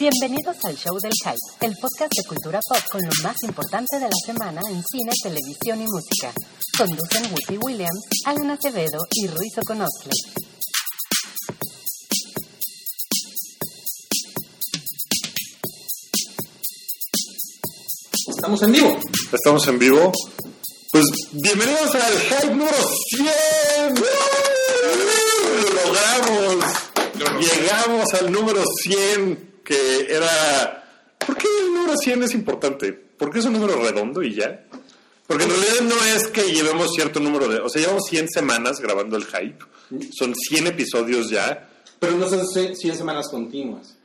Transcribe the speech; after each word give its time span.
Bienvenidos 0.00 0.56
al 0.64 0.74
Show 0.78 0.98
del 0.98 1.12
Hype, 1.12 1.66
el 1.66 1.76
podcast 1.76 2.10
de 2.16 2.26
cultura 2.26 2.58
pop 2.66 2.80
con 2.90 3.02
lo 3.02 3.12
más 3.22 3.36
importante 3.42 3.98
de 3.98 4.06
la 4.06 4.16
semana 4.24 4.62
en 4.70 4.82
cine, 4.82 5.12
televisión 5.22 5.78
y 5.78 5.84
música. 5.84 6.32
Conducen 6.78 7.24
Whoopi 7.30 7.58
Williams, 7.62 8.00
Alan 8.24 8.50
Acevedo 8.50 8.98
y 9.12 9.26
Ruiz 9.26 9.58
Oconostle. 9.58 10.10
Estamos 18.26 18.62
en 18.62 18.72
vivo. 18.72 18.96
Estamos 19.30 19.68
en 19.68 19.78
vivo. 19.78 20.12
Pues 20.92 21.04
bienvenidos 21.32 21.94
al 21.94 22.18
Hype 22.20 22.54
número 22.54 22.78
100. 23.10 23.28
Lo 25.60 25.84
logramos. 25.84 26.80
Llegamos 27.38 28.14
al 28.14 28.32
número 28.32 28.62
100, 28.82 29.49
que 29.70 30.12
era... 30.12 30.84
¿Por 31.24 31.36
qué 31.36 31.46
el 31.62 31.72
número 31.72 31.96
100 31.96 32.24
es 32.24 32.34
importante? 32.34 32.92
¿Por 32.92 33.30
qué 33.30 33.38
es 33.38 33.44
un 33.44 33.52
número 33.52 33.80
redondo 33.80 34.20
y 34.20 34.34
ya? 34.34 34.64
Porque 35.28 35.44
en 35.44 35.50
realidad 35.50 35.80
no 35.82 36.04
es 36.16 36.26
que 36.26 36.42
llevemos 36.42 36.90
cierto 36.92 37.20
número 37.20 37.46
de... 37.46 37.60
O 37.60 37.68
sea, 37.68 37.80
llevamos 37.80 38.02
100 38.08 38.30
semanas 38.30 38.80
grabando 38.80 39.16
el 39.16 39.24
Hype. 39.26 39.64
Son 40.12 40.34
100 40.34 40.66
episodios 40.66 41.30
ya. 41.30 41.68
Pero 42.00 42.16
no 42.16 42.28
son 42.28 42.44
100 42.48 42.96
semanas 42.96 43.28
continuas. 43.28 43.96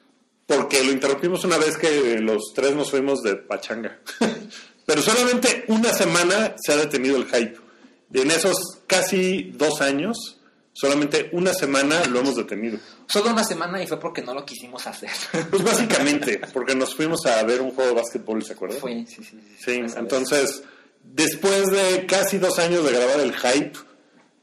Porque 0.46 0.84
lo 0.84 0.92
interrumpimos 0.92 1.44
una 1.46 1.58
vez 1.58 1.78
que 1.78 2.20
los 2.20 2.54
tres 2.54 2.76
nos 2.76 2.92
fuimos 2.92 3.24
de 3.24 3.36
pachanga. 3.36 3.98
Pero 4.86 5.02
solamente 5.02 5.66
una 5.70 5.92
semana 5.94 6.56
se 6.64 6.74
ha 6.74 6.78
detenido 6.78 7.18
el 7.18 7.26
hype. 7.26 7.58
En 8.14 8.30
esos 8.30 8.56
casi 8.86 9.52
dos 9.56 9.82
años, 9.82 10.35
solamente 10.78 11.30
una 11.32 11.54
semana 11.54 12.04
lo 12.06 12.20
hemos 12.20 12.36
detenido. 12.36 12.78
Solo 13.08 13.32
una 13.32 13.44
semana 13.46 13.82
y 13.82 13.88
fue 13.88 13.98
porque 14.00 14.22
no 14.22 14.34
lo 14.34 14.46
quisimos 14.46 14.86
hacer. 14.88 15.10
Pues 15.50 15.64
básicamente, 15.64 16.42
porque 16.54 16.76
nos 16.76 16.94
fuimos 16.94 17.26
a 17.26 17.42
ver 17.44 17.62
un 17.62 17.72
juego 17.72 17.92
de 17.92 17.96
básquetbol, 18.02 18.44
¿se 18.44 18.54
acuerdan? 18.54 18.80
Fue, 18.80 19.06
sí, 19.08 19.24
sí. 19.24 19.74
Entonces, 19.96 20.64
después 21.04 21.68
de 21.68 22.06
casi 22.06 22.38
dos 22.40 22.60
años 22.60 22.84
de 22.84 22.92
grabar 22.92 23.20
el 23.22 23.34
hype, 23.34 23.78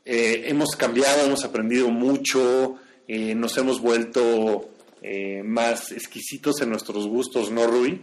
eh, 0.06 0.44
hemos 0.46 0.74
cambiado, 0.74 1.26
hemos 1.26 1.44
aprendido 1.44 1.88
mucho, 1.90 2.76
eh, 3.06 3.34
nos 3.34 3.56
hemos 3.58 3.80
vuelto 3.80 4.70
eh, 5.02 5.42
más 5.44 5.92
exquisitos 5.92 6.60
en 6.62 6.70
nuestros 6.70 7.06
gustos, 7.08 7.50
¿no, 7.50 7.66
Rui? 7.66 8.00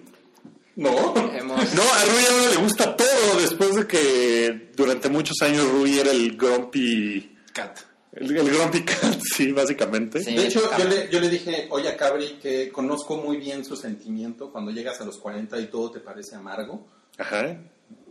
No. 0.76 1.14
Hemos- 1.34 1.74
No, 1.74 1.82
a 1.82 2.06
Rui 2.06 2.26
ahora 2.30 2.52
le 2.52 2.58
gusta 2.58 2.96
todo, 2.96 3.40
después 3.42 3.76
de 3.76 3.88
que 3.88 4.72
durante 4.76 5.10
muchos 5.10 5.42
años 5.42 5.68
Rui 5.70 5.98
era 6.00 6.12
el 6.12 6.38
grumpy... 6.38 7.36
Cat. 7.54 7.80
El, 8.20 8.36
el 8.38 8.50
grumpy 8.50 8.84
cat, 8.84 9.20
sí, 9.36 9.52
básicamente. 9.52 10.22
Sí. 10.24 10.36
De 10.36 10.46
hecho, 10.48 10.62
yo 10.78 10.86
le, 10.86 11.10
yo 11.10 11.20
le 11.20 11.30
dije, 11.30 11.68
oye, 11.72 11.88
a 11.90 11.96
Cabri, 11.98 12.38
que 12.42 12.70
conozco 12.72 13.18
muy 13.18 13.38
bien 13.38 13.64
su 13.66 13.76
sentimiento 13.76 14.52
cuando 14.52 14.72
llegas 14.72 15.00
a 15.02 15.06
los 15.06 15.18
40 15.18 15.60
y 15.60 15.68
todo 15.68 15.92
te 15.92 16.00
parece 16.00 16.36
amargo. 16.36 16.86
Ajá. 17.18 17.58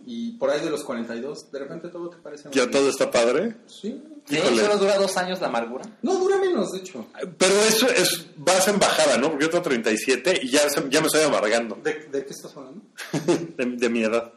Y 0.06 0.32
por 0.38 0.48
ahí 0.50 0.60
de 0.60 0.70
los 0.70 0.84
42, 0.84 1.50
de 1.52 1.58
repente 1.58 1.88
todo 1.88 2.08
te 2.08 2.16
parece 2.16 2.44
Ya 2.52 2.62
amargo. 2.62 2.78
todo 2.78 2.88
está 2.90 3.10
padre. 3.10 3.56
Sí. 3.66 4.02
Sí, 4.26 4.36
Híjole. 4.36 4.62
solo 4.62 4.76
dura 4.78 4.96
dos 4.98 5.16
años 5.16 5.40
la 5.40 5.46
amargura. 5.48 5.84
No, 6.02 6.14
dura 6.18 6.36
menos, 6.38 6.72
de 6.72 6.78
hecho. 6.80 7.06
Pero 7.38 7.54
eso 7.62 7.88
es, 7.88 8.26
vas 8.36 8.68
en 8.68 8.78
bajada, 8.78 9.16
¿no? 9.16 9.30
Porque 9.30 9.44
yo 9.46 9.50
tengo 9.50 9.62
37 9.64 10.40
y 10.42 10.50
ya, 10.50 10.68
se- 10.68 10.84
ya 10.90 11.00
me 11.00 11.06
estoy 11.06 11.22
amargando 11.22 11.78
¿De, 11.82 11.94
de 12.12 12.24
qué 12.26 12.30
estás 12.32 12.54
hablando? 12.56 12.82
de, 13.56 13.64
de 13.64 13.88
mi 13.88 14.02
edad. 14.02 14.32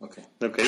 Ok. 0.00 0.18
Ok. 0.42 0.58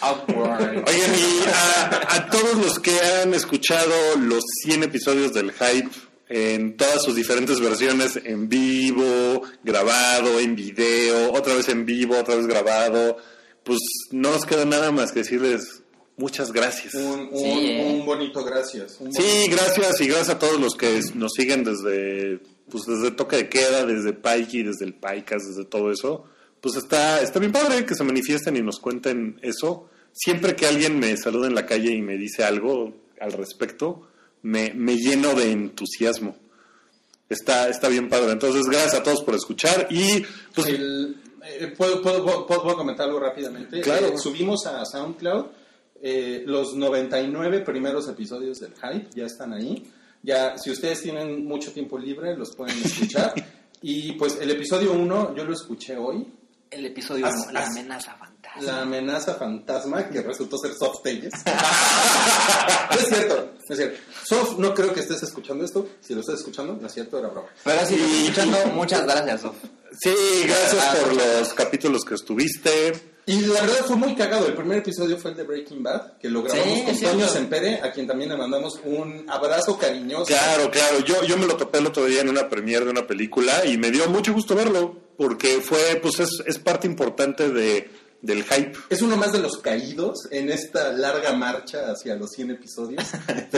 Awkward. 0.00 0.84
Oigan, 0.88 1.14
y 1.14 1.48
a, 1.48 2.14
a 2.16 2.30
todos 2.30 2.56
los 2.56 2.78
que 2.80 2.98
han 3.00 3.34
escuchado 3.34 3.92
los 4.18 4.42
100 4.64 4.82
episodios 4.84 5.32
del 5.32 5.52
Hype 5.52 5.90
en 6.28 6.76
todas 6.76 7.02
sus 7.04 7.14
diferentes 7.14 7.60
versiones, 7.60 8.18
en 8.24 8.48
vivo, 8.48 9.42
grabado, 9.62 10.40
en 10.40 10.56
video, 10.56 11.32
otra 11.32 11.54
vez 11.54 11.68
en 11.68 11.84
vivo, 11.84 12.18
otra 12.18 12.34
vez 12.36 12.46
grabado, 12.46 13.18
pues 13.62 13.78
no 14.10 14.30
nos 14.32 14.44
queda 14.46 14.64
nada 14.64 14.90
más 14.90 15.12
que 15.12 15.20
decirles 15.20 15.82
muchas 16.16 16.52
gracias. 16.52 16.94
Un, 16.94 17.28
un, 17.30 17.38
Sí, 17.38 17.70
eh. 17.70 17.94
un 18.00 18.06
bonito 18.06 18.42
gracias. 18.44 18.96
un 19.00 19.12
Sí, 19.12 19.22
bonito- 19.22 19.56
gracias 19.56 20.00
y 20.00 20.06
gracias 20.06 20.30
a 20.30 20.38
todos 20.38 20.58
los 20.60 20.74
que 20.74 21.00
nos 21.14 21.32
siguen 21.36 21.64
desde 21.64 22.40
pues 22.70 22.84
desde 22.86 23.10
Toque 23.10 23.36
de 23.36 23.48
Queda, 23.50 23.84
desde 23.84 24.14
Paiki, 24.14 24.62
desde 24.62 24.86
el 24.86 24.94
Paicas, 24.94 25.42
desde 25.46 25.64
todo 25.66 25.90
eso. 25.92 26.24
Pues 26.62 26.76
está 26.76 27.20
está 27.20 27.38
bien 27.38 27.52
padre 27.52 27.84
que 27.84 27.94
se 27.94 28.04
manifiesten 28.04 28.56
y 28.56 28.62
nos 28.62 28.78
cuenten 28.78 29.38
eso. 29.42 29.90
Siempre 30.12 30.56
que 30.56 30.66
alguien 30.66 30.98
me 30.98 31.14
saluda 31.18 31.46
en 31.48 31.54
la 31.54 31.66
calle 31.66 31.90
y 31.92 32.00
me 32.00 32.16
dice 32.16 32.44
algo 32.44 32.94
al 33.20 33.32
respecto, 33.32 34.08
me, 34.42 34.72
me 34.74 34.96
lleno 34.96 35.34
de 35.34 35.50
entusiasmo. 35.52 36.36
Está, 37.28 37.68
está 37.68 37.88
bien 37.88 38.08
padre. 38.08 38.32
Entonces, 38.32 38.62
gracias 38.66 38.94
a 38.94 39.02
todos 39.02 39.22
por 39.22 39.34
escuchar 39.34 39.86
y 39.90 40.22
pues 40.54 40.68
El- 40.68 41.16
eh, 41.44 41.74
¿puedo, 41.76 42.00
puedo, 42.02 42.22
puedo- 42.24 42.46
puedo 42.46 42.76
comentar 42.76 43.06
algo 43.08 43.18
rápidamente? 43.20 43.80
Claro. 43.80 44.08
Eh, 44.08 44.18
subimos 44.18 44.66
a 44.66 44.84
SoundCloud 44.84 45.46
eh, 46.02 46.42
los 46.46 46.74
99 46.74 47.60
primeros 47.60 48.08
episodios 48.08 48.58
del 48.60 48.72
Hype, 48.74 49.08
ya 49.14 49.24
están 49.26 49.52
ahí. 49.52 49.84
Ya, 50.22 50.56
si 50.58 50.70
ustedes 50.70 51.00
tienen 51.02 51.44
mucho 51.46 51.72
tiempo 51.72 51.98
libre, 51.98 52.36
los 52.36 52.54
pueden 52.54 52.76
escuchar. 52.84 53.32
y 53.82 54.12
pues 54.12 54.38
el 54.40 54.50
episodio 54.50 54.92
1 54.92 55.34
yo 55.36 55.44
lo 55.44 55.52
escuché 55.54 55.96
hoy. 55.96 56.26
El 56.72 56.86
episodio 56.86 57.28
La 57.52 57.66
amenaza 57.66 58.14
fantasma. 58.14 58.62
La 58.62 58.80
amenaza 58.80 59.34
fantasma, 59.34 60.08
que 60.08 60.22
resultó 60.22 60.56
ser 60.56 60.72
Soft 60.72 61.02
Tales. 61.02 61.30
no 62.90 62.98
es 62.98 63.08
cierto, 63.08 63.52
no 63.68 63.74
es 63.74 63.76
cierto. 63.76 64.00
Soft, 64.24 64.58
no 64.58 64.72
creo 64.72 64.94
que 64.94 65.00
estés 65.00 65.22
escuchando 65.22 65.66
esto. 65.66 65.86
Si 66.00 66.14
lo 66.14 66.20
estás 66.20 66.36
escuchando, 66.36 66.78
no 66.80 66.86
es 66.86 66.94
cierto, 66.94 67.18
era 67.18 67.28
broma. 67.28 67.48
Pero 67.62 67.86
si 67.86 67.94
estás 67.96 68.10
escuchando, 68.10 68.58
muchas 68.74 69.02
gracias, 69.02 69.42
Sof. 69.42 69.56
sí, 70.00 70.14
gracias 70.46 70.96
por 70.96 71.14
los 71.14 71.52
capítulos 71.52 72.04
que 72.06 72.14
estuviste. 72.14 72.92
Y 73.26 73.42
la 73.42 73.60
verdad 73.60 73.84
fue 73.86 73.96
muy 73.96 74.14
cagado. 74.16 74.46
El 74.46 74.54
primer 74.54 74.78
episodio 74.78 75.18
fue 75.18 75.32
el 75.32 75.36
de 75.36 75.42
Breaking 75.42 75.82
Bad, 75.82 76.16
que 76.18 76.30
lo 76.30 76.42
grabamos 76.42 76.74
Sí, 76.74 76.84
con 76.84 76.94
cierto. 76.96 77.18
Toño 77.18 77.28
Sempere, 77.28 77.80
a 77.82 77.92
quien 77.92 78.06
también 78.06 78.30
le 78.30 78.36
mandamos 78.38 78.80
un 78.84 79.26
abrazo 79.28 79.76
cariñoso. 79.78 80.24
Claro, 80.24 80.70
claro. 80.70 81.00
Yo, 81.00 81.22
yo 81.24 81.36
me 81.36 81.46
lo 81.46 81.56
topé 81.56 81.78
el 81.78 81.86
otro 81.86 82.06
día 82.06 82.22
en 82.22 82.30
una 82.30 82.48
premiere 82.48 82.86
de 82.86 82.90
una 82.90 83.06
película 83.06 83.66
y 83.66 83.76
me 83.76 83.90
dio 83.90 84.08
mucho 84.08 84.32
gusto 84.32 84.54
verlo 84.56 85.01
porque 85.16 85.60
fue, 85.60 85.98
pues 86.02 86.20
es, 86.20 86.30
es 86.46 86.58
parte 86.58 86.86
importante 86.86 87.48
de, 87.50 87.90
del 88.20 88.44
hype. 88.44 88.72
Es 88.90 89.02
uno 89.02 89.16
más 89.16 89.32
de 89.32 89.38
los 89.40 89.58
caídos 89.58 90.28
en 90.30 90.50
esta 90.50 90.92
larga 90.92 91.32
marcha 91.32 91.90
hacia 91.90 92.14
los 92.16 92.30
100 92.30 92.52
episodios. 92.52 93.04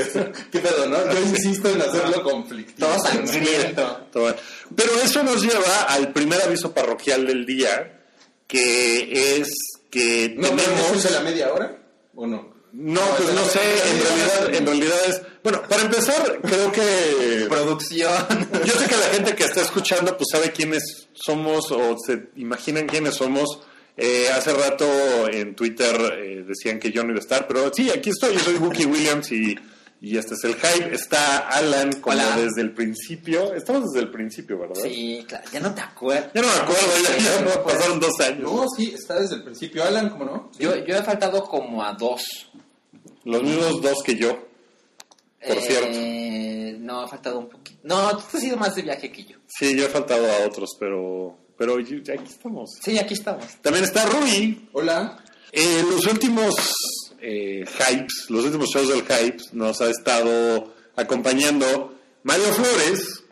¿Qué 0.51 0.59
pedo, 0.59 0.87
no? 0.89 1.13
Yo 1.13 1.21
insisto 1.21 1.69
en 1.71 1.83
hacerlo 1.83 2.23
conflictivo. 2.23 2.89
Todo 2.89 2.99
sangriento. 3.07 4.07
Todo- 4.13 4.35
Pero 4.75 4.91
eso 5.03 5.23
nos 5.23 5.43
lleva 5.43 5.83
al 5.89 6.13
primer 6.13 6.41
aviso 6.43 6.73
parroquial 6.73 7.27
del 7.27 7.45
día, 7.47 8.01
que 8.47 9.39
es 9.41 9.49
que 9.91 10.35
¿No 10.37 10.49
tenemos... 10.49 11.03
de 11.03 11.11
la 11.11 11.21
media 11.21 11.53
hora? 11.53 11.79
¿O 12.15 12.27
no? 12.27 12.53
No, 12.73 13.01
pues 13.17 13.33
no 13.33 13.45
sé, 13.45 13.61
en 13.61 14.03
realidad, 14.03 14.55
en 14.55 14.67
realidad 14.67 14.97
es... 15.09 15.23
Bueno, 15.45 15.61
para 15.69 15.83
empezar, 15.83 16.41
creo 16.41 16.73
que... 16.73 17.47
Producción. 17.51 18.11
Yo 18.65 18.73
sé 18.73 18.89
que 18.89 18.97
la 18.97 19.09
gente 19.13 19.35
que 19.37 19.45
está 19.45 19.61
escuchando 19.61 20.17
pues 20.17 20.29
sabe 20.33 20.53
quiénes 20.53 21.09
somos 21.13 21.71
o 21.71 21.97
se 21.99 22.31
imaginan 22.37 22.87
quiénes 22.87 23.17
somos. 23.17 23.61
Eh, 23.95 24.29
hace 24.35 24.55
rato 24.55 24.87
en 25.29 25.55
Twitter 25.55 25.95
eh, 26.19 26.45
decían 26.49 26.81
que 26.81 26.91
yo 26.91 27.05
no 27.05 27.11
iba 27.11 27.19
a 27.19 27.23
estar, 27.23 27.47
pero 27.47 27.71
sí, 27.75 27.91
aquí 27.91 28.09
estoy. 28.09 28.33
Yo 28.33 28.41
soy 28.41 28.55
Wookie 28.55 28.87
Williams 28.87 29.31
y, 29.33 29.55
y 30.01 30.17
este 30.17 30.33
es 30.33 30.45
el 30.45 30.55
hype. 30.55 30.95
Está 30.95 31.47
Alan 31.49 31.93
como 32.01 32.17
Hola. 32.17 32.39
desde 32.39 32.63
el 32.63 32.73
principio. 32.73 33.53
Estamos 33.53 33.93
desde 33.93 34.07
el 34.07 34.11
principio, 34.11 34.59
¿verdad? 34.59 34.83
Sí, 34.83 35.27
claro, 35.29 35.45
ya 35.53 35.61
no 35.61 35.75
te 35.75 35.83
acuerdas. 35.83 36.33
Ya 36.35 36.41
no 36.41 36.49
me 36.49 36.55
acuerdo, 36.55 36.89
ya, 37.03 37.19
ya 37.19 37.41
no, 37.43 37.63
pasaron 37.63 38.01
dos 38.01 38.19
años. 38.21 38.51
No, 38.51 38.65
sí, 38.75 38.95
está 38.95 39.21
desde 39.21 39.35
el 39.37 39.45
principio. 39.45 39.85
Alan, 39.85 40.09
¿cómo 40.09 40.25
no? 40.25 40.51
Yo, 40.59 40.75
yo 40.87 40.97
he 40.97 41.03
faltado 41.03 41.45
como 41.45 41.85
a 41.85 41.93
dos. 41.93 42.51
Los 43.25 43.43
mismos 43.43 43.83
dos 43.83 44.03
que 44.03 44.17
yo. 44.17 44.54
Por 45.47 45.57
Eh, 45.59 46.77
No, 46.81 47.01
ha 47.01 47.09
faltado 47.09 47.39
un 47.39 47.49
poquito. 47.49 47.81
No, 47.85 48.17
tú 48.19 48.37
has 48.37 48.43
ido 48.45 48.57
más 48.57 48.75
de 48.75 48.83
viaje 48.83 49.11
que 49.11 49.25
yo. 49.25 49.37
Sí, 49.47 49.77
yo 49.77 49.87
he 49.87 49.89
faltado 49.89 50.27
a 50.31 50.47
otros, 50.47 50.71
pero, 50.79 51.37
pero 51.57 51.81
yo- 51.81 51.99
aquí 52.13 52.31
estamos. 52.31 52.71
Sí, 52.83 52.99
aquí 52.99 53.15
estamos. 53.15 53.47
También 53.63 53.85
está 53.85 54.05
Rui, 54.07 54.69
Hola. 54.73 55.23
En 55.53 55.89
los 55.91 56.05
últimos 56.07 56.55
eh, 57.21 57.65
hypes, 57.65 58.27
los 58.29 58.45
últimos 58.45 58.69
shows 58.71 58.89
del 58.89 59.03
hype, 59.03 59.39
nos 59.53 59.81
ha 59.81 59.89
estado 59.89 60.75
acompañando 60.97 61.95
Mario 62.23 62.47
Flores. 62.53 63.23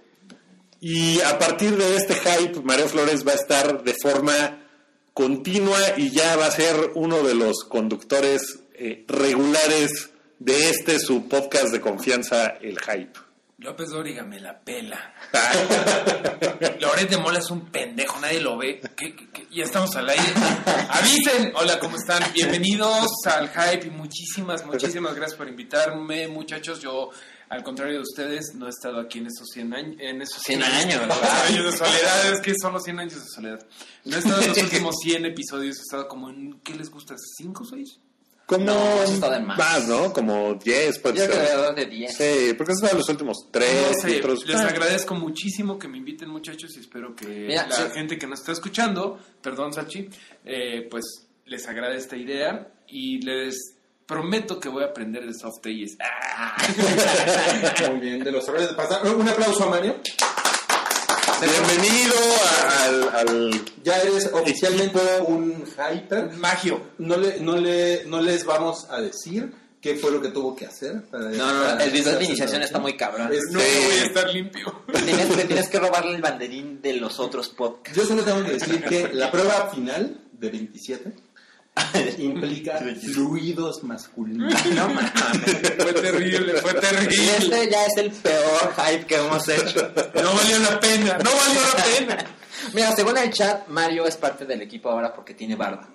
Y 0.80 1.20
a 1.20 1.38
partir 1.38 1.76
de 1.76 1.96
este 1.96 2.14
hype, 2.14 2.60
Mario 2.62 2.88
Flores 2.88 3.26
va 3.26 3.32
a 3.32 3.36
estar 3.36 3.82
de 3.84 3.94
forma 4.00 4.66
continua 5.14 5.78
y 5.96 6.10
ya 6.10 6.36
va 6.36 6.46
a 6.46 6.50
ser 6.50 6.92
uno 6.94 7.22
de 7.22 7.34
los 7.34 7.64
conductores 7.68 8.60
eh, 8.74 9.04
regulares 9.08 10.10
de 10.44 10.70
este 10.70 10.98
su 10.98 11.28
podcast 11.28 11.72
de 11.72 11.80
confianza, 11.80 12.48
El 12.60 12.76
Hype. 12.80 13.12
López 13.58 13.90
Dóriga 13.90 14.24
me 14.24 14.40
la 14.40 14.58
pela. 14.58 15.14
Loret 16.80 17.08
de 17.08 17.16
Mola 17.16 17.38
es 17.38 17.48
un 17.48 17.70
pendejo, 17.70 18.18
nadie 18.18 18.40
lo 18.40 18.58
ve. 18.58 18.80
¿Qué, 18.96 19.14
qué, 19.14 19.30
qué? 19.30 19.46
Ya 19.52 19.62
estamos 19.62 19.94
al 19.94 20.08
aire. 20.08 20.32
Avisen. 20.88 21.52
Hola, 21.54 21.78
¿cómo 21.78 21.96
están? 21.96 22.24
Bienvenidos 22.32 23.08
al 23.26 23.50
Hype 23.50 23.86
y 23.86 23.90
muchísimas, 23.90 24.66
muchísimas 24.66 25.14
gracias 25.14 25.38
por 25.38 25.48
invitarme, 25.48 26.26
muchachos. 26.26 26.80
Yo 26.80 27.10
Al 27.48 27.62
contrario 27.62 27.96
de 27.96 28.00
ustedes, 28.00 28.54
no 28.56 28.66
he 28.66 28.70
estado 28.70 28.98
aquí 28.98 29.18
en 29.18 29.28
esos 29.28 29.46
100 29.48 29.74
años. 29.74 29.96
En 30.00 30.22
esos 30.22 30.42
100 30.42 30.60
años, 30.60 31.00
¿verdad? 31.02 31.46
años 31.46 31.64
de 31.66 31.78
soledad, 31.78 32.32
es 32.32 32.40
que 32.40 32.54
son 32.60 32.72
los 32.72 32.82
100 32.82 32.98
años 32.98 33.14
de 33.14 33.30
soledad. 33.32 33.64
No 34.06 34.16
he 34.16 34.18
estado 34.18 34.42
en 34.42 34.48
los 34.48 34.58
últimos 34.58 34.96
100 35.04 35.26
episodios, 35.26 35.76
he 35.78 35.82
estado 35.82 36.08
como 36.08 36.30
en, 36.30 36.58
¿qué 36.64 36.74
les 36.74 36.90
gusta? 36.90 37.14
¿5 37.14 37.60
o 37.60 37.64
6? 37.64 38.00
Como 38.46 38.64
No, 38.66 39.02
eso 39.02 39.14
está 39.14 39.30
de 39.30 39.40
más. 39.40 39.88
¿no? 39.88 40.12
Como 40.12 40.54
10 40.54 40.98
puede 40.98 41.16
Yo 41.18 41.24
ser. 41.26 41.32
alrededor 41.32 41.74
de 41.74 41.86
10. 41.86 42.16
Sí, 42.16 42.54
porque 42.56 42.72
esos 42.72 42.88
son 42.88 42.98
los 42.98 43.08
últimos 43.08 43.48
tres. 43.50 43.86
No 43.94 44.00
sé, 44.00 44.16
y 44.16 44.18
otros- 44.18 44.46
les 44.46 44.56
Ah. 44.56 44.68
agradezco 44.68 45.14
muchísimo 45.14 45.78
que 45.78 45.88
me 45.88 45.98
inviten 45.98 46.28
muchachos 46.28 46.76
y 46.76 46.80
espero 46.80 47.14
que 47.14 47.26
Mira, 47.26 47.66
la 47.68 47.74
sí. 47.76 47.82
gente 47.94 48.18
que 48.18 48.26
nos 48.26 48.40
está 48.40 48.52
escuchando, 48.52 49.18
perdón 49.40 49.72
Sachi, 49.72 50.08
eh, 50.44 50.86
pues 50.90 51.04
les 51.46 51.66
agrade 51.66 51.96
esta 51.96 52.16
idea 52.16 52.68
y 52.88 53.22
les 53.22 53.74
prometo 54.06 54.58
que 54.60 54.68
voy 54.68 54.82
a 54.82 54.86
aprender 54.86 55.24
de 55.26 55.32
soft. 55.32 55.64
Ah, 56.00 56.56
Muy 57.90 58.00
bien, 58.00 58.22
de 58.24 58.32
los 58.32 58.46
errores 58.48 58.68
de 58.70 58.74
pasado. 58.74 59.16
Un 59.16 59.28
aplauso 59.28 59.64
a 59.64 59.70
Mario. 59.70 59.96
Bienvenido 61.46 62.14
a- 62.44 62.84
al, 62.84 63.28
al- 63.28 63.64
Ya 63.82 63.98
eres 64.00 64.30
oficialmente 64.32 64.98
un 65.26 65.64
hyper. 65.66 66.30
magio. 66.36 66.80
No, 66.98 67.16
le, 67.16 67.40
no, 67.40 67.56
le, 67.56 68.04
no 68.06 68.20
les 68.20 68.44
vamos 68.44 68.86
a 68.90 69.00
decir 69.00 69.52
qué 69.80 69.96
fue 69.96 70.12
lo 70.12 70.22
que 70.22 70.28
tuvo 70.28 70.54
que 70.54 70.66
hacer. 70.66 71.02
Para 71.10 71.30
No, 71.30 71.52
no, 71.52 71.64
para 71.64 71.84
el 71.84 71.90
video 71.90 72.16
de 72.16 72.24
iniciación 72.24 72.62
está 72.62 72.78
muy 72.78 72.96
cabrón. 72.96 73.32
Es- 73.32 73.50
No 73.50 73.58
Sí. 73.58 73.66
voy 73.84 73.94
a 73.98 74.04
estar 74.04 74.28
limpio. 74.32 74.82
Tienes, 75.04 75.28
te 75.36 75.44
tienes 75.44 75.68
que 75.68 75.78
robarle 75.80 76.14
el 76.14 76.22
banderín 76.22 76.80
de 76.80 76.92
los 76.94 77.18
otros 77.18 77.48
podcasts. 77.48 77.98
Yo 77.98 78.06
solo 78.06 78.22
tengo 78.22 78.44
que 78.44 78.52
decir 78.52 78.84
que 78.84 79.08
la 79.12 79.30
prueba 79.32 79.68
final 79.74 80.20
de 80.32 80.48
27 80.50 81.12
implica 82.18 82.78
fluidos 83.12 83.82
masculinos. 83.82 84.52
No 84.74 84.88
mames. 84.88 85.10
Fue 85.78 85.92
terrible, 85.94 86.54
fue 86.60 86.72
Y 86.72 86.80
terrible. 86.80 87.36
este 87.38 87.70
ya 87.70 87.86
es 87.86 87.96
el 87.96 88.10
peor 88.10 88.74
hype 88.76 89.06
que 89.06 89.14
hemos 89.16 89.48
hecho. 89.48 89.90
No 90.14 90.32
valió 90.34 90.58
la 90.58 90.80
pena, 90.80 91.18
no 91.18 91.30
valió 91.30 91.60
la 91.76 91.84
pena. 91.84 92.24
Mira, 92.74 92.94
según 92.94 93.16
el 93.18 93.30
chat, 93.32 93.66
Mario 93.68 94.06
es 94.06 94.16
parte 94.16 94.44
del 94.44 94.62
equipo 94.62 94.90
ahora 94.90 95.12
porque 95.12 95.34
tiene 95.34 95.56
barba. 95.56 95.88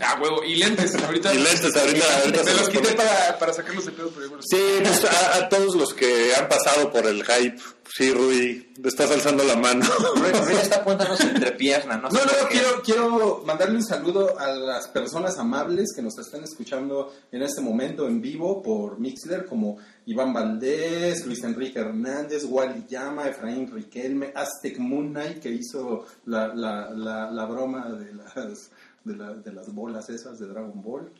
Ah, 0.00 0.18
huevo, 0.20 0.42
y 0.42 0.56
lentes. 0.56 0.94
Ahorita 0.96 1.32
Y 1.32 1.38
lentes, 1.38 1.76
ahorita- 1.76 2.18
ahorita 2.20 2.44
se 2.44 2.54
los 2.54 2.68
quité 2.70 2.92
para, 2.94 3.38
para 3.38 3.52
sacarlos 3.52 3.86
de 3.86 3.92
pedo, 3.92 4.10
pero 4.14 4.34
los- 4.36 4.44
Sí, 4.48 4.56
pues 4.82 5.04
a, 5.04 5.36
a 5.36 5.48
todos 5.48 5.76
los 5.76 5.94
que 5.94 6.34
han 6.34 6.48
pasado 6.48 6.90
por 6.90 7.06
el 7.06 7.22
hype. 7.24 7.60
Sí, 7.94 8.12
Rui, 8.12 8.72
estás 8.84 9.10
alzando 9.10 9.42
la 9.44 9.56
mano. 9.56 9.84
Rui 10.16 10.30
Rui 10.30 10.54
está 10.54 10.76
apuntándonos 10.76 11.20
entre 11.20 11.52
piernas, 11.52 12.00
¿no? 12.02 12.08
No, 12.10 12.18
sé 12.18 12.26
no, 12.42 12.48
quiero, 12.48 12.82
quiero 12.84 13.42
mandarle 13.44 13.76
un 13.76 13.84
saludo 13.84 14.38
a 14.38 14.52
las 14.52 14.88
personas 14.88 15.36
amables 15.38 15.92
que 15.94 16.02
nos 16.02 16.16
están 16.18 16.44
escuchando 16.44 17.12
en 17.32 17.42
este 17.42 17.60
momento 17.60 18.06
en 18.06 18.20
vivo 18.20 18.62
por 18.62 19.00
Mixler, 19.00 19.46
como 19.46 19.78
Iván 20.06 20.32
Valdés, 20.32 21.26
Luis 21.26 21.42
Enrique 21.44 21.80
Hernández, 21.80 22.44
Wally 22.44 22.84
Llama, 22.88 23.26
Efraín 23.28 23.70
Riquelme, 23.72 24.32
Aztec 24.34 24.78
Moon 24.78 25.10
Knight, 25.10 25.40
que 25.40 25.50
hizo 25.50 26.04
la, 26.26 26.48
la, 26.54 26.90
la, 26.90 27.30
la 27.30 27.44
broma 27.46 27.88
de 27.90 28.12
las, 28.14 28.70
de, 29.04 29.16
la- 29.16 29.34
de 29.34 29.52
las 29.52 29.72
bolas 29.74 30.08
esas 30.10 30.38
de 30.38 30.46
Dragon 30.46 30.80
Ball. 30.82 31.10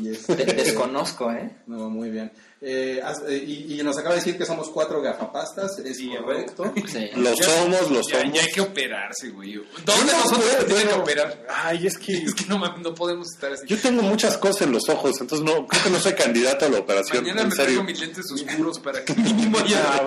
Y 0.00 0.08
este- 0.08 0.34
Te- 0.34 0.52
desconozco, 0.54 1.30
¿eh? 1.30 1.58
No, 1.68 1.88
muy 1.88 2.10
bien. 2.10 2.32
Eh, 2.66 3.02
eh, 3.28 3.44
y, 3.46 3.78
y 3.78 3.82
nos 3.82 3.98
acaba 3.98 4.14
de 4.14 4.20
decir 4.20 4.38
que 4.38 4.46
somos 4.46 4.70
cuatro 4.70 5.02
gafapastas, 5.02 5.78
es 5.80 5.98
Sí, 5.98 6.10
correcto. 6.16 6.72
Sí. 6.90 7.10
Lo 7.16 7.36
somos, 7.36 7.90
lo 7.90 8.00
Ya, 8.00 8.20
somos. 8.20 8.34
ya 8.34 8.42
hay 8.42 8.50
que 8.54 8.60
operarse, 8.62 9.28
güey. 9.28 9.54
¿Dónde 9.84 10.12
No, 10.12 10.18
nosotros 10.24 10.66
tienen 10.66 10.88
que 10.88 10.94
operar? 10.94 11.46
Ay, 11.50 11.86
es 11.86 11.98
que 11.98 12.14
Es 12.14 12.34
que 12.34 12.46
no, 12.46 12.58
no 12.78 12.94
podemos 12.94 13.26
estar 13.34 13.52
así. 13.52 13.66
yo 13.66 13.78
tengo 13.78 14.00
muchas 14.02 14.38
cosas 14.38 14.62
en 14.62 14.72
los 14.72 14.88
ojos, 14.88 15.20
entonces 15.20 15.44
no 15.44 15.66
creo 15.66 15.82
que 15.84 15.90
no 15.90 15.98
soy 16.00 16.14
candidato 16.14 16.64
a 16.64 16.68
la 16.70 16.78
operación. 16.78 17.22
Mañana 17.22 17.42
en 17.42 17.48
me 17.48 17.54
traigo 17.54 17.70
serio. 17.70 17.84
mis 17.84 18.00
lentes 18.00 18.24
oscuros 18.32 18.78
para 18.78 19.04
que 19.04 19.14
mínimo 19.14 19.58
haya... 19.58 20.00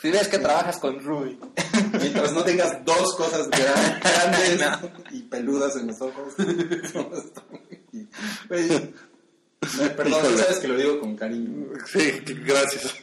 Si 0.00 0.10
ves 0.10 0.26
que 0.26 0.38
trabajas 0.40 0.78
con 0.80 0.98
Rui. 0.98 1.38
Mientras 2.00 2.32
no 2.32 2.42
tengas 2.42 2.84
dos 2.84 3.14
cosas 3.14 3.48
gran- 3.48 4.00
grandes 4.00 4.60
y 5.12 5.20
peludas 5.22 5.76
en 5.76 5.86
los 5.86 6.00
ojos. 6.00 6.34
Eh, 8.50 8.92
Perdón, 9.96 10.08
Híjole. 10.20 10.38
sabes 10.38 10.58
que 10.58 10.68
lo 10.68 10.76
digo 10.76 11.00
con 11.00 11.16
cariño. 11.16 11.68
Sí, 11.90 12.20
gracias. 12.44 12.94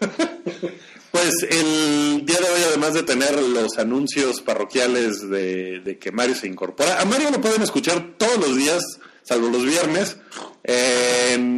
Pues 1.12 1.34
el 1.50 2.24
día 2.26 2.38
de 2.38 2.44
hoy, 2.46 2.62
además 2.68 2.94
de 2.94 3.02
tener 3.04 3.34
los 3.42 3.78
anuncios 3.80 4.42
parroquiales 4.42 5.28
de, 5.28 5.80
de 5.80 5.98
que 5.98 6.12
Mario 6.12 6.36
se 6.36 6.48
incorpora, 6.48 7.02
a 7.02 7.06
Mario 7.06 7.32
lo 7.32 7.42
pueden 7.42 7.62
escuchar 7.64 8.14
todos 8.18 8.38
los 8.38 8.56
días, 8.56 8.84
salvo 9.24 9.50
los 9.50 9.64
viernes, 9.66 10.18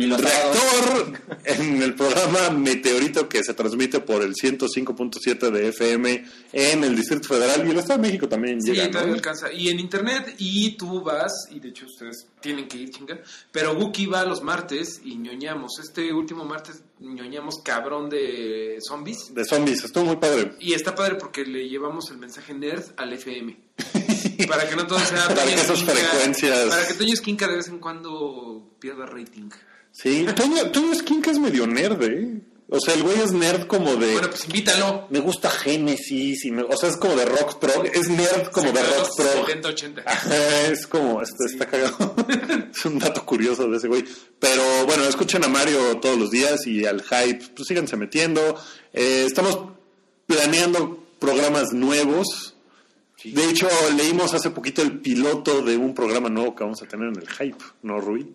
los 0.09 0.21
Reactor, 0.21 1.13
en 1.45 1.81
el 1.81 1.93
programa 1.95 2.49
Meteorito 2.51 3.27
que 3.27 3.43
se 3.43 3.53
transmite 3.53 3.99
por 3.99 4.21
el 4.21 4.33
105.7 4.33 5.49
de 5.51 5.67
FM 5.69 6.25
en 6.53 6.83
el 6.83 6.95
Distrito 6.95 7.27
Federal 7.27 7.67
y 7.67 7.71
el 7.71 7.77
Estado 7.77 8.01
de 8.01 8.07
México 8.07 8.27
también 8.29 8.61
Sí, 8.61 8.71
llega, 8.71 9.03
¿no? 9.05 9.13
alcanza. 9.13 9.51
Y 9.51 9.69
en 9.69 9.79
internet, 9.79 10.35
y 10.37 10.75
tú 10.77 11.01
vas, 11.01 11.31
y 11.51 11.59
de 11.59 11.69
hecho 11.69 11.85
ustedes 11.85 12.27
tienen 12.41 12.67
que 12.67 12.77
ir, 12.77 12.89
chinga. 12.91 13.19
Pero 13.51 13.73
Wookie 13.73 14.05
va 14.07 14.23
los 14.25 14.41
martes 14.43 15.01
y 15.03 15.15
ñoñamos. 15.17 15.79
Este 15.83 16.11
último 16.13 16.45
martes 16.45 16.81
ñoñamos 16.99 17.59
cabrón 17.63 18.09
de 18.09 18.77
zombies. 18.87 19.33
De 19.33 19.43
zombies, 19.45 19.83
estuvo 19.83 20.05
muy 20.05 20.17
padre. 20.17 20.53
Y 20.59 20.73
está 20.73 20.95
padre 20.95 21.15
porque 21.15 21.45
le 21.45 21.67
llevamos 21.67 22.09
el 22.11 22.17
mensaje 22.17 22.53
nerd 22.53 22.83
al 22.97 23.13
FM. 23.13 23.57
para 24.47 24.67
que 24.69 24.75
no 24.75 24.85
todo 24.85 24.99
sea 24.99 25.27
Para 25.27 25.43
que 25.45 25.53
esas 25.53 25.83
frecuencias- 25.83 26.67
Para 26.69 26.87
que 26.87 26.93
Toño 26.93 27.13
Esquinca 27.13 27.47
de 27.47 27.55
vez 27.55 27.67
en 27.67 27.79
cuando 27.79 28.60
pierda 28.81 29.05
rating. 29.05 29.49
Sí, 29.93 30.25
Toño, 30.35 30.71
Toño 30.71 30.91
Esquinca 30.91 31.31
es 31.31 31.39
medio 31.39 31.65
nerd, 31.67 32.03
¿eh? 32.03 32.41
O 32.73 32.79
sea, 32.79 32.93
el 32.93 33.03
güey 33.03 33.19
es 33.19 33.33
nerd 33.33 33.67
como 33.67 33.97
de... 33.97 34.13
Bueno, 34.13 34.29
pues 34.29 34.45
invítalo. 34.45 35.05
me 35.09 35.19
gusta 35.19 35.49
Genesis, 35.51 36.45
y 36.45 36.51
me- 36.51 36.63
o 36.63 36.77
sea, 36.77 36.87
es 36.89 36.95
como 36.95 37.15
de 37.17 37.25
rock 37.25 37.59
prog, 37.59 37.85
es 37.85 38.07
nerd 38.07 38.47
como 38.47 38.71
de 38.71 38.81
rock 38.81 39.09
prog. 39.17 39.45
70, 39.45 39.67
80. 39.67 40.03
Ajá, 40.05 40.67
es 40.71 40.87
como, 40.87 41.21
este, 41.21 41.45
está 41.47 41.65
cagado. 41.67 42.15
es 42.73 42.85
un 42.85 42.97
dato 42.97 43.25
curioso 43.25 43.67
de 43.67 43.75
ese 43.75 43.89
güey. 43.89 44.05
Pero 44.39 44.63
bueno, 44.85 45.03
escuchen 45.03 45.43
a 45.43 45.49
Mario 45.49 45.97
todos 45.97 46.17
los 46.17 46.31
días 46.31 46.65
y 46.65 46.85
al 46.85 47.01
hype, 47.03 47.45
pues 47.53 47.67
síganse 47.67 47.97
metiendo. 47.97 48.41
Eh, 48.93 49.25
estamos 49.27 49.59
planeando 50.25 51.03
programas 51.19 51.73
nuevos. 51.73 52.55
De 53.23 53.49
hecho, 53.49 53.67
leímos 53.97 54.33
hace 54.33 54.49
poquito 54.49 54.81
el 54.81 54.99
piloto 55.01 55.61
de 55.61 55.75
un 55.75 55.93
programa 55.93 56.29
nuevo 56.29 56.55
que 56.55 56.63
vamos 56.63 56.81
a 56.81 56.87
tener 56.87 57.09
en 57.09 57.17
el 57.17 57.29
hype, 57.29 57.63
¿no, 57.83 57.99
Rui? 57.99 58.33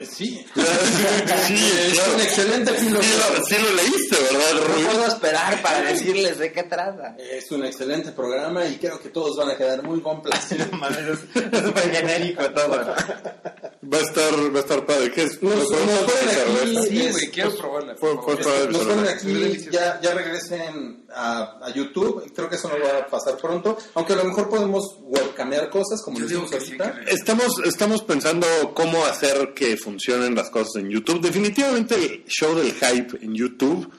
Sí, 0.00 0.46
sí, 0.46 1.72
es 1.90 2.08
un 2.14 2.20
excelente 2.20 2.78
Sí 2.78 2.88
lo, 2.88 3.02
sí 3.44 3.56
lo 3.60 3.74
leíste, 3.74 4.16
¿verdad, 4.16 4.68
No 4.68 4.90
puedo 4.90 5.06
esperar 5.08 5.60
para 5.60 5.82
decirles 5.82 6.38
de 6.38 6.52
qué 6.52 6.62
trata. 6.62 7.16
Es 7.18 7.50
un 7.50 7.64
excelente 7.64 8.12
programa 8.12 8.64
y 8.64 8.76
creo 8.76 9.00
que 9.00 9.08
todos 9.08 9.36
van 9.36 9.50
a 9.50 9.56
quedar 9.56 9.82
muy 9.82 10.00
complacidos. 10.00 10.68
Es 10.68 11.64
súper 11.64 11.90
genérico 11.90 12.48
todo. 12.52 12.94
Va 13.84 13.98
a 13.98 14.00
estar, 14.00 14.32
va 14.54 14.58
a 14.58 14.60
estar 14.60 14.86
padre. 14.86 15.10
¿Qué 15.10 15.24
es? 15.24 15.42
Nos- 15.42 15.56
¿Me 15.56 15.64
puedes 15.64 15.70
nos 15.70 15.98
ponen 15.98 16.28
explicar, 16.28 16.46
aquí- 16.46 16.72
güey? 16.74 16.86
Sí, 16.88 17.00
es- 17.06 17.12
güey, 17.12 17.30
quiero 17.32 17.56
probarla. 17.56 17.96
Fue- 17.96 18.14
por 18.14 18.24
fue 18.24 18.36
favor. 18.44 18.58
padre. 18.58 18.72
Nos 18.72 18.82
ponen 18.86 19.04
Es 19.04 19.10
aquí, 19.10 19.68
ya, 19.72 20.00
ya 20.00 20.14
regresen 20.14 21.04
a, 21.12 21.58
a 21.66 21.72
YouTube, 21.74 22.32
creo 22.32 22.48
que 22.48 22.54
eso 22.56 22.68
no 22.68 22.74
va 22.78 22.98
a 22.98 23.06
pasar 23.08 23.36
pronto, 23.38 23.76
aunque 23.94 24.12
a 24.12 24.16
lo 24.16 24.24
mejor 24.24 24.48
podemos 24.48 24.84
webcamear 25.02 25.68
cosas 25.68 26.00
como 26.00 26.20
lo 26.20 26.26
hicimos 26.26 26.50
sí, 26.50 26.56
ahorita. 26.56 27.00
Estamos, 27.08 27.54
estamos 27.64 28.02
pensando 28.04 28.46
cómo 28.74 29.04
hacer 29.04 29.52
que 29.52 29.76
funcionen 29.76 30.36
las 30.36 30.48
cosas 30.50 30.76
en 30.76 30.88
YouTube. 30.88 31.20
Definitivamente 31.20 31.96
el 31.96 32.24
show 32.26 32.54
del 32.54 32.72
hype 32.74 33.18
en 33.20 33.34
YouTube 33.34 33.90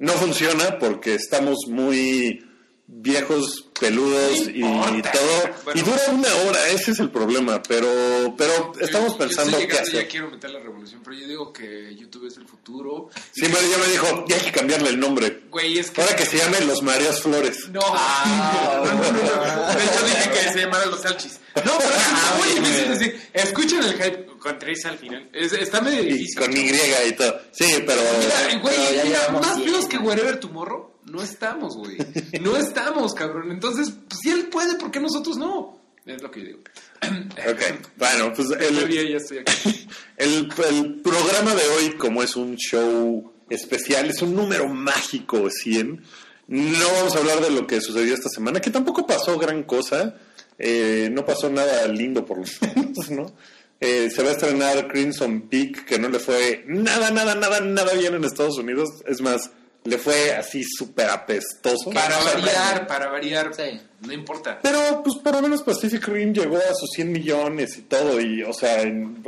no 0.00 0.12
funciona 0.14 0.78
porque 0.80 1.14
estamos 1.14 1.58
muy 1.68 2.44
viejos, 2.90 3.66
peludos 3.78 4.48
y 4.48 4.60
todo. 4.62 5.50
Bueno. 5.64 5.80
y 5.80 5.82
dura 5.84 6.00
una 6.10 6.34
hora, 6.48 6.68
ese 6.70 6.92
es 6.92 6.98
el 7.00 7.10
problema. 7.10 7.62
Pero, 7.62 8.34
pero 8.36 8.72
estamos 8.80 9.12
Yo- 9.12 9.18
pensando 9.18 9.60
yo 9.60 9.68
qué 9.68 9.74
estoy 9.74 9.76
llegando 9.76 9.90
y 9.90 9.96
hacer. 9.98 10.02
Ya 10.04 10.08
quiero 10.08 10.30
meter 10.30 10.50
la 10.50 10.58
revolución, 10.60 11.00
pero 11.04 11.16
yo 11.16 11.26
digo 11.28 11.52
que 11.52 11.94
YouTube 11.94 12.26
es 12.26 12.36
el 12.38 12.46
futuro. 12.48 13.10
Sí, 13.32 13.42
Mario 13.48 13.68
ya 13.70 13.78
me 13.78 13.86
dijo, 13.92 14.24
ya 14.28 14.36
hay 14.36 14.42
que 14.42 14.52
cambiarle 14.52 14.88
el 14.90 14.98
nombre. 14.98 15.42
Güey, 15.50 15.78
es 15.78 15.90
que. 15.90 16.00
Ahora 16.00 16.16
que 16.16 16.24
se 16.26 16.38
llame 16.38 16.60
Los 16.62 16.82
Marías 16.82 17.20
Flores. 17.22 17.68
No, 17.68 17.80
Ah, 17.84 18.82
no, 18.84 18.92
no, 18.94 18.94
no, 18.94 19.12
no. 19.12 19.74
De 19.74 19.84
hecho 19.84 20.04
dije 20.06 20.30
que 20.30 20.52
se 20.52 20.58
llamara 20.60 20.86
Los 20.86 21.02
Salchis. 21.02 21.38
No, 21.64 21.72
pero 21.78 21.90
es 21.90 22.50
oye, 22.52 22.60
me 22.60 22.68
dicen 22.68 22.92
así, 22.92 23.12
escuchen 23.32 23.82
el 23.82 23.92
hype 23.94 24.26
con 24.38 24.58
tres 24.58 24.84
al 24.86 24.96
final. 24.98 25.28
Es- 25.32 25.52
está 25.52 25.80
medio 25.80 26.02
Y 26.02 26.12
difícil. 26.12 26.38
con 26.40 26.56
Y 26.56 26.60
y 26.70 27.12
todo. 27.16 27.40
Sí, 27.52 27.82
pero... 27.86 28.00
Mira, 28.20 28.60
güey, 28.62 28.76
mira, 29.04 29.28
más 29.30 29.60
feos 29.62 29.86
que 29.86 29.98
Wherever 29.98 30.38
Tomorrow, 30.38 30.97
no 31.10 31.22
estamos, 31.22 31.76
güey. 31.76 31.96
No 32.40 32.56
estamos, 32.56 33.14
cabrón. 33.14 33.50
Entonces, 33.52 33.90
pues 34.08 34.20
si 34.20 34.30
él 34.30 34.48
puede, 34.48 34.76
¿por 34.76 34.90
qué 34.90 35.00
nosotros 35.00 35.36
no? 35.36 35.78
Es 36.06 36.22
lo 36.22 36.30
que 36.30 36.40
yo 36.40 36.46
digo. 36.46 36.60
Ok, 37.02 37.88
bueno, 37.96 38.32
pues 38.34 38.48
el, 38.50 38.88
ya 39.10 39.16
estoy 39.16 39.38
aquí. 39.38 39.88
el, 40.16 40.48
el 40.70 40.94
programa 41.02 41.54
de 41.54 41.62
hoy, 41.68 41.90
como 41.98 42.22
es 42.22 42.34
un 42.36 42.56
show 42.56 43.32
especial, 43.50 44.08
es 44.08 44.22
un 44.22 44.34
número 44.34 44.68
mágico 44.68 45.50
100. 45.50 46.02
No 46.48 46.88
vamos 46.96 47.14
a 47.14 47.18
hablar 47.18 47.40
de 47.42 47.50
lo 47.50 47.66
que 47.66 47.80
sucedió 47.80 48.14
esta 48.14 48.30
semana, 48.30 48.60
que 48.60 48.70
tampoco 48.70 49.06
pasó 49.06 49.38
gran 49.38 49.64
cosa. 49.64 50.16
eh, 50.58 51.10
no 51.12 51.24
pasó 51.26 51.50
nada 51.50 51.86
lindo 51.88 52.24
por 52.24 52.38
lo 52.38 52.44
menos, 52.74 53.10
¿no? 53.10 53.34
Eh, 53.80 54.10
se 54.10 54.22
va 54.22 54.30
a 54.30 54.32
estrenar 54.32 54.88
Crimson 54.88 55.42
Peak, 55.42 55.84
que 55.84 55.98
no 56.00 56.08
le 56.08 56.18
fue 56.18 56.64
nada, 56.66 57.10
nada, 57.12 57.34
nada, 57.36 57.60
nada 57.60 57.92
bien 57.94 58.14
en 58.14 58.24
Estados 58.24 58.58
Unidos. 58.58 58.88
Es 59.06 59.20
más, 59.20 59.50
le 59.84 59.98
fue 59.98 60.32
así 60.34 60.62
súper 60.64 61.08
apestoso. 61.08 61.90
Para 61.90 62.18
variar, 62.22 62.86
para 62.86 63.08
variar. 63.08 63.54
Sí. 63.54 63.80
No 64.00 64.12
importa. 64.12 64.58
Pero, 64.62 65.02
pues, 65.02 65.16
por 65.22 65.32
lo 65.34 65.42
menos 65.42 65.62
Pacific 65.62 66.06
Rim 66.08 66.32
llegó 66.32 66.56
a 66.56 66.74
sus 66.74 66.90
100 66.94 67.10
millones 67.12 67.78
y 67.78 67.82
todo. 67.82 68.20
Y, 68.20 68.42
o 68.42 68.52
sea, 68.52 68.82
en 68.82 69.22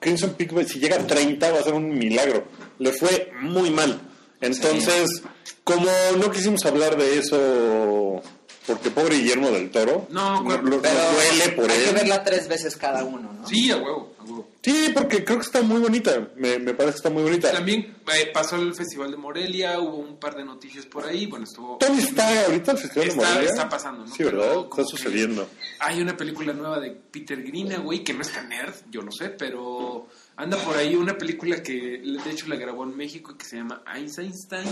Crimson 0.00 0.34
Peak, 0.34 0.66
si 0.68 0.78
llega 0.78 0.96
a 0.96 1.06
30, 1.06 1.50
va 1.50 1.58
a 1.58 1.62
ser 1.62 1.74
un 1.74 1.96
milagro. 1.98 2.44
Le 2.78 2.92
fue 2.92 3.32
muy 3.40 3.70
mal. 3.70 4.00
Entonces, 4.40 5.22
como 5.64 5.90
no 6.18 6.30
quisimos 6.30 6.64
hablar 6.66 6.96
de 6.96 7.18
eso, 7.18 8.22
porque 8.66 8.90
pobre 8.90 9.16
Guillermo 9.16 9.50
del 9.50 9.70
Toro, 9.70 10.06
No, 10.10 10.44
pero- 10.46 10.62
nos 10.62 10.82
duele 10.82 11.48
por 11.56 11.70
hay 11.70 11.78
que 11.78 11.88
él. 11.88 11.94
verla 11.94 12.22
tres 12.22 12.46
veces 12.46 12.76
cada 12.76 13.02
uno, 13.04 13.32
¿no? 13.32 13.46
Sí, 13.48 13.70
a 13.70 13.76
huevo, 13.76 14.14
a 14.18 14.22
huevo. 14.24 14.35
Sí, 14.66 14.90
porque 14.92 15.22
creo 15.22 15.38
que 15.38 15.44
está 15.44 15.62
muy 15.62 15.78
bonita. 15.80 16.28
Me, 16.34 16.58
me 16.58 16.74
parece 16.74 16.94
que 16.94 16.96
está 16.96 17.10
muy 17.10 17.22
bonita. 17.22 17.52
También 17.52 17.94
eh, 18.12 18.30
pasó 18.34 18.56
el 18.56 18.74
Festival 18.74 19.12
de 19.12 19.16
Morelia, 19.16 19.78
hubo 19.78 19.98
un 19.98 20.16
par 20.18 20.34
de 20.34 20.44
noticias 20.44 20.86
por 20.86 21.06
ahí. 21.06 21.26
Bueno, 21.26 21.44
estuvo. 21.44 21.76
Tony 21.78 22.00
está 22.00 22.46
ahorita 22.46 22.72
el 22.72 22.78
Festival 22.78 23.08
de 23.10 23.14
Morelia. 23.14 23.42
está 23.42 23.68
pasando, 23.68 24.04
¿no? 24.04 24.12
Sí, 24.12 24.24
Está 24.24 24.84
sucediendo. 24.84 25.48
Hay 25.78 26.02
una 26.02 26.16
película 26.16 26.52
nueva 26.52 26.80
de 26.80 26.90
Peter 26.90 27.40
Greenaway 27.44 28.02
que 28.02 28.12
no 28.12 28.22
está 28.22 28.42
nerd, 28.42 28.74
yo 28.90 29.02
lo 29.02 29.12
sé, 29.12 29.30
pero 29.30 30.08
anda 30.34 30.56
por 30.56 30.76
ahí 30.76 30.96
una 30.96 31.16
película 31.16 31.62
que 31.62 32.00
de 32.02 32.30
hecho 32.32 32.48
la 32.48 32.56
grabó 32.56 32.82
en 32.82 32.96
México 32.96 33.34
y 33.34 33.38
que 33.38 33.44
se 33.44 33.58
llama 33.58 33.84
Einstein. 33.94 34.66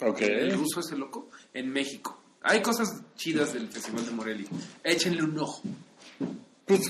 Ok. 0.00 0.20
El 0.20 0.52
ruso 0.52 0.78
ese 0.78 0.94
loco, 0.94 1.28
en 1.52 1.72
México. 1.72 2.22
Hay 2.42 2.62
cosas 2.62 3.02
chidas 3.16 3.52
del 3.52 3.66
Festival 3.66 4.06
de 4.06 4.12
Morelia. 4.12 4.46
Échenle 4.84 5.24
un 5.24 5.36
ojo. 5.40 5.62
Pues 6.66 6.82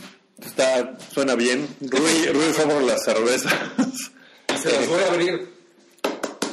está, 0.49 0.97
suena 1.13 1.35
bien. 1.35 1.69
Rui, 1.81 2.27
Rui 2.33 2.53
fue 2.53 2.65
por 2.67 2.83
las 2.83 3.03
cervezas. 3.05 3.53
Se 4.63 4.71
las 4.73 4.89
voy 4.89 5.03
a 5.03 5.07
abrir. 5.13 5.61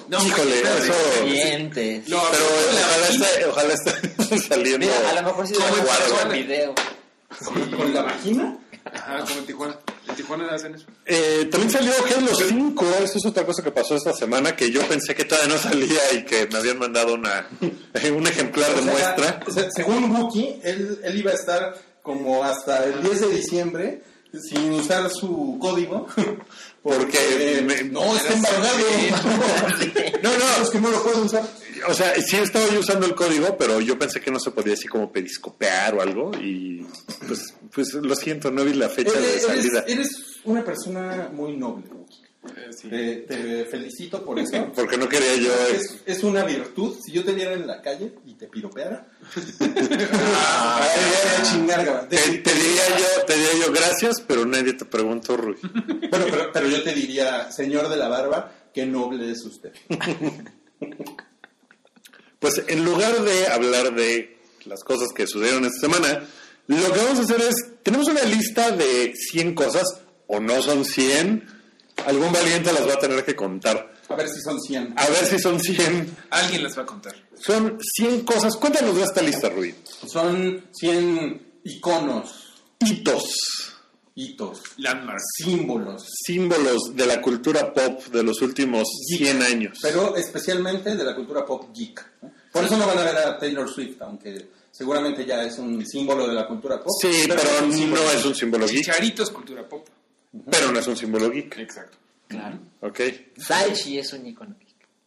No, 0.09 0.25
Híjole, 0.25 0.61
eso-. 0.61 1.25
Dientes. 1.25 2.07
No, 2.07 2.21
Pero 2.31 2.43
ojalá 2.81 3.07
esté, 3.09 3.45
ojalá 3.45 3.73
esté 3.73 4.39
saliendo. 4.47 4.79
Mira, 4.85 5.09
a 5.09 5.13
lo 5.15 5.23
mejor 5.23 5.47
sí 5.47 5.53
en 5.55 5.61
hacer 5.61 5.75
Tijuana. 5.83 6.23
un 6.25 6.31
video. 6.31 6.75
¿Con 7.77 7.93
la 7.93 8.01
vagina? 8.03 8.57
Ajá, 8.93 9.19
como 9.25 9.39
en 9.39 9.45
Tijuana. 9.45 9.79
En 10.07 10.15
Tijuana 10.15 10.47
hacen 10.55 10.75
eso. 10.75 10.85
Eh, 11.05 11.49
también 11.51 11.69
salió 11.69 11.91
Halo 12.15 12.33
5, 12.33 12.85
eso 13.03 13.17
es 13.17 13.25
otra 13.25 13.45
cosa 13.45 13.61
que 13.61 13.71
pasó 13.71 13.95
esta 13.97 14.13
semana, 14.13 14.55
que 14.55 14.71
yo 14.71 14.81
pensé 14.87 15.13
que 15.13 15.25
todavía 15.25 15.53
no 15.53 15.59
salía 15.61 15.99
y 16.13 16.23
que 16.23 16.47
me 16.47 16.57
habían 16.57 16.79
mandado 16.79 17.13
una, 17.15 17.45
un 17.61 18.27
ejemplar 18.27 18.73
de 18.73 18.79
O 18.79 18.83
sea, 18.83 18.91
muestra. 18.93 19.39
se- 19.53 19.71
según 19.71 20.09
Wookie, 20.15 20.61
él, 20.63 21.01
él 21.03 21.17
iba 21.19 21.31
a 21.31 21.35
estar 21.35 21.75
como 22.07 22.41
hasta 22.41 22.85
el 22.85 23.01
10 23.03 23.19
de 23.19 23.27
diciembre 23.27 24.01
sin 24.49 24.71
usar 24.71 25.09
su 25.09 25.57
código. 25.59 26.07
Porque 26.83 27.17
eh, 27.57 27.61
me- 27.63 27.83
no, 27.83 28.15
está 28.15 28.33
embargado. 28.33 28.77
No, 30.23 30.29
no, 30.31 30.63
Es 30.63 30.69
que 30.69 30.79
no 30.79 30.89
lo 30.89 31.03
puedo 31.03 31.23
usar. 31.23 31.43
o 31.87 31.93
sea, 31.93 32.13
sí 32.21 32.37
estaba 32.37 32.65
yo 32.69 32.79
usando 32.79 33.05
el 33.05 33.13
código, 33.15 33.57
pero 33.57 33.81
yo 33.81 33.99
pensé 33.99 34.19
que 34.21 34.31
no 34.31 34.39
se 34.39 34.51
podía 34.51 34.73
así 34.73 34.87
como 34.87 35.11
periscopear 35.11 35.95
o 35.95 36.01
algo 36.01 36.31
y 36.41 36.85
pues, 37.27 37.53
pues 37.73 37.93
lo 37.93 38.15
siento, 38.15 38.49
no 38.51 38.63
vi 38.63 38.73
la 38.73 38.89
fecha 38.89 39.19
de 39.19 39.39
salida. 39.39 39.81
eres- 39.81 39.97
eres 39.99 40.09
una 40.45 40.63
persona 40.63 41.29
muy 41.33 41.55
noble, 41.57 41.83
Wookie. 42.43 42.89
Te, 42.89 43.15
te 43.27 43.65
felicito 43.65 44.23
por 44.23 44.39
eso. 44.39 44.71
Porque 44.75 44.97
no 44.97 45.07
quería 45.09 45.35
yo... 45.35 45.53
Es, 45.73 46.01
es 46.05 46.23
una 46.23 46.43
virtud. 46.43 46.97
Si 47.03 47.11
yo 47.11 47.23
te 47.23 47.33
viera 47.33 47.53
en 47.53 47.67
la 47.67 47.81
calle 47.81 48.13
y 48.25 48.35
te 48.35 48.47
piropeara, 48.47 49.07
Ah, 49.59 50.87
chingar, 51.43 52.07
te 52.09 52.17
diría 52.17 52.97
yo, 52.97 53.25
te 53.25 53.33
diría 53.33 53.65
yo 53.65 53.71
gracias, 53.71 54.21
pero 54.21 54.45
nadie 54.45 54.73
te 54.73 54.85
preguntó, 54.85 55.37
Rui. 55.37 55.57
Bueno, 55.61 56.25
pero, 56.29 56.51
pero 56.53 56.67
yo 56.67 56.83
te 56.83 56.93
diría, 56.93 57.51
señor 57.51 57.89
de 57.89 57.97
la 57.97 58.07
barba, 58.07 58.51
qué 58.73 58.85
noble 58.85 59.31
es 59.31 59.43
usted. 59.43 59.73
Pues 62.39 62.63
en 62.67 62.85
lugar 62.85 63.21
de 63.23 63.47
hablar 63.47 63.95
de 63.95 64.37
las 64.65 64.83
cosas 64.83 65.09
que 65.15 65.25
sucedieron 65.25 65.65
esta 65.65 65.87
semana, 65.87 66.23
lo 66.67 66.93
que 66.93 66.99
vamos 66.99 67.19
a 67.19 67.21
hacer 67.23 67.41
es, 67.41 67.55
tenemos 67.81 68.07
una 68.07 68.23
lista 68.23 68.71
de 68.71 69.13
100 69.15 69.55
cosas, 69.55 70.01
o 70.27 70.39
no 70.39 70.61
son 70.61 70.85
100, 70.85 71.56
algún 72.05 72.31
valiente 72.31 72.71
las 72.71 72.87
va 72.87 72.93
a 72.93 72.99
tener 72.99 73.23
que 73.25 73.35
contar. 73.35 73.93
A 74.09 74.15
ver 74.15 74.29
si 74.29 74.39
son 74.41 74.59
100. 74.61 74.93
A 74.97 75.05
ver 75.07 75.25
si 75.25 75.39
son 75.39 75.59
100. 75.59 76.17
Alguien 76.29 76.63
les 76.63 76.77
va 76.77 76.83
a 76.83 76.85
contar. 76.85 77.15
Son 77.39 77.77
100 77.97 78.21
cosas. 78.21 78.55
Cuéntanos 78.55 78.95
de 78.95 79.03
esta 79.03 79.21
lista, 79.21 79.49
Rui. 79.49 79.75
Son 80.07 80.65
100 80.73 81.59
iconos, 81.65 82.43
Hitos, 82.79 83.23
hitos, 84.15 84.61
Landmarks. 84.77 85.23
símbolos, 85.43 86.05
símbolos 86.25 86.95
de 86.95 87.05
la 87.05 87.21
cultura 87.21 87.73
pop 87.73 88.03
de 88.05 88.23
los 88.23 88.41
últimos 88.41 88.87
100 89.17 89.41
años. 89.41 89.79
pero 89.81 90.15
especialmente 90.15 90.95
de 90.95 91.03
la 91.03 91.15
cultura 91.15 91.45
pop 91.45 91.71
geek. 91.75 92.05
Por 92.51 92.63
eso 92.63 92.77
no 92.77 92.87
van 92.87 92.97
a 92.99 93.03
ver 93.03 93.17
a 93.17 93.37
Taylor 93.37 93.69
Swift, 93.71 94.01
aunque 94.01 94.49
seguramente 94.71 95.25
ya 95.25 95.43
es 95.43 95.57
un 95.57 95.85
símbolo 95.85 96.27
de 96.27 96.33
la 96.33 96.47
cultura 96.47 96.77
pop. 96.81 96.93
Sí, 97.01 97.25
pero 97.27 97.41
símbolo. 97.71 98.01
no 98.03 98.11
es 98.11 98.25
un 98.25 98.35
símbolo 98.35 98.65
geek. 98.67 98.77
Chicharito 98.85 99.23
es 99.23 99.29
cultura 99.29 99.67
pop. 99.67 99.87
Pero 100.49 100.71
no 100.71 100.79
es 100.79 100.87
un 100.87 100.97
símbolo 100.97 101.29
geek. 101.31 101.57
Exacto. 101.59 101.97
Claro. 102.27 102.59
Ok. 102.81 102.99
Salchi 103.37 103.99
es 103.99 104.11
un 104.13 104.25
icono. 104.27 104.55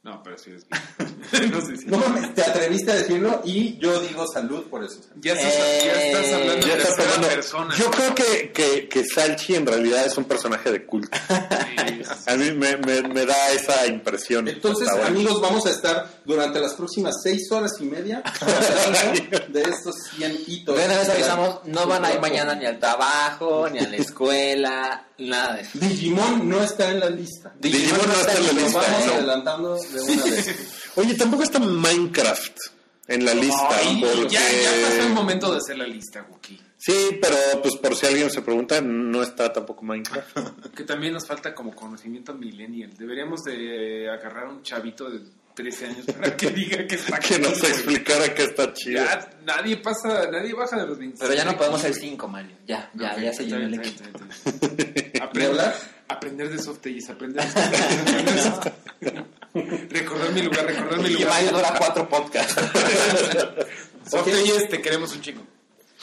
No, 0.02 0.22
pero 0.22 0.38
sí 0.38 0.50
es 0.56 0.66
geek. 0.66 1.50
no 1.52 1.60
sé 1.60 1.76
si. 1.76 1.84
No 1.86 1.98
mames, 1.98 2.34
te 2.34 2.42
atreviste 2.42 2.90
a 2.90 2.94
decirlo 2.94 3.42
y 3.44 3.76
yo 3.78 4.00
digo 4.00 4.24
salud 4.32 4.64
por 4.70 4.82
eso. 4.82 5.00
Ya 5.20 5.34
estás, 5.34 5.52
ya 5.84 5.92
estás 5.92 6.24
Eh, 6.24 6.34
hablando 6.34 6.66
Ya 6.66 6.76
de 6.76 6.82
estás 6.82 6.96
tomando- 6.96 7.28
persona. 7.28 7.74
Yo 7.76 7.90
creo 7.90 8.14
que, 8.14 8.50
que, 8.52 8.88
que 8.88 9.04
Salchi 9.04 9.56
en 9.56 9.66
realidad 9.66 10.06
es 10.06 10.16
un 10.16 10.24
personaje 10.24 10.72
de 10.72 10.86
culto. 10.86 11.18
Sí, 11.28 12.02
A 12.26 12.34
mí 12.36 12.50
me, 12.52 12.78
me, 12.78 13.02
me 13.02 13.26
da 13.26 13.52
esa 13.52 13.86
impresión. 13.88 14.48
Entonces, 14.48 14.88
amigos, 14.88 15.38
vamos 15.42 15.66
a 15.66 15.70
estar 15.70 16.08
durante 16.24 16.60
las 16.60 16.72
próximas 16.74 17.16
seis 17.22 17.52
horas 17.52 17.72
y 17.80 17.84
media 17.84 18.22
hablando 18.40 19.38
de 19.48 19.62
estos 19.62 19.94
100 20.16 20.32
hitos. 20.46 20.76
De 20.78 20.84
una 20.86 20.96
vez 20.96 21.02
de 21.08 21.08
la 21.08 21.14
avisamos, 21.14 21.60
no 21.66 21.86
van 21.86 22.06
a 22.06 22.12
ir 22.14 22.20
mañana 22.20 22.54
ni 22.54 22.64
al 22.64 22.78
trabajo, 22.78 23.68
ni 23.68 23.78
a 23.80 23.88
la 23.88 23.96
escuela, 23.98 25.08
nada 25.20 25.56
de 25.56 25.62
eso. 25.62 25.78
Digimon 25.78 26.48
no 26.48 26.62
está 26.62 26.90
en 26.90 27.00
la 27.00 27.10
lista. 27.10 27.52
Digimon 27.58 28.06
no 28.06 28.12
está 28.14 28.32
en 28.36 28.46
la 28.46 28.52
lista. 28.52 28.80
vamos 28.80 29.06
no. 29.06 29.12
adelantando 29.12 29.76
de 29.76 30.00
una 30.00 30.24
vez. 30.24 30.56
Oye, 30.96 31.14
tampoco 31.14 31.42
está 31.42 31.58
Minecraft 31.58 32.56
en 33.08 33.24
la 33.24 33.34
lista. 33.34 33.68
Ay, 33.70 34.00
porque... 34.00 34.34
ya, 34.34 34.40
ya 34.40 34.88
pasó 34.88 35.02
el 35.02 35.12
momento 35.12 35.50
de 35.52 35.58
hacer 35.58 35.78
la 35.78 35.86
lista, 35.86 36.26
Wookie. 36.30 36.60
Sí, 36.76 37.18
pero 37.20 37.36
pues 37.62 37.76
por 37.76 37.94
si 37.94 38.06
alguien 38.06 38.30
se 38.30 38.40
pregunta, 38.40 38.80
no 38.80 39.22
está 39.22 39.52
tampoco 39.52 39.82
Minecraft. 39.84 40.38
Que 40.74 40.84
también 40.84 41.12
nos 41.12 41.26
falta 41.26 41.54
como 41.54 41.74
conocimiento 41.74 42.32
millennial. 42.34 42.92
Deberíamos 42.96 43.42
de 43.42 44.08
agarrar 44.10 44.46
a 44.46 44.50
un 44.50 44.62
chavito 44.62 45.10
de 45.10 45.20
13 45.54 45.86
años 45.86 46.06
para 46.06 46.36
que 46.36 46.50
diga 46.52 46.86
que 46.86 46.94
está 46.94 47.18
que 47.18 47.38
nos 47.38 47.62
explicara 47.62 48.32
que 48.34 48.44
está 48.44 48.72
chido. 48.72 49.02
Ya, 49.04 49.30
nadie 49.44 49.76
pasa, 49.78 50.30
nadie 50.30 50.54
baja 50.54 50.76
de 50.80 50.86
los 50.86 50.98
25. 50.98 51.18
Pero 51.28 51.34
ya 51.34 51.44
no 51.44 51.58
podemos 51.58 51.80
ser 51.80 51.94
cinco, 51.94 52.28
Mario. 52.28 52.56
Ya, 52.66 52.90
ya, 52.94 53.12
Ok, 53.12 53.20
ya 53.20 53.32
se 53.34 53.44
llenó 53.44 53.56
el 53.58 53.68
bien, 53.68 53.80
equipo. 53.80 54.04
está 54.04 54.18
bien, 54.18 54.30
está 54.30 54.66
bien. 54.68 54.89
¿De 55.40 55.46
Aprender, 55.46 55.66
hablar? 55.66 55.74
aprender 56.08 56.50
de 56.50 56.58
softages, 56.62 57.10
aprender 57.10 57.44
de 57.44 58.42
softages. 58.42 59.24
recordar 59.90 60.32
mi 60.32 60.42
lugar, 60.42 60.66
recordar 60.66 60.98
mi 61.00 61.08
Y 61.08 61.12
lugar. 61.14 61.28
Mario 61.28 61.50
dura 61.52 61.74
cuatro 61.78 62.08
podcasts. 62.08 62.54
Softages, 64.10 64.68
te 64.68 64.80
queremos 64.82 65.14
un 65.14 65.20
chingo. 65.20 65.42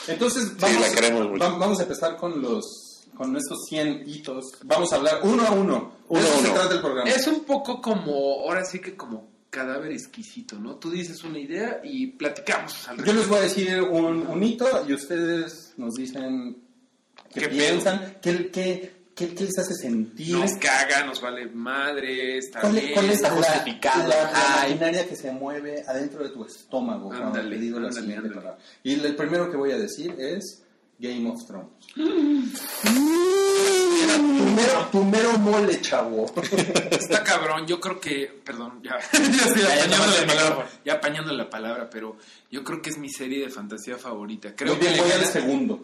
Entonces, 0.07 0.55
vamos, 0.57 0.81
la 0.81 0.93
queremos 0.95 1.27
mucho. 1.29 1.43
va- 1.43 1.57
vamos 1.57 1.79
a 1.79 1.83
empezar 1.83 2.15
con 2.17 2.41
los 2.41 2.83
con 3.15 3.35
estos 3.35 3.65
100 3.67 4.03
hitos. 4.07 4.45
Vamos 4.63 4.93
a 4.93 4.97
hablar 4.97 5.19
uno 5.23 5.43
a 5.45 5.51
uno. 5.51 5.91
Uno 6.07 6.21
eso 6.21 6.33
a 6.33 6.37
se 6.37 6.45
uno. 6.45 6.53
trata 6.53 6.73
el 6.75 6.81
programa. 6.81 7.09
Es 7.09 7.25
un 7.27 7.43
poco 7.45 7.81
como, 7.81 8.11
ahora 8.43 8.63
sí 8.63 8.79
que 8.79 8.95
como 8.95 9.27
cadáver 9.49 9.91
exquisito, 9.91 10.57
¿no? 10.59 10.75
Tú 10.75 10.91
dices 10.91 11.23
una 11.23 11.39
idea 11.39 11.81
y 11.83 12.07
platicamos 12.07 12.87
al 12.87 13.03
Yo 13.03 13.13
les 13.13 13.27
voy 13.27 13.39
a 13.39 13.41
decir 13.41 13.81
un, 13.81 14.27
un 14.27 14.43
hito 14.43 14.85
y 14.87 14.93
ustedes 14.93 15.73
nos 15.77 15.95
dicen 15.95 16.57
qué, 17.33 17.39
¿Qué 17.41 17.47
piensan, 17.49 18.17
qué, 18.21 18.51
qué, 18.51 18.96
qué- 19.17 19.33
qué 19.35 19.43
les 19.45 19.57
hace 19.57 19.73
sentir. 19.73 20.37
Nos 20.37 20.53
caga, 20.57 21.03
nos 21.05 21.19
vale 21.19 21.47
madre, 21.47 22.37
está 22.37 22.61
¿Cuál, 22.61 22.73
bien. 22.73 22.93
cuál 22.93 23.05
es 23.07 23.11
está 23.13 23.29
la, 23.29 23.35
justificado. 23.35 24.07
la- 24.07 24.31
la 24.31 24.57
maquinaria 24.61 25.07
que 25.09 25.15
se 25.15 25.31
mueve 25.31 25.83
adentro 25.87 26.23
de 26.23 26.29
tu 26.29 26.45
estómago 26.45 27.11
Ándale, 27.11 27.55
te 27.55 27.61
digo 27.61 27.79
la 27.79 27.91
siguiente 27.91 28.17
ándale. 28.27 28.35
palabra? 28.35 28.59
Y 28.83 28.93
el 28.93 29.15
primero 29.15 29.49
que 29.51 29.57
voy 29.57 29.71
a 29.71 29.77
decir 29.77 30.15
es 30.19 30.63
Game 30.99 31.29
of 31.29 31.45
Thrones. 31.45 31.67
Tu 34.91 35.03
mero 35.03 35.37
mole, 35.37 35.81
chavo. 35.81 36.25
Está 36.91 37.23
cabrón, 37.23 37.67
yo 37.67 37.79
creo 37.79 37.99
que, 37.99 38.41
perdón, 38.43 38.81
ya, 38.81 38.97
ya 39.11 39.83
apañando 39.83 40.07
la 40.21 40.27
palabra, 40.27 40.69
ya 40.85 40.93
apañando 40.93 41.33
la 41.33 41.49
palabra, 41.49 41.89
pero 41.89 42.17
yo 42.49 42.63
creo 42.63 42.81
que 42.81 42.89
es 42.91 42.97
mi 42.97 43.09
serie 43.09 43.43
de 43.43 43.49
fantasía 43.49 43.97
favorita. 43.97 44.55
Creo 44.55 44.75
Muy 44.75 44.81
bien, 44.81 44.95
que 44.95 45.01
voy 45.01 45.11
al 45.11 45.25
segundo. 45.25 45.83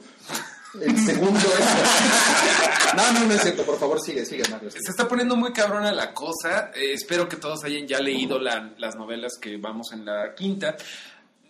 El 0.81 0.97
segundo 1.05 1.39
es... 1.39 2.93
No, 2.95 3.11
no, 3.11 3.25
no 3.25 3.33
es 3.33 3.41
cierto. 3.41 3.63
Por 3.63 3.79
favor, 3.79 3.99
sigue, 3.99 4.23
sigue, 4.25 4.43
Mario. 4.49 4.69
se 4.69 4.77
está 4.77 5.07
poniendo 5.07 5.35
muy 5.35 5.51
cabrona 5.51 5.91
la 5.91 6.13
cosa. 6.13 6.69
Eh, 6.75 6.93
espero 6.93 7.27
que 7.27 7.37
todos 7.37 7.63
hayan 7.63 7.87
ya 7.87 7.99
leído 7.99 8.37
la- 8.39 8.69
las 8.77 8.95
novelas 8.95 9.33
que 9.41 9.57
vamos 9.57 9.91
en 9.93 10.05
la 10.05 10.35
quinta. 10.35 10.75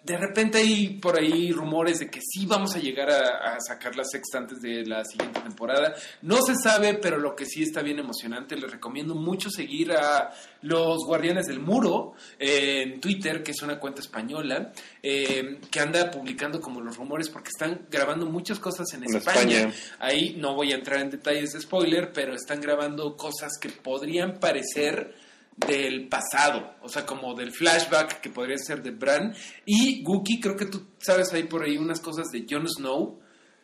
De 0.04 0.18
repente 0.18 0.58
hay 0.58 1.00
por 1.00 1.18
ahí 1.18 1.52
rumores 1.52 2.00
de 2.00 2.10
que 2.10 2.20
sí 2.22 2.46
vamos 2.46 2.76
a 2.76 2.80
llegar 2.80 3.10
a, 3.10 3.56
a 3.56 3.60
sacar 3.62 3.96
las 3.96 4.12
sexta 4.12 4.38
antes 4.38 4.62
de 4.62 4.86
la 4.86 5.06
siguiente 5.06 5.40
temporada. 5.40 5.96
No 6.22 6.42
se 6.42 6.56
sabe, 6.56 6.96
pero 6.96 7.18
lo 7.18 7.36
que 7.36 7.46
sí 7.46 7.64
está 7.64 7.82
bien 7.82 8.00
emocionante, 8.00 8.58
les 8.58 8.70
recomiendo 8.70 9.16
mucho 9.16 9.50
seguir 9.50 9.94
a 9.94 10.34
los 10.62 11.06
Guardianes 11.06 11.46
del 11.48 11.60
Muro 11.60 12.14
eh, 12.38 12.84
en 12.84 13.00
Twitter, 13.00 13.44
que 13.44 13.52
es 13.52 13.62
una 13.62 13.80
cuenta 13.80 14.02
española, 14.02 14.74
eh, 15.02 15.60
que 15.72 15.80
anda 15.80 16.12
publicando 16.12 16.60
como 16.60 16.82
los 16.82 16.98
rumores 16.98 17.30
porque 17.30 17.50
están 17.50 17.88
grabando 17.90 18.26
muchas 18.26 18.60
cosas 18.60 18.94
en, 18.94 19.04
En 19.04 19.16
España. 19.16 19.60
España. 19.60 19.74
Ahí 20.00 20.36
no 20.38 20.54
voy 20.54 20.74
a 20.74 20.76
entrar 20.76 21.00
en 21.00 21.12
detalles 21.12 21.54
de 21.54 21.62
spoiler, 21.62 22.12
pero 22.12 22.36
están 22.36 22.60
grabando 22.60 23.16
cosas 23.16 23.54
que 23.60 23.70
podrían 23.70 24.40
parecer 24.40 25.16
del 25.56 26.08
pasado, 26.08 26.76
o 26.82 26.90
sea, 26.90 27.06
como 27.06 27.36
del 27.36 27.52
flashback 27.52 28.22
que 28.22 28.30
podría 28.30 28.58
ser 28.58 28.82
de 28.82 28.92
Bran. 28.92 29.36
Y 29.66 30.04
Gookie, 30.04 30.40
creo 30.40 30.56
que 30.56 30.66
tú 30.66 30.88
sabes 31.00 31.32
ahí 31.34 31.44
por 31.44 31.64
ahí 31.64 31.78
unas 31.78 32.00
cosas 32.00 32.28
de 32.32 32.46
Jon 32.50 32.68
Snow, 32.68 33.20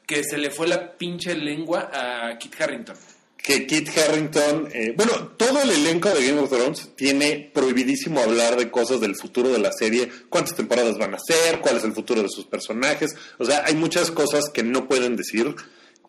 que 0.06 0.24
se 0.24 0.38
le 0.38 0.52
fue 0.52 0.68
la 0.68 0.98
pinche 0.98 1.36
lengua 1.36 1.90
a 1.94 2.38
Kit 2.38 2.60
Harrington. 2.60 2.96
que 3.38 3.66
Kit 3.66 3.90
Harrington, 3.98 4.70
eh, 4.74 4.94
bueno, 4.96 5.14
todo 5.38 5.62
el 5.62 5.70
elenco 5.72 6.10
de 6.10 6.26
Game 6.28 6.40
of 6.40 6.50
Thrones 6.50 6.90
tiene 6.96 7.52
prohibidísimo 7.54 8.20
hablar 8.20 8.58
de 8.58 8.70
cosas 8.70 9.00
del 9.00 9.16
futuro 9.16 9.50
de 9.50 9.60
la 9.60 9.72
serie, 9.72 10.10
cuántas 10.30 10.56
temporadas 10.56 10.98
van 10.98 11.16
a 11.16 11.20
ser, 11.20 11.60
cuál 11.60 11.78
es 11.78 11.84
el 11.84 11.94
futuro 11.94 12.22
de 12.22 12.30
sus 12.30 12.46
personajes, 12.46 13.16
o 13.38 13.46
sea, 13.46 13.64
hay 13.66 13.76
muchas 13.76 14.12
cosas 14.12 14.50
que 14.54 14.64
no 14.64 14.88
pueden 14.88 15.16
decir. 15.16 15.56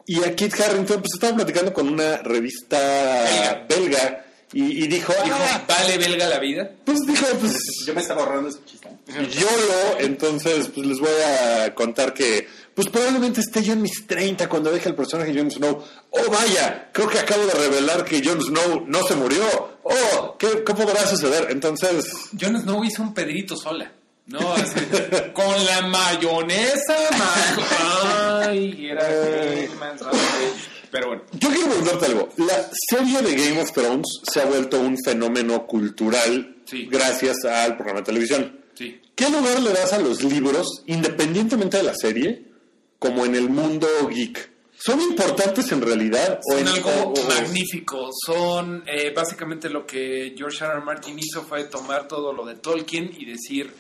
Y 0.06 0.25
a 0.25 0.34
Kit 0.34 0.58
Harrington, 0.58 1.00
pues 1.00 1.12
estaba 1.14 1.37
platicando 1.37 1.72
con 1.72 1.88
una 1.88 2.16
revista 2.18 2.78
Belga. 2.78 3.66
belga, 3.68 4.26
y, 4.52 4.85
y 4.85 4.88
dijo, 4.88 5.12
Dijo, 5.25 5.37
"Ah, 5.38 5.62
¿vale 5.69 5.99
belga 5.99 6.26
la 6.28 6.38
vida? 6.38 6.71
pues 6.85 7.00
dijo, 7.07 7.26
pues 7.40 7.54
Yo 7.87 7.95
me 7.95 8.00
estaba 8.00 8.23
ahorrando 8.23 8.49
ese 8.49 8.59
chiste. 8.64 8.88
YOLO, 9.09 9.99
entonces 10.00 10.69
pues 10.75 10.87
les 10.87 10.99
voy 10.99 11.11
a 11.11 11.75
contar 11.75 12.14
que 12.14 12.47
pues 12.75 12.88
probablemente 12.88 13.40
esté 13.40 13.62
yo 13.62 13.73
en 13.73 13.83
mis 13.83 14.07
30 14.07 14.49
cuando 14.49 14.71
deje 14.71 14.88
el 14.88 14.95
personaje 14.95 15.35
Jon 15.37 15.50
Snow. 15.50 15.85
Oh, 16.11 16.30
vaya, 16.30 16.90
creo 16.92 17.09
que 17.09 17.19
acabo 17.19 17.45
de 17.47 17.52
revelar 17.54 18.04
que 18.04 18.23
Jon 18.25 18.40
Snow 18.40 18.85
no 18.87 19.02
se 19.07 19.14
murió. 19.16 19.42
Oh, 19.83 20.37
¿qué, 20.38 20.62
qué 20.64 20.75
podrá 20.75 21.04
suceder? 21.07 21.49
Entonces, 21.50 22.04
Jon 22.40 22.61
Snow 22.61 22.85
hizo 22.85 23.02
un 23.02 23.12
Pedrito 23.14 23.57
sola. 23.57 23.92
No, 24.26 24.52
así, 24.54 24.78
con 25.35 25.64
la 25.66 25.83
mayonesa, 25.88 26.97
majo. 27.19 27.62
Ay, 28.49 28.87
era 28.87 29.04
así, 29.07 29.69
manzana. 29.78 30.12
Pero 30.90 31.06
bueno, 31.09 31.23
yo 31.32 31.49
quiero 31.50 31.66
preguntarte 31.68 32.06
algo. 32.06 32.28
La 32.38 32.68
serie 32.90 33.23
de 33.23 33.35
Game 33.37 33.61
of 33.62 33.73
Thrones 33.73 34.06
se 34.30 34.40
ha 34.40 34.44
vuelto 34.47 34.80
un 34.80 34.97
fenómeno 35.04 35.66
cultural 35.66 36.56
Sí. 36.64 36.87
gracias 36.90 37.44
al 37.44 37.75
programa 37.76 38.00
de 38.00 38.06
televisión. 38.06 38.61
sí. 38.75 39.00
¿Qué 39.14 39.28
lugar 39.28 39.61
le 39.61 39.70
das 39.73 39.92
a 39.92 39.99
los 39.99 40.23
libros, 40.25 40.82
independientemente 40.87 41.76
de 41.76 41.82
la 41.82 41.94
serie, 41.94 42.47
como 42.99 43.26
en 43.26 43.35
el 43.35 43.50
mundo 43.50 43.87
geek? 44.09 44.50
¿Son 44.78 44.99
importantes 44.99 45.70
en 45.73 45.82
realidad? 45.82 46.40
Son 46.49 46.59
en, 46.61 46.68
algo 46.68 46.88
o- 46.90 47.12
o- 47.12 47.28
magnífico. 47.28 48.09
Son 48.25 48.82
eh, 48.87 49.12
básicamente 49.14 49.68
lo 49.68 49.85
que 49.87 50.32
George 50.35 50.64
R. 50.64 50.73
R. 50.73 50.82
Martin 50.82 51.18
hizo 51.18 51.42
fue 51.42 51.64
tomar 51.64 52.09
todo 52.09 52.32
lo 52.32 52.47
de 52.47 52.54
Tolkien 52.54 53.11
y 53.14 53.26
decir, 53.26 53.70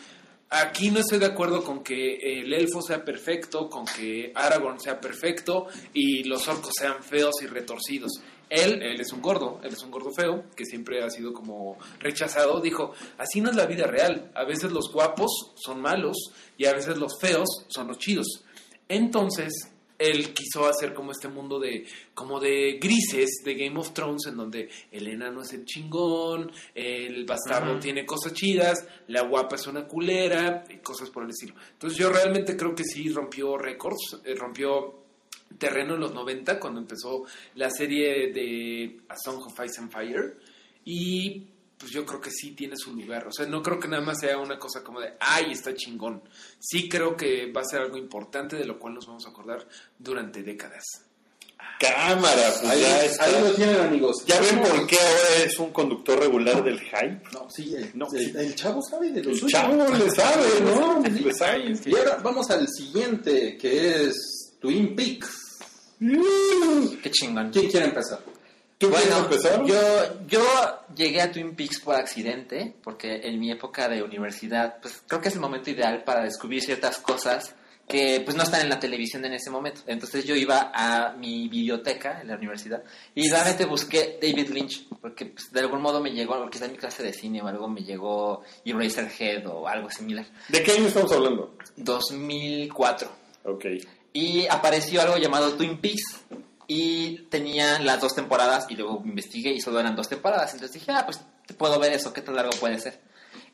aquí 0.50 0.90
no 0.90 0.98
estoy 0.98 1.20
de 1.20 1.26
acuerdo 1.26 1.64
con 1.64 1.82
que 1.82 2.40
el 2.40 2.52
elfo 2.52 2.82
sea 2.82 3.04
perfecto, 3.04 3.68
con 3.68 3.84
que 3.84 4.32
Aragorn 4.34 4.80
sea 4.80 5.00
perfecto 5.00 5.68
y 5.94 6.24
los 6.24 6.46
orcos 6.48 6.74
sean 6.76 7.02
feos 7.02 7.40
y 7.42 7.46
retorcidos. 7.46 8.20
Él, 8.50 8.82
él 8.82 9.00
es 9.00 9.12
un 9.12 9.22
gordo, 9.22 9.60
él 9.62 9.72
es 9.72 9.82
un 9.84 9.92
gordo 9.92 10.10
feo, 10.10 10.44
que 10.56 10.64
siempre 10.64 11.04
ha 11.04 11.08
sido 11.08 11.32
como 11.32 11.78
rechazado, 12.00 12.60
dijo, 12.60 12.92
así 13.16 13.40
no 13.40 13.48
es 13.48 13.56
la 13.56 13.66
vida 13.66 13.86
real. 13.86 14.32
A 14.34 14.44
veces 14.44 14.72
los 14.72 14.92
guapos 14.92 15.52
son 15.54 15.80
malos 15.80 16.16
y 16.58 16.66
a 16.66 16.72
veces 16.72 16.98
los 16.98 17.20
feos 17.20 17.48
son 17.68 17.86
los 17.86 17.98
chidos. 17.98 18.44
Entonces, 18.88 19.69
él 20.00 20.32
quiso 20.32 20.66
hacer 20.66 20.94
como 20.94 21.12
este 21.12 21.28
mundo 21.28 21.60
de 21.60 21.86
como 22.14 22.40
de 22.40 22.78
grises 22.80 23.42
de 23.44 23.54
Game 23.54 23.78
of 23.78 23.92
Thrones 23.92 24.26
en 24.26 24.36
donde 24.36 24.70
el 24.90 25.06
enano 25.06 25.42
es 25.42 25.52
el 25.52 25.66
chingón, 25.66 26.50
el 26.74 27.26
bastardo 27.26 27.78
tiene 27.78 28.06
cosas 28.06 28.32
chidas, 28.32 28.88
la 29.08 29.22
guapa 29.22 29.56
es 29.56 29.66
una 29.66 29.86
culera 29.86 30.64
y 30.70 30.78
cosas 30.78 31.10
por 31.10 31.24
el 31.24 31.30
estilo. 31.30 31.54
Entonces 31.72 31.98
yo 31.98 32.10
realmente 32.10 32.56
creo 32.56 32.74
que 32.74 32.84
sí 32.84 33.10
rompió 33.10 33.58
récords, 33.58 34.20
eh, 34.24 34.34
rompió 34.34 35.00
terreno 35.58 35.94
en 35.94 36.00
los 36.00 36.14
90 36.14 36.58
cuando 36.58 36.80
empezó 36.80 37.24
la 37.56 37.70
serie 37.70 38.32
de 38.32 39.00
A 39.08 39.16
Song 39.22 39.42
of 39.44 39.60
Ice 39.64 39.80
and 39.80 39.92
Fire 39.92 40.38
y 40.84 41.44
pues 41.80 41.90
yo 41.92 42.04
creo 42.04 42.20
que 42.20 42.30
sí 42.30 42.50
tiene 42.52 42.76
su 42.76 42.94
lugar. 42.94 43.26
O 43.26 43.32
sea, 43.32 43.46
no 43.46 43.62
creo 43.62 43.80
que 43.80 43.88
nada 43.88 44.02
más 44.04 44.20
sea 44.20 44.36
una 44.38 44.58
cosa 44.58 44.84
como 44.84 45.00
de, 45.00 45.14
ay, 45.18 45.50
está 45.52 45.74
chingón. 45.74 46.22
Sí 46.60 46.88
creo 46.90 47.16
que 47.16 47.50
va 47.50 47.62
a 47.62 47.64
ser 47.64 47.80
algo 47.80 47.96
importante 47.96 48.54
de 48.56 48.66
lo 48.66 48.78
cual 48.78 48.92
nos 48.94 49.06
vamos 49.06 49.26
a 49.26 49.30
acordar 49.30 49.66
durante 49.98 50.42
décadas. 50.42 50.84
Cámara, 51.78 52.42
pues 52.60 52.70
Ahí, 52.70 52.80
ya 52.82 53.04
está. 53.04 53.24
ahí 53.24 53.34
lo 53.42 53.54
tienen, 53.54 53.80
amigos. 53.80 54.24
¿Ya 54.26 54.38
ven 54.40 54.60
por 54.60 54.86
qué 54.86 54.96
ahora 54.98 55.44
es 55.46 55.58
un 55.58 55.70
conductor 55.72 56.18
regular 56.18 56.62
del 56.62 56.78
hype? 56.78 57.22
No, 57.32 57.48
sí, 57.48 57.74
el, 57.74 57.90
No, 57.94 58.06
el- 58.12 58.26
sí. 58.26 58.32
el 58.36 58.54
chavo 58.54 58.82
sabe 58.82 59.10
de 59.12 59.22
lo 59.22 59.30
El 59.30 59.36
suyo. 59.38 59.48
chavo 59.50 59.74
le 59.96 60.10
sabe, 60.10 60.46
¿no? 60.62 61.00
Le 61.02 61.32
sabe. 61.34 61.74
Y 61.86 61.96
ahora 61.96 62.16
vamos 62.22 62.50
al 62.50 62.68
siguiente, 62.68 63.56
que 63.56 64.04
es 64.08 64.52
Twin 64.60 64.94
Peaks. 64.94 65.58
Qué 67.02 67.10
chingón. 67.10 67.50
¿Quién 67.50 67.70
quiere 67.70 67.86
empezar? 67.86 68.22
¿Tú 68.80 68.88
Bueno, 68.88 69.18
empezar? 69.18 69.62
yo, 69.66 69.76
yo 70.26 70.42
llegué 70.96 71.20
a 71.20 71.30
Twin 71.30 71.54
Peaks 71.54 71.80
por 71.80 71.96
accidente, 71.96 72.74
porque 72.82 73.20
en 73.24 73.38
mi 73.38 73.52
época 73.52 73.90
de 73.90 74.02
universidad, 74.02 74.78
pues 74.80 75.02
creo 75.06 75.20
que 75.20 75.28
es 75.28 75.34
el 75.34 75.40
momento 75.40 75.68
ideal 75.68 76.02
para 76.02 76.22
descubrir 76.22 76.62
ciertas 76.62 76.96
cosas 76.96 77.54
que 77.86 78.22
pues 78.24 78.38
no 78.38 78.42
están 78.42 78.62
en 78.62 78.70
la 78.70 78.80
televisión 78.80 79.22
en 79.26 79.34
ese 79.34 79.50
momento. 79.50 79.82
Entonces 79.86 80.24
yo 80.24 80.34
iba 80.34 80.72
a 80.74 81.12
mi 81.12 81.46
biblioteca 81.48 82.22
en 82.22 82.28
la 82.28 82.36
universidad 82.36 82.82
y 83.14 83.28
realmente 83.28 83.66
busqué 83.66 84.18
David 84.18 84.48
Lynch, 84.48 84.88
porque 85.02 85.26
pues, 85.26 85.52
de 85.52 85.60
algún 85.60 85.82
modo 85.82 86.00
me 86.00 86.12
llegó, 86.12 86.48
quizá 86.48 86.64
en 86.64 86.72
mi 86.72 86.78
clase 86.78 87.02
de 87.02 87.12
cine 87.12 87.42
o 87.42 87.48
algo 87.48 87.68
me 87.68 87.82
llegó 87.82 88.44
Eraserhead 88.64 89.46
o 89.46 89.68
algo 89.68 89.90
similar. 89.90 90.24
¿De 90.48 90.62
qué 90.62 90.72
año 90.72 90.86
estamos 90.86 91.12
hablando? 91.12 91.54
2004. 91.76 93.10
Ok. 93.44 93.66
Y 94.14 94.46
apareció 94.48 95.02
algo 95.02 95.18
llamado 95.18 95.52
Twin 95.52 95.76
Peaks. 95.76 96.24
Y 96.72 97.22
tenía 97.30 97.80
las 97.80 98.00
dos 98.00 98.14
temporadas. 98.14 98.66
Y 98.68 98.76
luego 98.76 99.02
investigué 99.04 99.50
y 99.50 99.60
solo 99.60 99.80
eran 99.80 99.96
dos 99.96 100.08
temporadas. 100.08 100.54
Entonces 100.54 100.78
dije, 100.78 100.92
ah, 100.92 101.04
pues 101.04 101.20
puedo 101.58 101.80
ver 101.80 101.92
eso. 101.92 102.12
¿Qué 102.12 102.20
tan 102.20 102.36
largo 102.36 102.52
puede 102.60 102.78
ser? 102.78 103.00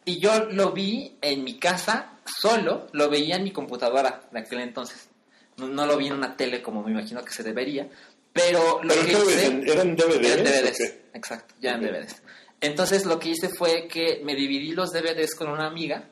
Y 0.04 0.18
yo 0.18 0.44
lo 0.50 0.72
vi 0.72 1.16
en 1.22 1.42
mi 1.42 1.58
casa 1.58 2.12
solo. 2.26 2.88
Lo 2.92 3.08
veía 3.08 3.36
en 3.36 3.44
mi 3.44 3.52
computadora 3.52 4.28
de 4.30 4.40
aquel 4.40 4.60
entonces. 4.60 5.08
No, 5.56 5.66
no 5.66 5.86
lo 5.86 5.96
vi 5.96 6.08
en 6.08 6.12
una 6.12 6.36
tele 6.36 6.60
como 6.60 6.82
me 6.82 6.90
imagino 6.90 7.24
que 7.24 7.32
se 7.32 7.42
debería. 7.42 7.88
Pero 8.34 8.82
lo 8.82 8.92
¿Pero 8.92 9.06
que 9.06 9.12
hice... 9.12 9.48
ves? 9.48 9.72
¿Eran 9.74 9.96
DVDs? 9.96 10.26
Eran 10.26 10.44
DVDs, 10.44 10.80
exacto, 11.14 11.54
ya 11.58 11.70
eran 11.70 11.84
Ok. 11.86 11.90
DVDs. 11.90 12.22
Entonces 12.60 13.06
lo 13.06 13.18
que 13.18 13.30
hice 13.30 13.48
fue 13.48 13.88
que 13.88 14.20
me 14.22 14.34
dividí 14.34 14.72
los 14.72 14.92
DVDs 14.92 15.34
con 15.34 15.48
una 15.48 15.66
amiga 15.66 16.04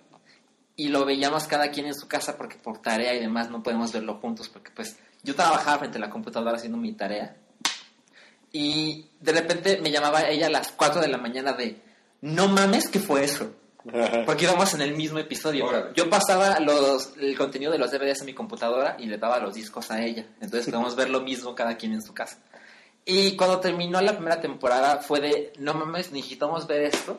y 0.75 0.88
lo 0.88 1.05
veíamos 1.05 1.45
cada 1.45 1.71
quien 1.71 1.85
en 1.85 1.95
su 1.95 2.09
casa 2.09 2.38
porque 2.38 2.57
por 2.57 2.81
tarea 2.81 3.12
y 3.14 3.21
demás 3.21 3.51
no 3.51 3.62
podemos 3.62 3.93
verlo 3.93 4.14
juntos 4.23 4.49
porque 4.49 4.71
pues 4.75 4.97
yo 5.25 5.35
trabajaba 5.35 5.79
frente 5.79 5.99
a 5.99 6.01
la 6.01 6.11
computadora 6.11 6.57
haciendo 6.57 6.79
mi 6.79 6.93
tarea 6.93 7.37
y 8.53 9.07
de 9.21 9.33
repente 9.33 9.81
me 9.81 9.91
llamaba 9.91 10.29
ella 10.29 10.47
a 10.47 10.51
las 10.51 10.71
4 10.73 11.01
de 11.01 11.09
la 11.09 11.19
mañana 11.19 11.55
de 11.55 11.81
no 12.21 12.49
mames 12.49 12.89
que 12.89 13.01
fue 13.01 13.25
eso 13.25 13.53
porque 14.27 14.45
íbamos 14.45 14.73
en 14.75 14.81
el 14.81 14.95
mismo 14.95 15.19
episodio. 15.19 15.67
Órale. 15.67 15.91
Yo 15.95 16.09
pasaba 16.09 16.59
los, 16.61 17.13
el 17.19 17.37
contenido 17.37 17.71
de 17.71 17.79
los 17.79 17.91
DVDs 17.91 18.23
a 18.23 18.25
mi 18.25 18.33
computadora 18.33 18.97
y 18.99 19.07
le 19.07 19.19
daba 19.19 19.39
los 19.41 19.55
discos 19.55 19.91
a 19.91 20.03
ella. 20.03 20.27
Entonces 20.41 20.71
podemos 20.71 20.97
ver 20.97 21.11
lo 21.11 21.21
mismo 21.21 21.55
cada 21.55 21.77
quien 21.77 21.93
en 21.93 22.03
su 22.03 22.15
casa. 22.15 22.39
Y 23.05 23.37
cuando 23.37 23.61
terminó 23.61 24.01
la 24.01 24.15
primera 24.15 24.41
temporada 24.41 24.99
fue 25.03 25.21
de, 25.21 25.53
no 25.59 25.75
mames, 25.75 26.13
necesitamos 26.13 26.67
ver 26.67 26.85
esto. 26.85 27.19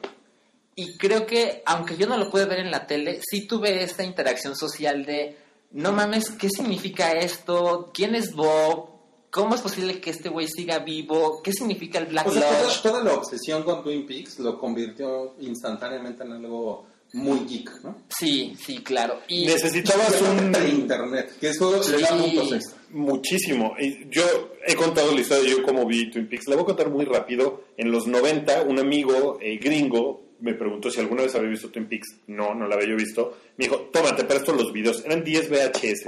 Y 0.73 0.97
creo 0.97 1.25
que, 1.25 1.61
aunque 1.65 1.95
yo 1.95 2.07
no 2.07 2.17
lo 2.17 2.31
pude 2.31 2.45
ver 2.45 2.59
en 2.59 2.71
la 2.71 2.87
tele, 2.87 3.19
sí 3.21 3.47
tuve 3.47 3.83
esta 3.83 4.03
interacción 4.03 4.55
social 4.55 5.05
de, 5.05 5.37
no 5.75 5.91
mames, 5.91 6.31
¿qué 6.31 6.49
significa 6.49 7.11
esto? 7.11 7.91
¿Quién 7.93 8.15
es 8.15 8.33
Bob? 8.33 8.89
¿Cómo 9.29 9.53
es 9.55 9.61
posible 9.61 9.99
que 9.99 10.09
este 10.11 10.29
güey 10.29 10.47
siga 10.47 10.79
vivo? 10.79 11.41
¿Qué 11.43 11.51
significa 11.51 11.99
el 11.99 12.05
Black 12.05 12.27
O 12.27 12.31
sea, 12.31 12.41
toda, 12.47 12.61
Lodge? 12.63 12.81
toda 12.81 13.03
la 13.03 13.13
obsesión 13.13 13.63
con 13.63 13.83
Twin 13.83 14.05
Peaks 14.05 14.39
lo 14.39 14.57
convirtió 14.57 15.35
instantáneamente 15.41 16.23
en 16.23 16.31
algo 16.31 16.85
muy 17.13 17.39
geek, 17.45 17.83
¿no? 17.83 17.97
Sí, 18.09 18.55
sí, 18.57 18.77
claro. 18.79 19.19
Y 19.27 19.45
Necesitabas 19.45 20.21
un... 20.21 20.51
de 20.53 20.69
internet, 20.69 21.37
que 21.39 21.49
eso 21.49 21.71
le 21.91 21.99
da 22.01 22.07
Sí. 22.07 22.13
puntos 22.23 22.51
extra. 22.53 22.77
Muchísimo. 22.91 23.73
Yo 24.09 24.23
he 24.65 24.75
contado 24.75 25.11
la 25.13 25.19
historia 25.21 25.43
de 25.43 25.49
yo 25.49 25.63
cómo 25.63 25.85
vi 25.85 26.09
Twin 26.09 26.27
Peaks. 26.29 26.47
La 26.47 26.55
voy 26.55 26.63
a 26.63 26.67
contar 26.67 26.89
muy 26.89 27.03
rápido. 27.05 27.63
En 27.77 27.91
los 27.91 28.07
90, 28.07 28.61
un 28.63 28.79
amigo 28.79 29.37
eh, 29.41 29.57
gringo 29.57 30.24
me 30.45 30.53
preguntó 30.53 30.91
si 30.91 30.99
alguna 30.99 31.23
vez 31.23 31.33
había 31.33 31.49
visto 31.49 31.69
Twin 31.69 31.87
Peaks. 31.87 32.17
No, 32.27 32.53
no 32.53 32.67
la 32.67 32.75
había 32.75 32.89
yo 32.89 32.95
visto. 32.95 33.35
Me 33.57 33.65
dijo, 33.65 33.89
tómate, 33.91 34.25
presto 34.25 34.53
los 34.53 34.71
videos. 34.71 35.03
Eran 35.03 35.23
10 35.23 35.49
VHS. 35.49 36.05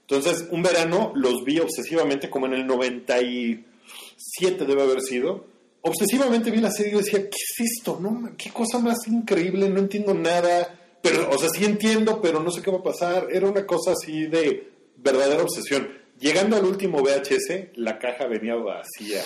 Entonces, 0.00 0.46
un 0.50 0.62
verano 0.62 1.12
los 1.14 1.44
vi 1.44 1.58
obsesivamente, 1.58 2.30
como 2.30 2.46
en 2.46 2.54
el 2.54 2.66
97 2.66 4.64
debe 4.64 4.82
haber 4.82 5.02
sido. 5.02 5.44
Obsesivamente 5.82 6.50
vi 6.50 6.62
la 6.62 6.70
serie 6.70 6.94
y 6.94 6.96
decía, 6.96 7.20
¿qué 7.28 7.36
es 7.36 7.60
esto? 7.76 7.98
No, 8.00 8.30
¿Qué 8.38 8.50
cosa 8.50 8.78
más 8.78 9.06
increíble? 9.08 9.68
No 9.68 9.80
entiendo 9.80 10.14
nada. 10.14 10.74
pero, 11.02 11.28
o 11.28 11.36
sea, 11.36 11.50
sí 11.50 11.66
entiendo, 11.66 12.22
pero 12.22 12.40
no 12.40 12.50
sé 12.50 12.62
qué 12.62 12.70
va 12.70 12.78
a 12.78 12.82
pasar. 12.82 13.28
Era 13.30 13.46
una 13.46 13.66
cosa 13.66 13.92
así 13.92 14.24
de 14.26 14.70
verdadera 14.96 15.42
obsesión. 15.42 15.86
Llegando 16.18 16.56
al 16.56 16.64
último 16.64 17.02
VHS, 17.02 17.76
la 17.76 17.98
caja 17.98 18.26
venía 18.26 18.54
vacía. 18.54 19.22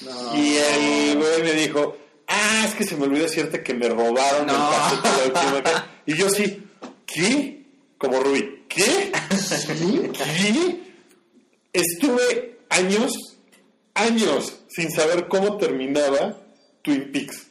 No. 0.00 0.38
Y 0.40 0.56
el 0.56 1.18
güey 1.18 1.42
me 1.42 1.52
dijo, 1.52 1.98
ah, 2.28 2.64
es 2.66 2.74
que 2.74 2.84
se 2.84 2.96
me 2.96 3.04
olvidó 3.04 3.24
decirte 3.24 3.62
que 3.62 3.74
me 3.74 3.88
robaron 3.88 4.48
el 4.48 4.56
No. 4.56 4.70
cassette 4.70 5.02
de 5.02 5.32
la 5.32 5.40
última 5.40 5.62
caja". 5.62 5.86
Y 6.06 6.14
yo 6.16 6.28
sí, 6.30 6.62
¿qué? 7.06 7.64
Como 7.98 8.20
Rubí, 8.20 8.64
¿qué? 8.68 9.12
¿Sí? 9.36 10.10
¿Qué? 10.12 10.80
Estuve 11.72 12.58
años, 12.70 13.12
años 13.94 14.54
sin 14.68 14.90
saber 14.90 15.28
cómo 15.28 15.56
terminaba 15.56 16.38
Twin 16.82 17.10
Peaks. 17.12 17.46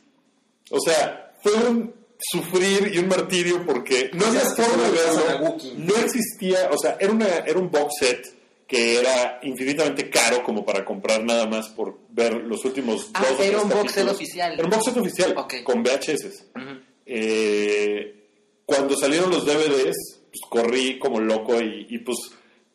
O 0.70 0.80
sea, 0.80 1.34
fue 1.42 1.54
un 1.54 1.94
sufrir 2.20 2.92
y 2.94 3.00
un 3.00 3.08
martirio 3.10 3.66
porque 3.66 4.10
no 4.14 4.26
había 4.26 4.42
forma 4.42 4.84
de 4.84 4.92
verlo. 4.92 5.58
No 5.78 5.96
existía, 5.98 6.70
o 6.72 6.78
sea, 6.78 6.96
era, 7.00 7.12
una, 7.12 7.28
era 7.28 7.60
un 7.60 7.70
box 7.70 7.94
set 8.00 8.34
que 8.68 8.98
era 9.00 9.40
infinitamente 9.44 10.10
caro 10.10 10.44
como 10.44 10.66
para 10.66 10.84
comprar 10.86 11.24
nada 11.24 11.46
más 11.48 11.70
por 11.70 12.00
ver 12.10 12.34
los 12.44 12.64
últimos 12.66 13.10
Ah, 13.14 13.26
dos 13.30 13.40
o 13.40 13.44
era 13.44 13.62
un 13.62 13.70
box 13.70 13.92
set 13.92 14.08
oficial. 14.08 14.54
Era 14.54 14.64
un 14.64 14.70
box 14.70 14.86
set 14.86 14.98
oficial 14.98 15.34
Ok. 15.38 15.54
con 15.64 15.84
VHS. 15.84 16.46
Eh, 17.06 18.16
cuando 18.66 18.96
salieron 18.96 19.30
los 19.30 19.46
DVDs, 19.46 20.22
pues 20.32 20.42
corrí 20.50 20.98
como 21.00 21.20
loco 21.20 21.60
y, 21.62 21.86
y, 21.90 22.00
pues 22.00 22.18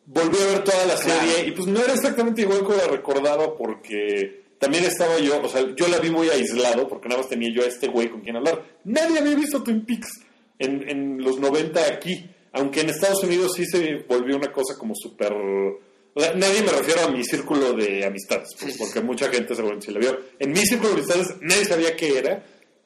volví 0.05 0.37
a 0.41 0.45
ver 0.53 0.63
toda 0.63 0.85
la 0.85 0.95
Claro. 0.95 1.19
serie 1.21 1.47
y 1.47 1.51
pues 1.51 1.67
no 1.67 1.79
era 1.83 1.93
exactamente 1.93 2.41
igual 2.43 2.59
como 2.63 2.77
la 2.77 2.87
recordaba 2.87 3.57
porque 3.57 4.43
también 4.59 4.83
estaba 4.85 5.17
yo, 5.19 5.41
o 5.41 5.49
sea, 5.49 5.63
yo 5.75 5.87
la 5.87 5.99
vi 5.99 6.09
muy 6.11 6.29
aislado 6.29 6.87
porque 6.87 7.07
nada 7.09 7.21
más 7.21 7.29
tenía 7.29 7.49
yo 7.53 7.63
a 7.63 7.67
este 7.67 7.87
güey 7.87 8.09
con 8.09 8.21
quien 8.21 8.35
hablar. 8.35 8.63
Nadie 8.83 9.19
había 9.19 9.35
visto 9.35 9.63
Twin 9.63 9.85
Peaks 9.85 10.09
en, 10.59 10.87
en 10.89 11.21
los 11.23 11.39
90 11.39 11.79
aquí, 11.87 12.29
aunque 12.53 12.81
en 12.81 12.89
Estados 12.89 13.23
Unidos 13.23 13.51
sí 13.55 13.65
se 13.65 14.03
volvió 14.07 14.35
una 14.35 14.51
cosa 14.51 14.75
como 14.77 14.93
súper... 14.95 15.31
o 15.33 16.19
sea, 16.19 16.33
nadie 16.35 16.61
me 16.63 16.71
refiero 16.71 17.01
a 17.01 17.11
mi 17.11 17.23
círculo 17.23 17.73
de 17.73 18.05
amistades, 18.05 18.49
pues, 18.59 18.77
porque 18.77 19.01
mucha 19.01 19.29
gente 19.29 19.55
seguramente 19.55 19.87
sí 19.87 19.93
la 19.93 19.99
vio. 19.99 20.19
En 20.39 20.51
mi 20.51 20.59
círculo 20.65 20.89
de 20.89 20.95
amistades 21.01 21.35
nadie 21.41 21.65
sabía 21.65 21.95
qué 21.95 22.17
era 22.17 22.43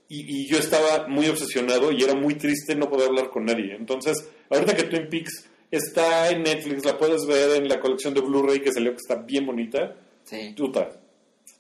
y, 0.10 0.42
y 0.44 0.48
yo 0.48 0.58
estaba 0.60 1.08
muy 1.08 1.28
obsesionado 1.28 1.92
y 1.92 2.04
era 2.04 2.14
muy 2.14 2.36
triste 2.36 2.76
no 2.76 2.90
poder 2.90 3.08
hablar 3.10 3.30
con 3.30 3.46
nadie. 3.46 3.74
Entonces, 3.76 4.28
ahorita 4.50 4.76
que 4.76 4.84
Twin 4.84 5.08
Peaks 5.10 5.46
está 5.72 6.30
en 6.30 6.44
Netflix, 6.44 6.86
la 6.86 6.98
puedes 6.98 7.26
ver 7.26 7.62
en 7.62 7.68
la 7.68 7.80
colección 7.80 8.14
de 8.14 8.22
Blu-ray 8.22 8.60
que 8.62 8.72
salió 8.72 8.92
que 8.92 8.98
está 8.98 9.16
bien 9.16 9.46
bonita. 9.46 9.96
Sí. 10.26 10.54
Puta. 10.56 10.90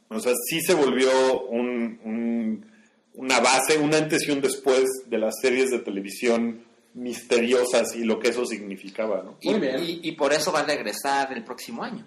O 0.10 0.20
sea, 0.20 0.34
sí 0.48 0.62
se 0.62 0.76
volvió 0.76 1.10
un, 1.48 2.00
un- 2.04 2.66
una 3.16 3.40
base, 3.40 3.78
un 3.80 3.94
antes 3.94 4.28
y 4.28 4.32
un 4.32 4.42
después 4.42 4.84
de 5.08 5.18
las 5.18 5.34
series 5.42 5.72
de 5.72 5.80
televisión 5.80 6.64
misteriosas 6.94 7.96
y 7.96 8.04
lo 8.04 8.20
que 8.20 8.30
eso 8.30 8.46
significaba, 8.46 9.22
¿no? 9.24 9.38
Y, 9.42 9.50
Muy 9.52 9.60
bien. 9.60 9.84
y- 9.84 10.00
y 10.04 10.12
por 10.14 10.34
eso 10.34 10.52
va 10.52 10.60
a 10.60 10.66
regresar 10.66 11.32
el 11.34 11.44
próximo 11.44 11.84
año. 11.84 12.06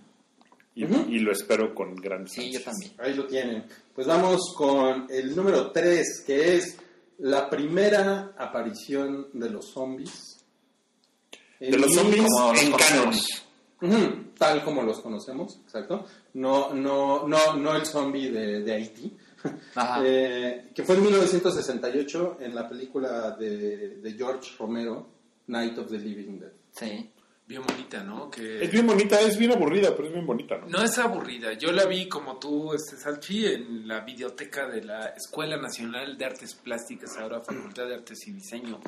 Y, 0.74 0.84
lo 1.20 1.32
espero 1.32 1.74
con 1.74 1.94
gran 1.96 2.28
Sí, 2.28 2.52
yo 2.52 2.60
también. 2.62 2.92
Ahí 2.98 3.14
lo 3.14 3.26
tienen. 3.26 3.64
Pues 3.94 4.06
vamos 4.06 4.54
con 4.54 5.06
el 5.08 5.34
número 5.34 5.70
3, 5.72 6.22
que 6.26 6.56
es 6.56 6.76
la 7.18 7.48
primera 7.48 8.34
aparición 8.36 9.28
de 9.32 9.48
los 9.48 9.70
zombies. 9.72 10.44
De 11.58 11.78
los 11.78 11.94
zombies 11.94 12.26
en 12.62 12.72
canon. 12.72 13.14
Ujú, 13.80 14.24
tal 14.36 14.62
como 14.64 14.82
los 14.82 15.00
conocemos, 15.00 15.58
exacto. 15.64 16.04
No, 16.34 16.74
no, 16.74 17.26
no, 17.26 17.56
no 17.56 17.74
el 17.76 17.86
zombie 17.86 18.30
de, 18.30 18.60
de 18.60 18.72
Haití. 18.74 19.16
Eh, 20.02 20.70
que 20.74 20.82
fue 20.82 20.96
en 20.96 21.02
1968 21.02 22.38
en 22.40 22.54
la 22.54 22.68
película 22.68 23.32
de, 23.32 23.96
de 23.98 24.12
George 24.12 24.52
Romero, 24.58 25.08
Night 25.48 25.78
of 25.78 25.88
the 25.88 25.98
Living 25.98 26.38
Dead. 26.38 26.52
Sí. 26.72 27.10
Bien 27.48 27.62
bonita, 27.64 28.02
¿no? 28.02 28.28
Que... 28.28 28.64
Es 28.64 28.72
bien 28.72 28.84
bonita, 28.84 29.20
es 29.20 29.38
bien 29.38 29.52
aburrida, 29.52 29.94
pero 29.94 30.08
es 30.08 30.14
bien 30.14 30.26
bonita, 30.26 30.58
¿no? 30.58 30.66
No 30.66 30.82
es 30.82 30.98
aburrida. 30.98 31.52
Yo 31.52 31.70
la 31.70 31.86
vi 31.86 32.08
como 32.08 32.38
tú, 32.40 32.74
este 32.74 32.96
Salchi, 32.96 33.46
en 33.46 33.86
la 33.86 34.00
videoteca 34.00 34.66
de 34.66 34.82
la 34.82 35.06
Escuela 35.10 35.56
Nacional 35.56 36.18
de 36.18 36.24
Artes 36.24 36.54
Plásticas, 36.54 37.16
ahora 37.16 37.40
Facultad 37.40 37.86
de 37.86 37.94
Artes 37.94 38.26
y 38.26 38.32
Diseño. 38.32 38.80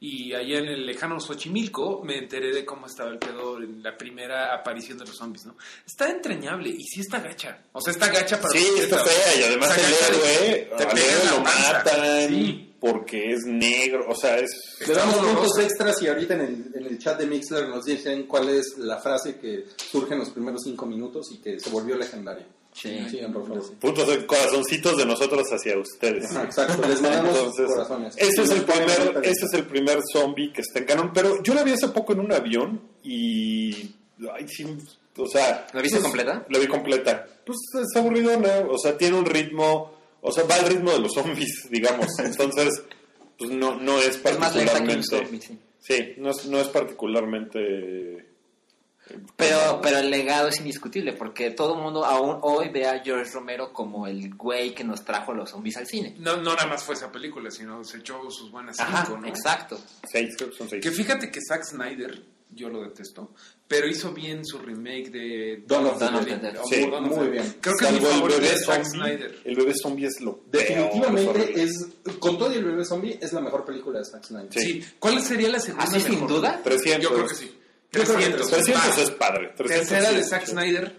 Y 0.00 0.32
allá 0.32 0.58
en 0.58 0.66
el 0.66 0.86
lejano 0.86 1.18
Xochimilco 1.18 2.02
me 2.04 2.18
enteré 2.18 2.54
de 2.54 2.64
cómo 2.64 2.86
estaba 2.86 3.10
el 3.10 3.18
pedo 3.18 3.58
en 3.58 3.82
la 3.82 3.96
primera 3.96 4.54
aparición 4.54 4.96
de 4.96 5.04
los 5.04 5.16
zombies, 5.16 5.46
¿no? 5.46 5.56
Está 5.84 6.08
entrañable 6.08 6.70
y 6.70 6.84
sí 6.84 7.00
está 7.00 7.18
gacha. 7.18 7.62
O 7.72 7.80
sea, 7.80 7.92
está 7.92 8.06
gacha 8.08 8.40
para... 8.40 8.56
Sí, 8.56 8.64
está 8.78 8.98
fea 8.98 9.40
y 9.40 9.42
además 9.42 9.76
el 9.76 10.14
héroe, 10.14 10.70
te 10.76 10.84
al 10.84 10.90
pega 10.90 11.02
en 11.02 11.12
héroe 11.12 11.24
la 11.24 11.30
lo 11.32 11.42
panza. 11.42 11.72
matan 11.72 12.28
Sí. 12.28 12.74
porque 12.78 13.32
es 13.32 13.44
negro, 13.44 14.06
o 14.08 14.14
sea, 14.14 14.38
es... 14.38 14.50
Le 14.86 14.94
damos 14.94 15.16
puntos 15.16 15.58
extras 15.58 16.00
y 16.00 16.06
ahorita 16.06 16.34
en 16.34 16.40
el, 16.42 16.70
en 16.76 16.86
el 16.86 16.98
chat 16.98 17.18
de 17.18 17.26
Mixler 17.26 17.68
nos 17.68 17.84
dicen 17.84 18.28
cuál 18.28 18.50
es 18.50 18.78
la 18.78 18.98
frase 18.98 19.36
que 19.40 19.64
surge 19.76 20.12
en 20.12 20.20
los 20.20 20.30
primeros 20.30 20.62
cinco 20.62 20.86
minutos 20.86 21.32
y 21.32 21.38
que 21.38 21.58
se 21.58 21.70
volvió 21.70 21.96
legendaria. 21.96 22.46
Sí. 22.80 22.96
Sigan, 23.10 23.32
por 23.32 23.46
favor. 23.46 23.74
Puntos 23.80 24.06
de 24.06 24.26
corazoncitos 24.26 24.96
de 24.96 25.06
nosotros 25.06 25.42
hacia 25.50 25.76
ustedes. 25.78 26.24
Exacto, 26.34 26.86
les 26.86 27.02
mandamos 27.02 27.36
Entonces, 27.36 27.66
corazones. 27.66 28.14
ese 28.16 28.42
es 28.42 28.50
el 28.50 28.62
primer, 28.62 29.20
ese 29.24 29.46
es 29.46 29.54
el 29.54 29.64
primer 29.66 29.98
zombie 30.12 30.52
que 30.52 30.60
está 30.60 30.78
en 30.78 30.84
canon, 30.84 31.12
pero 31.12 31.42
yo 31.42 31.54
la 31.54 31.64
vi 31.64 31.72
hace 31.72 31.88
poco 31.88 32.12
en 32.12 32.20
un 32.20 32.32
avión 32.32 32.80
y 33.02 33.90
ay, 34.32 34.46
sí, 34.46 34.64
o 35.16 35.26
sea, 35.26 35.66
¿La 35.72 35.82
viste 35.82 35.98
pues, 35.98 36.04
completa? 36.04 36.46
La 36.48 36.58
vi 36.58 36.66
completa. 36.68 37.26
Pues 37.44 37.58
es 37.74 37.96
aburridona, 37.96 38.66
o 38.70 38.78
sea, 38.78 38.96
tiene 38.96 39.18
un 39.18 39.26
ritmo, 39.26 39.92
o 40.20 40.30
sea, 40.30 40.44
va 40.44 40.54
al 40.54 40.66
ritmo 40.66 40.92
de 40.92 41.00
los 41.00 41.12
zombies, 41.12 41.66
digamos. 41.70 42.06
Entonces, 42.18 42.82
pues 43.36 43.50
no 43.50 43.74
no 43.80 43.98
es 43.98 44.20
Es 44.24 44.38
más 44.38 44.54
lenta 44.54 44.74
que 44.74 44.80
un 44.80 44.86
particularmente 44.86 45.06
zombie, 45.06 45.40
sí. 45.40 45.58
Sí, 45.80 46.14
no 46.18 46.30
es, 46.30 46.46
no 46.46 46.60
es 46.60 46.68
particularmente 46.68 48.26
Pero, 49.36 49.80
pero 49.82 49.98
el 49.98 50.10
legado 50.10 50.48
es 50.48 50.58
indiscutible 50.58 51.12
porque 51.12 51.50
todo 51.50 51.74
el 51.76 51.82
mundo 51.82 52.04
aún 52.04 52.38
hoy 52.42 52.68
ve 52.68 52.86
a 52.86 53.00
George 53.00 53.30
Romero 53.32 53.72
como 53.72 54.06
el 54.06 54.34
güey 54.34 54.74
que 54.74 54.84
nos 54.84 55.04
trajo 55.04 55.32
los 55.32 55.50
zombies 55.50 55.76
al 55.76 55.86
cine. 55.86 56.14
No, 56.18 56.36
no 56.36 56.54
nada 56.54 56.66
más 56.66 56.82
fue 56.82 56.94
esa 56.94 57.10
película, 57.10 57.50
sino 57.50 57.82
se 57.84 57.98
echó 57.98 58.20
sus 58.30 58.50
buenas 58.50 58.78
Ajá, 58.80 59.04
cinco, 59.06 59.20
¿no? 59.20 59.28
exacto. 59.28 59.78
seis, 60.10 60.36
que 60.36 60.50
son 60.52 60.68
seis. 60.68 60.82
Que 60.82 60.90
fíjate 60.90 61.30
que 61.30 61.40
Zack 61.40 61.64
Snyder, 61.64 62.22
yo 62.50 62.68
lo 62.68 62.82
detesto, 62.82 63.32
pero 63.66 63.86
hizo 63.86 64.12
bien 64.12 64.44
su 64.44 64.58
remake 64.58 65.10
de 65.10 65.62
Dawn 65.66 65.86
of 65.86 65.98
the. 65.98 66.06
Sí, 66.68 66.86
muy 66.86 67.28
bien. 67.28 67.56
Creo 67.60 67.76
que 67.76 67.92
mi 67.92 68.00
Salvo 68.00 68.26
el 68.26 68.32
bebé 68.40 68.56
Zack. 68.56 68.84
Snyder. 68.84 69.40
El 69.44 69.54
bebé 69.54 69.72
zombie 69.80 70.06
es 70.06 70.20
lo 70.20 70.40
Definitivamente 70.50 71.62
es, 71.62 71.88
con 72.18 72.38
todo 72.38 72.52
y 72.52 72.56
el 72.56 72.64
bebé 72.64 72.84
zombie, 72.84 73.18
es 73.20 73.32
la 73.32 73.40
mejor 73.40 73.64
película 73.64 73.98
de 73.98 74.04
Zack 74.06 74.24
Snyder. 74.24 74.52
Sí. 74.52 74.84
¿Cuál 74.98 75.20
sería 75.20 75.50
la 75.50 75.60
segunda 75.60 75.84
¿Así 75.84 76.00
sin 76.00 76.26
duda? 76.26 76.60
300. 76.64 77.02
Yo 77.02 77.14
creo 77.14 77.28
que 77.28 77.34
sí. 77.34 77.57
Yo 77.92 78.04
creo 78.04 78.16
que 78.18 78.24
300. 78.30 78.50
300 78.50 78.98
Va. 78.98 79.02
es 79.02 79.10
padre. 79.12 79.52
300 79.56 79.88
Tercera 79.88 80.12
de 80.12 80.24
Zack. 80.24 80.46
Snyder. 80.46 80.96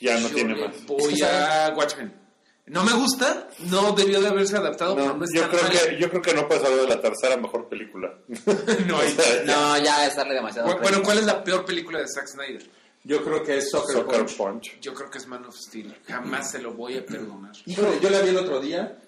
Ya 0.00 0.18
no 0.18 0.28
Yo 0.28 0.34
tiene 0.34 0.54
le 0.54 0.68
más. 0.68 0.86
Voy 0.86 1.20
a 1.22 1.72
Watchmen. 1.76 2.20
No 2.66 2.84
me 2.84 2.92
gusta, 2.92 3.48
no 3.70 3.92
debió 3.92 4.20
de 4.20 4.28
haberse 4.28 4.56
adaptado, 4.56 4.94
pero 4.94 5.08
No, 5.08 5.16
no 5.16 5.26
yo, 5.34 5.48
creo 5.48 5.60
que, 5.68 5.98
yo 5.98 6.08
creo 6.08 6.22
que 6.22 6.34
no 6.34 6.46
puedes 6.46 6.62
hablar 6.64 6.82
de 6.82 6.86
la 6.88 7.00
tercera 7.00 7.36
mejor 7.36 7.68
película. 7.68 8.14
No 8.86 8.98
hay- 9.00 9.08
O 9.18 9.22
sea, 9.22 9.42
No, 9.44 9.78
ya 9.78 10.06
es 10.06 10.14
darle 10.14 10.34
demasiado. 10.34 10.78
Bueno. 10.78 11.02
¿cuál 11.02 11.18
es 11.18 11.24
la 11.24 11.42
peor 11.42 11.64
película 11.64 11.98
de 11.98 12.06
Zack 12.06 12.28
Snyder? 12.28 12.62
Yo 13.02 13.24
creo 13.24 13.42
que 13.42 13.58
es 13.58 13.70
Soccer, 13.70 13.96
Soccer 13.96 14.18
Punch. 14.20 14.36
Punch. 14.36 14.80
Yo 14.80 14.94
creo 14.94 15.10
que 15.10 15.18
es 15.18 15.26
Man 15.26 15.44
of 15.46 15.56
Steel. 15.56 15.96
Jamás 16.06 16.50
se 16.50 16.60
lo 16.60 16.72
voy 16.74 16.96
a 16.98 17.04
perdonar. 17.04 17.52
Híjole, 17.66 17.98
yo 18.00 18.08
la 18.10 18.20
vi 18.20 18.28
el 18.28 18.36
otro 18.36 18.60
día 18.60 18.98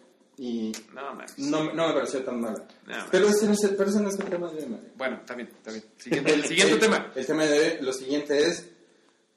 y 0.44 0.72
No, 0.92 1.02
mames. 1.02 1.38
no, 1.38 1.72
no 1.72 1.88
me 1.88 1.94
pareció 1.94 2.22
tan 2.24 2.40
mala. 2.40 2.66
No, 2.86 2.94
pero, 3.12 3.28
ese, 3.28 3.46
no 3.46 3.52
es 3.52 3.62
el- 3.62 3.76
pero 3.76 3.90
ese 3.90 4.00
no 4.00 4.08
es 4.08 4.18
el 4.18 4.24
tema 4.28 4.50
de 4.50 4.58
hoy, 4.62 4.66
Mario. 4.68 4.88
Bueno, 4.96 5.16
está 5.20 5.34
bien, 5.34 5.48
está 5.56 5.70
bien. 5.70 5.84
Siguiente, 5.98 6.34
el 6.34 6.44
siguiente 6.44 6.76
tema. 6.78 7.12
El 7.14 7.26
tema 7.26 7.44
de 7.46 7.58
hoy, 7.60 7.72
lo 7.84 7.92
siguiente 7.92 8.38
es 8.38 8.68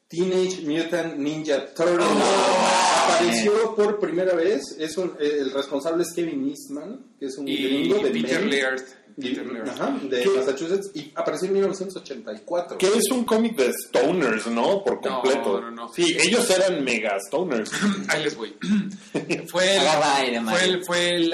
Teenage 0.07 0.61
Mutant 0.63 1.17
Ninja 1.17 1.65
Turtles. 1.73 2.07
Oh, 2.07 3.11
Apareció 3.13 3.75
por 3.75 3.99
primera 3.99 4.33
vez. 4.35 4.63
Es 4.79 4.97
un- 4.97 5.15
el 5.19 5.51
responsable 5.51 6.03
es 6.03 6.11
Kevin 6.13 6.49
Eastman, 6.49 7.11
que 7.19 7.27
es 7.27 7.37
un 7.37 7.47
Y 7.47 7.55
gringo 7.55 7.99
de 7.99 8.09
Peter 8.11 8.39
Maine. 8.39 8.51
Laird. 8.61 8.83
Ajá, 9.17 9.97
de 10.04 10.21
¿Qué? 10.23 10.30
Massachusetts 10.30 10.91
y 10.93 11.12
apareció 11.15 11.47
en 11.47 11.54
1984. 11.54 12.78
Que 12.78 12.88
es 12.88 13.10
un 13.12 13.23
cómic 13.23 13.56
de 13.56 13.71
stoners, 13.71 14.47
¿no? 14.47 14.84
Por 14.84 14.95
No, 15.06 15.21
completo. 15.21 15.62
no, 15.62 15.71
no. 15.71 15.93
Sí, 15.93 16.17
ellos 16.19 16.49
eran 16.49 16.84
mega 16.84 17.17
stoners. 17.28 17.71
Ahí 18.10 18.23
les 18.23 18.36
voy. 18.36 18.56
fue 19.47 19.78
el, 19.78 19.82
fue 20.45 20.65
el, 20.65 20.84
fue 20.86 21.10
el, 21.12 21.34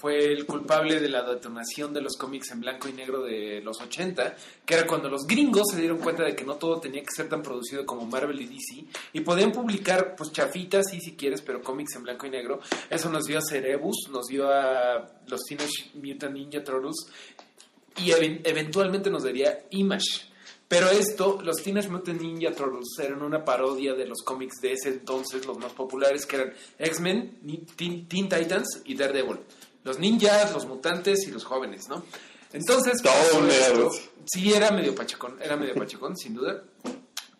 Fue 0.00 0.24
el 0.32 0.46
culpable 0.46 1.00
de 1.00 1.08
la 1.08 1.22
detonación 1.22 1.92
de 1.92 2.00
los 2.00 2.16
cómics 2.16 2.52
en 2.52 2.60
blanco 2.60 2.88
y 2.88 2.92
negro 2.92 3.22
de 3.22 3.60
los 3.62 3.80
80, 3.80 4.36
que 4.64 4.74
era 4.74 4.86
cuando 4.86 5.08
los 5.08 5.26
gringos 5.26 5.64
se 5.72 5.80
dieron 5.80 5.98
cuenta 5.98 6.22
de 6.22 6.36
que 6.36 6.44
no 6.44 6.54
todo 6.54 6.78
tenía 6.80 7.00
que 7.02 7.10
ser 7.14 7.28
tan 7.28 7.42
producido 7.42 7.84
como 7.84 8.06
Marvel 8.06 8.40
y 8.40 8.46
DC, 8.46 8.84
y 9.12 9.20
podían 9.20 9.50
publicar, 9.50 10.14
pues, 10.16 10.30
chafitas, 10.30 10.86
sí, 10.90 11.00
si 11.00 11.16
quieres, 11.16 11.42
pero 11.42 11.60
cómics 11.62 11.96
en 11.96 12.04
blanco 12.04 12.26
y 12.26 12.30
negro. 12.30 12.60
Eso 12.88 13.10
nos 13.10 13.24
dio 13.24 13.38
a 13.38 13.42
Cerebus, 13.42 14.08
nos 14.10 14.26
dio 14.28 14.48
a 14.52 15.04
los 15.26 15.40
Teenage 15.42 15.90
Mutant 15.94 16.32
Ninja 16.34 16.62
Turtles, 16.62 17.06
y 17.96 18.12
even- 18.12 18.40
eventualmente 18.44 19.10
nos 19.10 19.24
daría 19.24 19.64
Image. 19.70 20.26
Pero 20.68 20.90
esto, 20.90 21.40
los 21.42 21.62
Teenage 21.62 21.88
Mutant 21.88 22.20
Ninja 22.20 22.52
Turtles 22.52 22.88
eran 23.02 23.22
una 23.22 23.42
parodia 23.42 23.94
de 23.94 24.06
los 24.06 24.18
cómics 24.22 24.60
de 24.60 24.74
ese 24.74 24.90
entonces, 24.90 25.46
los 25.46 25.58
más 25.58 25.72
populares, 25.72 26.26
que 26.26 26.36
eran 26.36 26.52
X-Men, 26.78 27.38
Teen, 27.74 28.06
Teen 28.06 28.28
Titans 28.28 28.82
y 28.84 28.94
Daredevil. 28.94 29.38
Los 29.84 29.98
ninjas, 29.98 30.52
los 30.52 30.66
mutantes 30.66 31.26
y 31.26 31.30
los 31.30 31.44
jóvenes, 31.44 31.88
¿no? 31.88 32.04
Entonces, 32.52 33.02
Todo 33.02 33.90
sí 34.26 34.52
era 34.52 34.70
medio 34.70 34.94
pachacón, 34.94 35.36
era 35.42 35.56
medio 35.56 35.74
pachacón, 35.74 36.16
sin 36.16 36.34
duda. 36.34 36.62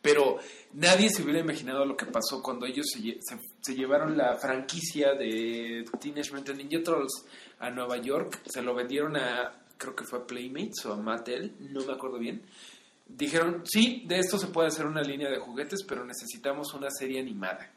Pero 0.01 0.39
nadie 0.75 1.11
se 1.11 1.23
hubiera 1.23 1.41
imaginado 1.41 1.85
lo 1.85 1.97
que 1.97 2.07
pasó 2.07 2.41
cuando 2.43 2.67
ellos 2.67 2.87
se, 2.93 3.01
lle- 3.01 3.19
se- 3.21 3.39
se 3.61 3.75
llevaron 3.75 4.17
la 4.17 4.37
franquicia 4.37 5.15
de 5.15 5.85
Teenage 6.01 6.33
Mutant 6.33 6.57
Ninja 6.59 6.83
Turtles 6.85 7.25
a 7.59 7.71
Nueva 7.71 7.97
York. 7.99 8.41
Se 8.47 8.63
lo 8.63 8.75
vendieron 8.75 9.17
a, 9.17 9.53
creo 9.77 9.97
que 9.97 10.05
fue 10.05 10.21
a 10.21 10.27
Playmates 10.27 10.87
o 10.87 10.93
a 10.93 10.97
Mattel, 10.97 11.55
no 11.59 11.85
me 11.85 11.93
acuerdo 11.93 12.19
bien. 12.19 12.43
Dijeron, 13.07 13.63
sí, 13.65 14.05
de 14.07 14.19
esto 14.19 14.39
se 14.39 14.49
puede 14.49 14.69
hacer 14.69 14.87
una 14.87 15.03
línea 15.03 15.31
de 15.31 15.39
juguetes, 15.39 15.83
pero 15.83 16.05
necesitamos 16.05 16.73
una 16.75 16.91
serie 16.91 17.19
animada. 17.21 17.71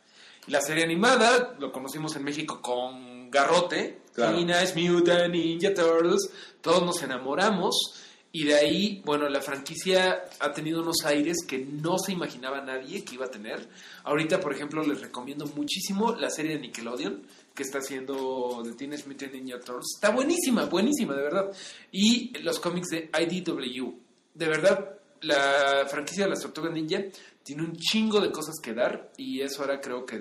La 0.48 0.62
serie 0.62 0.84
animada 0.84 1.56
lo 1.60 1.72
conocimos 1.72 2.16
en 2.18 2.24
México 2.24 2.62
con 2.62 3.32
Garrote, 3.32 4.01
Claro. 4.14 4.36
Teenage 4.38 4.76
Mutant 4.76 5.34
Ninja 5.34 5.74
Turtles, 5.74 6.30
todos 6.62 6.84
nos 6.84 7.02
enamoramos 7.02 8.02
y 8.34 8.46
de 8.46 8.56
ahí, 8.56 9.02
bueno, 9.04 9.28
la 9.28 9.42
franquicia 9.42 10.24
ha 10.40 10.54
tenido 10.54 10.82
unos 10.82 11.04
aires 11.04 11.38
que 11.46 11.60
no 11.60 11.98
se 11.98 12.14
imaginaba 12.14 12.62
nadie 12.62 13.04
que 13.04 13.16
iba 13.16 13.26
a 13.26 13.32
tener. 13.32 13.68
Ahorita, 14.04 14.40
por 14.40 14.54
ejemplo, 14.54 14.82
les 14.84 15.02
recomiendo 15.02 15.46
muchísimo 15.48 16.16
la 16.16 16.30
serie 16.30 16.54
de 16.54 16.62
Nickelodeon 16.62 17.24
que 17.54 17.64
está 17.64 17.80
haciendo 17.80 18.62
de 18.64 18.74
Teenage 18.74 19.06
Mutant 19.06 19.34
Ninja 19.34 19.60
Turtles. 19.60 19.96
Está 19.96 20.12
buenísima, 20.12 20.66
buenísima, 20.66 21.14
de 21.14 21.22
verdad. 21.22 21.52
Y 21.92 22.38
los 22.40 22.60
cómics 22.60 22.90
de 22.90 23.10
IDW. 23.20 23.96
De 24.34 24.48
verdad, 24.48 24.96
la 25.22 25.86
franquicia 25.90 26.24
de 26.24 26.30
las 26.30 26.40
Tortugas 26.40 26.72
Ninja 26.72 27.04
tiene 27.44 27.64
un 27.64 27.76
chingo 27.76 28.22
de 28.22 28.32
cosas 28.32 28.56
que 28.64 28.74
dar 28.74 29.12
y 29.18 29.42
eso 29.42 29.62
hará 29.64 29.82
creo 29.82 30.06
que 30.06 30.18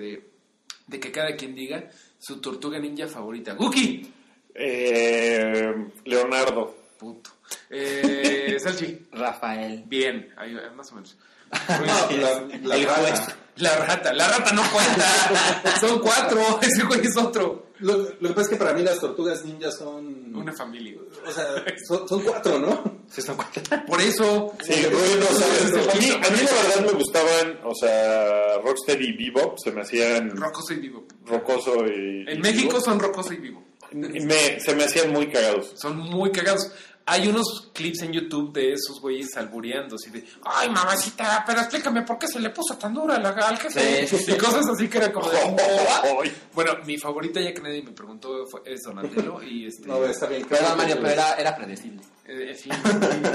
de 0.87 0.99
que 0.99 1.11
cada 1.13 1.37
quien 1.37 1.55
diga 1.55 1.89
su 2.21 2.39
tortuga 2.39 2.77
ninja 2.77 3.07
favorita. 3.07 3.53
¡Guki! 3.53 4.13
Eh, 4.53 5.73
Leonardo. 6.05 6.75
Puto. 6.99 7.31
Eh, 7.67 8.57
Salchi. 8.63 9.07
Rafael. 9.11 9.83
Bien, 9.87 10.31
ahí, 10.37 10.55
eh, 10.55 10.69
más 10.75 10.91
o 10.91 10.95
menos. 10.95 11.17
No, 11.67 12.67
la, 12.67 12.77
rata. 12.85 13.35
La 13.57 13.75
rata, 13.75 14.13
la 14.13 14.27
rata 14.27 14.53
no 14.53 14.61
cuenta. 14.71 15.77
Son 15.81 15.99
cuatro, 15.99 16.59
ese 16.61 16.83
güey 16.83 17.01
es 17.01 17.17
otro. 17.17 17.70
Lo, 17.81 17.97
lo 17.97 18.09
que 18.19 18.27
pasa 18.29 18.41
es 18.41 18.49
que 18.49 18.55
para 18.55 18.73
mí 18.73 18.81
las 18.83 18.99
tortugas 18.99 19.43
ninjas 19.45 19.77
son. 19.77 20.33
Una 20.35 20.53
familia. 20.53 20.97
O 21.27 21.31
sea, 21.31 21.45
son, 21.87 22.07
son 22.07 22.21
cuatro, 22.23 22.57
¿no? 22.59 23.01
Sí, 23.09 23.21
son 23.21 23.35
cuatro. 23.35 23.61
Por 23.87 23.99
eso. 24.01 24.53
Sí, 24.63 24.73
Rui 24.85 25.19
no 25.19 25.25
sabe. 25.25 25.91
A 25.91 25.95
mí, 25.95 26.09
a 26.11 26.29
mí 26.31 26.37
la 26.45 26.67
verdad 26.67 26.85
me 26.85 26.91
gustaban, 26.97 27.59
o 27.65 27.75
sea, 27.75 28.57
Rocksteady 28.63 29.05
y 29.17 29.29
Bebop 29.31 29.57
se 29.63 29.71
me 29.71 29.81
hacían 29.81 30.29
Rocoso 30.37 30.73
y 30.73 30.77
vivo. 30.77 31.05
rocoso 31.25 31.85
y... 31.87 32.25
En 32.29 32.37
y 32.37 32.41
México 32.41 32.79
son 32.79 32.99
rocoso 32.99 33.33
y 33.33 33.37
vivo. 33.37 33.63
Me- 33.93 34.59
se 34.61 34.73
me 34.73 34.85
hacían 34.85 35.11
muy 35.11 35.27
cagados. 35.29 35.73
Son 35.75 35.97
muy 35.97 36.31
cagados. 36.31 36.71
Hay 37.11 37.27
unos 37.27 37.69
clips 37.73 38.03
en 38.03 38.13
YouTube 38.13 38.53
de 38.53 38.73
esos 38.73 39.01
güeyes 39.01 39.35
albureando, 39.35 39.95
así 39.95 40.09
de, 40.11 40.25
ay 40.45 40.69
mamacita, 40.69 41.43
pero 41.45 41.59
explícame 41.59 42.03
por 42.03 42.17
qué 42.17 42.27
se 42.27 42.39
le 42.39 42.49
puso 42.51 42.77
tan 42.77 42.93
dura 42.93 43.19
la 43.19 43.29
al 43.31 43.57
jefe. 43.57 44.07
Sí, 44.07 44.17
sí, 44.17 44.23
sí. 44.23 44.31
Y 44.31 44.37
cosas 44.37 44.65
así 44.69 44.87
que 44.87 44.97
era 44.97 45.11
como 45.11 45.29
de, 45.29 45.37
Ay. 46.21 46.33
Bueno, 46.53 46.73
mi 46.85 46.97
favorita, 46.97 47.41
ya 47.41 47.53
que 47.53 47.61
nadie 47.61 47.83
me 47.83 47.91
preguntó, 47.91 48.45
fue, 48.49 48.61
es 48.65 48.81
Donatello. 48.83 49.43
Y 49.43 49.67
este, 49.67 49.87
No, 49.87 50.05
está 50.05 50.27
bien. 50.27 50.45
Perdón, 50.47 50.77
Mario, 50.77 50.95
pero 50.99 51.09
era, 51.09 51.33
era 51.35 51.55
predecible. 51.55 52.01
eh, 52.27 52.51
en 52.51 52.55
fin. 52.57 52.71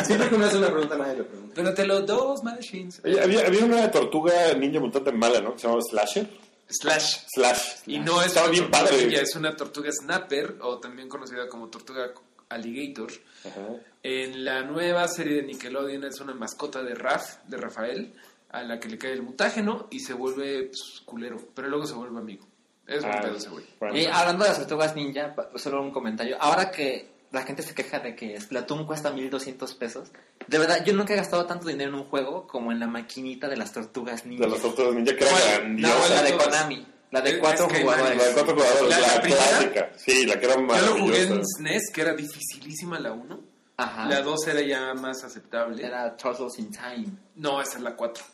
Siempre 0.04 0.28
que 0.28 0.34
uno 0.36 0.46
hace 0.46 0.56
una 0.58 0.68
pregunta, 0.70 0.96
nadie 0.96 1.16
le 1.16 1.24
pregunta. 1.24 1.54
Donatello, 1.54 2.00
dos 2.00 2.42
machines. 2.44 3.00
Oye, 3.04 3.20
había, 3.20 3.46
había 3.46 3.64
una 3.64 3.90
tortuga 3.90 4.54
ninja 4.54 4.80
mutante 4.80 5.12
mala, 5.12 5.40
¿no? 5.40 5.52
Que 5.52 5.58
se 5.60 5.66
llamaba 5.66 5.82
Slasher. 5.90 6.28
Slash. 6.68 7.16
Slash. 7.34 7.62
Y 7.86 7.98
no 8.00 8.20
es 8.22 8.28
Estaba 8.28 8.46
una 8.46 8.52
bien 8.52 8.70
tortuga 8.70 8.88
padre. 8.90 9.06
ninja, 9.06 9.20
es 9.22 9.36
una 9.36 9.54
tortuga 9.54 9.90
snapper, 9.92 10.56
o 10.62 10.78
también 10.78 11.08
conocida 11.08 11.46
como 11.48 11.68
tortuga 11.68 12.12
alligator. 12.48 13.10
Ajá. 13.44 13.66
En 14.02 14.44
la 14.44 14.62
nueva 14.62 15.08
serie 15.08 15.36
de 15.36 15.42
Nickelodeon 15.42 16.04
es 16.04 16.20
una 16.20 16.34
mascota 16.34 16.82
de 16.82 16.94
Raf, 16.94 17.38
de 17.46 17.56
Rafael, 17.56 18.14
a 18.50 18.62
la 18.62 18.78
que 18.78 18.88
le 18.88 18.98
cae 18.98 19.12
el 19.12 19.22
mutágeno 19.22 19.88
y 19.90 20.00
se 20.00 20.14
vuelve 20.14 20.64
pues, 20.64 21.02
culero, 21.04 21.38
pero 21.54 21.68
luego 21.68 21.86
se 21.86 21.94
vuelve 21.94 22.18
amigo. 22.18 22.46
Es 22.86 23.02
un 23.02 23.10
Ah, 23.10 23.20
pedo 23.20 23.36
ese 23.36 23.48
güey. 23.48 23.64
Y 23.94 24.06
hablando 24.06 24.44
de 24.44 24.50
las 24.50 24.58
tortugas 24.60 24.94
ninja, 24.94 25.34
pa- 25.34 25.50
solo 25.56 25.82
un 25.82 25.90
comentario. 25.90 26.36
Ahora 26.40 26.70
que 26.70 27.08
la 27.32 27.42
gente 27.42 27.62
se 27.64 27.74
queja 27.74 27.98
de 27.98 28.14
que 28.14 28.40
Splatoon 28.40 28.86
cuesta 28.86 29.10
1200 29.10 29.74
pesos, 29.74 30.12
de 30.46 30.58
verdad, 30.58 30.84
yo 30.84 30.92
nunca 30.94 31.12
he 31.12 31.16
gastado 31.16 31.44
tanto 31.46 31.66
dinero 31.66 31.90
en 31.90 31.96
un 31.96 32.04
juego 32.04 32.46
como 32.46 32.70
en 32.70 32.78
la 32.78 32.86
maquinita 32.86 33.48
de 33.48 33.56
las 33.56 33.72
tortugas 33.72 34.24
ninja. 34.24 34.44
De 34.44 34.50
las 34.52 34.62
tortugas 34.62 34.94
ninja 34.94 35.16
que 35.16 35.24
era 35.24 35.32
¿Cuál? 35.32 35.42
grandiosa. 35.58 35.98
No, 36.08 36.14
la 36.14 36.22
de. 36.22 36.36
Konami, 36.36 36.86
la 37.18 37.30
de 37.30 37.38
cuatro 37.38 37.66
es 37.66 37.72
que- 37.72 37.82
jugadores. 37.82 38.16
La 38.18 38.24
de 38.24 38.32
cuatro 38.34 38.54
jugadores, 38.54 38.88
¿La- 38.90 38.98
la, 39.00 39.14
la 39.14 39.20
primera? 39.22 39.42
clásica. 39.48 39.90
Sí, 39.96 40.26
la 40.26 40.38
que 40.38 40.44
era 40.46 40.54
Yo 40.54 40.60
lo 40.60 40.66
maravillosa. 40.66 41.00
jugué 41.02 41.22
en 41.22 41.42
SNES, 41.46 41.82
que 41.92 42.00
era 42.00 42.14
dificilísima 42.14 42.98
la 43.00 43.12
1. 43.12 43.40
Ajá. 43.78 44.06
La 44.06 44.22
2 44.22 44.46
era 44.48 44.60
ya 44.62 44.94
más 44.94 45.22
aceptable. 45.24 45.84
Era 45.84 46.16
Turtles 46.16 46.58
in 46.58 46.70
Time. 46.70 47.06
No, 47.36 47.60
esa 47.60 47.76
es 47.78 47.82
la 47.82 47.94
4. 47.94 48.24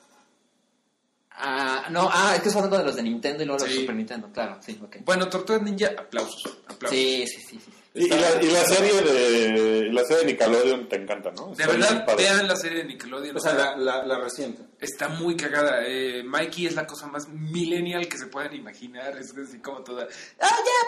Ah, 1.34 1.86
no, 1.90 2.08
ah, 2.12 2.34
es 2.36 2.42
que 2.42 2.50
es 2.50 2.56
hablando 2.56 2.76
de 2.78 2.84
los 2.84 2.94
de 2.94 3.02
Nintendo 3.02 3.42
y 3.42 3.46
luego 3.46 3.58
los 3.60 3.68
Sí. 3.68 3.74
de 3.76 3.80
Super 3.80 3.96
Nintendo, 3.96 4.30
claro, 4.32 4.58
sí, 4.60 4.78
ok. 4.82 4.96
Bueno, 5.04 5.28
Tortugas 5.28 5.62
Ninja, 5.62 5.88
aplausos. 5.98 6.44
aplausos. 6.68 6.90
Sí, 6.90 7.24
sí, 7.26 7.40
sí, 7.40 7.58
sí. 7.64 7.72
Y, 7.94 8.06
y 8.06 8.08
la, 8.08 8.42
y 8.42 8.50
la 8.50 8.64
serie 8.64 9.02
de 9.02 9.92
la 9.92 10.02
serie 10.04 10.24
de 10.24 10.32
Nickelodeon 10.32 10.88
te 10.88 10.96
encanta, 10.96 11.30
¿no? 11.32 11.48
De 11.54 11.62
Está 11.62 11.66
verdad, 11.72 12.16
vean 12.16 12.48
la 12.48 12.56
serie 12.56 12.78
de 12.78 12.84
Nickelodeon. 12.84 13.36
O 13.36 13.40
sea, 13.40 13.52
la, 13.52 13.76
la, 13.76 14.06
la 14.06 14.18
reciente. 14.18 14.62
Está 14.80 15.08
muy 15.08 15.36
cagada. 15.36 15.84
Eh, 15.86 16.22
Mikey 16.24 16.66
es 16.66 16.74
la 16.74 16.86
cosa 16.86 17.06
más 17.06 17.28
millennial 17.28 18.08
que 18.08 18.16
se 18.16 18.26
puedan 18.26 18.54
imaginar. 18.54 19.16
Es 19.18 19.36
así 19.36 19.58
como 19.58 19.82
toda. 19.82 20.04
¡Oye, 20.04 20.10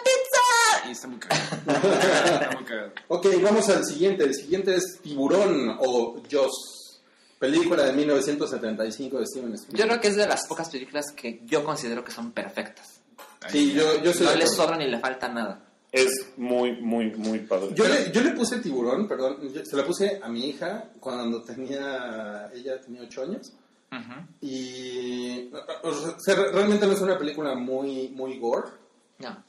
pizza! 0.03 0.88
Y 0.88 0.93
está 0.93 1.09
muy 1.09 1.19
cagada. 1.19 1.45
está 2.35 2.51
muy 2.57 2.64
cagada. 2.64 2.93
Ok, 3.09 3.27
vamos 3.43 3.69
al 3.69 3.85
siguiente. 3.85 4.25
El 4.25 4.35
siguiente 4.35 4.75
es 4.75 5.01
Tiburón 5.03 5.77
o 5.81 6.23
Jaws. 6.31 7.01
Película 7.38 7.83
de 7.83 7.93
1975 7.93 9.19
de 9.19 9.27
Steven 9.27 9.53
Spielberg. 9.55 9.79
Yo 9.79 9.87
creo 9.87 10.01
que 10.01 10.09
es 10.09 10.17
de 10.17 10.27
las 10.27 10.47
pocas 10.47 10.71
películas 10.71 11.05
que 11.14 11.43
yo 11.45 11.62
considero 11.62 12.03
que 12.03 12.12
son 12.12 12.33
perfectas. 12.33 13.01
Sí, 13.51 13.73
yo, 13.75 14.03
yo 14.03 14.12
estoy 14.12 14.27
No 14.27 14.35
le 14.37 14.47
sobra 14.47 14.77
ni 14.79 14.88
le 14.88 14.99
falta 14.99 15.29
nada. 15.29 15.63
Es 15.95 16.11
muy, 16.37 16.73
muy, 16.81 17.11
muy 17.13 17.39
padre. 17.41 17.69
Yo 17.75 17.87
le, 17.87 18.11
yo 18.11 18.21
le 18.23 18.33
puse 18.33 18.59
tiburón, 18.59 19.07
perdón, 19.07 19.39
yo- 19.53 19.65
se 19.65 19.77
la 19.77 19.85
puse 19.87 20.19
a 20.23 20.29
mi 20.29 20.49
hija 20.49 20.91
cuando 21.01 21.41
tenía, 21.43 22.51
ella 22.55 22.81
tenía 22.81 23.03
8 23.03 23.23
años. 23.23 23.53
Y 24.41 25.51
o 25.83 26.19
sea, 26.19 26.35
realmente 26.53 26.87
no 26.87 26.93
es 26.93 27.01
una 27.01 27.17
película 27.19 27.55
muy, 27.55 28.09
muy 28.09 28.39
gore, 28.39 28.69
No. 29.21 29.45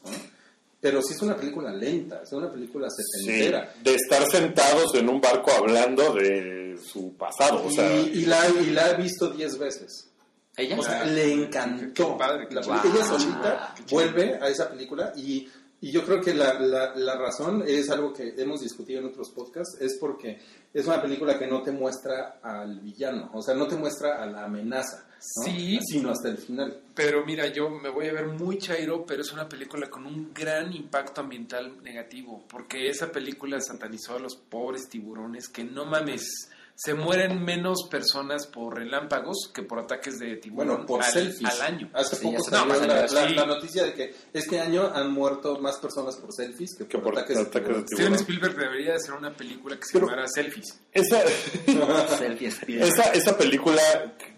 pero 0.79 1.01
sí 1.01 1.13
es 1.13 1.21
una 1.23 1.35
película 1.35 1.73
lenta, 1.73 2.21
es 2.23 2.31
una 2.31 2.51
película 2.51 2.87
Sí, 2.89 3.01
setentera. 3.25 3.73
de 3.83 3.95
estar 3.95 4.23
sentados 4.29 4.93
en 4.95 5.09
un 5.09 5.19
barco 5.19 5.51
hablando 5.51 6.13
de 6.13 6.77
su 6.81 7.13
pasado, 7.15 7.65
o 7.65 7.71
sea, 7.71 7.91
y, 8.01 8.19
y 8.19 8.25
la, 8.25 8.47
y 8.47 8.67
la 8.69 8.91
he 8.91 9.01
visto 9.01 9.29
10 9.29 9.57
veces. 9.57 10.11
¿Ella? 10.57 10.79
O 10.79 10.83
sea, 10.83 11.01
Ah, 11.01 11.05
le 11.05 11.23
qué 11.25 11.33
encantó. 11.33 12.17
padre, 12.17 12.47
qué 12.47 12.55
La 12.55 12.61
ella 12.61 13.03
solita 13.03 13.75
vuelve 13.91 14.35
a 14.41 14.47
esa 14.47 14.69
película 14.69 15.11
y, 15.17 15.49
y 15.85 15.91
yo 15.91 16.03
creo 16.03 16.19
que 16.19 16.33
la, 16.33 16.59
la, 16.59 16.95
la 16.95 17.15
razón 17.15 17.63
es 17.67 17.91
algo 17.91 18.11
que 18.11 18.33
hemos 18.37 18.61
discutido 18.61 19.01
en 19.01 19.05
otros 19.05 19.29
podcasts, 19.29 19.79
es 19.79 19.99
porque 19.99 20.39
es 20.73 20.83
una 20.87 20.99
película 20.99 21.37
que 21.37 21.45
no 21.45 21.61
te 21.61 21.71
muestra 21.71 22.39
al 22.41 22.79
villano, 22.79 23.29
o 23.33 23.41
sea, 23.43 23.53
no 23.53 23.67
te 23.67 23.75
muestra 23.75 24.15
a 24.19 24.25
la 24.25 24.45
amenaza, 24.45 25.07
¿no? 25.07 25.43
Sí. 25.43 25.77
sino 25.85 26.09
hasta 26.09 26.29
el 26.29 26.39
final. 26.39 26.81
Pero 26.95 27.23
mira, 27.23 27.45
yo 27.53 27.69
me 27.69 27.89
voy 27.89 28.07
a 28.07 28.13
ver 28.13 28.29
muy 28.29 28.57
chairo, 28.57 29.05
pero 29.05 29.21
es 29.21 29.31
una 29.31 29.47
película 29.47 29.87
con 29.87 30.07
un 30.07 30.33
gran 30.33 30.73
impacto 30.73 31.21
ambiental 31.21 31.83
negativo. 31.83 32.43
Porque 32.49 32.89
esa 32.89 33.11
película 33.11 33.61
satanizó 33.61 34.15
a 34.15 34.19
los 34.19 34.37
pobres 34.37 34.89
tiburones 34.89 35.49
que 35.49 35.63
no 35.63 35.85
mames. 35.85 36.49
Se 36.77 36.93
mueren 36.93 37.41
menos 37.43 37.87
personas 37.89 38.47
por 38.47 38.75
relámpagos 38.77 39.49
que 39.53 39.63
por 39.63 39.79
ataques 39.79 40.19
de 40.19 40.35
tiburón 40.35 40.67
Bueno, 40.67 40.85
por 40.85 41.01
al, 41.01 41.09
selfies. 41.09 41.49
al 41.49 41.61
año. 41.61 41.89
Hace 41.93 42.17
Sí, 42.17 42.23
poco 42.27 42.43
salió 42.43 42.65
la, 42.65 42.73
pasó, 43.01 43.15
la- 43.15 43.27
sí. 43.29 43.33
la 43.33 43.45
noticia 43.45 43.83
de 43.85 43.93
que 43.93 44.13
este 44.33 44.59
año 44.59 44.91
han 44.93 45.11
muerto 45.13 45.57
más 45.59 45.77
personas 45.77 46.17
por 46.17 46.33
selfies 46.33 46.75
que 46.77 46.83
por, 46.83 46.87
Que 46.89 46.97
por 46.99 47.13
ataques, 47.17 47.35
de 47.37 47.41
ataques 47.43 47.53
de 47.53 47.73
tiburón. 47.73 47.85
tiburón. 47.85 48.05
Steven 48.05 48.13
Spielberg 48.15 48.55
debería 48.57 48.89
de 48.91 48.95
hacer 48.97 49.13
una 49.13 49.31
película 49.33 49.77
que 49.77 49.85
se 49.85 49.93
Pero- 49.93 50.07
llamara 50.07 50.27
Selfies. 50.27 50.79
esa, 50.91 51.23
esa, 52.67 53.03
esa 53.13 53.37
película 53.37 53.81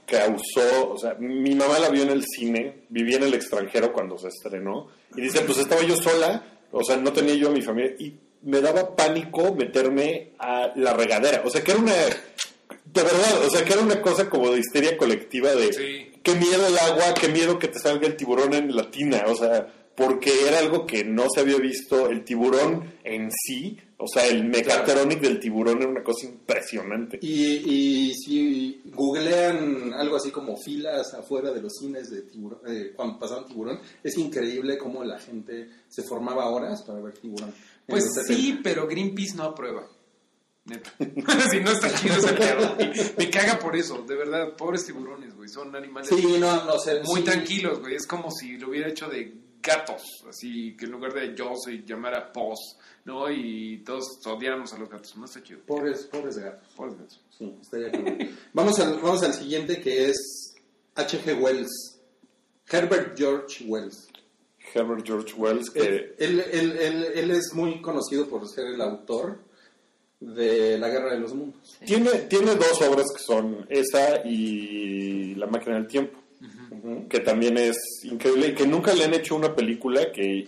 causó, 0.06 0.92
o 0.92 0.98
sea, 0.98 1.16
mi 1.16 1.56
mamá 1.56 1.80
la 1.80 1.90
vio 1.90 2.04
en 2.04 2.10
el 2.12 2.24
cine, 2.24 2.84
vivía 2.90 3.18
en 3.18 3.24
el 3.24 3.34
extranjero 3.34 3.92
cuando 3.92 4.18
se 4.18 4.28
estrenó, 4.30 4.88
y 5.16 5.22
dice, 5.22 5.42
pues 5.42 5.58
estaba 5.58 5.82
yo 5.84 5.96
sola, 5.98 6.44
o 6.72 6.84
sea, 6.84 6.98
no 6.98 7.12
tenía 7.12 7.36
yo 7.36 7.50
a 7.50 7.52
mi 7.52 7.62
familia, 7.62 7.94
y 8.00 8.14
me 8.44 8.62
daba 8.62 8.96
pánico 8.96 9.54
meterme 9.56 10.32
a 10.40 10.72
la 10.76 10.94
regadera, 10.94 11.42
o 11.46 11.50
sea, 11.50 11.64
que 11.64 11.72
era 11.72 11.80
una, 11.82 11.94
de 11.94 13.04
verdad, 13.04 13.46
o 13.46 13.50
sea, 13.50 13.64
que 13.66 13.74
era 13.74 13.82
una 13.82 14.02
cosa 14.02 14.30
como 14.30 14.52
de 14.52 14.60
histeria 14.60 14.98
colectiva 14.98 15.54
de, 15.54 15.74
Sí. 15.74 16.12
qué 16.24 16.36
miedo 16.36 16.68
el 16.68 16.78
agua, 16.78 17.14
qué 17.20 17.28
miedo 17.30 17.60
que 17.60 17.68
te 17.68 17.80
salga 17.80 18.08
el 18.08 18.16
tiburón 18.16 18.54
en 18.54 18.76
la 18.76 18.90
tina, 18.90 19.24
o 19.28 19.36
sea, 19.36 19.68
porque 19.96 20.32
era 20.48 20.60
algo 20.60 20.86
que 20.86 21.04
no 21.04 21.26
se 21.34 21.42
había 21.42 21.58
visto, 21.58 22.10
el 22.10 22.24
tiburón 22.24 22.94
en 23.04 23.32
sí, 23.32 23.80
o 23.98 24.06
sea, 24.08 24.28
el 24.28 24.44
mechatronic 24.44 25.20
del 25.20 25.40
tiburón 25.40 25.80
era 25.82 25.88
una 25.90 26.04
cosa 26.04 26.28
impresionante. 26.28 27.18
Y, 27.20 27.44
y 28.10 28.14
si 28.14 28.82
googlean 28.86 29.94
algo 29.96 30.18
así 30.18 30.30
como 30.30 30.56
filas 30.56 31.16
afuera 31.16 31.52
de 31.52 31.64
los 31.64 31.74
cines 31.80 32.12
de 32.12 32.22
tiburón, 32.22 32.60
eh, 32.68 32.94
cuando 32.96 33.18
pasaban 33.18 33.48
tiburón, 33.48 33.80
es 34.04 34.16
increíble 34.20 34.78
cómo 34.78 35.04
la 35.04 35.18
gente 35.18 35.68
se 35.90 36.04
formaba 36.04 36.48
horas 36.52 36.84
para 36.84 37.00
ver 37.00 37.14
tiburón. 37.18 37.52
Pues 37.88 38.04
sí, 38.28 38.48
70. 38.52 38.60
pero 38.64 38.88
Greenpeace 38.88 39.36
no 39.36 39.44
aprueba. 39.44 39.88
Neta. 40.66 40.92
si 41.52 41.60
no 41.62 41.72
está 41.72 41.94
chido 41.96 42.16
pedo, 42.36 42.76
güey. 42.76 42.92
Me 43.18 43.30
caga 43.30 43.58
por 43.58 43.76
eso, 43.76 44.04
de 44.08 44.16
verdad. 44.16 44.56
Pobres 44.58 44.86
tiburones, 44.86 45.34
güey. 45.36 45.48
Son 45.50 45.74
animales 45.76 46.10
Sí, 46.10 46.38
no, 46.40 46.66
no 46.66 46.78
sé. 46.80 47.02
muy 47.04 47.22
sí. 47.22 47.26
tranquilos, 47.26 47.80
güey. 47.80 47.96
Es 47.96 48.06
como 48.06 48.30
si 48.32 48.58
lo 48.58 48.70
hubiera 48.70 48.90
hecho 48.90 49.08
de 49.08 49.34
gatos. 49.62 50.02
Así 50.30 50.76
que 50.78 50.86
en 50.86 50.92
lugar 50.92 51.14
de 51.14 51.34
yo 51.36 51.54
se 51.56 51.84
llamara 51.86 52.32
Pos, 52.34 52.78
¿no? 53.06 53.30
Y 53.32 53.82
todos 53.86 54.20
odiáramos 54.26 54.74
a 54.74 54.78
los 54.78 54.90
gatos. 54.90 55.16
No 55.16 55.26
está 55.26 55.42
chido. 55.42 55.62
Pobres, 55.66 56.06
pobres 56.12 56.38
gatos. 56.38 56.68
Pobres 56.76 56.98
gatos. 56.98 57.22
Sí, 57.38 57.56
estaría 57.62 57.92
cabrón. 57.92 58.18
vamos, 58.54 58.80
al, 58.80 59.00
vamos 59.00 59.24
al 59.24 59.34
siguiente 59.34 59.80
que 59.82 60.10
es 60.10 60.56
H.G. 60.96 61.34
Wells. 61.42 61.94
Herbert 62.70 63.18
George 63.18 63.64
Wells. 63.66 64.10
Herbert 64.78 65.06
George 65.06 65.34
Wells, 65.36 65.70
que 65.70 65.80
Él, 65.80 66.16
él, 66.20 66.44
él- 66.52 66.78
él- 66.80 67.08
él 67.16 67.32
es 67.32 67.54
muy 67.54 67.82
conocido 67.82 68.28
por 68.28 68.48
ser 68.48 68.68
el 68.68 68.82
autor 68.82 69.40
de 70.20 70.78
La 70.80 70.90
Guerra 70.90 71.14
de 71.14 71.20
los 71.20 71.34
Mundos. 71.34 71.78
tiene, 71.86 72.10
tiene 72.30 72.56
dos 72.56 72.82
obras 72.82 73.06
que 73.16 73.22
son 73.24 73.66
esa 73.70 74.26
y 74.26 75.36
La 75.36 75.46
máquina 75.48 75.76
del 75.76 75.88
tiempo, 75.88 76.18
que 77.10 77.20
también 77.20 77.58
es 77.58 77.76
increíble 78.04 78.48
y 78.48 78.56
que 78.56 78.66
nunca 78.66 78.94
le 78.94 79.04
han 79.04 79.14
hecho 79.14 79.36
una 79.36 79.56
película 79.56 80.12
que 80.12 80.48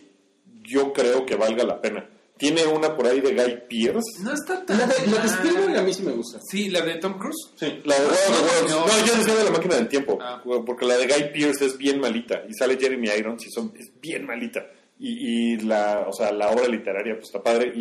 yo 0.64 0.92
creo 0.94 1.26
que 1.26 1.36
valga 1.36 1.64
la 1.64 1.80
pena. 1.82 2.08
Tiene 2.40 2.66
una 2.66 2.96
por 2.96 3.06
ahí 3.06 3.20
de 3.22 3.34
Guy 3.36 3.58
Pearce. 3.70 4.24
No 4.24 4.34
está 4.34 4.66
tan. 4.66 4.80
La 4.80 4.88
de, 4.88 5.08
la 5.08 5.22
de. 5.22 5.28
Spielberg 5.28 5.78
a 5.78 5.82
mí 5.84 5.94
sí 5.94 6.02
me 6.04 6.14
gusta. 6.14 6.40
Sí, 6.50 6.70
la 6.70 6.82
de 6.82 6.96
Tom 6.96 7.20
Cruise. 7.20 7.52
Sí. 7.56 7.82
La 7.84 7.96
de 8.00 8.06
War 8.06 8.14
of 8.14 8.26
the 8.28 8.44
Worlds. 8.44 8.72
no, 8.72 8.80
No, 8.88 9.06
yo 9.06 9.16
decía 9.18 9.36
de 9.36 9.44
la 9.44 9.52
máquina 9.52 9.76
del 9.76 9.88
tiempo. 9.90 10.18
Ah. 10.22 10.42
Porque 10.66 10.86
la 10.86 10.96
de 10.98 11.06
Guy 11.06 11.32
Pearce 11.34 11.66
es 11.66 11.78
bien 11.78 12.00
malita. 12.00 12.42
Y 12.50 12.54
sale 12.54 12.78
Jeremy 12.80 13.10
Irons 13.10 13.46
y 13.46 13.52
son, 13.52 13.74
es 13.78 13.92
bien 14.02 14.26
malita. 14.26 14.66
Y, 14.98 15.54
y 15.54 15.58
la, 15.60 16.06
o 16.08 16.14
sea, 16.14 16.32
la 16.32 16.50
obra 16.50 16.68
literaria 16.68 17.14
pues 17.16 17.26
está 17.28 17.44
padre. 17.44 17.72
Y, 17.76 17.80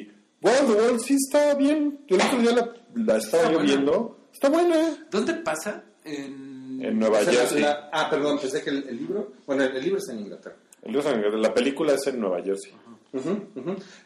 y 0.00 0.12
War 0.42 0.54
of 0.64 0.74
the 0.74 0.82
Worlds 0.82 1.04
sí 1.04 1.14
está 1.14 1.54
bien. 1.54 2.00
Yo 2.08 2.16
el 2.16 2.22
otro 2.22 2.38
día 2.38 2.52
la, 2.52 2.72
la 2.94 3.16
estaba 3.18 3.42
Está 3.42 3.52
yo 3.52 3.58
buena. 3.58 3.62
viendo. 3.74 4.18
Está 4.32 4.48
buena. 4.48 5.06
¿Dónde 5.10 5.34
pasa? 5.34 5.84
En. 6.04 6.80
En 6.82 6.98
Nueva 6.98 7.18
O 7.18 7.24
sea, 7.24 7.32
la- 7.34 7.38
Jersey. 7.40 7.60
la- 7.60 7.90
ah, 7.92 8.08
perdón, 8.08 8.38
pensé 8.40 8.62
que 8.62 8.70
el, 8.70 8.88
el 8.88 8.96
libro. 8.96 9.32
Bueno, 9.46 9.64
el, 9.64 9.76
el 9.76 9.82
libro 9.84 9.98
está 9.98 10.12
en 10.14 10.20
Inglaterra. 10.20 10.56
La 10.82 11.54
película 11.54 11.94
es 11.94 12.06
en 12.06 12.20
Nueva 12.20 12.42
Jersey. 12.42 12.72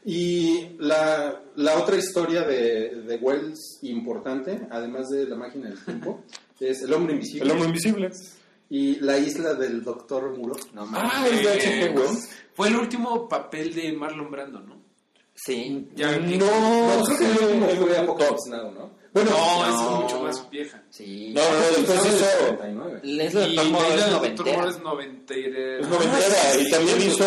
Y 0.04 0.76
la, 0.78 1.42
la 1.56 1.78
otra 1.78 1.96
historia 1.96 2.42
de, 2.42 3.02
de 3.02 3.16
Wells 3.16 3.78
importante, 3.82 4.66
además 4.70 5.08
de 5.10 5.26
La 5.26 5.36
máquina 5.36 5.68
del 5.68 5.82
tiempo, 5.84 6.22
es 6.60 6.82
El 6.82 6.92
hombre 6.94 7.14
invisible 7.14 7.44
El 7.44 7.50
hombre 7.52 7.68
invisible. 7.68 8.10
y 8.70 8.96
La 9.00 9.18
isla 9.18 9.54
del 9.54 9.82
doctor 9.84 10.36
Muro. 10.36 10.56
No. 10.72 10.88
Ah, 10.92 11.26
es 11.30 11.42
de 11.42 11.50
H.G. 11.52 11.94
Wells. 11.96 12.28
Fue 12.54 12.68
el 12.68 12.76
último 12.76 13.28
papel 13.28 13.74
de 13.74 13.92
Marlon 13.92 14.30
Brando, 14.30 14.60
¿no? 14.60 14.82
Sí. 15.34 15.88
Ya, 15.96 16.12
que- 16.18 16.38
No, 16.38 16.46
No, 16.98 17.04
creo 17.04 17.18
que 17.18 17.24
el 17.24 17.60
último 17.62 17.86
fue. 17.86 17.98
Apocalypse 17.98 18.50
Now, 18.50 18.70
¿no? 18.72 18.90
Bueno, 19.14 19.30
no, 19.30 19.64
es 19.64 19.80
no. 19.80 20.00
mucho 20.00 20.22
más 20.22 20.50
vieja. 20.50 20.82
Sí. 20.90 21.32
No, 21.32 21.40
no, 21.40 21.60
después 21.76 22.06
hizo... 22.06 22.26
79. 22.26 23.00
Es 23.04 23.34
la 23.34 23.46
Y 23.46 23.50
de 23.50 23.62
Tom 23.62 23.76
es 23.76 24.10
noventera. 24.80 25.78
Es 25.78 25.88
noventera. 25.88 26.60
Y 26.60 26.70
también 26.70 27.00
hizo. 27.00 27.24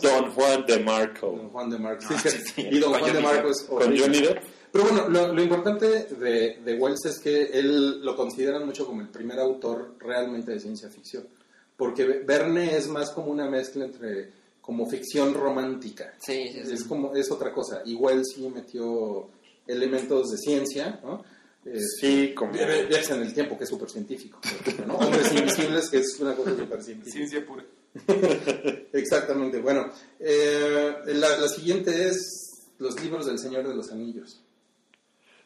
Don 0.00 0.30
Juan 0.30 0.64
de 0.64 0.74
Don 0.76 0.84
Marco. 0.84 1.48
Juan 1.52 1.70
de 1.70 1.78
Marco. 1.78 2.04
Ah, 2.08 2.18
Sí, 2.22 2.28
sí, 2.28 2.38
sí. 2.54 2.68
Y 2.70 2.78
Don 2.78 2.94
Juan 2.94 3.12
de 3.12 3.20
Marco 3.20 3.48
es 3.48 3.62
Con. 3.64 3.98
Johnny 3.98 4.20
Depp. 4.20 4.38
Pero 4.70 4.84
bueno, 4.84 5.08
lo, 5.08 5.32
lo 5.32 5.42
importante 5.42 5.86
de, 6.04 6.60
de 6.64 6.74
Wells 6.74 7.04
es 7.06 7.18
que 7.18 7.42
él 7.52 8.00
lo 8.04 8.14
consideran 8.16 8.64
mucho 8.64 8.86
como 8.86 9.00
el 9.00 9.08
primer 9.08 9.40
autor 9.40 9.96
realmente 9.98 10.52
de 10.52 10.60
ciencia 10.60 10.88
ficción. 10.88 11.26
Porque 11.76 12.04
Verne 12.04 12.76
es 12.76 12.86
más 12.86 13.10
como 13.10 13.32
una 13.32 13.48
mezcla 13.50 13.84
entre 13.84 14.30
como 14.60 14.86
ficción 14.88 15.34
romántica. 15.34 16.14
Sí, 16.18 16.48
sí, 16.52 16.60
sí. 16.64 16.74
Es 16.74 16.84
como 16.84 17.12
es 17.14 17.30
otra 17.30 17.52
cosa. 17.52 17.82
Y 17.84 17.94
Wells 17.96 18.32
sí 18.34 18.48
metió 18.48 19.28
elementos 19.66 20.30
de 20.30 20.38
ciencia, 20.38 21.00
¿no? 21.02 21.24
Este, 21.64 21.80
Sí, 22.00 22.34
como... 22.34 22.52
Viajes 22.52 23.10
en 23.10 23.22
el 23.22 23.32
tiempo, 23.32 23.56
que 23.56 23.64
es 23.64 23.70
súper 23.70 23.88
científico. 23.88 24.38
¿no? 24.86 24.96
Hombres 24.96 25.32
invisibles, 25.32 25.88
que 25.90 25.98
es 25.98 26.16
una 26.20 26.34
cosa 26.34 26.50
súper 26.56 26.82
científica. 26.82 27.16
Ciencia 27.16 27.46
pura. 27.46 27.64
Exactamente. 28.92 29.60
Bueno, 29.60 29.90
eh, 30.20 30.92
la, 31.06 31.38
la 31.38 31.48
siguiente 31.48 32.08
es 32.08 32.66
los 32.78 33.00
libros 33.02 33.26
del 33.26 33.38
Señor 33.38 33.66
de 33.66 33.74
los 33.74 33.90
Anillos. 33.92 34.40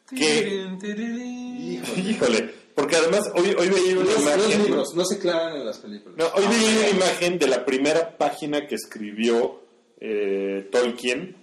¿Qué? 0.09 0.67
Híjole. 0.81 2.09
Híjole, 2.09 2.49
porque 2.75 2.95
además 2.95 3.21
hoy, 3.35 3.55
hoy 3.57 3.69
veía 3.69 3.93
una 3.97 4.05
Los, 4.05 4.15
los 4.15 4.21
imagen. 4.23 4.63
libros, 4.65 4.87
no 4.95 5.05
se 5.05 5.19
clavan 5.19 5.57
en 5.57 5.65
las 5.65 5.77
películas. 5.77 6.17
No, 6.17 6.25
hoy 6.35 6.47
veía 6.47 6.79
una 6.79 6.89
imagen 6.89 7.37
de 7.39 7.47
la 7.47 7.63
primera 7.65 8.17
página 8.17 8.65
que 8.67 8.75
escribió 8.75 9.61
eh, 9.99 10.67
Tolkien 10.71 11.35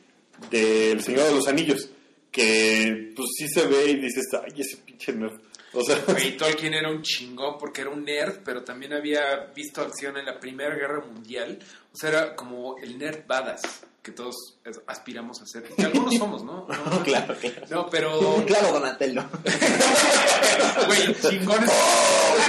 del 0.51 1.01
Señor 1.03 1.29
de 1.29 1.35
los 1.35 1.47
Anillos. 1.47 1.91
Que 2.37 3.13
pues 3.17 3.29
sí 3.39 3.49
se 3.49 3.67
ve 3.67 3.93
y 3.93 3.95
dices, 3.97 4.27
ay, 4.35 4.61
ese 4.61 4.77
pinche 4.77 5.11
nerd. 5.15 5.41
O 5.73 5.83
sea, 5.83 6.05
Güey, 6.07 6.37
Tolkien 6.37 6.75
era 6.75 6.91
un 6.91 7.01
chingón 7.01 7.57
porque 7.59 7.81
era 7.81 7.89
un 7.89 8.05
nerd, 8.05 8.41
pero 8.45 8.63
también 8.63 8.93
había 8.93 9.53
visto 9.55 9.81
acción 9.81 10.19
en 10.19 10.27
la 10.27 10.39
Primera 10.39 10.75
Guerra 10.75 11.03
Mundial. 11.03 11.59
O 11.93 11.97
sea, 11.97 12.11
era 12.11 12.37
como 12.37 12.77
el 12.77 12.99
nerd 12.99 13.27
badass 13.27 13.87
que 14.07 14.13
todos 14.13 14.55
aspiramos 14.87 15.43
a 15.43 15.47
ser. 15.47 15.65
Que 15.65 15.83
algunos 15.83 16.15
somos, 16.19 16.45
¿no? 16.45 16.69
No, 16.69 17.03
Claro, 17.03 17.35
claro. 17.41 17.67
no, 17.69 17.91
pero... 17.91 18.45
Claro, 18.47 18.73
Donatello. 18.75 19.25
Güey, 20.87 21.15
chingones. 21.21 21.71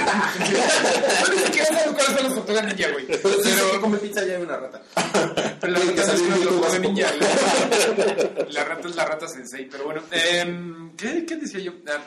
No, 0.06 1.34
ni 1.34 1.40
siquiera 1.42 1.66
sabes 1.66 1.92
cuáles 1.92 2.06
son 2.14 2.24
los 2.24 2.34
tortugas 2.34 2.64
ninja, 2.64 2.90
güey. 2.92 3.06
Pero 3.06 3.42
se 3.42 3.80
come 3.80 3.98
pizza 3.98 4.24
ya 4.24 4.36
hay 4.36 4.42
una 4.42 4.56
rata. 4.56 4.82
pero 5.60 5.72
la 5.72 5.80
que 5.80 5.86
rata 5.96 6.12
es 6.14 6.20
una 6.20 6.36
tortuga 6.36 6.78
ninja. 6.78 7.08
La, 8.50 8.64
rata 8.64 8.88
es 8.88 8.96
la 8.96 9.04
rata 9.04 9.28
sensei. 9.28 9.68
Pero 9.68 9.84
bueno, 9.84 10.02
em, 10.12 10.94
¿qué, 10.96 11.26
¿qué 11.26 11.36
decía 11.36 11.60
yo? 11.60 11.72
Ah, 11.88 12.00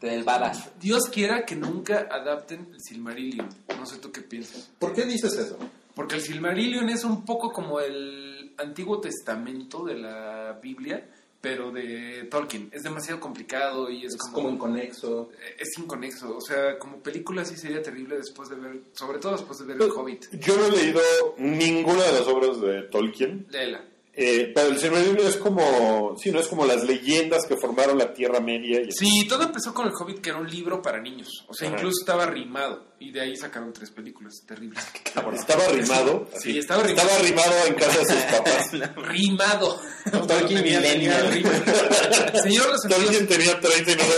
Del 0.00 0.24
Badass. 0.24 0.70
Dios 0.80 1.04
quiera 1.08 1.44
que 1.46 1.54
nunca 1.54 2.08
adapten 2.10 2.68
el 2.74 2.80
Silmarillion. 2.80 3.48
No 3.78 3.86
sé 3.86 3.98
tú 3.98 4.10
qué 4.10 4.22
piensas. 4.22 4.68
¿Por 4.78 4.92
qué 4.92 5.04
dices 5.04 5.34
eso? 5.34 5.56
Porque 5.94 6.16
el 6.16 6.22
Silmarillion 6.22 6.88
es 6.88 7.04
un 7.04 7.24
poco 7.24 7.52
como 7.52 7.80
el 7.80 8.27
Antiguo 8.58 9.00
Testamento 9.00 9.84
de 9.84 9.94
la 9.96 10.58
Biblia, 10.62 11.08
pero 11.40 11.70
de 11.70 12.26
Tolkien. 12.30 12.68
Es 12.72 12.82
demasiado 12.82 13.20
complicado 13.20 13.88
y 13.90 14.04
es, 14.04 14.14
Es 14.14 14.18
como, 14.20 14.34
como 14.34 14.50
inconexo. 14.50 15.30
es 15.58 15.68
inconexo. 15.78 16.36
O 16.36 16.40
sea, 16.40 16.78
como 16.78 16.98
película 17.00 17.44
sí 17.44 17.56
sería 17.56 17.80
terrible 17.82 18.16
después 18.16 18.48
de 18.48 18.56
ver, 18.56 18.80
sobre 18.92 19.18
todo 19.18 19.32
después 19.32 19.58
de 19.60 19.64
ver 19.66 19.80
El 19.80 19.90
Hobbit. 19.90 20.26
yo 20.40 20.56
no 20.56 20.66
he 20.66 20.70
leído 20.72 21.00
ninguna 21.38 22.02
de 22.04 22.12
las 22.12 22.26
obras 22.26 22.60
de 22.60 22.82
Tolkien. 22.90 23.46
Léela. 23.50 23.84
Eh, 24.20 24.50
pero 24.52 24.70
el 24.70 24.78
Silmarillion 24.80 25.18
es 25.28 25.36
como, 25.36 26.16
sí, 26.18 26.32
no 26.32 26.40
es 26.40 26.48
como 26.48 26.66
las 26.66 26.82
leyendas 26.82 27.46
que 27.46 27.56
formaron 27.56 27.96
la 27.98 28.12
Tierra 28.12 28.40
Media. 28.40 28.80
Y 28.80 28.90
Sí, 28.90 29.28
todo 29.28 29.44
empezó 29.44 29.72
con 29.72 29.86
El 29.86 29.92
Hobbit, 29.94 30.18
que 30.20 30.30
era 30.30 30.40
un 30.40 30.50
libro 30.50 30.82
para 30.82 31.00
niños. 31.00 31.44
O 31.46 31.54
sea, 31.54 31.68
Ajá. 31.68 31.76
incluso 31.76 32.00
estaba 32.00 32.26
rimado. 32.26 32.87
Y 33.00 33.12
de 33.12 33.20
ahí 33.20 33.36
sacaron 33.36 33.72
tres 33.72 33.90
películas 33.90 34.42
terribles. 34.46 34.78
Estaba 35.04 35.64
arrimado. 35.66 36.28
Sí, 36.40 36.58
estaba 36.58 36.82
arrimado. 36.82 37.08
Estaba 37.08 37.20
arrimado 37.24 37.66
en 37.66 37.74
casa 37.74 37.98
de 38.00 38.04
sus 38.06 38.22
papás. 38.38 38.70
Rimado. 39.08 39.80
Tolkien 40.26 40.62
Millennial. 40.64 41.32
Señor 42.42 42.68
los 42.70 42.80
Tolkien 42.82 43.26
tenía 43.26 43.58
39 43.60 44.12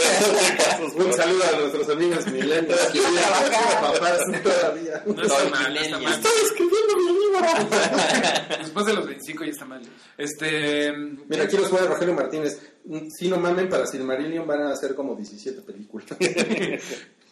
años. 0.77 0.93
Un 0.95 1.13
saludo 1.13 1.43
a 1.45 1.59
nuestros 1.61 1.89
amigos 1.91 2.27
millennials 2.29 2.81
que 2.93 3.01
papás 3.81 4.21
todavía. 4.43 5.03
No 5.07 5.23
está 5.23 5.45
mal, 5.51 5.75
no 5.75 5.81
está 5.81 5.99
mal. 5.99 6.13
Estoy 6.15 6.33
escribiendo 6.45 6.97
mi 6.97 7.05
libro. 7.13 8.59
Después 8.61 8.87
de 8.87 8.93
los 8.95 9.07
25 9.07 9.45
ya 9.45 9.51
está 9.51 9.65
mal. 9.67 9.83
Este. 10.17 10.93
Mira, 11.29 11.45
aquí 11.45 11.57
nos 11.57 11.69
pone 11.69 11.87
Rogelio 11.87 12.15
Martínez. 12.15 12.59
"Mm, 12.85 13.09
Si 13.11 13.29
no 13.29 13.37
mamen, 13.39 13.69
para 13.69 13.87
Silmarillion 13.87 14.47
van 14.47 14.63
a 14.63 14.73
hacer 14.73 14.95
como 14.95 15.15
17 15.15 15.61
películas. 15.63 16.07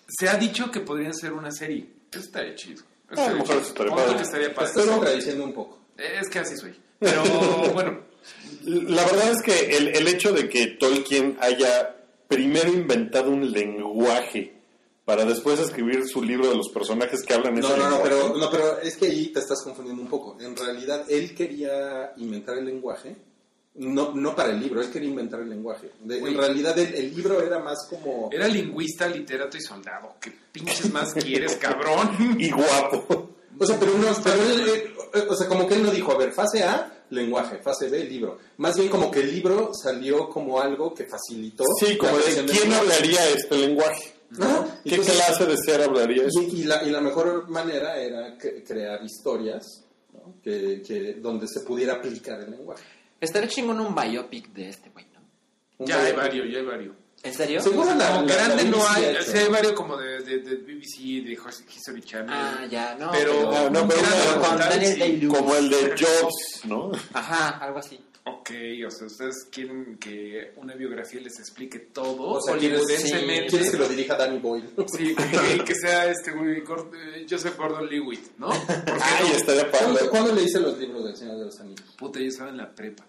Se 0.08 0.28
ha 0.28 0.36
dicho 0.36 0.70
que 0.70 0.80
podrían 0.80 1.14
ser 1.14 1.32
una 1.32 1.50
serie. 1.52 1.86
Eso 2.10 2.20
estaría 2.20 2.54
chido. 2.54 2.82
Eso 3.10 3.22
A 3.22 3.30
lo 3.30 3.38
estaría 3.38 3.42
mejor 3.42 3.46
chido. 3.46 3.60
eso 3.60 3.68
estaría 3.68 3.94
padre. 3.94 4.16
que 4.16 4.22
estaría 4.22 4.54
padre. 4.54 4.68
Estás 4.70 4.86
contradiciendo 4.86 5.44
un 5.44 5.52
poco. 5.52 5.78
Es 5.96 6.28
que 6.28 6.38
así 6.38 6.56
soy. 6.56 6.74
Pero 6.98 7.22
bueno, 7.74 8.00
La 8.64 9.04
verdad 9.04 9.30
es 9.32 9.42
que 9.42 9.76
el, 9.76 9.88
el 9.88 10.08
hecho 10.08 10.32
de 10.32 10.48
que 10.48 10.66
Tolkien 10.78 11.36
haya 11.40 11.96
primero 12.28 12.72
inventado 12.72 13.30
un 13.30 13.50
lenguaje 13.52 14.54
para 15.04 15.24
después 15.24 15.58
escribir 15.58 16.06
su 16.06 16.22
libro 16.22 16.50
de 16.50 16.56
los 16.56 16.68
personajes 16.68 17.22
que 17.24 17.32
hablan 17.32 17.56
ese 17.56 17.68
No, 17.68 17.76
no, 17.76 17.84
no, 17.84 17.90
lenguaje. 17.96 18.02
pero, 18.10 18.36
no, 18.36 18.50
pero 18.50 18.78
es 18.80 18.96
que 18.96 19.06
ahí 19.06 19.28
te 19.28 19.40
estás 19.40 19.62
confundiendo 19.64 20.02
un 20.02 20.08
poco. 20.08 20.36
En 20.40 20.54
realidad, 20.54 21.04
él 21.08 21.34
quería 21.34 22.12
inventar 22.18 22.58
el 22.58 22.66
lenguaje, 22.66 23.16
no, 23.78 24.12
no 24.14 24.34
para 24.36 24.50
el 24.52 24.60
libro, 24.60 24.80
él 24.82 24.90
quería 24.90 25.08
inventar 25.08 25.40
el 25.40 25.50
lenguaje. 25.50 25.90
De- 26.04 26.18
en 26.18 26.36
realidad, 26.36 26.78
el, 26.78 26.94
el 26.94 27.14
libro 27.14 27.40
era 27.42 27.58
más 27.58 27.86
como... 27.88 28.28
era 28.32 28.46
lingüista, 28.48 29.08
literato 29.08 29.56
y 29.56 29.60
soldado. 29.60 30.16
¿Qué 30.20 30.32
pinches 30.52 30.92
más 30.92 31.12
quieres, 31.14 31.56
cabrón? 31.56 32.36
Y 32.38 32.50
guapo. 32.50 33.30
O 33.60 33.66
sea, 33.66 33.78
pero, 33.80 33.92
no, 33.98 34.06
pero 34.22 34.42
él, 34.42 34.68
eh, 35.14 35.26
o 35.28 35.34
sea, 35.34 35.48
como 35.48 35.66
que 35.66 35.74
él 35.74 35.82
no 35.82 35.90
dijo, 35.90 36.12
a 36.12 36.18
ver, 36.18 36.32
fase 36.32 36.62
A, 36.62 37.04
lenguaje, 37.10 37.58
fase 37.58 37.88
B, 37.88 38.04
libro. 38.04 38.38
Más 38.58 38.76
bien 38.76 38.88
como 38.88 39.10
que 39.10 39.20
el 39.20 39.32
libro 39.34 39.72
salió 39.74 40.28
como 40.28 40.60
algo 40.60 40.94
que 40.94 41.06
facilitó. 41.06 41.64
Sí, 41.80 41.96
como 41.96 42.16
de 42.18 42.22
quién 42.24 42.46
lenguaje. 42.46 42.74
hablaría 42.76 43.28
este 43.30 43.56
lenguaje. 43.56 44.12
Ajá. 44.38 44.78
¿Qué 44.84 44.90
Entonces, 44.96 45.14
clase 45.16 45.46
de 45.46 45.56
ser 45.56 45.82
hablaría 45.82 46.22
eso? 46.24 46.42
Y, 46.42 46.60
y 46.60 46.64
la, 46.64 46.82
y 46.84 46.90
la 46.90 47.00
mejor 47.00 47.48
manera 47.48 47.96
era 48.00 48.36
cre- 48.38 48.62
crear 48.64 49.02
historias 49.02 49.82
¿no? 50.12 50.34
que, 50.42 50.82
que- 50.86 51.14
donde 51.14 51.48
se 51.48 51.60
pudiera 51.60 51.94
aplicar 51.94 52.40
el 52.40 52.50
lenguaje. 52.52 52.84
Estaría 53.20 53.48
chingón 53.48 53.80
un 53.80 53.94
biopic 53.94 54.48
de 54.52 54.68
este 54.68 54.90
güey, 54.90 55.06
¿no? 55.14 55.20
Un 55.78 55.86
Ya 55.86 56.00
hay 56.02 56.12
varios, 56.12 56.46
ya 56.50 56.58
hay 56.58 56.64
varios. 56.64 56.94
¿En 57.24 57.34
serio? 57.34 57.60
Seguro 57.60 57.92
la, 57.96 58.12
Como 58.12 58.26
la- 58.28 58.34
grande 58.34 58.62
la 58.64 58.70
no 58.70 58.88
hay, 58.88 59.16
sí 59.24 59.36
hay 59.38 59.44
¿no? 59.46 59.50
varios 59.50 59.72
como 59.72 59.96
de, 59.96 60.22
de, 60.22 60.38
de 60.38 60.54
BBC, 60.56 61.24
de 61.26 61.32
History 61.32 62.00
Channel. 62.02 62.30
Ah, 62.32 62.64
ya, 62.70 62.94
no. 62.94 63.10
pero, 63.10 63.50
Ah, 63.56 63.68
no, 63.70 63.82
un 63.82 63.88
pero 63.88 64.00
sí. 64.00 64.98
Day-Lewis. 65.00 65.36
Como 65.36 65.54
el 65.56 65.68
de 65.68 65.94
Jobs, 65.98 66.60
¿no? 66.66 66.92
Ajá, 67.12 67.58
algo 67.58 67.80
así. 67.80 67.98
Ok, 68.30 68.50
o 68.86 68.90
sea, 68.90 69.06
ustedes 69.06 69.46
quieren 69.50 69.96
que 69.98 70.52
una 70.56 70.74
biografía 70.74 71.20
les 71.20 71.38
explique 71.38 71.78
todo 71.78 72.22
O 72.32 72.40
sea, 72.42 72.56
¿quieres. 72.56 72.82
¿quieres 72.86 73.70
que 73.70 73.76
lo 73.76 73.88
dirija 73.88 74.16
Danny 74.16 74.38
Boyle? 74.38 74.68
Sí, 74.86 75.14
que, 75.14 75.64
que 75.64 75.74
sea 75.74 76.10
este 76.10 76.32
güey, 76.32 76.58
eh, 76.58 77.26
Joseph 77.28 77.56
Gordon-Lewitt, 77.56 78.36
¿no? 78.38 78.48
Porque 78.48 79.02
Ay, 79.02 79.28
no, 79.30 79.36
estaría 79.36 79.70
¿Cuándo, 79.70 79.94
padre. 79.94 80.10
cuándo 80.10 80.34
le 80.34 80.42
hice 80.42 80.60
los 80.60 80.78
libros 80.78 81.04
del 81.04 81.16
Señor 81.16 81.38
de 81.38 81.44
los 81.46 81.60
Anillos? 81.60 81.94
puta, 81.96 82.18
yo 82.20 82.26
estaba 82.26 82.50
en 82.50 82.56
la 82.56 82.74
prepa. 82.74 83.06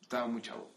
Estaba 0.00 0.26
muy 0.28 0.40
chavo. 0.40 0.70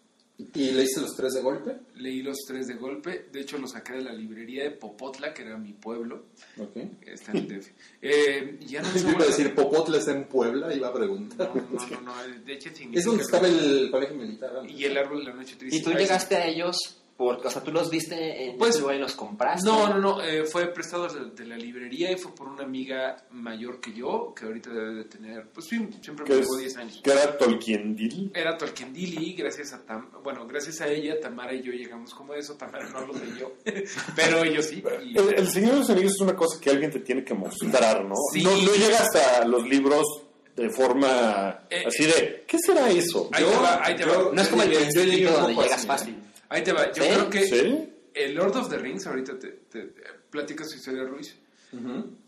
¿Y 0.53 0.71
le 0.71 0.83
hice 0.83 1.01
los 1.01 1.15
tres 1.15 1.33
de 1.33 1.41
golpe? 1.41 1.75
Leí 1.95 2.21
los 2.21 2.37
tres 2.47 2.67
de 2.67 2.75
golpe. 2.75 3.27
De 3.31 3.41
hecho, 3.41 3.57
los 3.57 3.71
saqué 3.71 3.93
de 3.93 4.03
la 4.03 4.13
librería 4.13 4.63
de 4.63 4.71
Popotla, 4.71 5.33
que 5.33 5.41
era 5.41 5.57
mi 5.57 5.73
pueblo. 5.73 6.27
Ok. 6.57 6.77
Está 7.01 7.31
en 7.31 7.37
el 7.37 7.47
DF. 7.47 7.67
Eh, 8.01 8.59
ya 8.61 8.81
no 8.81 8.87
sé 8.93 8.99
Iba 9.09 9.23
a 9.23 9.25
decir, 9.25 9.53
Popotla 9.53 9.97
está 9.97 10.11
en 10.11 10.25
Puebla, 10.25 10.73
iba 10.73 10.87
a 10.87 10.93
preguntar. 10.93 11.51
No, 11.53 11.61
no, 11.61 11.87
no, 12.01 12.01
no, 12.01 12.13
de 12.45 12.53
hecho 12.53 12.69
significa... 12.69 12.99
Es 12.99 13.05
donde 13.05 13.23
estaba 13.23 13.47
el 13.47 13.91
colegio 13.91 14.15
militar 14.15 14.57
antes. 14.57 14.79
Y 14.79 14.85
el 14.85 14.97
árbol 14.97 15.19
de 15.19 15.31
la 15.31 15.35
noche 15.35 15.55
triste. 15.57 15.77
¿Y 15.77 15.81
tú 15.81 15.91
llegaste 15.91 16.35
a 16.37 16.47
ellos 16.47 16.98
porque, 17.19 17.49
o 17.49 17.51
sea, 17.51 17.61
tú 17.61 17.73
los 17.73 17.89
viste 17.89 18.45
en 18.45 18.57
Pues- 18.57 18.69
ese 18.75 18.79
lugar 18.79 18.95
y 18.95 18.99
los 18.99 19.13
compraste? 19.13 19.67
No, 19.67 19.89
no, 19.89 19.97
no, 19.99 20.23
eh, 20.23 20.45
fue 20.45 20.67
prestado 20.67 21.05
de, 21.09 21.31
de 21.31 21.45
la 21.45 21.57
librería 21.57 22.09
y 22.13 22.17
fue 22.17 22.33
por 22.33 22.47
una 22.47 22.63
amiga 22.63 23.25
mayor 23.31 23.81
que 23.81 23.91
yo, 23.91 24.33
que 24.33 24.45
ahorita 24.45 24.69
debe 24.69 24.93
de 24.95 25.03
tener, 25.03 25.49
pues 25.53 25.65
sí, 25.67 25.85
siempre 26.01 26.23
me 26.25 26.35
llevó 26.41 26.55
es, 26.55 26.59
10 26.61 26.77
años. 26.77 27.01
que 27.03 27.11
era 27.11 27.37
Tolkien 27.37 27.93
Deal. 27.93 28.31
Era 28.33 28.57
Tolkien 28.57 28.93
Dili, 28.93 29.33
gracias 29.33 29.73
a 29.73 29.85
Tam, 29.85 30.09
bueno, 30.23 30.47
gracias 30.47 30.79
a 30.79 30.87
ella, 30.87 31.19
Tamara 31.19 31.53
y 31.53 31.61
yo 31.61 31.73
llegamos 31.73 32.13
como 32.13 32.33
eso, 32.35 32.55
Tamara 32.55 32.87
no 32.89 33.01
lo 33.07 33.13
leyó, 33.13 33.51
pero 34.15 34.45
yo 34.45 34.61
sí. 34.61 34.81
y- 35.05 35.17
El, 35.17 35.33
el 35.39 35.47
Señor 35.49 35.73
de 35.73 35.79
los 35.79 35.89
Anillos 35.89 36.13
es 36.13 36.21
una 36.21 36.37
cosa 36.37 36.57
que 36.61 36.69
alguien 36.69 36.89
te 36.89 37.01
tiene 37.01 37.25
que 37.25 37.33
mostrar, 37.33 38.05
¿no? 38.05 38.15
Sí. 38.31 38.41
No, 38.43 38.51
no 38.51 38.73
llegas 38.75 39.07
a 39.37 39.43
los 39.43 39.67
libros 39.67 40.05
de 40.55 40.69
forma 40.69 41.65
Eh, 41.69 41.83
así 41.85 42.05
de, 42.05 42.43
¿qué 42.47 42.57
será 42.59 42.89
eso? 42.89 43.29
Ahí 43.33 43.43
te 43.43 43.55
va, 43.57 43.79
ahí 43.85 43.95
te 43.95 44.05
va. 44.05 44.29
No 44.33 44.41
es 44.41 44.47
como 44.47 44.63
el 44.63 44.71
Yo 44.71 44.79
yo 44.79 44.85
llegué 44.85 44.93
principito 45.01 45.29
un 45.29 45.35
donde 45.35 45.53
poco 45.53 45.63
llegas 45.63 45.79
así, 45.79 45.87
fácil. 45.87 46.15
Ahí 46.49 46.63
te 46.63 46.71
va, 46.73 46.91
yo 46.91 47.03
¿Sí? 47.03 47.09
creo 47.09 47.29
que 47.29 47.43
¿Sí? 47.45 47.89
el 48.13 48.35
Lord 48.35 48.57
of 48.57 48.69
the 48.69 48.77
Rings, 48.77 49.05
ahorita 49.07 49.37
te, 49.37 49.47
te- 49.69 49.85
te 49.85 50.01
platica 50.29 50.63
su 50.65 50.75
historia, 50.77 51.03
Ruiz. 51.03 51.35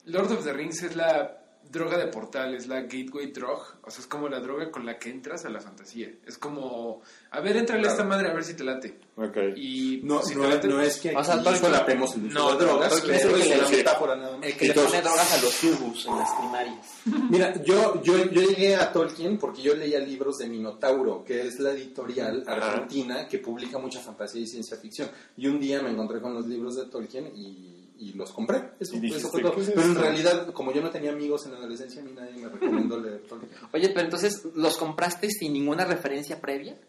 Lord 0.05 0.31
of 0.31 0.43
the 0.43 0.53
Rings 0.53 0.83
es 0.83 0.95
la 0.95 1.40
droga 1.71 1.97
de 1.97 2.07
portal, 2.07 2.53
es 2.53 2.67
la 2.67 2.81
gateway 2.81 3.31
drug, 3.31 3.59
o 3.83 3.89
sea, 3.89 4.01
es 4.01 4.07
como 4.07 4.27
la 4.27 4.39
droga 4.41 4.69
con 4.69 4.85
la 4.85 4.99
que 4.99 5.09
entras 5.09 5.45
a 5.45 5.49
la 5.49 5.61
fantasía. 5.61 6.11
Es 6.27 6.37
como, 6.37 7.01
a 7.31 7.39
ver, 7.39 7.55
entrale 7.55 7.87
a 7.87 7.91
esta 7.91 8.03
madre 8.03 8.29
a 8.29 8.33
ver 8.33 8.43
si 8.43 8.55
te 8.55 8.63
late. 8.63 8.99
Ok. 9.15 9.37
Y 9.55 10.01
No, 10.03 10.21
si 10.21 10.35
no, 10.35 10.41
te 10.43 10.49
late, 10.49 10.67
no 10.67 10.81
es 10.81 10.99
que 10.99 11.15
O 11.15 11.23
sea, 11.23 11.41
solapemos 11.55 12.15
el 12.15 12.29
No, 12.33 12.55
de 12.57 12.65
drogas, 12.65 12.91
es 12.93 13.03
es 13.25 13.69
que- 13.69 13.77
metáfora 13.77 14.15
nada 14.15 14.37
más. 14.37 14.45
El 14.47 14.57
que 14.57 14.65
le 14.65 14.71
Entonces- 14.71 14.91
pone 14.91 15.03
drogas 15.03 15.33
a 15.33 15.41
los 15.41 15.63
Irgus 15.63 16.05
en 16.07 16.17
las 16.17 16.31
primarias. 16.31 16.87
Mira, 17.29 17.63
yo, 17.63 18.01
yo, 18.03 18.17
yo 18.29 18.41
llegué 18.41 18.75
a 18.75 18.91
Tolkien 18.91 19.37
porque 19.37 19.61
yo 19.61 19.73
leía 19.75 19.99
libros 19.99 20.37
de 20.39 20.47
Minotauro, 20.47 21.23
que 21.23 21.47
es 21.47 21.59
la 21.59 21.71
editorial 21.71 22.43
argentina 22.47 23.27
que 23.27 23.39
publica 23.39 23.77
mucha 23.79 23.99
fantasía 24.01 24.41
y 24.41 24.47
ciencia 24.47 24.75
ficción. 24.77 25.09
Y 25.37 25.47
un 25.47 25.59
día 25.59 25.81
me 25.81 25.89
encontré 25.91 26.19
con 26.19 26.33
los 26.33 26.45
libros 26.47 26.75
de 26.75 26.85
Tolkien 26.85 27.27
y, 27.35 27.80
y 28.01 28.13
los 28.13 28.31
compré. 28.31 28.71
Eso, 28.79 28.95
Y 28.95 28.99
dijiste, 28.99 29.19
eso 29.19 29.29
fue 29.29 29.41
todo. 29.41 29.55
¿qué 29.55 29.61
es 29.61 29.69
Pero 29.69 29.83
en 29.83 29.95
realidad, 29.95 30.51
como 30.53 30.73
yo 30.73 30.81
no 30.81 30.89
tenía 30.89 31.11
amigos 31.11 31.45
en 31.45 31.51
la 31.51 31.59
adolescencia, 31.59 32.01
a 32.01 32.03
mí 32.05 32.11
nadie 32.15 32.33
me 32.35 32.49
recomendó 32.49 32.99
leer 32.99 33.21
Tolkien. 33.27 33.51
Oye, 33.71 33.89
pero 33.89 34.01
entonces, 34.01 34.41
¿los 34.55 34.75
compraste 34.77 35.29
sin 35.29 35.53
ninguna 35.53 35.85
referencia 35.85 36.41
previa? 36.41 36.79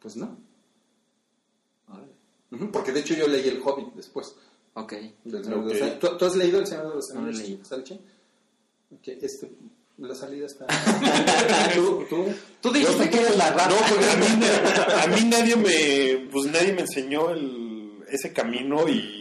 Pues 0.00 0.16
no. 0.16 0.36
Porque 2.72 2.92
de 2.92 3.00
hecho 3.00 3.14
yo 3.14 3.28
leí 3.28 3.48
El 3.48 3.60
Hobbit 3.62 3.94
después. 3.94 4.34
Ok. 4.74 4.92
Del 5.24 5.44
Señor 5.44 5.64
de 5.64 5.74
los 5.74 5.76
Ok. 5.76 5.82
Anillos. 5.82 5.98
¿Tú, 6.00 6.16
tú 6.18 6.24
has 6.24 6.36
leído 6.36 6.58
El 6.58 6.66
Señor 6.66 6.88
de 6.88 6.94
los 6.94 7.04
No 7.14 7.20
Anillos, 7.20 7.38
leído. 7.38 7.64
Salchi? 7.64 7.94
Ok, 7.94 9.08
este, 9.08 9.50
la 9.98 10.14
salida 10.14 10.46
está... 10.46 10.66
¿Tú, 11.74 12.04
tú? 12.08 12.24
Tú 12.60 12.72
dijiste 12.72 13.10
que 13.10 13.20
eres 13.20 13.36
la 13.36 13.50
rata. 13.50 13.68
No, 13.68 13.76
porque 13.88 14.04
a 14.04 14.16
mí, 14.16 14.26
a 15.02 15.06
mí 15.08 15.28
nadie 15.28 15.56
me, 15.56 16.28
pues 16.30 16.50
nadie 16.50 16.72
me 16.72 16.82
enseñó 16.82 17.30
el, 17.30 18.04
ese 18.08 18.32
camino 18.32 18.88
y, 18.88 19.15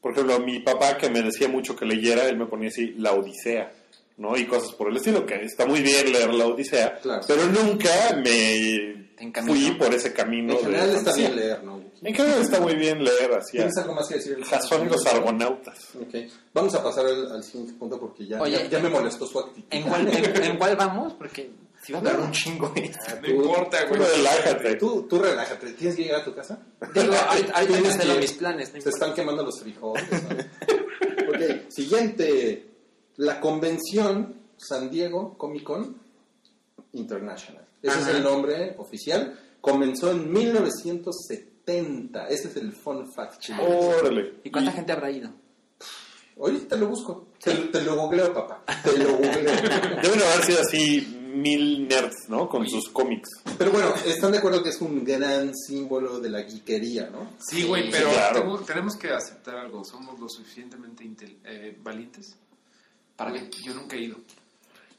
por 0.00 0.12
ejemplo, 0.12 0.38
mi 0.40 0.60
papá 0.60 0.96
que 0.96 1.10
me 1.10 1.22
decía 1.22 1.48
mucho 1.48 1.74
que 1.76 1.84
leyera, 1.84 2.26
él 2.28 2.36
me 2.36 2.46
ponía 2.46 2.68
así, 2.68 2.94
la 2.98 3.12
Odisea, 3.12 3.72
¿no? 4.18 4.36
Y 4.36 4.46
cosas 4.46 4.72
por 4.72 4.90
el 4.90 4.96
estilo, 4.96 5.24
que 5.26 5.34
está 5.44 5.66
muy 5.66 5.80
bien 5.80 6.12
leer 6.12 6.32
la 6.34 6.46
Odisea, 6.46 6.98
Claro. 7.00 7.22
pero 7.26 7.46
nunca 7.46 7.90
me 8.22 9.08
fui 9.46 9.72
por 9.72 9.92
ese 9.94 10.12
camino. 10.12 10.52
En 10.54 10.58
general 10.60 10.90
de 10.90 10.96
está 10.96 11.14
bien 11.14 11.36
leer, 11.36 11.64
¿no? 11.64 11.78
En 12.00 12.14
general 12.14 12.40
está 12.42 12.60
muy 12.60 12.76
bien 12.76 13.02
leer 13.02 13.32
así. 13.36 13.56
¿Tienes 13.56 13.76
algo 13.76 13.94
más 13.94 14.06
que 14.06 14.14
decir? 14.14 14.38
Jason 14.44 14.86
y 14.86 14.88
los 14.90 15.04
argonautas. 15.06 15.76
Ok, 16.00 16.14
vamos 16.54 16.72
a 16.76 16.82
pasar 16.84 17.06
al, 17.06 17.32
al 17.32 17.42
siguiente 17.42 17.72
punto 17.74 17.98
porque 17.98 18.24
ya, 18.26 18.40
Oye, 18.40 18.52
ya, 18.56 18.68
ya 18.68 18.78
me 18.78 18.88
molestó 18.88 19.26
su 19.26 19.40
actitud. 19.40 19.66
¿En 19.70 19.82
cuál, 19.82 20.06
en, 20.08 20.42
en 20.44 20.56
cuál 20.58 20.76
vamos? 20.76 21.14
Porque 21.14 21.50
si 21.88 21.92
va 21.94 22.00
a 22.00 22.02
durar 22.02 22.20
un 22.20 22.30
chingo 22.32 22.70
esto. 22.76 23.16
no 23.22 23.28
importa, 23.28 23.78
güey. 23.86 23.98
Tú 23.98 24.06
relájate. 24.06 24.74
Tú, 24.76 25.06
tú 25.08 25.18
relájate, 25.18 25.72
¿tienes 25.72 25.96
que 25.96 26.02
llegar 26.02 26.20
a 26.20 26.24
tu 26.24 26.34
casa? 26.34 26.58
Digo, 26.94 27.14
ahorita 27.28 27.66
Tienes 27.66 27.96
que- 27.96 28.14
mis 28.18 28.32
planes. 28.34 28.74
no 28.74 28.80
Se 28.82 28.90
están 28.90 29.14
quemando 29.14 29.42
los 29.42 29.58
frijoles. 29.58 30.04
ok, 30.12 31.70
siguiente. 31.70 32.66
La 33.16 33.40
convención 33.40 34.34
San 34.58 34.90
Diego 34.90 35.38
Comic 35.38 35.62
Con 35.62 35.96
International. 36.92 37.64
Ese 37.82 37.98
Ajá. 37.98 38.10
es 38.10 38.16
el 38.16 38.22
nombre 38.22 38.74
oficial. 38.76 39.38
Comenzó 39.62 40.10
en 40.10 40.30
1970. 40.30 42.28
Ese 42.28 42.48
es 42.48 42.56
el 42.56 42.72
fun 42.72 43.10
fact. 43.14 43.38
chicos. 43.40 43.64
Órale. 43.66 44.34
¿Y 44.44 44.50
cuánta 44.50 44.72
gente 44.72 44.92
habrá 44.92 45.10
ido? 45.10 45.30
Ahorita 46.38 46.68
te 46.68 46.76
lo 46.76 46.88
busco. 46.88 47.28
Te, 47.42 47.52
te 47.54 47.82
lo 47.82 47.96
googleo, 47.96 48.32
papá. 48.32 48.62
Te 48.84 48.96
lo 48.98 49.12
googleo. 49.16 49.32
Deben 50.02 50.22
haber 50.22 50.44
sido 50.44 50.60
así 50.60 51.17
mil 51.34 51.86
nerds, 51.88 52.28
¿no? 52.28 52.48
Con 52.48 52.68
sus 52.68 52.88
cómics. 52.88 53.28
Pero 53.58 53.70
bueno, 53.70 53.92
están 54.06 54.32
de 54.32 54.38
acuerdo 54.38 54.62
que 54.62 54.70
es 54.70 54.80
un 54.80 55.04
gran 55.04 55.54
símbolo 55.54 56.20
de 56.20 56.30
la 56.30 56.42
geekería, 56.42 57.08
¿no? 57.10 57.30
Sí, 57.38 57.64
güey, 57.64 57.84
Sí, 57.84 57.88
pero 57.92 58.10
claro. 58.10 58.40
tengo- 58.40 58.58
tenemos 58.60 58.96
que 58.96 59.10
aceptar 59.10 59.56
algo. 59.56 59.84
Somos 59.84 60.18
lo 60.18 60.28
suficientemente 60.28 61.04
intel- 61.04 61.36
eh, 61.44 61.76
valientes. 61.82 62.36
¿Para 63.16 63.32
qué? 63.32 63.50
Yo 63.64 63.74
nunca 63.74 63.96
he 63.96 64.02
ido. 64.02 64.16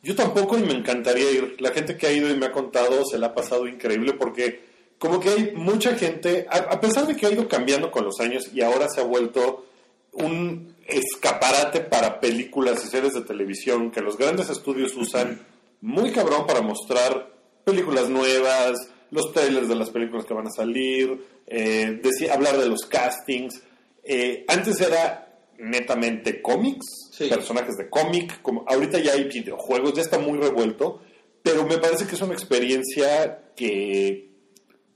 Yo 0.04 0.16
tampoco 0.16 0.58
y 0.58 0.64
me 0.64 0.74
encantaría 0.74 1.32
ir. 1.32 1.56
La 1.60 1.72
gente 1.72 1.98
que 1.98 2.08
ha 2.08 2.12
ido 2.12 2.30
y 2.30 2.38
me 2.38 2.46
ha 2.46 2.52
contado 2.52 3.04
se 3.06 3.18
la 3.18 3.28
ha 3.28 3.36
pasado 3.36 3.68
increíble 3.68 4.14
porque 4.14 4.68
como 4.98 5.20
que 5.20 5.30
hay 5.30 5.52
mucha 5.56 5.96
gente, 5.96 6.46
a, 6.50 6.58
a 6.58 6.80
pesar 6.82 7.08
de 7.08 7.16
que 7.16 7.26
ha 7.26 7.32
ido 7.32 7.48
cambiando 7.48 7.90
con 7.92 8.04
los 8.06 8.20
años 8.20 8.50
y 8.54 8.62
ahora 8.62 8.88
se 8.90 9.02
ha 9.02 9.04
vuelto 9.06 9.66
un 10.12 10.74
escaparate 10.86 11.82
para 11.82 12.20
películas 12.20 12.84
y 12.84 12.90
series 12.90 13.14
de 13.14 13.22
televisión 13.22 13.92
que 13.92 14.02
los 14.02 14.18
grandes 14.18 14.50
estudios 14.50 14.96
usan 14.96 15.42
muy 15.82 16.12
cabrón 16.12 16.46
para 16.48 16.62
mostrar 16.62 17.34
películas 17.64 18.10
nuevas, 18.10 18.78
los 19.12 19.32
trailers 19.34 19.68
de 19.68 19.76
las 19.76 19.90
películas 19.90 20.26
que 20.26 20.34
van 20.34 20.48
a 20.48 20.52
salir, 20.52 21.26
eh, 21.48 22.02
hablar 22.32 22.58
de 22.58 22.68
los 22.68 22.82
castings. 22.82 23.62
Eh, 24.04 24.46
antes 24.48 24.80
era 24.82 25.26
netamente 25.58 26.42
cómics, 26.42 26.86
Sí. 27.12 27.28
personajes 27.28 27.76
de 27.76 27.90
cómic, 27.90 28.42
como 28.42 28.64
ahorita 28.68 29.00
ya 29.00 29.12
hay 29.14 29.26
videojuegos, 29.26 29.94
ya 29.94 30.02
está 30.02 30.18
muy 30.20 30.38
revuelto, 30.40 31.02
pero 31.44 31.66
me 31.66 31.78
parece 31.78 32.06
que 32.08 32.16
es 32.16 32.22
una 32.22 32.34
experiencia 32.34 33.52
que 33.56 34.30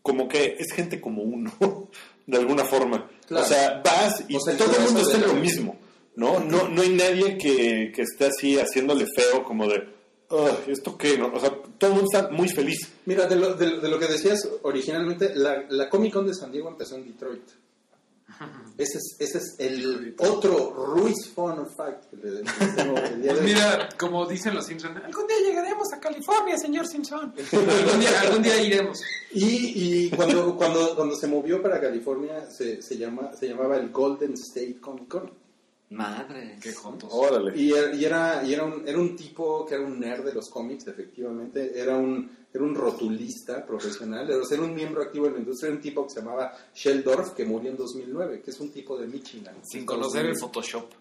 como 0.01 0.27
que 0.27 0.55
es 0.59 0.71
gente 0.73 0.99
como 1.01 1.21
uno, 1.23 1.51
de 2.27 2.37
alguna 2.37 2.65
forma. 2.65 3.09
Claro. 3.27 3.45
O 3.45 3.47
sea, 3.47 3.81
vas 3.83 4.23
y 4.27 4.35
O 4.35 4.39
sea, 4.39 4.55
todo 4.57 4.75
el 4.77 4.83
mundo 4.83 5.01
está 5.01 5.17
en 5.17 5.27
lo 5.27 5.33
mismo, 5.33 5.77
¿no? 6.15 6.39
No, 6.39 6.67
no 6.69 6.81
hay 6.81 6.89
nadie 6.89 7.37
que, 7.37 7.91
que 7.93 8.01
esté 8.01 8.25
así 8.25 8.57
haciéndole 8.57 9.05
feo 9.15 9.43
como 9.43 9.67
de, 9.67 9.83
"Ugh, 10.33 10.59
¿esto 10.67 10.97
qué? 10.97 11.17
No? 11.17 11.27
O 11.33 11.39
sea, 11.39 11.49
todo 11.77 11.91
el 11.91 11.95
mundo 11.97 12.09
está 12.11 12.29
muy 12.29 12.49
feliz. 12.49 12.89
Mira, 13.05 13.27
de 13.27 13.35
lo, 13.35 13.53
de, 13.53 13.79
de 13.79 13.87
lo 13.89 13.99
que 13.99 14.07
decías 14.07 14.47
originalmente, 14.63 15.33
la, 15.35 15.65
la 15.69 15.89
Comic 15.89 16.13
Con 16.13 16.27
de 16.27 16.33
San 16.33 16.51
Diego 16.51 16.69
empezó 16.69 16.95
en 16.95 17.05
Detroit. 17.05 17.43
Ese 18.77 18.97
es, 18.97 19.15
ese 19.19 19.37
es 19.37 19.55
el 19.59 20.15
otro 20.17 20.73
Ruiz 20.73 21.29
Fun 21.35 21.67
Fact 21.77 22.09
que 22.09 22.15
le- 22.17 22.41
Pues 22.41 23.41
mira, 23.43 23.87
como 23.97 24.25
dicen 24.25 24.55
los 24.55 24.65
Simpsons, 24.65 24.97
algún 25.03 25.27
día 25.27 25.37
llegaremos 25.45 25.87
a 25.93 25.99
California, 25.99 26.57
señor 26.57 26.87
Simpson. 26.87 27.33
algún, 27.53 27.99
día, 27.99 28.21
algún 28.21 28.41
día 28.41 28.59
iremos. 28.61 29.01
Y, 29.31 30.05
y 30.05 30.09
cuando, 30.09 30.57
cuando, 30.57 30.95
cuando 30.95 31.15
se 31.15 31.27
movió 31.27 31.61
para 31.61 31.79
California 31.79 32.49
se, 32.49 32.81
se, 32.81 32.97
llama, 32.97 33.31
se 33.39 33.47
llamaba 33.47 33.77
el 33.77 33.89
Golden 33.91 34.33
State 34.33 34.77
Comic 34.81 35.07
Con. 35.07 35.31
Madre. 35.93 36.57
Qué 36.61 36.73
juntos. 36.73 37.09
Órale. 37.13 37.57
Y, 37.59 37.71
er- 37.71 37.93
y 37.95 38.05
era, 38.05 38.43
y 38.45 38.53
era, 38.53 38.63
un, 38.63 38.87
era 38.87 38.97
un 38.99 39.15
tipo 39.15 39.65
que 39.65 39.75
era 39.75 39.83
un 39.83 39.99
nerd 39.99 40.25
de 40.25 40.33
los 40.33 40.49
cómics, 40.49 40.87
efectivamente. 40.87 41.79
Era 41.79 41.95
un, 41.97 42.29
era 42.53 42.63
un 42.63 42.75
rotulista 42.75 43.65
profesional. 43.65 44.29
Era, 44.29 44.61
un 44.63 44.73
miembro 44.75 45.01
activo 45.03 45.25
de 45.27 45.33
la 45.33 45.39
industria. 45.39 45.67
Era 45.69 45.75
un 45.77 45.81
tipo 45.81 46.03
que 46.05 46.13
se 46.13 46.19
llamaba 46.19 46.53
Sheldorf, 46.73 47.33
que 47.33 47.45
murió 47.45 47.71
en 47.71 47.77
2009, 47.77 48.41
que 48.41 48.51
es 48.51 48.59
un 48.59 48.71
tipo 48.71 48.97
de 48.97 49.07
Michigan. 49.07 49.55
Sin 49.63 49.85
conocer 49.85 50.25
el 50.25 50.37
Photoshop. 50.37 50.91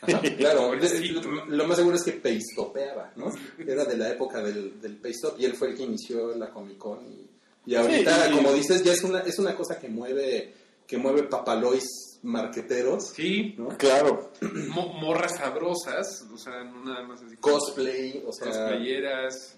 Ajá, 0.00 0.20
claro, 0.36 0.72
lo 1.48 1.66
más 1.66 1.76
seguro 1.76 1.96
es 1.96 2.04
que 2.04 2.12
peistopeaba, 2.12 3.12
¿no? 3.16 3.32
Era 3.58 3.84
de 3.84 3.96
la 3.96 4.10
época 4.10 4.40
del, 4.40 4.80
del 4.80 4.94
paste 4.96 5.30
Y 5.38 5.44
él 5.44 5.54
fue 5.54 5.70
el 5.70 5.74
que 5.76 5.82
inició 5.82 6.36
la 6.36 6.50
Comic 6.50 6.78
Con 6.78 7.00
y, 7.04 7.26
Y 7.66 7.74
ahorita, 7.74 8.26
Sí, 8.26 8.30
y- 8.32 8.36
como 8.36 8.52
dices, 8.52 8.84
ya 8.84 8.92
es 8.92 9.02
una, 9.02 9.20
es 9.22 9.38
una 9.40 9.56
cosa 9.56 9.76
que 9.78 9.88
mueve, 9.88 10.54
que 10.86 10.96
mueve 10.98 11.24
papalois 11.24 12.07
marqueteros, 12.22 13.08
Sí, 13.08 13.54
¿no? 13.58 13.68
Claro. 13.76 14.32
mo- 14.68 14.92
morras 14.94 15.36
sabrosas, 15.36 16.26
o 16.32 16.36
sea, 16.36 16.64
no 16.64 16.84
nada 16.84 17.06
más 17.06 17.22
así. 17.22 17.36
Cosplay, 17.36 18.22
o 18.26 18.32
sea... 18.32 18.46
Cosplayeras. 18.48 19.56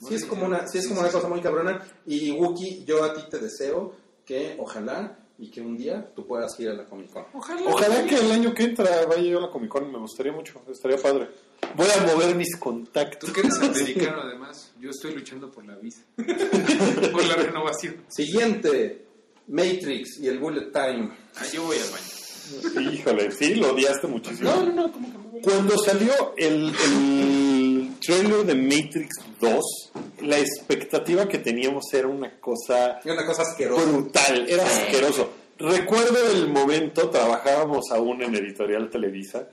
Sí 0.00 0.14
es 0.14 0.24
como 0.24 0.46
una, 0.46 0.66
sí 0.66 0.78
es 0.78 0.88
como 0.88 1.00
una 1.00 1.10
cosa 1.10 1.28
muy 1.28 1.40
cabrona. 1.42 1.84
Y 2.06 2.30
Wookie, 2.32 2.84
yo 2.86 3.04
a 3.04 3.12
ti 3.12 3.20
te 3.30 3.38
deseo 3.38 3.94
que 4.24 4.56
ojalá 4.58 5.18
y 5.38 5.50
que 5.50 5.60
un 5.60 5.76
día 5.76 6.10
tú 6.14 6.26
puedas 6.26 6.58
ir 6.60 6.70
a 6.70 6.74
la 6.74 6.84
Comic 6.86 7.10
Con. 7.12 7.24
Ojalá. 7.34 7.62
Ojalá 7.66 8.06
que 8.06 8.14
el 8.16 8.30
año 8.32 8.54
que 8.54 8.62
entra 8.64 9.04
vaya 9.06 9.22
yo 9.22 9.38
a 9.38 9.42
la 9.42 9.50
Comic 9.50 9.68
Con, 9.70 9.92
me 9.92 9.98
gustaría 9.98 10.32
mucho, 10.32 10.62
estaría 10.70 10.96
padre. 10.96 11.28
Voy 11.76 11.86
a 11.86 12.06
mover 12.14 12.34
mis 12.34 12.56
contactos. 12.56 13.28
Tú 13.28 13.34
que 13.34 13.40
eres 13.40 13.58
americano, 13.62 14.22
además. 14.22 14.72
Yo 14.80 14.88
estoy 14.88 15.14
luchando 15.14 15.50
por 15.50 15.66
la 15.66 15.76
visa. 15.76 16.02
por 16.16 17.24
la 17.26 17.34
renovación. 17.36 18.02
Siguiente, 18.08 19.06
Matrix 19.50 20.18
y 20.20 20.28
el 20.28 20.38
Bullet 20.38 20.70
Time. 20.72 21.10
Ah, 21.36 21.44
yo 21.52 21.64
voy 21.64 21.76
al 21.76 21.90
baño. 21.90 22.90
Híjole, 22.92 23.30
sí, 23.30 23.54
lo 23.54 23.72
odiaste 23.72 24.06
muchísimo. 24.06 24.50
No, 24.50 24.64
no, 24.64 24.72
no, 24.72 24.92
como 24.92 25.06
que 25.10 25.18
no. 25.18 25.42
Cuando 25.42 25.78
salió 25.78 26.34
el, 26.36 26.72
el 26.84 27.90
trailer 28.04 28.44
de 28.44 28.54
Matrix 28.54 29.08
2, 29.40 29.92
la 30.22 30.38
expectativa 30.38 31.28
que 31.28 31.38
teníamos 31.38 31.84
era 31.92 32.08
una 32.08 32.38
cosa 32.40 33.00
una 33.04 33.24
cosa 33.26 33.42
asquerosa. 33.42 33.84
brutal, 33.90 34.46
era 34.48 34.64
asqueroso. 34.64 35.30
Recuerdo 35.58 36.30
el 36.32 36.48
momento, 36.48 37.10
trabajábamos 37.10 37.90
aún 37.92 38.22
en 38.22 38.34
Editorial 38.34 38.88
Televisa 38.88 39.48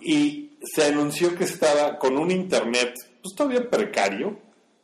y 0.00 0.50
se 0.62 0.84
anunció 0.84 1.34
que 1.34 1.44
estaba 1.44 1.98
con 1.98 2.16
un 2.16 2.30
internet, 2.30 2.94
pues 3.22 3.34
todavía 3.34 3.68
precario. 3.68 4.38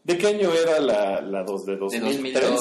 ¿De 0.05 0.18
qué 0.18 0.26
año 0.28 0.52
era 0.52 0.78
la, 0.80 1.20
la 1.22 1.42
2 1.42 1.64
de 1.66 1.72
De 1.72 1.78
2003? 1.78 2.50
2002. 2.50 2.61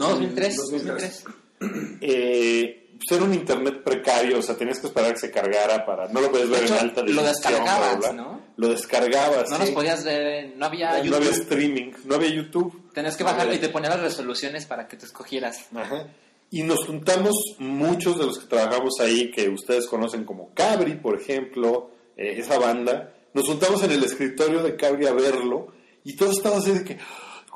No, 0.00 0.08
2003. 0.10 0.56
2003. 0.56 1.24
2003. 1.60 1.98
Eh, 2.00 2.78
pues 2.98 3.18
era 3.18 3.24
un 3.24 3.34
internet 3.34 3.82
precario, 3.82 4.38
o 4.38 4.42
sea, 4.42 4.56
tenías 4.56 4.78
que 4.78 4.86
esperar 4.86 5.12
que 5.12 5.18
se 5.20 5.30
cargara 5.30 5.84
para... 5.84 6.08
No 6.08 6.20
lo 6.20 6.30
podías 6.30 6.48
ver 6.50 6.60
De 6.60 6.64
hecho, 6.66 6.74
en 6.74 6.80
alta 6.80 7.00
lo 7.02 7.06
definición. 7.06 7.34
descargabas, 7.34 7.98
bla, 7.98 8.10
bla. 8.12 8.22
¿no? 8.22 8.40
Lo 8.56 8.68
descargabas, 8.68 9.50
No 9.50 9.56
sí. 9.56 9.62
los 9.62 9.70
podías 9.70 10.04
ver, 10.04 10.54
no 10.56 10.66
había 10.66 10.90
No 10.98 11.04
YouTube. 11.04 11.16
había 11.16 11.30
streaming, 11.30 11.92
no 12.04 12.14
había 12.14 12.28
YouTube. 12.30 12.92
Tenías 12.92 13.16
que 13.16 13.24
bajarlo 13.24 13.54
y 13.54 13.58
te 13.58 13.68
ponía 13.70 13.90
las 13.90 14.00
resoluciones 14.00 14.66
para 14.66 14.86
que 14.86 14.96
te 14.96 15.06
escogieras. 15.06 15.66
Ajá. 15.74 16.06
Y 16.50 16.62
nos 16.64 16.84
juntamos 16.84 17.32
muchos 17.58 18.18
de 18.18 18.26
los 18.26 18.38
que 18.38 18.46
trabajamos 18.46 19.00
ahí, 19.00 19.30
que 19.32 19.48
ustedes 19.48 19.86
conocen 19.86 20.24
como 20.24 20.52
Cabri, 20.54 20.94
por 20.96 21.18
ejemplo, 21.20 21.90
eh, 22.16 22.34
esa 22.38 22.58
banda. 22.58 23.14
Nos 23.34 23.46
juntamos 23.48 23.82
en 23.82 23.92
el 23.92 24.04
escritorio 24.04 24.62
de 24.62 24.76
Cabri 24.76 25.06
a 25.06 25.12
verlo 25.12 25.68
y 26.04 26.16
todos 26.16 26.36
estábamos 26.36 26.64
así 26.66 26.78
de 26.78 26.84
que, 26.84 26.98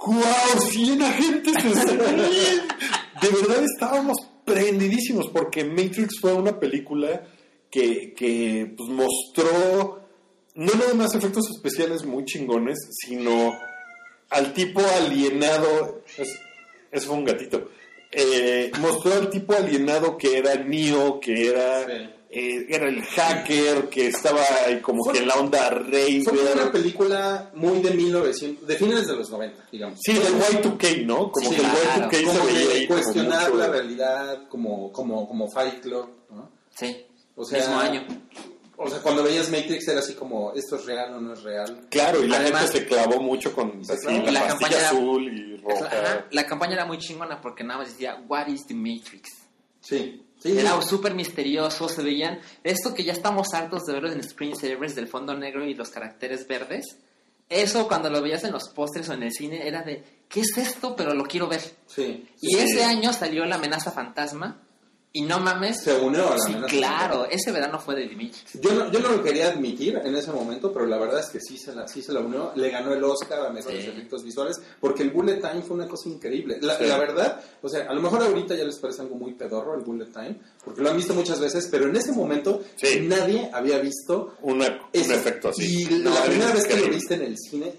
¡Wow! 0.05 0.61
¡100 0.71 1.03
agentes! 1.03 1.57
ahí". 1.65 2.61
De 3.23 3.29
verdad 3.29 3.65
estábamos 3.65 4.17
prendidísimos 4.45 5.29
porque 5.29 5.65
Matrix 5.65 6.21
fue 6.21 6.35
una 6.35 6.61
película 6.61 7.27
que, 7.71 8.13
que 8.15 8.75
pues, 8.77 8.91
mostró 8.91 10.07
no 10.55 10.73
nada 10.75 10.95
más 10.95 11.15
efectos 11.15 11.51
especiales 11.51 12.05
muy 12.05 12.25
chingones, 12.25 12.79
sino 12.91 13.55
al 14.31 14.53
tipo 14.53 14.81
alienado. 14.81 16.03
Es, 16.91 17.05
fue 17.05 17.15
un 17.15 17.25
gatito. 17.25 17.71
Eh, 18.13 18.71
mostró 18.81 19.15
al 19.15 19.29
tipo 19.29 19.55
alienado 19.55 20.17
que 20.17 20.39
era 20.39 20.55
Neo, 20.57 21.21
que 21.21 21.49
era, 21.49 21.87
Sí. 21.87 22.11
Eh, 22.39 22.67
era 22.69 22.89
el 22.89 23.03
hacker, 23.03 23.89
que 23.89 24.09
estaba 24.09 24.41
ahí 24.67 24.81
como 24.81 25.03
Fue- 25.05 25.15
que 25.15 25.21
en 25.21 25.29
la 25.29 25.35
onda 25.37 25.71
rey. 25.71 26.23
Fue 26.23 26.35
una 26.53 26.71
película 26.71 27.51
muy 27.55 27.81
de 27.81 27.91
1900, 27.93 28.67
de 28.67 28.77
fines 28.77 29.07
de 29.07 29.17
los 29.17 29.31
90, 29.31 29.67
digamos. 29.73 29.99
Sí, 30.03 30.13
del 30.13 30.35
Y2K, 30.35 31.05
¿no? 31.07 31.31
Como 31.33 31.49
Sí, 31.49 31.57
que 31.57 31.63
el 31.63 31.71
claro. 31.71 32.11
Y2K 32.11 32.25
como 32.25 32.33
se 32.47 32.53
veía 32.53 32.89
como 32.89 33.01
cuestionar 33.01 33.43
mucho- 33.51 33.57
la 33.59 33.69
realidad 33.69 34.49
como, 34.49 34.93
como, 34.93 35.29
como 35.29 35.49
Fight 35.51 35.81
Club, 35.81 36.09
¿no? 36.31 36.51
Sí. 36.75 37.07
O 37.35 37.45
sea, 37.45 37.59
Mismo 37.61 37.79
año. 37.79 38.07
O 38.79 38.91
sea, 38.91 38.99
cuando 39.01 39.23
veías 39.23 39.51
Matrix 39.51 39.89
era 39.89 40.01
así 40.01 40.13
como, 40.15 40.53
¿esto 40.53 40.77
es 40.77 40.85
real 40.85 41.15
o 41.15 41.21
no 41.21 41.33
es 41.33 41.43
real? 41.43 41.87
Claro, 41.91 42.23
y 42.23 42.29
la 42.29 42.37
Además- 42.41 42.65
gente 42.71 42.79
se 42.81 42.87
clavó 42.87 43.23
mucho 43.23 43.55
con 43.55 43.81
así, 43.89 44.07
la, 44.07 44.13
Y 44.13 44.31
la 44.33 44.47
campaña 44.47 44.77
era- 44.77 44.89
azul 44.91 45.27
y 45.29 45.57
roja. 45.57 45.87
Ajá, 45.87 46.27
La 46.31 46.45
campaña 46.47 46.75
era 46.75 46.85
muy 46.85 46.99
chingona 46.99 47.41
porque 47.41 47.65
nada 47.65 47.79
más 47.81 47.89
decía, 47.89 48.23
What 48.29 48.49
is 48.49 48.67
the 48.67 48.75
Matrix? 48.75 49.31
Sí. 49.81 50.23
Sí 50.43 50.59
Era 50.59 50.81
súper 50.83 51.15
misterioso, 51.15 51.89
se 51.89 52.03
veían 52.03 52.41
esto 52.65 52.95
que 52.95 53.05
ya 53.05 53.13
estamos 53.13 53.55
hartos 53.55 53.85
de 53.85 53.93
verlo 53.95 54.13
en 54.13 54.23
screensavers 54.23 54.95
del 54.95 55.09
fondo 55.09 55.35
negro 55.37 55.65
y 55.67 55.75
los 55.75 55.91
caracteres 55.91 56.47
verdes. 56.47 56.85
Eso 57.49 57.87
cuando 57.87 58.11
lo 58.11 58.21
veías 58.23 58.43
en 58.45 58.53
los 58.53 58.69
pósters 58.71 59.09
o 59.09 59.13
en 59.15 59.23
el 59.23 59.33
cine 59.33 59.69
era 59.69 59.83
de, 59.83 60.03
¿qué 60.29 60.41
es 60.41 60.59
esto? 60.59 60.97
Pero 60.97 61.15
lo 61.15 61.25
quiero 61.25 61.47
ver. 61.47 61.61
sí. 61.87 62.29
Y 62.41 62.55
Sí. 62.55 62.59
ese 62.59 62.85
año 62.85 63.13
salió 63.13 63.45
la 63.47 63.55
amenaza 63.57 63.93
fantasma 63.93 64.63
y 65.19 65.23
no 65.23 65.41
mames. 65.41 65.81
Se 65.83 65.95
unió 65.95 66.29
a 66.29 66.31
la 66.33 66.39
Sí, 66.39 66.53
amenaza 66.53 66.67
claro, 66.77 67.27
ese 67.31 67.53
verano 67.53 67.79
fue 67.79 67.95
de 67.95 68.07
Matrix. 68.09 68.61
Yo 68.61 68.73
no, 68.75 68.91
yo 68.93 69.01
no 69.01 69.11
lo 69.11 69.23
quería 69.23 69.49
admitir 69.49 69.97
en 70.05 70.15
ese 70.15 70.31
momento, 70.33 70.73
pero 70.73 70.87
la 70.87 70.99
verdad 70.99 71.21
es 71.21 71.27
que 71.31 71.41
sí 71.41 71.57
se 71.59 71.75
la, 71.75 71.87
sí 71.89 72.03
se 72.03 72.13
la 72.13 72.21
unió. 72.21 72.53
Le 72.55 72.71
ganó 72.71 72.93
el 72.93 73.03
Oscar 73.05 73.47
a 73.47 73.51
mejores 73.51 73.85
Sí. 73.85 73.91
efectos 73.91 74.23
visuales, 74.25 74.61
porque 74.81 75.03
el 75.03 75.11
Bullet 75.11 75.41
Time 75.41 75.63
fue 75.63 75.77
una 75.77 75.89
cosa 75.89 76.09
increíble. 76.09 76.59
La, 76.61 76.77
Sí. 76.79 76.85
la 76.87 76.99
verdad, 76.99 77.41
o 77.63 77.69
sea, 77.69 77.87
a 77.89 77.95
lo 77.95 78.01
mejor 78.03 78.23
ahorita 78.23 78.55
ya 78.55 78.65
les 78.65 78.79
parece 78.79 79.03
algo 79.03 79.15
muy 79.17 79.35
pedorro 79.35 79.75
el 79.75 79.83
Bullet 79.85 80.07
Time, 80.13 80.39
porque 80.65 80.83
lo 80.83 80.91
han 80.91 80.97
visto 80.97 81.15
muchas 81.15 81.41
veces, 81.41 81.69
pero 81.71 81.87
en 81.89 81.97
ese 81.97 82.13
momento 82.13 82.63
nadie 83.03 83.51
había 83.53 83.79
visto 83.79 84.35
Una- 84.43 84.67
un 84.69 84.79
eso. 84.93 85.13
efecto 85.15 85.49
así. 85.49 85.83
Y 85.83 86.03
No, 86.03 86.11
la 86.15 86.23
primera 86.25 86.53
vez 86.53 86.67
que 86.67 86.77
lo 86.77 86.89
viste 86.89 87.15
en 87.15 87.23
el 87.23 87.37
cine, 87.39 87.73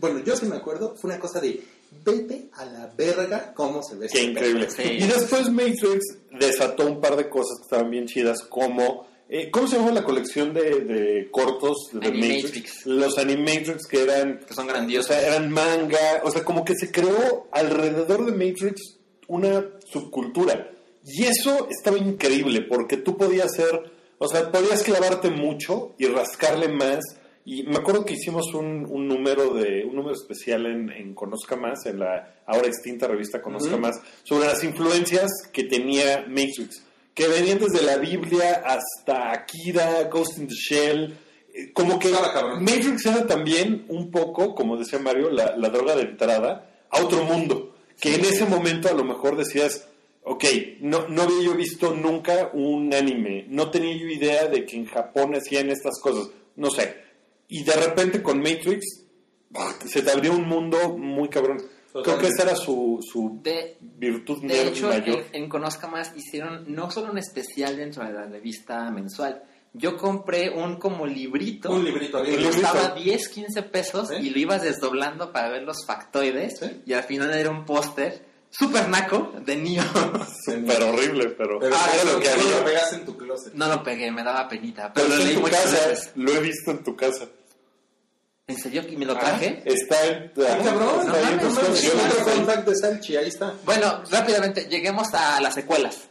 bueno, 0.00 0.20
yo 0.20 0.36
sí 0.36 0.46
me 0.46 0.56
acuerdo, 0.56 0.94
fue 0.96 1.10
una 1.10 1.20
cosa 1.20 1.40
de 1.40 1.62
vete 2.04 2.48
a 2.54 2.64
la 2.64 2.92
verga 2.96 3.52
cómo 3.54 3.82
se 3.82 3.96
ve. 3.96 4.08
Qué 4.10 4.18
este 4.18 4.30
increíble. 4.30 4.68
Sí. 4.70 4.82
Y 4.82 5.06
después 5.06 5.50
Matrix 5.50 6.00
desató 6.38 6.86
un 6.86 7.00
par 7.00 7.16
de 7.16 7.28
cosas 7.28 7.58
que 7.58 7.62
estaban 7.64 7.90
bien 7.90 8.06
chidas, 8.06 8.42
como... 8.42 9.06
eh, 9.28 9.50
¿Cómo 9.50 9.66
se 9.68 9.76
llama 9.76 9.92
la 9.92 10.04
colección 10.04 10.52
de, 10.54 10.80
de 10.80 11.28
cortos 11.30 11.88
de 11.92 12.06
Animatrix. 12.08 12.44
Matrix? 12.44 12.86
Los 12.86 13.18
Animatrix 13.18 13.86
que 13.86 14.02
eran... 14.02 14.40
Que 14.46 14.54
son 14.54 14.66
O 14.66 14.72
grandiosos. 14.72 15.06
sea, 15.06 15.26
eran 15.26 15.50
manga, 15.50 16.20
o 16.24 16.30
sea, 16.30 16.44
como 16.44 16.64
que 16.64 16.74
se 16.74 16.90
creó 16.90 17.48
alrededor 17.52 18.24
de 18.26 18.32
Matrix 18.32 18.98
una 19.28 19.64
subcultura. 19.90 20.70
Y 21.06 21.24
eso 21.24 21.68
estaba 21.70 21.98
increíble, 21.98 22.62
porque 22.62 22.96
tú 22.96 23.16
podías 23.16 23.46
hacer, 23.52 23.78
o 24.18 24.28
sea, 24.28 24.50
podías 24.50 24.82
clavarte 24.82 25.30
mucho 25.30 25.94
y 25.98 26.06
rascarle 26.06 26.68
más. 26.68 27.00
Y 27.46 27.62
me 27.64 27.76
acuerdo 27.76 28.04
que 28.04 28.14
hicimos 28.14 28.54
un, 28.54 28.86
un 28.88 29.06
número 29.06 29.52
de 29.52 29.84
un 29.84 29.96
número 29.96 30.14
especial 30.14 30.64
en, 30.64 30.90
en 30.90 31.14
Conozca 31.14 31.56
Más, 31.56 31.84
en 31.84 31.98
la 31.98 32.36
ahora 32.46 32.68
extinta 32.68 33.06
revista 33.06 33.42
Conozca 33.42 33.74
Ujú. 33.74 33.80
Más, 33.80 34.00
sobre 34.22 34.46
las 34.46 34.64
influencias 34.64 35.30
que 35.52 35.64
tenía 35.64 36.24
Matrix, 36.26 36.82
que 37.14 37.28
venían 37.28 37.58
desde 37.58 37.84
la 37.84 37.98
Biblia 37.98 38.64
hasta 38.64 39.30
Akira, 39.32 40.04
Ghost 40.04 40.38
in 40.38 40.48
the 40.48 40.54
Shell, 40.54 41.18
eh, 41.54 41.72
como 41.74 41.98
que 41.98 42.10
Estaba. 42.10 42.58
Matrix 42.60 43.04
era 43.04 43.26
también 43.26 43.84
un 43.88 44.10
poco, 44.10 44.54
como 44.54 44.78
decía 44.78 44.98
Mario, 44.98 45.30
la, 45.30 45.54
la 45.56 45.68
droga 45.68 45.94
de 45.96 46.02
entrada 46.02 46.70
a 46.90 47.02
otro 47.02 47.24
mundo. 47.24 47.74
Que 48.00 48.14
en 48.16 48.24
ese 48.24 48.46
momento 48.46 48.88
a 48.88 48.94
lo 48.94 49.04
mejor 49.04 49.36
decías, 49.36 49.86
ok, 50.24 50.44
no, 50.80 51.08
no 51.08 51.22
había 51.22 51.42
yo 51.44 51.54
visto 51.54 51.94
nunca 51.94 52.50
un 52.54 52.92
anime, 52.92 53.44
no 53.48 53.70
tenía 53.70 53.94
yo 53.96 54.08
idea 54.08 54.46
de 54.48 54.64
que 54.64 54.76
en 54.76 54.86
Japón 54.86 55.34
hacían 55.36 55.70
estas 55.70 56.00
cosas, 56.00 56.30
no 56.56 56.70
sé. 56.70 57.03
Y 57.48 57.62
de 57.64 57.72
repente 57.72 58.22
con 58.22 58.38
Matrix 58.38 59.04
se 59.86 60.02
te 60.02 60.10
abrió 60.10 60.32
un 60.32 60.48
mundo 60.48 60.96
muy 60.98 61.28
cabrón. 61.28 61.58
Creo 61.92 62.18
que 62.18 62.26
esa 62.26 62.42
era 62.42 62.56
su, 62.56 62.98
su 63.08 63.38
De, 63.40 63.76
virtud 63.80 64.40
de 64.40 64.48
nerd 64.48 64.68
hecho, 64.68 64.88
mayor. 64.88 65.24
en, 65.32 65.44
en 65.44 65.48
Conozca 65.48 65.86
Más 65.86 66.12
hicieron 66.16 66.64
no 66.74 66.90
solo 66.90 67.12
un 67.12 67.18
especial 67.18 67.76
dentro 67.76 68.04
de 68.04 68.12
la 68.12 68.26
revista 68.26 68.90
mensual. 68.90 69.44
Yo 69.72 69.96
compré 69.96 70.50
un 70.50 70.76
como 70.76 71.06
librito. 71.06 71.70
Un 71.70 71.84
librito, 71.84 72.20
que 72.22 72.30
librito. 72.32 72.50
costaba 72.50 72.94
10, 72.96 73.28
15 73.28 73.62
pesos 73.62 74.08
¿Sí? 74.08 74.14
y 74.26 74.30
lo 74.30 74.38
ibas 74.40 74.62
desdoblando 74.62 75.32
para 75.32 75.50
ver 75.50 75.62
los 75.62 75.84
factoides. 75.86 76.60
Y 76.84 76.92
al 76.94 77.04
final 77.04 77.32
era 77.32 77.50
un 77.50 77.64
póster 77.64 78.24
super 78.56 78.88
naco 78.88 79.32
de 79.44 79.56
Neo. 79.56 79.82
Pero 80.66 80.90
horrible, 80.90 81.30
pero, 81.30 81.58
Pero 81.58 81.74
Ah, 81.76 81.90
era 81.94 82.04
lo 82.12 82.20
que 82.20 82.28
tú 82.28 82.40
había. 82.40 82.58
lo 82.58 82.64
pegaste 82.64 82.96
en 82.96 83.04
tu 83.04 83.16
closet. 83.16 83.52
no 83.54 83.66
lo 83.68 83.82
pegué, 83.82 84.10
me 84.10 84.22
daba 84.22 84.48
penita. 84.48 84.92
Pero 84.92 85.06
Pero 85.06 85.08
lo 85.08 85.14
está 85.14 85.24
leí 85.24 85.34
en 85.34 85.40
tu 85.40 85.46
muchas 85.48 85.62
casa, 85.64 85.88
veces. 85.88 86.12
lo 86.14 86.32
he 86.32 86.40
visto 86.40 86.70
en 86.70 86.84
tu 86.84 86.96
casa. 86.96 87.24
¿En 88.46 88.58
serio? 88.58 88.82
¿Y 88.88 88.96
me 88.96 89.06
lo 89.06 89.16
traje? 89.16 89.62
Está 89.64 90.04
en, 90.06 90.32
Ah, 90.36 90.58
cabrón, 90.62 91.00
está 91.06 91.30
en. 91.30 91.38
Otro 91.40 92.24
fun 92.30 92.46
fact 92.46 92.68
de 92.68 92.76
Salchi, 92.76 93.16
ahí 93.16 93.28
está. 93.28 93.54
Bueno, 93.64 94.02
rápidamente, 94.10 94.66
lleguemos 94.68 95.08
a 95.14 95.40
las 95.40 95.54
secuelas. 95.54 96.08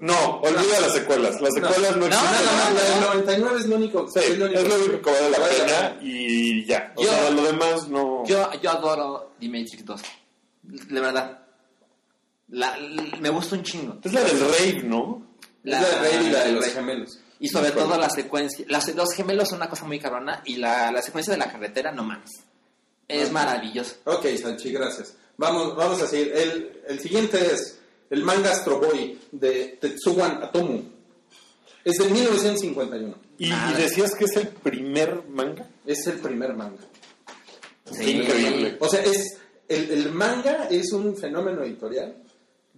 No, 0.00 0.36
olvida 0.40 0.80
las 0.80 0.92
secuelas. 0.92 1.40
Las 1.40 1.52
secuelas 1.54 1.96
no, 1.96 2.06
No, 2.08 2.14
existen. 2.14 2.46
No, 2.46 2.52
no, 2.52 2.70
no, 2.70 2.74
la 2.74 2.82
del 2.82 3.00
99 3.40 3.60
es 3.60 3.66
lo 3.66 3.76
único. 3.76 4.08
Sí, 4.08 4.20
es 4.24 4.38
lo 4.38 4.46
único 4.46 5.02
que 5.02 5.10
vale 5.10 5.30
la 5.30 5.38
pena 5.38 5.98
y 6.00 6.64
ya. 6.64 6.92
O 6.96 7.02
Yo- 7.02 7.10
sea, 7.10 7.30
lo 7.30 7.42
demás 7.42 7.88
no. 7.88 8.24
Yo, 8.24 8.50
yo 8.62 8.70
adoro 8.70 9.32
The 9.38 9.48
Matrix 9.48 9.84
2. 9.84 10.02
De 10.62 11.00
verdad. 11.00 11.41
La- 12.52 12.76
me 13.20 13.28
gusta 13.30 13.56
un 13.56 13.62
chingo. 13.62 13.98
Es 14.02 14.12
la 14.12 14.22
del 14.22 14.40
rave, 14.40 14.82
¿no? 14.84 15.26
Es 15.64 15.70
la 15.70 15.80
de 15.80 15.98
Rey 16.00 16.26
y 16.26 16.30
la 16.30 16.38
de 16.40 16.44
del 16.46 16.54
los 16.56 16.64
Rey. 16.64 16.72
gemelos. 16.74 17.18
Y 17.40 17.48
sobre 17.48 17.70
todo 17.72 17.96
la 17.98 18.08
secuencia. 18.08 18.64
las- 18.68 18.94
los 18.94 19.12
gemelos 19.14 19.48
son 19.48 19.56
una 19.58 19.68
cosa 19.68 19.84
muy 19.84 19.98
cabrona. 19.98 20.42
Y 20.44 20.56
la, 20.56 20.90
la 20.92 21.02
secuencia 21.02 21.32
de 21.32 21.38
la 21.38 21.50
carretera, 21.50 21.90
no 21.92 22.04
mames. 22.04 22.30
Es 23.08 23.28
Ah. 23.28 23.32
maravilloso. 23.32 23.96
Ok, 24.04 24.26
Salchi, 24.40 24.70
gracias. 24.72 25.14
Vamos, 25.36 25.74
vamos 25.76 26.00
a 26.02 26.06
seguir. 26.06 26.32
El, 26.34 26.82
el 26.88 27.00
siguiente 27.00 27.38
es 27.44 27.80
el 28.10 28.22
manga 28.22 28.52
Astro 28.52 28.78
Boy 28.80 29.18
de 29.32 29.78
Tetsuwan 29.80 30.42
Atomu. 30.42 30.82
Es 31.84 31.96
de 31.96 32.04
1951. 32.10 33.14
¿Y, 33.38 33.46
y 33.52 33.72
decías 33.76 34.14
que 34.14 34.26
es 34.26 34.36
el 34.36 34.48
primer 34.48 35.24
manga? 35.28 35.66
Es 35.84 36.06
el 36.06 36.18
primer 36.20 36.54
manga. 36.54 36.82
Sí. 37.90 38.10
Increíble. 38.10 38.76
O 38.78 38.88
sea, 38.88 39.02
es 39.02 39.38
el, 39.68 39.90
el 39.90 40.12
manga 40.12 40.68
es 40.70 40.92
un 40.92 41.16
fenómeno 41.16 41.62
editorial 41.64 42.16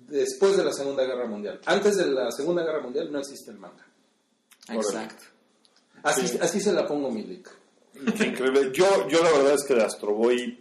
después 0.08 0.56
de 0.56 0.64
la 0.64 0.72
Segunda 0.72 1.04
Guerra 1.04 1.26
Mundial. 1.26 1.60
Antes 1.66 1.96
de 1.96 2.06
la 2.06 2.30
Segunda 2.30 2.62
Guerra 2.62 2.80
Mundial 2.82 3.10
no 3.12 3.18
existe 3.18 3.50
el 3.50 3.58
manga. 3.58 3.86
Exacto. 4.68 5.24
Así, 6.02 6.26
Sí. 6.28 6.38
así 6.40 6.60
se 6.60 6.72
la 6.72 6.86
pongo, 6.86 7.10
Milik. 7.10 7.48
Qué 8.16 8.26
increíble. 8.26 8.70
Yo, 8.72 9.08
yo 9.08 9.22
la 9.22 9.30
verdad 9.32 9.54
es 9.54 9.64
que 9.64 9.74
de 9.74 9.84
Astro 9.84 10.14
Boy 10.14 10.58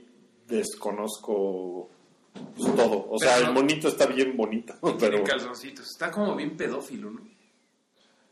desconozco 0.47 1.89
pues, 2.55 2.75
todo. 2.75 3.07
O 3.09 3.17
sea, 3.19 3.37
el 3.37 3.51
monito 3.51 3.87
está 3.87 4.05
bien 4.05 4.35
bonito, 4.37 4.73
pero... 4.99 5.17
En 5.17 5.23
calzoncitos. 5.25 5.87
Está 5.89 6.11
como 6.11 6.35
bien 6.35 6.55
pedófilo, 6.55 7.11
¿no? 7.11 7.21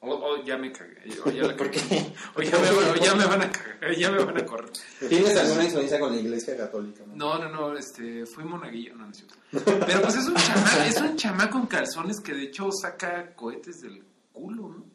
O, 0.03 0.09
o 0.09 0.43
ya 0.43 0.57
me 0.57 0.71
cagué. 0.71 0.97
O 1.25 1.29
ya, 1.29 1.43
la 1.43 1.55
cagué. 1.57 2.13
O 2.35 2.41
ya, 2.41 2.57
me, 2.57 2.69
o 2.69 2.95
ya 2.95 3.13
me 3.15 3.25
van 3.25 3.41
a 3.43 3.51
cagar. 3.51 3.95
Ya 3.95 4.09
me 4.11 4.23
van 4.23 4.37
a 4.37 4.45
correr. 4.45 4.71
¿Tienes 5.07 5.37
alguna 5.37 5.63
influencia 5.63 5.99
con 5.99 6.15
la 6.15 6.19
Iglesia 6.21 6.57
Católica? 6.57 7.03
no? 7.07 7.15
No, 7.15 7.37
no, 7.37 7.49
no, 7.49 7.77
este, 7.77 8.25
fui 8.25 8.43
monaguillo, 8.43 8.95
no, 8.95 9.05
no 9.05 9.11
es 9.11 9.17
cierto. 9.17 9.35
Pero 9.85 10.01
pues 10.01 10.15
es 10.15 10.25
un 10.27 10.35
chamaco, 10.35 10.81
es 10.87 11.01
un 11.01 11.15
chamaco 11.15 11.51
con 11.59 11.67
calzones 11.67 12.19
que 12.19 12.33
de 12.33 12.43
hecho 12.43 12.69
saca 12.71 13.35
cohetes 13.35 13.81
del 13.81 14.03
culo, 14.33 14.69
¿no? 14.69 14.85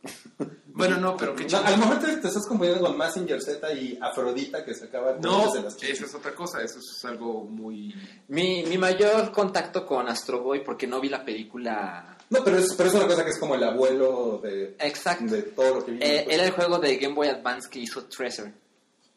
Bueno, 0.68 0.96
no, 0.98 1.16
pero 1.16 1.34
qué 1.36 1.44
No, 1.46 1.58
a 1.58 1.60
lo 1.60 1.66
chingón. 1.68 1.80
mejor 1.88 1.98
te, 2.04 2.16
te 2.16 2.28
estás 2.28 2.46
confundiendo 2.46 2.84
con 2.84 2.96
Massinger 2.98 3.40
Z 3.40 3.72
y 3.74 3.98
Afrodita 4.00 4.64
que 4.64 4.74
sacaba 4.74 5.16
No, 5.22 5.44
cohetes 5.44 5.52
de 5.54 5.62
las 5.62 5.82
eso 5.82 6.04
es 6.06 6.14
otra 6.14 6.34
cosa, 6.34 6.60
eso 6.62 6.80
es 6.80 7.04
algo 7.04 7.44
muy... 7.44 7.94
Mi, 8.28 8.64
mi 8.64 8.76
mayor 8.76 9.30
contacto 9.32 9.86
con 9.86 10.08
Astro 10.08 10.42
Boy, 10.42 10.64
porque 10.64 10.86
no 10.86 11.00
vi 11.00 11.08
la 11.10 11.24
película 11.24 12.15
No, 12.28 12.42
pero 12.42 12.58
es, 12.58 12.74
pero 12.76 12.88
es 12.88 12.94
una 12.94 13.06
cosa 13.06 13.24
que 13.24 13.30
es 13.30 13.38
como 13.38 13.54
el 13.54 13.62
abuelo 13.62 14.40
de, 14.42 14.76
exacto. 14.80 15.32
de 15.32 15.42
todo 15.42 15.76
lo 15.76 15.84
que 15.84 15.92
vino. 15.92 16.04
Eh, 16.04 16.26
era 16.28 16.44
el 16.44 16.50
juego 16.52 16.78
de 16.78 16.96
Game 16.96 17.14
Boy 17.14 17.28
Advance 17.28 17.68
que 17.70 17.78
hizo 17.78 18.04
Treasure, 18.06 18.52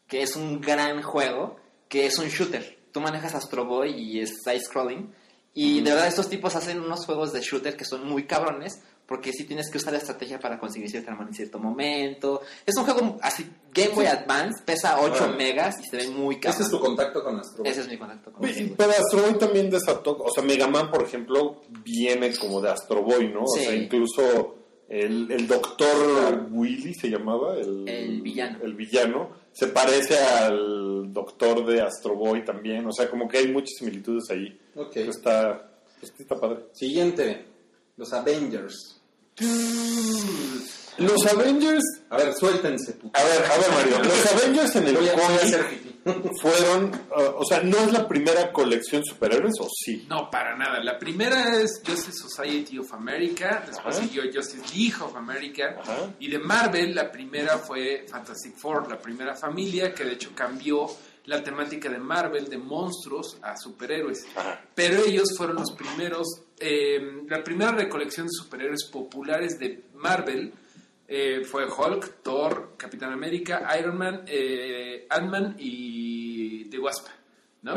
que 0.06 0.22
es 0.22 0.36
un 0.36 0.60
gran 0.60 1.02
juego, 1.02 1.56
que 1.88 2.06
es 2.06 2.18
un 2.18 2.28
shooter. 2.28 2.78
Tú 2.92 3.00
manejas 3.00 3.34
Astro 3.34 3.64
Boy 3.64 3.90
y 3.90 4.20
es 4.20 4.42
side-scrolling. 4.44 5.12
Y 5.54 5.80
de 5.80 5.90
verdad 5.90 6.06
estos 6.06 6.28
tipos 6.28 6.54
hacen 6.54 6.80
unos 6.80 7.04
juegos 7.04 7.32
de 7.32 7.40
shooter 7.40 7.76
que 7.76 7.84
son 7.84 8.06
muy 8.06 8.26
cabrones, 8.26 8.80
porque 9.10 9.32
sí 9.32 9.42
tienes 9.42 9.68
que 9.68 9.78
usar 9.78 9.92
estrategia 9.96 10.38
para 10.38 10.56
conseguir 10.56 10.88
cierta 10.88 11.10
arma 11.10 11.26
en 11.26 11.34
cierto 11.34 11.58
momento. 11.58 12.42
Es 12.64 12.76
un 12.76 12.84
juego 12.84 13.18
así, 13.20 13.44
Game 13.74 13.88
Boy 13.88 14.06
Advance, 14.06 14.62
pesa 14.64 15.00
8 15.00 15.24
Órale. 15.24 15.36
megas 15.36 15.80
y 15.80 15.88
se 15.88 15.96
ve 15.96 16.08
muy 16.10 16.38
cabrón. 16.38 16.54
Ese 16.54 16.62
es 16.62 16.70
tu 16.70 16.78
contacto 16.78 17.24
con 17.24 17.36
Astro 17.36 17.64
Boy. 17.64 17.72
Ese 17.72 17.80
es 17.80 17.88
mi 17.88 17.98
contacto 17.98 18.30
con 18.30 18.44
Astro 18.44 18.66
Boy. 18.66 18.74
Pero 18.78 18.90
Astro 18.92 19.22
Boy 19.22 19.34
también 19.34 19.68
desató, 19.68 20.16
o 20.16 20.30
sea, 20.32 20.44
Mega 20.44 20.68
Man, 20.68 20.92
por 20.92 21.02
ejemplo, 21.02 21.60
viene 21.82 22.32
como 22.36 22.60
de 22.60 22.70
Astro 22.70 23.02
Boy, 23.02 23.32
¿no? 23.32 23.42
O 23.42 23.48
sea, 23.48 23.74
incluso 23.74 24.54
el, 24.88 25.28
el 25.32 25.48
doctor 25.48 26.46
Willy 26.48 26.94
se 26.94 27.10
llamaba, 27.10 27.56
el, 27.56 27.88
El 27.88 28.22
villano. 28.22 28.60
El 28.62 28.74
villano, 28.74 29.30
se 29.50 29.66
parece 29.66 30.20
al 30.20 31.12
doctor 31.12 31.66
de 31.66 31.80
Astro 31.80 32.14
Boy 32.14 32.44
también, 32.44 32.86
o 32.86 32.92
sea, 32.92 33.10
como 33.10 33.26
que 33.26 33.38
hay 33.38 33.48
muchas 33.48 33.74
similitudes 33.76 34.30
ahí. 34.30 34.56
Ok. 34.76 34.98
Está, 34.98 35.68
pues, 35.98 36.14
está 36.16 36.38
padre. 36.38 36.66
Siguiente, 36.74 37.44
los 37.96 38.12
Avengers. 38.12 38.99
Los 40.98 41.26
Avengers, 41.32 41.82
A 42.10 42.18
ver, 42.18 42.34
suéltense. 42.34 42.96
a 43.14 43.22
ver, 43.24 43.44
a 43.50 43.56
ver 43.56 43.70
Mario, 43.72 43.98
los 44.04 44.26
Avengers 44.32 44.76
en 44.76 44.86
el 44.88 44.96
cómic 44.96 45.80
fueron, 46.40 46.84
uh, 47.16 47.36
o 47.36 47.44
sea, 47.44 47.62
¿no 47.62 47.78
es 47.78 47.92
la 47.92 48.06
primera 48.08 48.52
colección 48.52 49.02
superhéroes 49.04 49.54
o 49.60 49.68
sí? 49.70 50.06
No, 50.08 50.30
para 50.30 50.56
nada. 50.56 50.82
La 50.82 50.98
primera 50.98 51.60
es 51.60 51.80
Justice 51.86 52.18
Society 52.18 52.78
of 52.78 52.92
America, 52.92 53.62
después 53.66 53.96
Ajá. 53.96 54.04
siguió 54.06 54.22
Justice 54.32 54.62
League 54.76 54.94
of 55.02 55.14
America, 55.16 55.76
Ajá. 55.80 56.10
y 56.18 56.28
de 56.30 56.38
Marvel 56.38 56.94
la 56.94 57.10
primera 57.10 57.58
fue 57.58 58.04
Fantastic 58.10 58.56
Four, 58.56 58.88
la 58.90 58.98
primera 58.98 59.34
familia, 59.36 59.94
que 59.94 60.04
de 60.04 60.12
hecho 60.14 60.30
cambió 60.34 60.86
la 61.30 61.44
temática 61.44 61.88
de 61.88 61.98
Marvel 61.98 62.48
de 62.48 62.58
monstruos 62.58 63.38
a 63.40 63.56
superhéroes. 63.56 64.26
Ajá. 64.34 64.60
Pero 64.74 65.04
ellos 65.04 65.28
fueron 65.36 65.56
los 65.56 65.70
primeros, 65.70 66.26
eh, 66.58 67.22
la 67.28 67.42
primera 67.44 67.70
recolección 67.70 68.26
de 68.26 68.32
superhéroes 68.32 68.84
populares 68.90 69.56
de 69.56 69.84
Marvel 69.94 70.52
eh, 71.06 71.44
fue 71.44 71.66
Hulk, 71.66 72.22
Thor, 72.24 72.74
Capitán 72.76 73.12
América, 73.12 73.64
Iron 73.78 73.96
Man, 73.96 74.24
eh, 74.26 75.06
Ant-Man 75.08 75.54
y 75.56 76.64
The 76.64 76.78
Wasp. 76.80 77.06
¿no? 77.62 77.74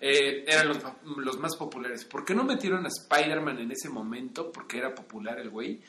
Eh, 0.00 0.44
eran 0.46 0.68
los, 0.68 0.78
los 1.18 1.38
más 1.38 1.56
populares. 1.56 2.06
¿Por 2.06 2.24
qué 2.24 2.34
no 2.34 2.44
metieron 2.44 2.86
a 2.86 2.88
Spider-Man 2.88 3.58
en 3.58 3.70
ese 3.70 3.90
momento? 3.90 4.50
Porque 4.50 4.78
era 4.78 4.94
popular 4.94 5.38
el 5.40 5.50
güey. 5.50 5.82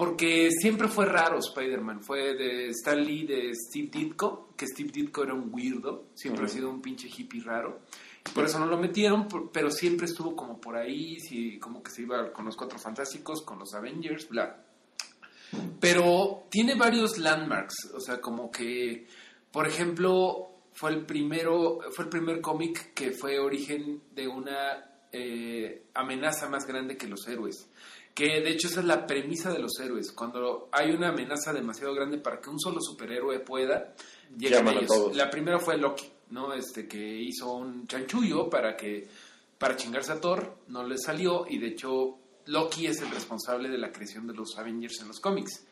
Porque 0.00 0.48
siempre 0.50 0.88
fue 0.88 1.04
raro 1.04 1.38
Spider-Man. 1.38 2.00
Fue 2.00 2.34
de 2.34 2.68
Stan 2.68 2.98
Lee, 2.98 3.26
de 3.26 3.52
Steve 3.54 3.90
Ditko, 3.92 4.54
que 4.56 4.66
Steve 4.66 4.88
Ditko 4.90 5.24
era 5.24 5.34
un 5.34 5.52
weirdo. 5.52 6.06
Siempre 6.14 6.46
ha 6.46 6.48
sido 6.48 6.70
un 6.70 6.80
pinche 6.80 7.06
hippie 7.06 7.42
raro. 7.42 7.82
Por 8.34 8.46
eso 8.46 8.58
no 8.58 8.64
lo 8.64 8.78
metieron, 8.78 9.28
pero 9.52 9.70
siempre 9.70 10.06
estuvo 10.06 10.34
como 10.34 10.58
por 10.58 10.74
ahí, 10.74 11.20
sí, 11.20 11.58
como 11.58 11.82
que 11.82 11.90
se 11.90 12.00
iba 12.00 12.32
con 12.32 12.46
los 12.46 12.56
Cuatro 12.56 12.78
Fantásticos, 12.78 13.42
con 13.42 13.58
los 13.58 13.74
Avengers, 13.74 14.26
bla. 14.30 14.64
Pero 15.78 16.44
tiene 16.48 16.76
varios 16.76 17.18
landmarks, 17.18 17.92
o 17.94 18.00
sea, 18.00 18.22
como 18.22 18.50
que, 18.50 19.06
por 19.52 19.66
ejemplo, 19.66 20.62
fue 20.72 20.92
el 20.92 21.04
primero, 21.04 21.80
fue 21.90 22.06
el 22.06 22.10
primer 22.10 22.40
cómic 22.40 22.94
que 22.94 23.10
fue 23.10 23.38
origen 23.38 24.00
de 24.14 24.28
una 24.28 24.82
eh, 25.12 25.86
amenaza 25.92 26.48
más 26.48 26.66
grande 26.66 26.96
que 26.96 27.06
los 27.06 27.28
héroes. 27.28 27.68
Que 28.14 28.40
de 28.40 28.50
hecho 28.50 28.68
esa 28.68 28.80
es 28.80 28.86
la 28.86 29.06
premisa 29.06 29.52
de 29.52 29.60
los 29.60 29.78
héroes. 29.80 30.12
Cuando 30.12 30.68
hay 30.72 30.90
una 30.90 31.08
amenaza 31.08 31.52
demasiado 31.52 31.94
grande 31.94 32.18
para 32.18 32.40
que 32.40 32.50
un 32.50 32.58
solo 32.60 32.80
superhéroe 32.80 33.40
pueda, 33.40 33.94
llegan 34.36 34.60
Llaman 34.60 34.74
a 34.74 34.78
ellos. 34.78 34.88
todos. 34.88 35.16
La 35.16 35.30
primera 35.30 35.58
fue 35.58 35.78
Loki, 35.78 36.10
¿no? 36.30 36.52
Este 36.52 36.86
que 36.86 36.98
hizo 36.98 37.52
un 37.52 37.86
chanchullo 37.86 38.50
para 38.50 38.76
que 38.76 39.08
para 39.58 39.76
chingarse 39.76 40.12
a 40.12 40.20
Thor, 40.20 40.56
no 40.68 40.82
le 40.82 40.96
salió 40.96 41.44
y 41.46 41.58
de 41.58 41.68
hecho 41.68 42.16
Loki 42.46 42.86
es 42.86 43.00
el 43.02 43.10
responsable 43.10 43.68
de 43.68 43.76
la 43.78 43.92
creación 43.92 44.26
de 44.26 44.32
los 44.34 44.56
Avengers 44.56 45.00
en 45.02 45.08
los 45.08 45.20
cómics. 45.20 45.66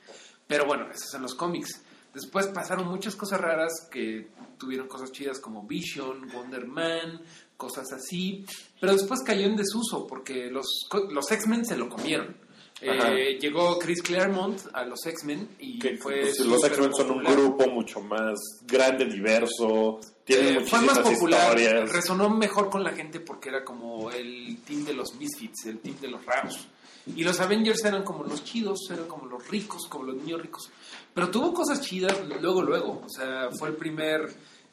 Pero 0.47 0.66
bueno, 0.66 0.84
eso 0.91 1.05
es 1.09 1.14
en 1.14 1.22
los 1.22 1.34
cómics. 1.34 1.82
Después 2.12 2.49
pasaron 2.49 2.86
muchas 2.89 3.16
cosas 3.16 3.41
raras 3.41 3.89
que 3.91 4.28
tuvieron 4.59 4.89
cosas 4.89 5.12
chidas 5.12 5.41
como 5.41 5.66
Vision, 5.66 6.28
Wonder 6.32 6.66
Man, 6.66 7.20
cosas 7.59 7.92
así. 7.92 8.46
Pero 8.80 8.94
después 8.94 9.20
cayó 9.22 9.44
en 9.44 9.56
desuso 9.56 10.06
porque 10.06 10.46
los, 10.50 10.88
los 11.11 11.30
X-Men 11.30 11.66
se 11.66 11.76
lo 11.76 11.90
comieron. 11.90 12.34
Eh, 12.80 13.38
llegó 13.40 13.76
Chris 13.76 14.00
Claremont 14.00 14.61
a 14.72 14.84
los 14.84 15.04
X-Men 15.04 15.56
y 15.59 15.80
Que, 15.80 15.96
fue 15.96 16.20
pues, 16.20 16.38
los 16.46 16.62
X-Men 16.62 16.94
son 16.94 17.11
un 17.11 17.24
grupo 17.24 17.66
mucho 17.68 18.00
más 18.00 18.38
grande, 18.64 19.04
diverso, 19.04 19.98
tienen 20.24 20.59
Eh, 20.59 20.61
fue 20.61 20.78
muchísimas 20.80 21.04
más 21.04 21.14
popular, 21.14 21.59
historias. 21.59 21.92
resonó 21.92 22.30
mejor 22.30 22.70
con 22.70 22.84
la 22.84 22.92
gente 22.92 23.18
porque 23.18 23.48
era 23.48 23.64
como 23.64 24.12
el 24.12 24.59
team 24.64 24.84
de 24.84 24.94
los 24.94 25.16
misfits, 25.16 25.66
el 25.66 25.80
team 25.80 25.96
de 26.00 26.09
los 26.09 26.24
raros. 26.24 26.68
Y 27.16 27.24
los 27.24 27.40
Avengers 27.40 27.84
eran 27.84 28.04
como 28.04 28.22
los 28.22 28.44
chidos, 28.44 28.88
eran 28.90 29.06
como 29.06 29.26
los 29.26 29.48
ricos, 29.48 29.86
como 29.88 30.04
los 30.04 30.16
niños 30.16 30.40
ricos. 30.42 30.70
Pero 31.14 31.30
tuvo 31.30 31.52
cosas 31.54 31.80
chidas 31.80 32.14
luego, 32.40 32.62
luego. 32.62 33.02
O 33.04 33.09
sea, 33.09 33.48
fue 33.59 33.70
el 33.70 33.76
primer 33.76 34.28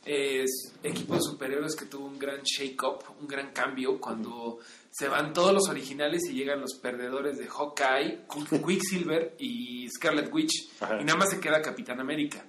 eh, 0.05 0.45
equipo 0.83 1.15
de 1.15 1.21
superhéroes 1.21 1.75
que 1.75 1.85
tuvo 1.85 2.05
un 2.07 2.19
gran 2.19 2.41
shake-up, 2.43 3.03
un 3.19 3.27
gran 3.27 3.51
cambio 3.51 3.99
cuando 3.99 4.59
se 4.91 5.07
van 5.07 5.33
todos 5.33 5.53
los 5.53 5.67
originales 5.67 6.21
y 6.29 6.33
llegan 6.33 6.61
los 6.61 6.75
perdedores 6.75 7.37
de 7.37 7.47
Hawkeye, 7.47 8.25
Quick- 8.27 8.63
Quicksilver 8.65 9.35
y 9.39 9.87
Scarlet 9.89 10.31
Witch. 10.33 10.69
Ajá. 10.79 10.99
Y 11.01 11.03
nada 11.03 11.17
más 11.19 11.29
se 11.31 11.39
queda 11.39 11.61
Capitán 11.61 11.99
América. 11.99 12.45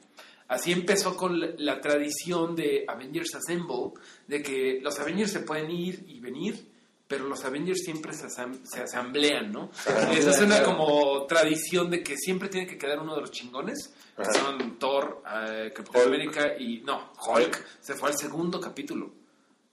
Así 0.49 0.71
empezó 0.71 1.17
con 1.17 1.41
la, 1.41 1.49
la 1.59 1.81
tradición 1.81 2.55
de 2.55 2.85
Avengers 2.87 3.35
Assemble, 3.35 3.93
de 4.29 4.43
que 4.43 4.79
los 4.81 4.99
Avengers 5.01 5.33
se 5.33 5.41
pueden 5.41 5.71
ir 5.73 6.05
y 6.07 6.21
venir, 6.21 6.69
pero 7.09 7.27
los 7.29 7.45
Avengers 7.45 7.81
siempre 7.85 8.13
se, 8.13 8.27
asam- 8.27 8.61
se 8.65 8.81
asamblean, 8.83 9.53
¿no? 9.53 9.71
Esa 10.13 10.31
es 10.31 10.41
una 10.41 10.63
como 10.65 11.25
tradición 11.27 11.91
de 11.91 12.03
que 12.03 12.17
siempre 12.17 12.49
tiene 12.49 12.67
que 12.67 12.77
quedar 12.79 12.99
uno 13.01 13.15
de 13.15 13.21
los 13.21 13.31
chingones, 13.31 13.95
que 14.17 14.23
Ajá. 14.23 14.33
son 14.33 14.79
Thor, 14.79 15.23
eh, 15.49 15.73
Capitán. 15.75 16.03
América 16.09 16.59
y... 16.59 16.81
No, 16.81 17.13
Hulk 17.27 17.65
se 17.81 17.95
fue 17.95 18.11
al 18.11 18.17
segundo 18.19 18.61
capítulo 18.61 19.13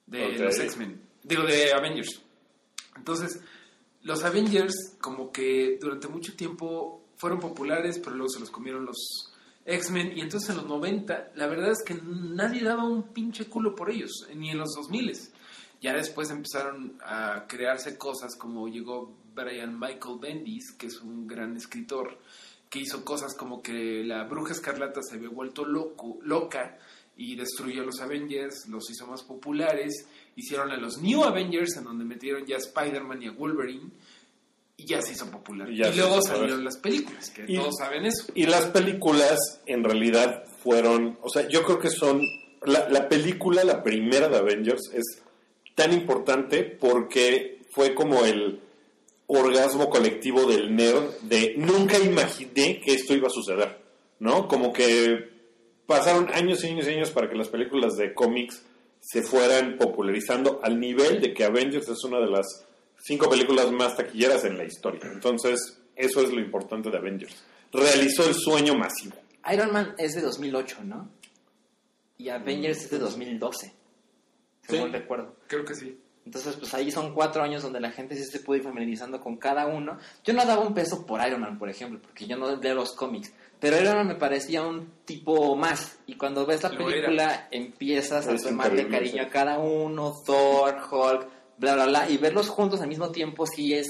de 0.06 0.26
Ok. 0.28 0.40
los 0.40 0.60
X-Men, 0.60 1.02
digo, 1.24 1.44
de 1.44 1.72
Avengers. 1.74 2.22
Entonces, 2.98 3.40
los 4.04 4.24
Avengers 4.24 4.96
como 5.02 5.32
que 5.32 5.78
durante 5.82 6.08
mucho 6.08 6.36
tiempo 6.36 7.02
fueron 7.18 7.40
populares, 7.40 8.00
pero 8.00 8.16
luego 8.16 8.30
se 8.30 8.40
los 8.42 8.52
comieron 8.52 8.86
los 8.86 9.32
X-Men. 9.66 10.16
Y 10.18 10.22
entonces 10.22 10.50
en 10.50 10.58
los 10.58 10.66
90, 10.68 11.32
la 11.36 11.48
verdad 11.48 11.72
es 11.72 11.82
que 11.86 11.96
nadie 12.04 12.62
daba 12.64 12.84
un 12.84 13.14
pinche 13.14 13.46
culo 13.46 13.74
por 13.76 13.90
ellos, 13.90 14.28
ni 14.36 14.52
en 14.52 14.58
los 14.60 14.74
2000. 14.76 15.12
Ya 15.84 15.94
después 15.94 16.30
empezaron 16.32 16.98
a 17.06 17.46
crearse 17.48 17.98
cosas 17.98 18.36
como 18.38 18.68
llegó 18.70 19.14
Brian 19.36 19.78
Michael 19.80 20.18
Bendis, 20.20 20.72
que 20.72 20.88
es 20.88 21.02
un 21.02 21.28
gran 21.28 21.58
escritor, 21.58 22.18
que 22.70 22.80
hizo 22.80 23.04
cosas 23.04 23.36
como 23.36 23.62
que 23.62 24.04
la 24.06 24.24
bruja 24.24 24.54
escarlata 24.54 25.02
se 25.04 25.16
había 25.18 25.28
vuelto 25.30 25.66
loco, 25.66 26.18
loca 26.24 26.78
y 27.18 27.36
destruyó 27.36 27.84
a 27.84 27.86
los 27.86 28.00
Avengers, 28.00 28.66
los 28.70 28.90
hizo 28.90 29.06
más 29.08 29.24
populares, 29.24 30.08
hicieron 30.38 30.72
a 30.72 30.78
los 30.78 31.00
New 31.00 31.24
Avengers 31.24 31.76
en 31.78 31.84
donde 31.84 32.06
metieron 32.06 32.46
ya 32.46 32.56
a 32.56 32.60
Spider-Man 32.60 33.22
y 33.22 33.28
a 33.28 33.32
Wolverine 33.34 33.92
y 34.78 34.86
ya 34.88 35.02
se 35.02 35.12
hizo 35.12 35.30
popular. 35.30 35.70
Y 35.70 35.78
luego 35.96 36.22
salieron 36.22 36.64
las 36.64 36.78
películas, 36.78 37.30
que 37.30 37.44
Y- 37.48 37.58
todos 37.58 37.76
saben 37.78 38.06
eso. 38.06 38.32
Y 38.34 38.46
las 38.46 38.68
películas 38.68 39.38
en 39.66 39.84
realidad 39.84 40.46
fueron, 40.64 41.20
o 41.22 41.30
sea, 41.30 41.48
yo 41.50 41.62
creo 41.64 41.78
que 41.80 41.90
son, 41.90 42.22
la, 42.66 42.88
la 42.90 43.08
película, 43.10 43.64
la 43.66 43.84
primera 43.84 44.30
de 44.30 44.38
Avengers, 44.38 44.90
es 44.94 45.22
tan 45.76 45.94
importante 45.94 46.64
porque 46.64 47.62
fue 47.72 47.96
como 47.96 48.26
el 48.26 48.60
orgasmo 49.28 49.90
colectivo 49.90 50.46
del 50.46 50.76
nerd 50.76 51.20
de 51.22 51.56
nunca 51.58 51.98
imaginé 51.98 52.80
que 52.80 52.94
esto 52.94 53.14
iba 53.14 53.28
a 53.28 53.32
suceder, 53.32 53.80
¿no? 54.20 54.48
Como 54.48 54.72
que 54.72 55.30
pasaron 55.86 56.30
años 56.34 56.64
y 56.64 56.68
años 56.68 56.88
y 56.88 56.92
años 56.92 57.12
para 57.12 57.30
que 57.30 57.36
las 57.36 57.50
películas 57.50 57.96
de 57.96 58.14
cómics 58.14 58.64
se 59.00 59.22
fueran 59.22 59.78
popularizando 59.78 60.60
al 60.64 60.80
nivel 60.80 61.20
de 61.22 61.34
que 61.34 61.44
Avengers 61.44 61.90
es 61.90 62.04
una 62.04 62.20
de 62.20 62.30
las 62.30 62.66
cinco 63.04 63.30
películas 63.30 63.72
más 63.72 63.98
taquilleras 63.98 64.46
en 64.46 64.58
la 64.58 64.64
historia. 64.64 65.02
Entonces, 65.12 65.80
eso 65.96 66.22
es 66.22 66.32
lo 66.32 66.40
importante 66.40 66.90
de 66.90 66.98
Avengers. 66.98 67.44
Realizó 67.72 68.28
el 68.28 68.36
sueño 68.36 68.76
masivo. 68.76 69.16
Iron 69.52 69.74
Man 69.74 69.94
es 69.98 70.16
de 70.16 70.22
2008, 70.22 70.84
¿no? 70.86 71.10
Y 72.18 72.30
Avengers 72.30 72.84
es 72.84 72.92
de 72.92 73.00
2012, 73.00 73.74
según 74.68 74.88
Sí. 74.91 74.93
recuerdo. 74.97 75.36
Creo 75.47 75.66
que 75.66 75.76
sí. 75.76 75.99
Entonces, 76.26 76.55
pues 76.55 76.74
ahí 76.74 76.89
son 76.89 77.14
cuatro 77.14 77.43
años 77.43 77.64
donde 77.64 77.82
la 77.82 77.91
gente 77.91 78.16
sí 78.16 78.24
se 78.24 78.39
puede 78.39 78.59
ir 78.59 78.64
familiarizando 78.64 79.20
con 79.20 79.36
cada 79.36 79.68
uno. 79.68 79.97
Yo 80.24 80.34
no 80.34 80.45
daba 80.45 80.61
un 80.66 80.74
peso 80.74 81.05
por 81.05 81.26
Iron 81.28 81.41
Man, 81.41 81.59
por 81.59 81.70
ejemplo, 81.70 81.99
porque 82.01 82.26
yo 82.28 82.38
no 82.38 82.55
leo 82.55 82.76
los 82.76 82.93
cómics. 82.95 83.34
Pero 83.59 83.78
Iron 83.82 83.97
Man 83.97 84.07
me 84.07 84.16
parecía 84.16 84.61
un 84.61 84.89
tipo 85.03 85.55
más. 85.57 85.97
Y 86.07 86.16
cuando 86.16 86.45
ves 86.45 86.64
la 86.64 86.70
Lo 86.70 86.86
película, 86.86 87.49
empiezas 87.51 88.26
a 88.28 88.38
tomarle 88.38 88.88
cariño 88.88 89.24
a 89.24 89.28
cada 89.30 89.59
uno, 89.59 90.14
Thor, 90.26 90.78
Hulk, 90.89 91.28
bla, 91.57 91.76
bla, 91.76 91.86
bla. 91.88 92.09
Y 92.09 92.16
verlos 92.18 92.47
juntos 92.47 92.80
al 92.80 92.88
mismo 92.88 93.11
tiempo 93.11 93.45
sí 93.45 93.74
es... 93.74 93.88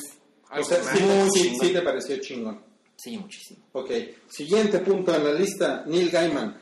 O 0.52 0.64
sea, 0.64 0.82
sí, 0.84 0.98
sí, 0.98 1.42
chingón. 1.44 1.60
sí 1.68 1.74
te 1.74 1.82
pareció 1.82 2.18
chingón. 2.18 2.62
Sí, 2.96 3.18
muchísimo. 3.18 3.64
Ok, 3.74 3.92
siguiente 4.30 4.80
punto 4.80 5.14
en 5.16 5.24
la 5.24 5.34
lista, 5.34 5.84
Neil 5.86 6.10
Gaiman. 6.10 6.58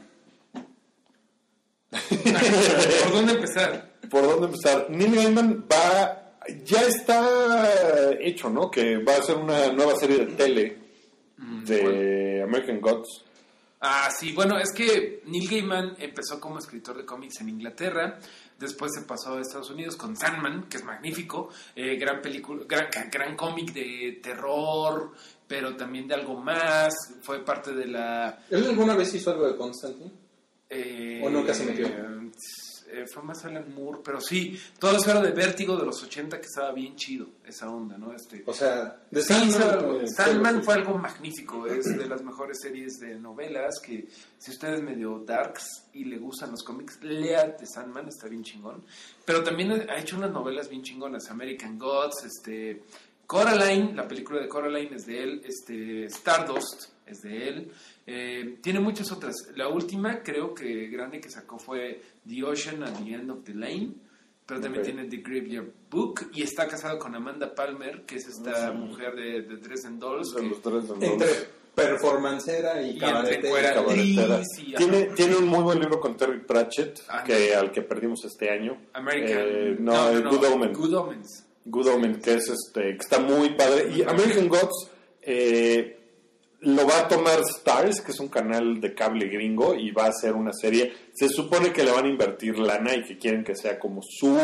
¿Por 1.91 3.11
dónde 3.13 3.33
empezar? 3.33 3.90
¿Por 4.11 4.23
dónde 4.23 4.47
empezar? 4.47 4.87
Neil 4.89 5.15
Gaiman 5.15 5.65
va, 5.71 6.33
ya 6.65 6.81
está 6.81 8.13
hecho, 8.19 8.49
¿no? 8.49 8.69
Que 8.69 8.97
va 8.97 9.15
a 9.15 9.19
hacer 9.19 9.37
una 9.37 9.71
nueva 9.71 9.95
serie 9.95 10.17
de 10.25 10.25
tele 10.33 10.77
de 11.65 12.43
American 12.43 12.81
Gods. 12.81 13.23
Ah, 13.79 14.09
sí, 14.15 14.33
bueno, 14.33 14.59
es 14.59 14.71
que 14.75 15.23
Neil 15.25 15.49
Gaiman 15.49 15.95
empezó 15.97 16.39
como 16.39 16.59
escritor 16.59 16.97
de 16.97 17.05
cómics 17.05 17.41
en 17.41 17.49
Inglaterra, 17.49 18.19
después 18.59 18.91
se 18.93 19.07
pasó 19.07 19.37
a 19.37 19.41
Estados 19.41 19.71
Unidos 19.71 19.95
con 19.95 20.15
Sandman, 20.15 20.67
que 20.69 20.77
es 20.77 20.83
magnífico, 20.83 21.49
eh, 21.75 21.95
gran 21.95 22.21
película, 22.21 22.63
gran, 22.67 22.89
gran 23.09 23.35
cómic 23.35 23.73
de 23.73 24.19
terror, 24.21 25.13
pero 25.47 25.75
también 25.75 26.07
de 26.07 26.13
algo 26.13 26.35
más, 26.35 26.93
fue 27.23 27.43
parte 27.43 27.73
de 27.73 27.87
la... 27.87 28.43
¿Él 28.51 28.67
alguna 28.67 28.95
vez 28.95 29.15
hizo 29.15 29.31
algo 29.31 29.47
de 29.47 29.55
Constantine? 29.57 30.11
eh, 30.69 31.21
¿O 31.23 31.29
nunca 31.31 31.53
se 31.55 31.65
metió? 31.65 31.87
eh, 31.87 32.31
fue 33.11 33.23
más 33.23 33.43
Alan 33.45 33.73
Moore, 33.73 33.99
pero 34.03 34.19
sí, 34.21 34.59
todo 34.79 34.97
eso 34.97 35.11
era 35.11 35.21
de 35.21 35.31
Vértigo 35.31 35.77
de 35.77 35.85
los 35.85 36.01
80 36.03 36.39
que 36.39 36.45
estaba 36.45 36.71
bien 36.71 36.95
chido, 36.95 37.27
esa 37.45 37.69
onda, 37.69 37.97
¿no? 37.97 38.13
Este, 38.13 38.43
O 38.45 38.53
sea, 38.53 39.01
de 39.09 39.21
Sí, 39.21 39.33
Sandman, 39.33 39.51
Sandman, 39.61 39.95
eh, 40.01 40.07
Sandman 40.07 40.63
fue- 40.63 40.73
algo 40.75 40.97
magnífico, 40.97 41.67
es 41.67 41.85
de 41.97 42.07
las 42.07 42.23
mejores 42.23 42.57
series 42.61 42.99
de 42.99 43.15
novelas 43.19 43.79
que 43.83 44.07
si 44.37 44.51
usted 44.51 44.73
es 44.75 44.81
medio 44.81 45.19
darks 45.25 45.83
y 45.93 46.05
le 46.05 46.17
gustan 46.17 46.51
los 46.51 46.63
cómics, 46.63 46.99
lea 47.01 47.45
de 47.59 47.65
Sandman, 47.65 48.07
está 48.07 48.27
bien 48.27 48.43
chingón. 48.43 48.83
Pero 49.25 49.43
también 49.43 49.71
ha 49.89 49.97
hecho 49.99 50.17
unas 50.17 50.31
novelas 50.31 50.69
bien 50.69 50.83
chingonas, 50.83 51.29
American 51.29 51.77
Gods, 51.77 52.23
este 52.25 52.83
Coraline, 53.27 53.93
la 53.95 54.07
película 54.07 54.41
de 54.41 54.47
Coraline 54.49 54.95
es 54.95 55.05
de 55.05 55.23
él, 55.23 55.41
este 55.45 56.05
Stardust 56.05 56.89
es 57.05 57.21
de 57.21 57.47
él. 57.47 57.71
Eh, 58.07 58.57
tiene 58.61 58.79
muchas 58.79 59.11
otras. 59.11 59.35
La 59.55 59.67
última 59.67 60.21
creo 60.23 60.53
que 60.53 60.87
grande 60.87 61.19
que 61.21 61.29
sacó 61.29 61.59
fue 61.59 62.01
The 62.27 62.43
Ocean 62.43 62.83
at 62.83 62.93
the 63.03 63.13
End 63.13 63.29
of 63.29 63.43
the 63.43 63.53
Lane. 63.53 63.91
Pero 64.45 64.59
también 64.59 64.81
Ok. 64.83 64.91
tiene 64.91 65.07
The 65.07 65.17
Graveyard 65.17 65.67
Book 65.89 66.29
y 66.33 66.41
está 66.41 66.67
casado 66.67 66.97
con 66.99 67.15
Amanda 67.15 67.53
Palmer, 67.55 68.01
que 68.05 68.15
es 68.15 68.27
esta 68.27 68.71
mujer 68.73 69.15
de, 69.15 69.43
de 69.43 69.57
Dresden 69.57 69.97
Dolls. 69.99 70.33
De 70.33 70.41
que- 70.41 70.49
los 70.49 70.61
tres 70.61 70.99
de 70.99 71.05
Entre 71.07 71.27
performancera 71.73 72.81
y, 72.81 72.85
y 72.89 72.91
entre 72.93 73.39
cabaretera. 73.41 74.41
y- 74.57 74.73
Tiene, 74.75 75.03
tiene 75.15 75.35
un 75.37 75.47
muy 75.47 75.63
buen 75.63 75.79
libro 75.79 75.99
con 75.99 76.17
Terry 76.17 76.39
Pratchett, 76.39 76.99
Ah, 77.07 77.23
que, 77.23 77.55
al 77.55 77.71
que 77.71 77.81
perdimos 77.81 78.25
este 78.25 78.49
año. 78.49 78.77
American. 78.93 79.37
Eh, 79.39 79.75
no, 79.79 80.09
eh, 80.09 80.21
Good 80.21 80.43
Omen. 80.45 80.73
Good 80.73 80.93
Omens. 80.95 81.45
Good 81.65 81.87
Omen, 81.87 82.19
que 82.19 82.33
es 82.33 82.49
este, 82.49 82.81
que 82.81 82.97
está 82.99 83.19
muy 83.19 83.51
padre. 83.55 83.89
Y 83.95 84.01
American 84.01 84.47
Gods 84.49 84.89
eh, 85.21 85.99
lo 86.61 86.85
va 86.87 86.99
a 87.01 87.07
tomar 87.07 87.39
Stars, 87.41 88.01
que 88.01 88.11
es 88.11 88.19
un 88.19 88.29
canal 88.29 88.79
de 88.79 88.93
cable 88.93 89.27
gringo, 89.27 89.75
y 89.75 89.91
va 89.91 90.05
a 90.05 90.09
hacer 90.09 90.33
una 90.33 90.53
serie. 90.53 90.93
Se 91.13 91.27
supone 91.29 91.73
que 91.73 91.83
le 91.83 91.91
van 91.91 92.05
a 92.05 92.09
invertir 92.09 92.57
lana 92.59 92.95
y 92.95 93.03
que 93.03 93.17
quieren 93.17 93.43
que 93.43 93.55
sea 93.55 93.77
como 93.79 94.01
su 94.01 94.37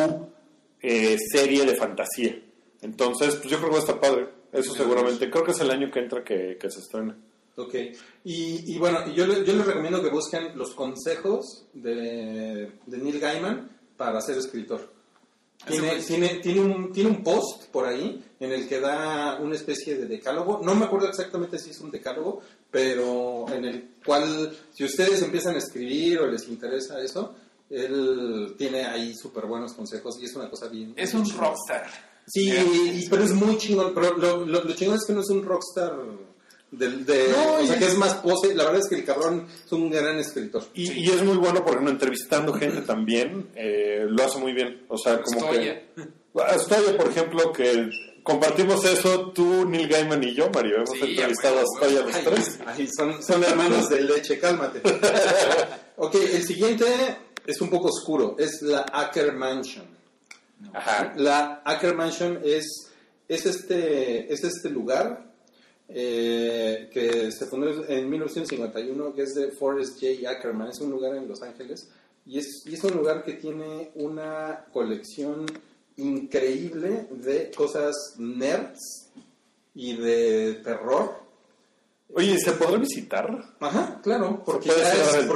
eh, 0.82 1.18
serie 1.32 1.66
de 1.66 1.76
fantasía. 1.76 2.40
Entonces, 2.82 3.36
pues 3.36 3.50
yo 3.50 3.58
creo 3.58 3.70
que 3.70 3.76
va 3.76 3.78
a 3.78 3.86
estar 3.86 4.00
padre. 4.00 4.28
Eso 4.52 4.74
seguramente. 4.74 5.30
Creo 5.30 5.44
que 5.44 5.52
es 5.52 5.60
el 5.60 5.72
año 5.72 5.92
que 5.92 6.00
entra 6.00 6.24
que, 6.24 6.58
que 6.60 6.70
se 6.72 6.80
estrena. 6.80 7.16
Ok, 7.56 7.74
y, 8.24 8.72
y 8.74 8.78
bueno, 8.78 9.12
yo, 9.14 9.26
le- 9.26 9.44
yo 9.44 9.54
les 9.54 9.66
recomiendo 9.66 10.02
que 10.04 10.10
busquen 10.10 10.56
los 10.56 10.76
consejos 10.76 11.66
de, 11.74 12.72
de 12.86 12.98
Neil 13.00 13.20
Gaiman 13.20 13.70
para 13.98 14.22
ser 14.22 14.38
escritor. 14.38 14.94
Tiene, 15.68 15.96
tiene, 16.04 16.28
tiene, 16.36 16.60
un, 16.62 16.92
tiene 16.92 17.10
un 17.10 17.24
post 17.24 17.66
por 17.72 17.88
ahí 17.88 18.24
en 18.40 18.52
el 18.52 18.68
que 18.68 18.80
da 18.80 19.40
una 19.42 19.56
especie 19.56 19.98
de 19.98 20.06
decálogo. 20.06 20.60
No 20.64 20.76
me 20.76 20.86
acuerdo 20.86 21.08
exactamente 21.10 21.58
si 21.60 21.72
es 21.72 21.80
un 21.82 21.92
decálogo, 21.92 22.42
pero 22.72 23.46
en 23.52 23.66
el 23.66 23.90
cual, 24.06 24.56
si 24.74 24.84
ustedes 24.84 25.22
empiezan 25.22 25.56
a 25.56 25.60
escribir 25.60 26.20
o 26.20 26.28
les 26.28 26.48
interesa 26.48 27.02
eso, 27.02 27.34
él 27.70 28.56
tiene 28.58 28.86
ahí 28.86 29.14
súper 29.16 29.46
buenos 29.46 29.74
consejos 29.74 30.18
y 30.22 30.26
es 30.26 30.36
una 30.36 30.50
cosa 30.50 30.68
bien. 30.68 30.94
Es 30.96 31.14
un 31.14 31.30
rockstar. 31.30 31.86
Sí, 32.28 32.52
y- 32.52 33.08
pero 33.10 33.24
es 33.24 33.34
muy 33.34 33.58
chingón. 33.58 33.94
Pero 33.94 34.18
lo, 34.18 34.46
lo, 34.46 34.64
lo 34.64 34.74
chingón 34.76 34.96
es 34.98 35.06
que 35.06 35.14
no 35.14 35.22
es 35.22 35.30
un 35.30 35.44
rockstar 35.44 35.96
del, 36.72 37.06
de, 37.06 37.30
No, 37.32 37.56
o 37.56 37.66
sea, 37.66 37.78
que 37.80 37.86
es 37.86 37.98
más 37.98 38.16
pose. 38.16 38.54
La 38.54 38.66
verdad 38.66 38.82
es 38.82 38.90
que 38.90 38.96
el 38.96 39.06
cabrón 39.06 39.48
es 39.66 39.72
un 39.72 39.90
gran 39.90 40.18
escritor. 40.18 40.64
Y, 40.74 40.92
y 40.92 41.10
es 41.10 41.24
muy 41.24 41.38
bueno 41.38 41.64
porque 41.66 41.84
no 41.84 41.90
entrevistando 41.90 42.54
gente 42.54 42.82
también 42.82 43.50
eh, 43.56 44.06
lo 44.08 44.24
hace 44.24 44.38
muy 44.40 44.54
bien. 44.54 44.84
O 44.90 44.98
sea, 44.98 45.22
como 45.22 45.50
que. 45.52 45.88
Stoya, 46.60 46.96
por 46.98 47.08
ejemplo, 47.08 47.52
que 47.52 47.90
compartimos 48.28 48.86
eso, 48.86 49.32
tú, 49.32 49.66
Neil 49.66 49.88
Gaiman 49.88 50.24
y 50.24 50.34
yo, 50.36 50.50
Mario. 50.50 50.76
Hemos 50.78 50.92
Sí, 50.92 51.00
entrevistado 51.02 51.58
a 51.58 51.62
a 51.62 51.64
huevo, 51.64 51.78
Stoya 51.78 52.02
los 52.02 52.24
tres. 52.24 52.60
ay, 52.66 52.88
son, 52.96 53.24
son 53.24 53.44
hermanos 53.44 53.90
de 53.90 54.02
leche, 54.02 54.40
cálmate. 54.40 54.82
ok, 55.98 56.16
el 56.16 56.44
siguiente 56.44 56.86
es 57.46 57.62
un 57.62 57.70
poco 57.70 57.88
oscuro. 57.88 58.36
Es 58.38 58.62
la 58.62 58.86
Acker 58.92 59.34
Mansion. 59.34 59.86
Ajá. 60.74 61.14
La 61.18 61.62
Acker 61.66 61.96
Mansion 61.96 62.40
es, 62.44 62.90
es, 63.28 63.46
este, 63.46 64.32
es 64.32 64.44
este 64.44 64.70
lugar 64.70 65.32
eh, 65.90 66.90
que 66.92 67.32
se 67.32 67.46
fundó 67.46 67.88
en 67.88 68.10
1951, 68.10 69.14
que 69.16 69.22
es 69.24 69.34
de 69.36 69.52
Forrest 69.52 70.00
J. 70.02 70.30
Ackerman. 70.30 70.70
Es 70.70 70.80
un 70.82 70.92
lugar 70.92 71.16
en 71.16 71.28
Los 71.28 71.42
Ángeles 71.42 71.88
y 72.26 72.40
es, 72.40 72.64
y 72.66 72.74
es 72.76 72.84
un 72.84 72.94
lugar 72.94 73.24
que 73.24 73.34
tiene 73.34 73.92
una 73.96 74.66
colección 74.74 75.46
increíble 75.98 77.08
de 77.12 77.52
cosas 77.52 77.96
nerds 78.18 79.10
y 79.74 79.96
de 79.96 80.56
terror. 80.64 81.28
Oye, 82.14 82.38
¿se 82.40 82.54
podrá 82.54 82.78
visitar? 82.78 83.28
Ajá, 83.60 84.00
claro, 84.02 84.42
porque, 84.46 84.70
ya 84.70 84.94
es, 84.94 85.28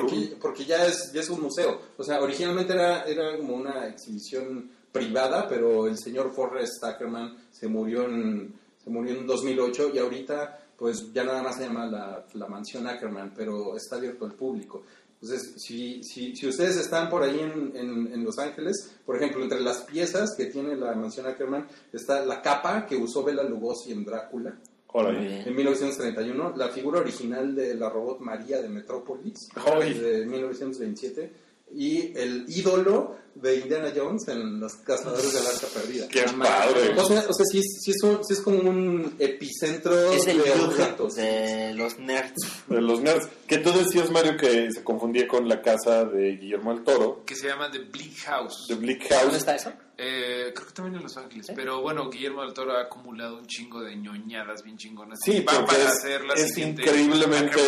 porque 0.41 0.65
ya, 0.65 0.85
es, 0.85 1.11
ya 1.11 1.21
es 1.21 1.29
un 1.29 1.41
museo. 1.41 1.79
O 1.97 2.03
sea, 2.03 2.21
originalmente 2.21 2.73
era, 2.73 3.03
era 3.03 3.37
como 3.37 3.55
una 3.55 3.87
exhibición 3.87 4.71
privada, 4.91 5.47
pero 5.47 5.87
el 5.87 5.97
señor 5.97 6.33
Forrest 6.33 6.83
Ackerman 6.83 7.37
se 7.51 7.67
murió 7.67 8.05
en, 8.05 8.53
se 8.83 8.89
murió 8.89 9.17
en 9.17 9.27
2008 9.27 9.91
y 9.93 9.99
ahorita 9.99 10.57
pues 10.77 11.13
ya 11.13 11.23
nada 11.23 11.43
más 11.43 11.57
se 11.57 11.65
llama 11.65 11.85
la, 11.85 12.25
la 12.33 12.47
mansión 12.47 12.87
Ackerman, 12.87 13.33
pero 13.35 13.75
está 13.77 13.97
abierto 13.97 14.25
al 14.25 14.33
público. 14.33 14.81
Entonces, 15.21 15.61
si, 15.61 16.03
si, 16.03 16.35
si 16.35 16.47
ustedes 16.47 16.77
están 16.77 17.09
por 17.09 17.21
ahí 17.21 17.39
en, 17.39 17.75
en, 17.75 18.13
en 18.13 18.23
Los 18.23 18.39
Ángeles, 18.39 18.91
por 19.05 19.17
ejemplo, 19.17 19.43
entre 19.43 19.61
las 19.61 19.81
piezas 19.81 20.35
que 20.35 20.45
tiene 20.45 20.75
la 20.75 20.95
mansión 20.95 21.27
Ackerman 21.27 21.67
está 21.93 22.25
la 22.25 22.41
capa 22.41 22.87
que 22.87 22.95
usó 22.95 23.23
Bela 23.23 23.43
Lugosi 23.43 23.91
en 23.91 24.03
Drácula. 24.03 24.57
En 24.93 25.55
1931, 25.55 26.53
la 26.57 26.67
figura 26.69 26.99
original 26.99 27.55
de 27.55 27.75
la 27.75 27.89
robot 27.89 28.19
María 28.19 28.61
de 28.61 28.67
Metrópolis, 28.67 29.47
de 29.55 30.25
1927, 30.25 31.31
y 31.73 32.17
el 32.17 32.45
ídolo 32.49 33.15
de 33.35 33.55
Indiana 33.59 33.91
Jones 33.95 34.27
en 34.27 34.59
Los 34.59 34.73
Cazadores 34.85 35.33
del 35.33 35.45
Arca 35.45 35.67
Perdida. 35.73 36.07
Qué 36.09 36.25
No 36.25 36.39
padre. 36.43 36.93
O 36.97 37.05
sea, 37.05 37.25
o 37.27 37.33
sea 37.33 37.45
sí, 37.51 37.59
es- 37.59 37.79
sí, 37.81 37.91
es 37.91 38.03
un- 38.03 38.23
sí 38.23 38.33
es 38.33 38.41
como 38.41 38.57
un 38.59 39.15
epicentro 39.19 40.11
Es 40.11 40.25
de 40.25 40.33
objetos. 40.39 41.15
de 41.15 41.73
los 41.75 41.97
nerds. 41.99 42.63
De 42.67 42.81
los 42.81 43.01
nerds. 43.01 43.27
Que 43.47 43.57
tú 43.57 43.71
decías, 43.71 44.11
Mario, 44.11 44.37
que 44.37 44.71
se 44.71 44.83
confundía 44.83 45.27
con 45.27 45.47
la 45.47 45.61
casa 45.61 46.05
de 46.05 46.37
Guillermo 46.37 46.71
el 46.73 46.83
Toro, 46.83 47.23
Que 47.25 47.35
se 47.35 47.47
llama 47.47 47.71
The 47.71 47.79
Bleak 47.79 48.17
House. 48.25 48.65
de 48.67 48.75
Bleak 48.75 49.01
¿Dónde 49.09 49.15
House. 49.25 49.35
está 49.37 49.55
eso? 49.55 49.71
Eh, 50.03 50.51
creo 50.55 50.67
que 50.67 50.73
también 50.73 50.95
en 50.97 51.03
Los 51.03 51.15
Ángeles. 51.17 51.47
Pero 51.55 51.81
bueno, 51.81 52.09
Guillermo 52.09 52.41
del 52.41 52.53
Toro 52.53 52.75
ha 52.75 52.81
acumulado 52.81 53.37
un 53.37 53.45
chingo 53.45 53.81
de 53.81 53.95
ñoñadas 53.95 54.63
bien 54.63 54.75
chingonas. 54.77 55.19
Sí, 55.23 55.41
Va 55.41 55.63
para 55.65 55.77
es, 55.83 55.87
hacer 55.89 56.25
la 56.25 56.33
es 56.33 56.57
increíblemente 56.57 57.59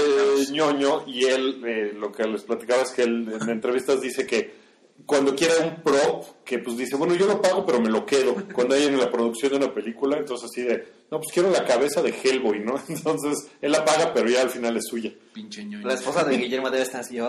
ñoño 0.52 1.04
y 1.08 1.26
él, 1.26 1.62
eh, 1.66 1.94
lo 1.94 2.12
que 2.12 2.24
les 2.24 2.44
platicaba 2.44 2.82
es 2.84 2.92
que 2.92 3.04
él 3.04 3.32
en 3.40 3.50
entrevistas 3.50 4.02
dice 4.02 4.26
que 4.26 4.63
cuando 5.06 5.36
quiere 5.36 5.54
un 5.60 5.82
prop, 5.84 6.24
que 6.46 6.60
pues 6.60 6.78
dice, 6.78 6.96
bueno, 6.96 7.16
yo 7.16 7.28
lo 7.28 7.42
pago, 7.42 7.66
pero 7.66 7.80
me 7.80 7.90
lo 7.90 8.06
quedo. 8.06 8.36
Cuando 8.54 8.76
hay 8.76 8.86
en 8.86 8.98
la 8.98 9.12
producción 9.12 9.52
de 9.52 9.58
una 9.58 9.74
película, 9.74 10.18
entonces 10.18 10.50
así 10.50 10.62
de, 10.62 10.86
no, 11.14 11.20
pues 11.20 11.32
quiero 11.32 11.52
la 11.52 11.64
cabeza 11.66 12.02
de 12.02 12.10
Hellboy, 12.10 12.60
¿no? 12.62 12.82
Entonces 12.90 13.48
él 13.62 13.72
la 13.72 13.86
paga, 13.86 14.12
pero 14.14 14.28
ya 14.30 14.42
al 14.42 14.50
final 14.50 14.76
es 14.78 14.86
suya. 14.90 15.12
Pinche 15.32 15.64
ñoño. 15.64 15.88
La 15.88 15.94
esposa 15.94 16.24
de 16.24 16.38
Guillermo 16.38 16.70
debe 16.72 16.84
estar 16.84 17.02
así. 17.02 17.18
"Ay, 17.20 17.24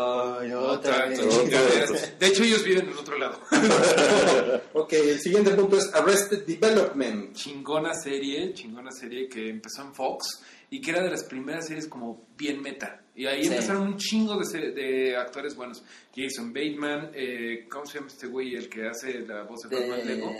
otra 0.52 0.58
Otra, 0.72 1.06
vez". 1.06 1.20
otra 1.20 1.30
chingaderas. 1.42 2.18
De 2.18 2.26
hecho, 2.26 2.42
ellos 2.44 2.64
viven 2.64 2.88
en 2.88 2.96
otro 2.96 3.18
lado. 3.18 3.38
Ok, 4.72 4.92
el 4.94 5.20
siguiente 5.20 5.50
punto 5.52 5.76
es 5.78 5.92
Arrested 5.94 6.44
Development. 6.44 7.32
chingona 7.34 7.94
serie, 7.94 8.52
chingona 8.54 8.90
serie 8.90 9.28
que 9.28 9.48
empezó 9.50 9.82
en 9.82 9.94
Fox 9.94 10.42
y 10.70 10.80
que 10.80 10.90
era 10.90 11.02
de 11.02 11.10
las 11.10 11.24
primeras 11.24 11.66
series 11.66 11.86
como 11.86 12.26
bien 12.36 12.60
meta. 12.62 13.00
Y 13.14 13.26
ahí 13.26 13.42
Sí. 13.44 13.48
empezaron 13.50 13.82
un 13.82 13.96
chingo 13.96 14.36
de, 14.38 14.44
se- 14.44 14.72
de 14.72 15.16
actores 15.16 15.54
buenos. 15.54 15.82
Jason 16.14 16.52
Bateman, 16.52 17.10
eh, 17.14 17.66
¿cómo 17.70 17.86
se 17.86 17.94
llama 17.98 18.08
este 18.08 18.26
güey? 18.26 18.54
El 18.56 18.68
que 18.68 18.88
hace 18.88 19.20
la 19.20 19.42
voz 19.44 19.60
de 19.68 19.76
De- 19.76 19.88
Batman 19.88 20.06
Lego. 20.06 20.32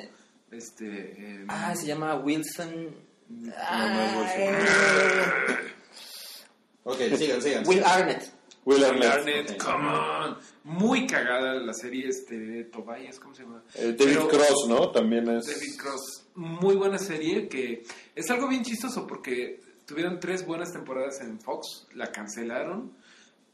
Este, 0.50 0.84
eh, 0.86 1.44
Ah, 1.48 1.74
se 1.76 1.86
llama 1.86 2.16
Wilson. 2.16 2.94
Ok, 6.84 6.98
sigan, 7.16 7.40
sigan. 7.42 7.66
Will 7.66 7.82
Arnett. 7.84 8.30
Will 8.64 8.76
Will 8.78 8.84
Arnett. 8.84 9.12
Arnett, 9.12 9.50
ok. 9.52 9.56
come 9.64 9.88
on. 9.88 10.36
Muy 10.64 11.06
cagada 11.06 11.54
la 11.54 11.72
serie 11.74 12.08
este, 12.08 12.64
Tobias, 12.64 13.18
¿cómo 13.20 13.34
se 13.34 13.42
llama? 13.42 13.62
Eh, 13.74 13.94
David 13.98 14.14
Pero- 14.14 14.28
Cross, 14.28 14.66
¿no? 14.68 14.90
También 14.90 15.28
es... 15.28 15.46
David 15.46 15.76
Cross. 15.78 16.26
Muy 16.34 16.74
buena 16.74 16.98
serie 16.98 17.48
que 17.48 17.82
es 18.14 18.30
algo 18.30 18.48
bien 18.48 18.62
chistoso 18.62 19.06
porque 19.06 19.60
tuvieron 19.86 20.18
tres 20.18 20.46
buenas 20.46 20.72
temporadas 20.72 21.20
en 21.20 21.38
Fox, 21.40 21.86
la 21.94 22.10
cancelaron 22.10 22.92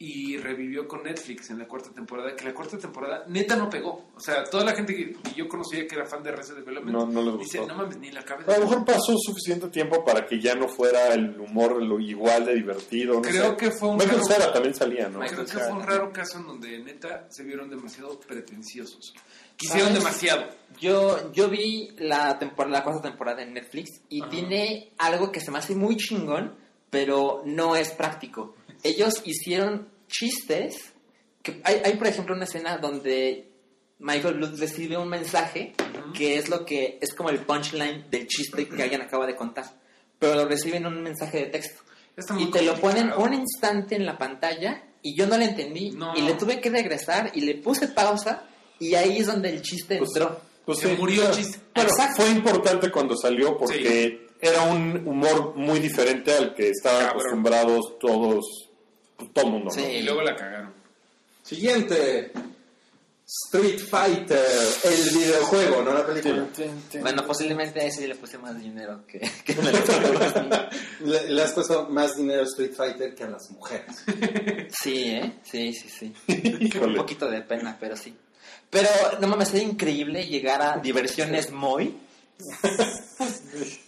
y 0.02 0.38
revivió 0.38 0.88
con 0.88 1.02
Netflix 1.02 1.50
en 1.50 1.58
la 1.58 1.68
cuarta 1.68 1.90
temporada, 1.90 2.34
que 2.34 2.46
la 2.46 2.54
cuarta 2.54 2.78
temporada 2.78 3.22
neta 3.28 3.54
no 3.54 3.68
pegó. 3.68 4.06
O 4.16 4.18
sea, 4.20 4.44
toda 4.44 4.64
la 4.64 4.72
gente 4.72 4.94
que, 4.96 5.14
yo 5.36 5.46
conocía 5.46 5.86
que 5.86 5.94
era 5.94 6.06
fan 6.06 6.22
de 6.22 6.32
Resident 6.32 6.60
Development 6.64 6.96
No, 6.96 7.04
no 7.06 7.20
les 7.22 7.38
dice, 7.40 7.58
gustó. 7.58 7.74
no 7.74 7.82
mames, 7.82 7.98
ni 7.98 8.10
la 8.10 8.24
cabeza. 8.24 8.50
A 8.50 8.58
lo 8.58 8.64
mejor 8.64 8.84
pasó 8.86 9.14
suficiente 9.18 9.68
tiempo 9.68 10.02
para 10.02 10.24
que 10.26 10.40
ya 10.40 10.54
no 10.54 10.68
fuera 10.68 11.12
el 11.12 11.38
humor 11.38 11.82
lo 11.82 12.00
igual 12.00 12.46
de 12.46 12.54
divertido. 12.54 13.16
No 13.16 13.20
Creo 13.20 13.50
sé. 13.50 13.56
que 13.58 13.70
fue 13.72 13.90
un 13.90 13.96
Michael 13.98 14.20
raro- 14.20 14.26
Cera 14.32 14.52
también 14.54 14.74
salía, 14.74 15.08
¿no? 15.10 15.20
Creo 15.20 15.44
que 15.44 15.52
fue 15.52 15.70
un 15.70 15.82
raro 15.82 16.10
caso 16.14 16.38
en 16.38 16.46
donde 16.46 16.78
neta 16.78 17.26
se 17.28 17.44
vieron 17.44 17.68
demasiado 17.68 18.18
pretenciosos. 18.20 19.12
Quisieron 19.56 19.88
¿Sabes? 19.88 20.02
demasiado. 20.02 20.44
Yo, 20.80 21.30
yo 21.34 21.50
vi 21.50 21.90
la, 21.98 22.38
temporada, 22.38 22.78
la 22.78 22.84
cuarta 22.84 23.02
temporada 23.02 23.42
en 23.42 23.52
Netflix 23.52 24.00
y 24.08 24.22
tiene 24.28 24.92
algo 24.96 25.30
que 25.30 25.40
se 25.40 25.50
me 25.50 25.58
hace 25.58 25.74
muy 25.74 25.96
chingón, 25.98 26.54
pero 26.88 27.42
no 27.44 27.76
es 27.76 27.90
práctico. 27.90 28.54
Ellos 28.82 29.22
hicieron 29.24 29.88
chistes. 30.08 30.92
Que 31.42 31.60
hay, 31.64 31.80
hay, 31.84 31.96
por 31.96 32.06
ejemplo, 32.06 32.34
una 32.34 32.44
escena 32.44 32.78
donde 32.78 33.48
Michael 33.98 34.34
Bluth 34.34 34.58
recibe 34.58 34.96
un 34.98 35.08
mensaje 35.08 35.72
que 36.14 36.36
es 36.36 36.48
lo 36.48 36.64
que 36.66 36.98
es 37.00 37.14
como 37.14 37.30
el 37.30 37.38
punchline 37.40 38.10
del 38.10 38.26
chiste 38.26 38.68
que 38.68 38.82
alguien 38.82 39.00
acaba 39.02 39.26
de 39.26 39.36
contar, 39.36 39.64
pero 40.18 40.34
lo 40.34 40.46
recibe 40.46 40.76
en 40.78 40.86
un 40.86 41.02
mensaje 41.02 41.38
de 41.38 41.46
texto. 41.46 41.82
Y 42.38 42.50
te 42.50 42.62
lo 42.62 42.74
ponen 42.76 43.12
un 43.16 43.32
instante 43.32 43.94
en 43.94 44.04
la 44.04 44.18
pantalla 44.18 44.82
y 45.02 45.14
yo 45.16 45.26
no 45.26 45.38
le 45.38 45.46
entendí 45.46 45.92
No. 45.92 46.12
y 46.16 46.20
le 46.22 46.34
tuve 46.34 46.60
que 46.60 46.68
regresar 46.68 47.30
y 47.34 47.40
le 47.42 47.54
puse 47.56 47.88
pausa 47.88 48.44
y 48.78 48.94
ahí 48.94 49.18
es 49.18 49.26
donde 49.26 49.48
el 49.50 49.62
chiste 49.62 49.96
Pues, 49.98 50.10
entró. 50.14 50.40
Pues 50.66 50.78
Se 50.80 50.94
murió 50.96 51.26
el 51.28 51.34
chiste. 51.34 51.58
Bueno, 51.74 51.88
Exacto. 51.90 52.22
fue 52.22 52.30
importante 52.32 52.90
cuando 52.90 53.16
salió 53.16 53.56
porque 53.56 54.26
era 54.40 54.62
un 54.62 55.06
humor 55.08 55.54
muy 55.56 55.78
diferente 55.80 56.32
al 56.34 56.54
que 56.54 56.68
estaban 56.68 57.00
Cabrón. 57.06 57.20
acostumbrados 57.20 57.98
todos, 57.98 58.69
todo 59.28 59.46
el 59.46 59.50
mundo. 59.52 59.66
¿no? 59.66 59.70
Sí. 59.70 59.82
Y 59.82 60.02
luego 60.02 60.22
la 60.22 60.36
cagaron. 60.36 60.72
Siguiente. 61.42 62.32
Street 63.46 63.78
Fighter, 63.78 64.44
el 64.82 65.10
videojuego, 65.10 65.82
no 65.82 65.94
la 65.94 66.04
película. 66.04 66.48
Bueno, 67.00 67.24
posiblemente 67.24 67.80
a 67.80 67.84
ese 67.84 68.08
le 68.08 68.16
puse 68.16 68.38
más 68.38 68.60
dinero 68.60 69.06
que, 69.06 69.20
que 69.44 69.52
el 69.60 69.68
otro. 69.68 70.68
Le, 71.04 71.30
le 71.30 71.42
has 71.42 71.52
puesto 71.52 71.88
más 71.88 72.16
dinero 72.16 72.40
a 72.40 72.44
Street 72.44 72.72
Fighter 72.74 73.14
que 73.14 73.22
a 73.22 73.30
las 73.30 73.48
mujeres. 73.52 74.04
Sí, 74.70 75.10
¿eh? 75.10 75.38
Sí, 75.44 75.72
sí, 75.72 75.88
sí. 75.88 76.78
Un 76.80 76.94
poquito 76.96 77.30
de 77.30 77.42
pena, 77.42 77.76
pero 77.78 77.96
sí. 77.96 78.16
Pero 78.68 78.88
no 79.20 79.28
mames, 79.28 79.48
sería 79.48 79.64
increíble 79.64 80.26
llegar 80.26 80.62
a 80.62 80.78
diversiones 80.78 81.52
muy. 81.52 81.96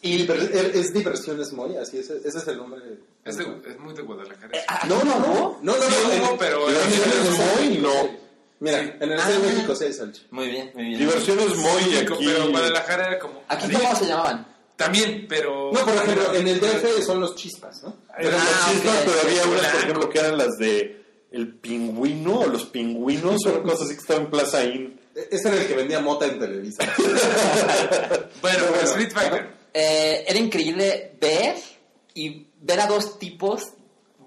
y 0.02 0.22
es 0.22 0.92
Diversiones 0.92 1.52
Moy, 1.52 1.76
así 1.76 1.98
es, 1.98 2.10
ese 2.10 2.38
es 2.38 2.48
el 2.48 2.58
nombre. 2.58 2.80
Es, 3.24 3.36
de- 3.36 3.44
es 3.68 3.78
muy 3.78 3.94
de 3.94 4.02
Guadalajara. 4.02 4.56
Eh, 4.58 4.64
ah, 4.68 4.84
No, 4.88 5.02
no, 5.04 5.18
no. 5.20 5.58
No, 5.62 5.76
no, 5.76 5.82
Sí 5.82 6.18
no. 6.18 6.30
en- 6.32 6.38
pero- 6.38 6.66
Diversiones 6.68 7.38
Moy, 7.38 7.78
no. 7.78 8.22
Mira, 8.60 8.80
Sí. 8.80 8.92
en 9.00 9.02
el 9.12 9.18
Ah. 9.18 9.22
Estado 9.22 9.40
de 9.40 9.52
México 9.52 9.74
sí 9.76 9.84
hay 9.84 9.92
salchi. 9.92 10.26
Muy 10.30 10.48
bien, 10.48 10.70
muy 10.74 10.84
bien. 10.84 10.98
Diversiones 10.98 11.56
muy 11.56 11.82
México, 11.90 12.14
aquí. 12.14 12.24
Pero 12.26 12.50
Guadalajara 12.50 13.06
era 13.08 13.18
como... 13.18 13.42
¿Aquí 13.48 13.66
Sí, 13.66 13.72
cómo 13.74 13.96
se 13.96 14.06
llamaban? 14.06 14.46
También, 14.76 15.26
pero... 15.28 15.70
No, 15.72 15.80
por 15.84 15.94
ejemplo, 15.94 16.34
en 16.34 16.48
el 16.48 16.60
DF 16.60 17.02
son 17.04 17.20
los 17.20 17.34
chispas, 17.36 17.82
¿no? 17.82 17.94
Eran 18.18 18.34
Ah, 18.40 18.44
las 18.50 18.70
chispas, 18.72 18.94
ok. 18.96 19.02
pero 19.04 19.20
había 19.28 19.44
unas, 19.52 19.66
por 19.72 19.80
ejemplo, 19.80 20.10
que 20.10 20.18
eran 20.18 20.38
las 20.38 20.56
de 20.58 21.02
el 21.30 21.54
pingüino 21.54 22.40
o 22.40 22.46
los 22.46 22.64
pingüinos, 22.66 23.46
o 23.46 23.62
cosas 23.62 23.82
así 23.82 23.94
que 23.94 24.00
estaban 24.00 24.24
en 24.24 24.30
Plaza 24.30 24.64
Inn. 24.64 25.00
Ese 25.30 25.48
era 25.48 25.56
el 25.60 25.66
que 25.66 25.74
vendía 25.74 26.00
mota 26.00 26.26
en 26.26 26.38
Televisa. 26.38 26.84
Bueno, 28.40 28.64
pero 28.72 28.80
Street 28.84 29.12
Fighter. 29.12 29.50
Eh, 29.74 30.24
era 30.26 30.38
increíble 30.38 31.12
ver 31.20 31.56
y 32.14 32.46
ver 32.62 32.80
a 32.80 32.86
dos 32.86 33.18
tipos, 33.18 33.74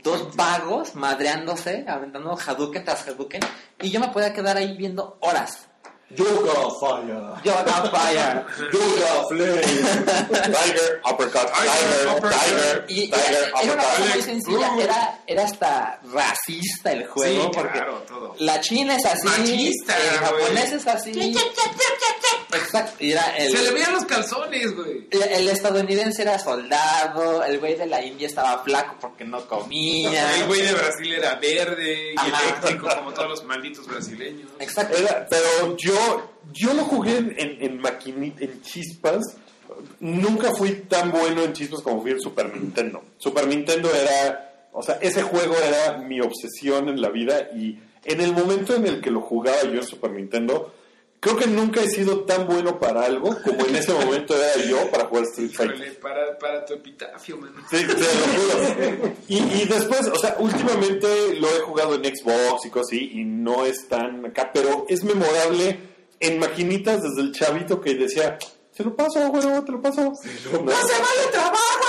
dos 0.03 0.35
vagos, 0.35 0.95
madreándose, 0.95 1.85
aventando 1.87 2.37
Hadouken 2.37 2.83
tras 2.83 3.07
Hadouken, 3.07 3.41
y 3.81 3.89
yo 3.89 3.99
me 3.99 4.09
podía 4.09 4.33
quedar 4.33 4.57
ahí 4.57 4.77
viendo 4.77 5.17
horas. 5.21 5.67
Yoga 6.11 6.69
Fire. 6.79 7.43
Yo, 7.43 7.53
no, 7.65 7.89
fire. 7.91 8.45
Yoga 8.71 9.23
Flame. 9.27 9.61
Tiger, 9.61 11.01
uppercut, 11.11 11.51
tiger, 11.51 12.07
uppercut. 12.15 12.31
tiger, 12.31 12.85
Y 12.87 13.09
tiger, 13.09 13.19
era, 13.29 13.61
era 13.61 13.73
una 13.73 13.83
cosa 13.83 13.97
muy 13.99 14.07
uppercut. 14.09 14.23
sencilla, 14.25 14.71
era, 14.79 15.19
era 15.25 15.43
hasta 15.43 15.99
racista 16.13 16.91
el 16.91 17.07
juego, 17.07 17.43
Sí, 17.45 17.49
porque 17.53 17.71
claro, 17.71 17.97
todo. 18.07 18.35
la 18.39 18.61
china 18.61 18.95
es 18.95 19.05
así, 19.05 19.25
Machista, 19.27 19.95
el 19.97 20.17
japonés 20.19 20.71
es 20.73 20.87
así. 20.87 21.35
Exacto, 22.53 22.93
era 22.99 23.35
el, 23.37 23.51
Se 23.51 23.63
le 23.63 23.71
veían 23.71 23.91
los 23.93 24.05
calzones, 24.05 24.75
güey. 24.75 25.07
el, 25.11 25.21
el 25.23 25.49
estadounidense 25.49 26.21
era 26.21 26.39
soldado, 26.39 27.43
el 27.43 27.59
güey 27.59 27.75
de 27.75 27.85
la 27.87 28.01
India 28.03 28.27
estaba 28.27 28.63
flaco 28.63 28.95
porque 29.01 29.25
no 29.25 29.45
comía. 29.47 30.35
El 30.35 30.45
güey 30.45 30.61
de 30.61 30.73
Brasil 30.73 31.13
era 31.13 31.35
verde 31.35 32.13
y 32.13 32.17
Ajá. 32.17 32.43
eléctrico, 32.43 32.87
como 32.95 33.11
todos 33.11 33.29
los 33.29 33.43
malditos 33.43 33.85
brasileños. 33.87 34.49
Exacto. 34.59 34.95
Era- 34.97 35.27
pero 35.29 35.75
yo, 35.75 35.94
yo 36.53 36.73
lo 36.73 36.83
jugué 36.83 37.17
en, 37.17 37.35
en, 37.37 37.57
en 37.63 37.81
maquini- 37.81 38.33
en 38.39 38.61
chispas. 38.61 39.37
Nunca 39.99 40.51
fui 40.55 40.71
tan 40.87 41.11
bueno 41.11 41.43
en 41.43 41.53
chispas 41.53 41.81
como 41.81 42.01
fui 42.01 42.11
en 42.11 42.21
Super 42.21 42.55
Nintendo. 42.55 43.03
Super 43.17 43.47
Nintendo 43.47 43.89
era, 43.93 44.67
o 44.71 44.81
sea, 44.83 44.95
ese 45.01 45.23
juego 45.23 45.55
era 45.57 45.97
mi 45.97 46.21
obsesión 46.21 46.87
en 46.89 47.01
la 47.01 47.09
vida 47.09 47.49
y 47.55 47.79
en 48.03 48.21
el 48.21 48.33
momento 48.33 48.75
en 48.75 48.85
el 48.85 49.01
que 49.01 49.09
lo 49.09 49.21
jugaba 49.21 49.63
yo 49.63 49.79
en 49.79 49.83
Super 49.83 50.11
Nintendo, 50.11 50.73
creo 51.25 51.37
que 51.37 51.47
nunca 51.47 51.81
he 51.81 51.89
sido 51.89 52.19
tan 52.19 52.45
bueno 52.45 52.79
para 52.79 53.03
algo 53.03 53.35
como 53.43 53.65
en 53.65 53.75
ese 53.75 53.91
momento 53.91 54.35
era 54.37 54.63
yo 54.63 54.91
para 54.91 55.05
jugar 55.05 55.23
Street 55.23 55.49
Fighter. 55.51 55.99
Para, 55.99 56.37
para 56.37 56.63
tu 56.63 56.75
epitafio, 56.75 57.37
man. 57.37 57.51
Sí, 57.67 57.77
te 57.77 57.93
lo 57.93 57.95
juro. 57.95 59.13
Y, 59.27 59.37
y 59.37 59.65
después, 59.65 60.07
o 60.07 60.19
sea, 60.19 60.35
últimamente 60.37 61.33
lo 61.39 61.47
he 61.47 61.61
jugado 61.61 61.95
en 61.95 62.03
Xbox 62.15 62.65
y 62.65 62.69
cosas 62.69 62.89
así, 62.89 63.09
y 63.13 63.23
no 63.23 63.65
es 63.65 63.87
tan 63.87 64.23
acá, 64.23 64.51
pero 64.53 64.85
es 64.87 65.03
memorable 65.03 65.79
en 66.19 66.37
maquinitas 66.37 67.01
desde 67.01 67.21
el 67.21 67.31
chavito 67.31 67.81
que 67.81 67.95
decía, 67.95 68.37
se 68.71 68.83
lo 68.83 68.95
paso, 68.95 69.27
güero, 69.29 69.63
te 69.63 69.71
lo 69.71 69.81
paso. 69.81 70.01
No, 70.01 70.13
se 70.13 70.61
vale 70.61 71.31
trabajo, 71.31 71.87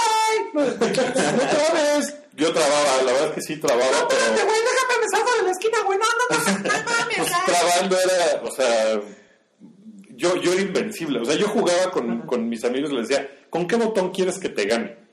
güey. 0.55 0.66
No, 0.66 0.70
no 0.72 0.76
trabes. 0.78 2.14
Yo 2.32 2.53
trababa, 2.55 3.03
la 3.05 3.12
verdad 3.12 3.28
es 3.28 3.34
que 3.34 3.43
sí 3.43 3.57
trababa, 3.57 4.09
pero 4.09 4.20
déjame 4.32 4.53
me 5.01 5.09
salgo 5.11 5.30
de 5.37 5.43
la 5.43 5.51
esquina, 5.51 5.78
güey, 5.84 5.99
no, 5.99 6.05
no, 6.05 6.24
pues, 6.28 7.45
trabando 7.47 7.97
era, 7.99 8.43
o 8.43 8.51
sea, 8.51 9.01
yo, 10.17 10.37
yo 10.41 10.53
era 10.53 10.62
invencible. 10.62 11.21
O 11.21 11.25
sea, 11.25 11.37
yo 11.37 11.49
jugaba 11.49 11.91
con, 11.91 12.23
con 12.23 12.49
mis 12.49 12.64
amigos 12.64 12.91
y 12.91 12.95
les 12.97 13.09
decía, 13.09 13.31
¿con 13.51 13.67
qué 13.67 13.77
botón 13.77 14.11
quieres 14.11 14.39
que 14.39 14.49
te 14.49 14.64
gane? 14.64 15.07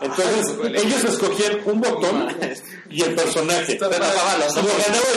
Entonces, 0.00 0.56
ellos 0.82 1.04
escogían 1.04 1.60
un 1.66 1.80
botón 1.80 2.28
y 2.90 3.02
el 3.02 3.14
personaje. 3.14 3.78
Lo 3.78 3.88
ganaba 3.90 4.08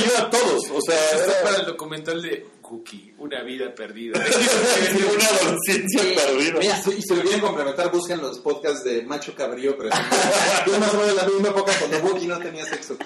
yo 0.05 0.17
a 0.17 0.29
todos. 0.29 0.69
O 0.71 0.81
sea, 0.81 0.97
era 1.23 1.41
para 1.43 1.57
el 1.57 1.65
documental 1.65 2.21
de 2.21 2.45
Cookie, 2.73 3.13
una 3.19 3.43
vida 3.43 3.73
perdida. 3.75 4.19
una 4.19 5.25
adolescencia 5.25 6.01
Sí, 6.01 6.15
perdida. 6.15 6.59
mira, 6.59 6.81
Y 6.97 7.01
si 7.03 7.15
lo 7.15 7.21
quieren 7.21 7.39
complementar, 7.41 7.91
busquen 7.91 8.19
los 8.19 8.39
podcasts 8.39 8.83
de 8.83 9.03
Macho 9.03 9.35
Cabrío, 9.35 9.77
pero 9.77 9.89
es 10.65 10.79
más 10.79 10.93
o 10.93 10.97
menos 10.97 11.15
la 11.15 11.25
misma 11.27 11.49
época 11.49 11.71
cuando 11.77 11.99
Buki 11.99 12.25
no 12.25 12.39
tenía 12.39 12.65
sexo. 12.65 12.97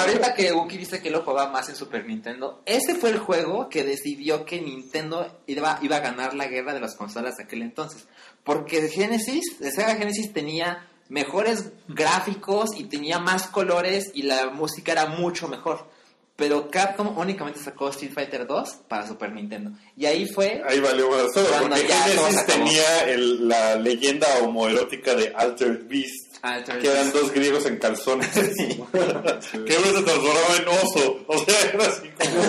Ahorita 0.00 0.34
que 0.34 0.52
Wookie 0.52 0.78
dice 0.78 1.02
que 1.02 1.10
lo 1.10 1.22
jugaba 1.24 1.50
más 1.50 1.68
en 1.68 1.74
Super 1.74 2.06
Nintendo, 2.06 2.62
ese 2.64 2.94
fue 2.94 3.10
el 3.10 3.18
juego 3.18 3.68
que 3.68 3.82
decidió 3.82 4.44
que 4.44 4.60
Nintendo 4.60 5.40
iba, 5.48 5.80
iba 5.82 5.96
a 5.96 6.00
ganar 6.00 6.34
la 6.34 6.46
guerra 6.46 6.72
de 6.74 6.80
las 6.80 6.94
consolas 6.94 7.34
de 7.38 7.44
aquel 7.44 7.62
entonces. 7.62 8.06
Porque 8.44 8.88
Genesis, 8.88 9.58
de 9.58 9.72
Sega 9.72 9.96
Genesis 9.96 10.32
tenía 10.32 10.88
mejores 11.08 11.72
gráficos 11.88 12.70
y 12.76 12.84
tenía 12.84 13.18
más 13.18 13.48
colores 13.48 14.12
y 14.14 14.22
la 14.22 14.50
música 14.50 14.92
era 14.92 15.06
mucho 15.06 15.48
mejor. 15.48 15.90
Pero 16.34 16.70
Capcom 16.70 17.16
únicamente 17.18 17.60
sacó 17.60 17.90
Street 17.90 18.12
Fighter 18.14 18.46
2 18.46 18.68
para 18.88 19.06
Super 19.06 19.32
Nintendo. 19.32 19.70
Y 19.96 20.06
ahí 20.06 20.26
fue 20.26 20.62
Ahí 20.66 20.80
valió 20.80 21.10
más 21.10 21.30
todo, 21.32 21.44
Cuando 21.46 21.68
porque 21.76 21.86
ya 21.86 22.02
Genesis 22.04 22.46
tenía 22.46 23.00
el- 23.04 23.48
la 23.48 23.76
leyenda 23.76 24.26
homoerótica 24.42 25.14
de 25.14 25.30
Altered 25.36 25.86
Beast, 25.86 26.36
Altered 26.40 26.80
que 26.80 26.88
eran 26.88 27.02
Beast. 27.12 27.16
dos 27.16 27.32
griegos 27.32 27.66
en 27.66 27.76
calzones, 27.78 28.28
que 28.32 28.40
uno 28.40 28.88
se 28.88 30.02
transformaba 30.02 30.56
en 30.58 30.68
oso, 30.68 31.24
o 31.26 31.38
sea, 31.44 31.70
era 31.72 31.84
así 31.86 32.08
como... 32.18 32.42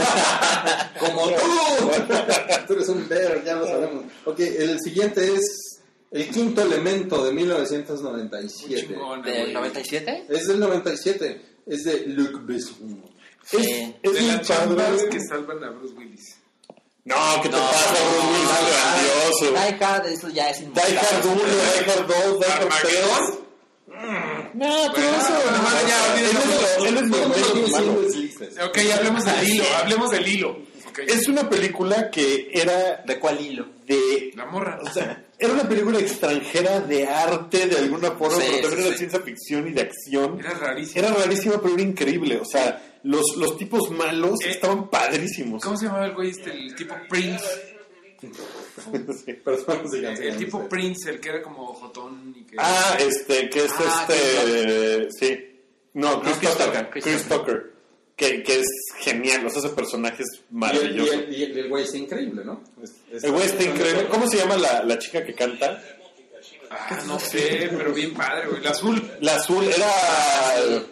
Como 0.99 1.29
tú. 1.31 1.35
Tú 2.67 2.73
eres 2.73 2.89
un 2.89 3.07
bear, 3.09 3.43
ya 3.43 3.55
lo 3.55 3.65
sabemos. 3.67 4.05
Ok, 4.25 4.39
el 4.39 4.79
siguiente 4.79 5.21
es 5.33 5.81
El 6.11 6.29
quinto 6.29 6.61
elemento 6.61 7.25
de 7.25 7.33
1997. 7.33 8.87
Chingona, 8.87 9.23
¿Del 9.23 9.41
güey. 9.41 9.53
97? 9.53 10.25
Es 10.29 10.47
del 10.47 10.59
97. 10.59 11.41
Es 11.65 11.83
de 11.83 12.07
Luc 12.07 12.45
Besson. 12.45 13.03
Sí. 13.45 13.95
Es 14.01 14.13
de 14.13 14.21
las 14.21 14.41
chambas 14.47 15.03
que 15.11 15.19
salvan 15.19 15.63
a 15.63 15.69
Bruce 15.71 15.93
Willis. 15.95 16.37
No, 17.05 17.15
¿qué 17.41 17.49
te 17.49 17.55
No, 17.57 17.61
pasa, 17.63 17.89
Bruce 17.89 18.27
Willis? 18.27 18.47
no, 18.47 18.55
Es 18.55 18.73
grandioso. 18.73 19.77
Die 19.77 19.83
Hard, 19.85 20.05
eso 20.07 20.29
ya 20.29 20.49
es 20.49 20.57
Die 20.59 20.65
inmortal. 20.65 20.97
Hard 20.97 21.25
1, 21.25 21.35
Die 21.35 21.91
Hard 21.91 22.07
2, 22.07 22.39
Die 22.39 22.45
Hard 22.45 22.69
3. 22.81 23.03
¿Armagedón? 23.03 23.43
No, 24.53 24.91
pero 24.93 25.07
Bueno, 25.07 25.21
eso... 25.21 25.33
él 26.17 26.25
es- 26.27 26.85
él 26.87 26.97
es 26.97 27.03
mi 27.03 27.71
Todo. 27.71 28.67
Ok, 28.67 28.77
hablemos 28.97 29.25
del 29.25 29.49
hilo, 29.49 29.63
hablemos 29.81 30.11
del 30.11 30.27
hilo. 30.27 30.57
Es 31.07 31.27
una 31.27 31.49
película 31.49 32.09
que 32.11 32.49
era 32.53 33.01
¿De 33.05 33.17
cuál 33.19 33.41
hilo? 33.41 33.65
de... 33.85 34.31
La 34.35 34.45
morra. 34.45 34.79
O 34.83 34.93
sea, 34.93 35.25
era 35.39 35.51
una 35.53 35.67
película 35.67 35.99
extranjera 35.99 36.79
de 36.81 37.07
arte 37.07 37.67
de 37.67 37.77
alguna 37.79 38.11
forma, 38.11 38.37
Sí, 38.37 38.43
pero 38.47 38.61
también 38.69 38.71
sí, 38.71 38.79
era 38.79 38.83
de 38.85 38.91
sí. 38.91 38.97
ciencia 38.99 39.19
ficción 39.21 39.67
y 39.67 39.71
de 39.71 39.81
acción. 39.81 40.39
Era 40.39 40.51
rarísimo. 40.51 40.99
Era 41.05 41.13
rarísima, 41.15 41.61
pero 41.61 41.73
era 41.73 41.83
increíble. 41.83 42.39
O 42.39 42.45
sea, 42.45 42.81
los, 43.03 43.35
los 43.37 43.57
tipos 43.57 43.89
malos 43.91 44.39
Eh, 44.45 44.51
estaban 44.51 44.89
padrísimos. 44.89 45.61
¿Cómo 45.63 45.77
se 45.77 45.85
llamaba 45.85 46.05
el 46.05 46.13
güey 46.13 46.29
este? 46.31 46.51
El 46.51 46.75
tipo 46.75 46.95
Prince. 47.09 47.43
Sí. 49.25 49.33
Perdón, 49.33 49.89
sigan, 49.91 50.11
El 50.13 50.17
sigan, 50.17 50.37
tipo. 50.37 50.69
Prince, 50.69 51.09
el 51.09 51.19
que 51.19 51.27
era 51.29 51.41
como 51.43 51.73
jotón 51.73 52.33
y 52.37 52.43
que... 52.45 52.55
Ah, 52.57 52.97
este, 52.97 53.49
que 53.49 53.65
es 53.65 53.71
Ah, 53.77 54.07
este. 54.09 55.09
Sí. 55.19 55.59
No, 55.93 56.21
Chris, 56.21 56.37
Chris 56.37 56.49
Tucker. 56.51 56.65
Tucker, 56.67 56.89
Chris 56.89 57.03
Chris 57.03 57.23
Tucker. 57.27 57.73
Que, 58.15 58.41
que 58.43 58.59
es 58.61 58.67
genial. 58.99 59.45
O 59.45 59.49
sea, 59.49 59.59
ese 59.59 59.69
personaje 59.75 60.23
es 60.23 60.29
Y 60.35 60.37
el, 60.39 60.45
y 60.45 60.55
maravilloso. 60.57 61.13
el- 61.13 61.33
y 61.35 61.43
el- 61.43 61.57
el 61.57 61.69
güey 61.69 61.83
está 61.83 61.97
increíble, 61.97 62.45
¿no? 62.45 62.63
Es- 62.81 62.93
es- 63.11 63.23
El 63.25 63.31
güey 63.33 63.45
está 63.45 63.63
increíble. 63.63 64.07
¿Cómo 64.07 64.27
se 64.29 64.37
llama 64.37 64.55
la, 64.55 64.83
la 64.83 64.97
chica 64.97 65.23
que 65.25 65.33
canta? 65.35 65.83
Ah, 66.69 67.03
no 67.05 67.19
sé, 67.19 67.69
pero 67.77 67.93
bien 67.93 68.13
padre, 68.13 68.47
güey. 68.47 68.61
El 68.61 68.67
azul. 68.67 69.11
La 69.19 69.35
azul 69.35 69.65
era. 69.65 70.83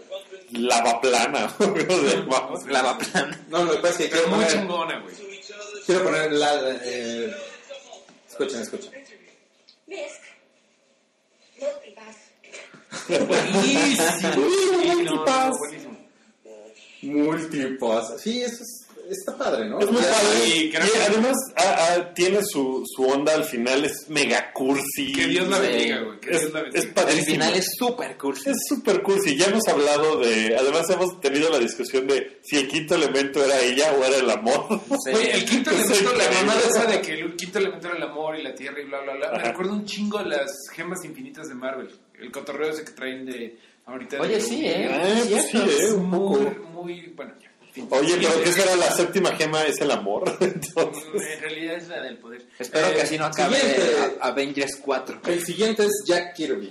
Lavaplana. 0.53 1.53
¿Cómo 1.57 1.75
se 1.77 2.17
llama? 2.17 2.59
Lavaplan. 2.67 3.45
No, 3.49 3.63
lo 3.65 3.71
que 3.73 3.77
pasa 3.79 3.89
es 3.91 3.97
que 3.97 4.03
Pero 4.09 4.23
quiero 4.23 4.35
muy 4.35 4.45
poner, 4.45 4.51
chingona, 4.59 4.99
güey. 4.99 5.15
quiero 5.85 6.03
poner 6.03 6.31
la... 6.33 6.79
Eh, 6.83 7.35
escuchen, 8.29 8.61
escuchen. 8.61 8.91
Misk. 9.87 10.21
Multipass. 11.59 12.15
Buenísimo. 13.27 14.03
Sí, 14.19 14.23
no, 14.23 14.85
no, 14.85 14.95
Multipass. 14.95 15.57
buenísimo. 15.59 15.97
Multipass. 17.03 18.21
Sí, 18.21 18.41
eso 18.43 18.63
es, 18.63 18.80
está 19.13 19.37
padre, 19.37 19.67
¿no? 19.69 19.79
Es 19.79 19.89
muy 19.91 20.01
Ya- 20.01 20.09
padre. 20.09 20.39
sí, 20.43 20.63
Y 20.65 20.69
creo 20.71 20.91
que- 20.91 20.99
además 20.99 21.35
ah, 21.57 21.75
ah, 21.97 22.13
tiene 22.13 22.39
su, 22.43 22.83
su 22.85 23.03
onda 23.03 23.33
al 23.33 23.43
final. 23.45 23.83
Es 23.85 24.09
mega 24.09 24.51
cursi. 24.53 25.11
Que 25.13 25.27
Dios 25.27 25.47
la 25.47 25.57
Sí. 25.57 25.61
bendiga, 25.67 25.99
güey. 26.01 26.19
Es, 26.29 26.43
es 26.73 26.85
padrísimo. 26.87 27.25
final 27.25 27.53
es 27.55 27.65
súper 27.77 28.17
cursi. 28.17 28.49
Es 28.49 28.57
súper 28.67 29.01
cursi. 29.01 29.35
Ya 29.37 29.45
hemos 29.47 29.67
hablado 29.67 30.19
de. 30.19 30.55
Además, 30.57 30.89
hemos 30.89 31.19
tenido 31.21 31.49
la 31.49 31.59
discusión 31.59 32.07
de 32.07 32.39
si 32.43 32.57
el 32.57 32.67
quinto 32.67 32.95
elemento 32.95 33.43
era 33.43 33.59
ella 33.59 33.93
o 33.93 34.03
era 34.03 34.17
el 34.17 34.29
amor. 34.29 34.65
Sí. 35.05 35.11
Güey, 35.11 35.31
el 35.31 35.45
quinto 35.45 35.71
Es 35.71 35.85
elemento, 35.89 36.13
la 36.17 36.31
mamada 36.31 36.59
esa 36.69 36.85
de 36.85 37.01
que 37.01 37.13
el 37.13 37.35
quinto 37.35 37.59
elemento 37.59 37.87
era 37.87 37.97
el 37.97 38.03
amor 38.03 38.37
y 38.37 38.43
la 38.43 38.53
tierra 38.53 38.79
y 38.81 38.85
bla, 38.85 39.01
bla, 39.01 39.13
bla. 39.15 39.31
Me 39.31 39.37
Ajá. 39.37 39.47
recuerda 39.49 39.73
un 39.73 39.85
chingo 39.85 40.17
a 40.19 40.23
las 40.23 40.51
gemas 40.73 41.03
infinitas 41.03 41.47
de 41.47 41.55
Marvel. 41.55 41.89
El 42.19 42.31
cotorreo 42.31 42.69
ese 42.69 42.83
que 42.85 42.91
traen 42.91 43.25
de 43.25 43.57
ahorita. 43.85 44.17
de- 44.17 44.21
Oye, 44.21 44.39
sí, 44.41 44.65
¿eh? 44.65 44.89
Ah, 44.91 45.21
pues 45.29 45.43
sí, 45.45 45.49
Cierto. 45.57 45.71
eh, 45.71 45.93
un 45.93 46.05
Muy, 46.09 46.19
poco. 46.45 46.55
muy, 46.73 47.13
bueno, 47.15 47.33
ya. 47.41 47.50
Oye, 47.89 48.17
pero 48.17 48.33
Sí, 48.33 48.39
¿qué 48.43 48.51
será 48.51 48.75
la 48.75 48.91
séptima 48.91 49.31
gema? 49.35 49.63
Es 49.63 49.79
el 49.81 49.91
amor. 49.91 50.23
Entonces, 50.41 51.05
En 51.35 51.41
realidad 51.41 51.75
es 51.77 51.87
la 51.87 52.01
del 52.01 52.17
poder. 52.17 52.43
Espero 52.59 52.87
Eh, 52.87 52.93
que 52.95 53.01
así 53.01 53.17
no 53.17 53.25
acabe 53.25 53.55
siguiente. 53.57 54.17
Avengers 54.21 54.77
4. 54.83 55.21
El 55.27 55.45
siguiente 55.45 55.83
es 55.85 56.03
Jack 56.05 56.33
Kirby. 56.35 56.67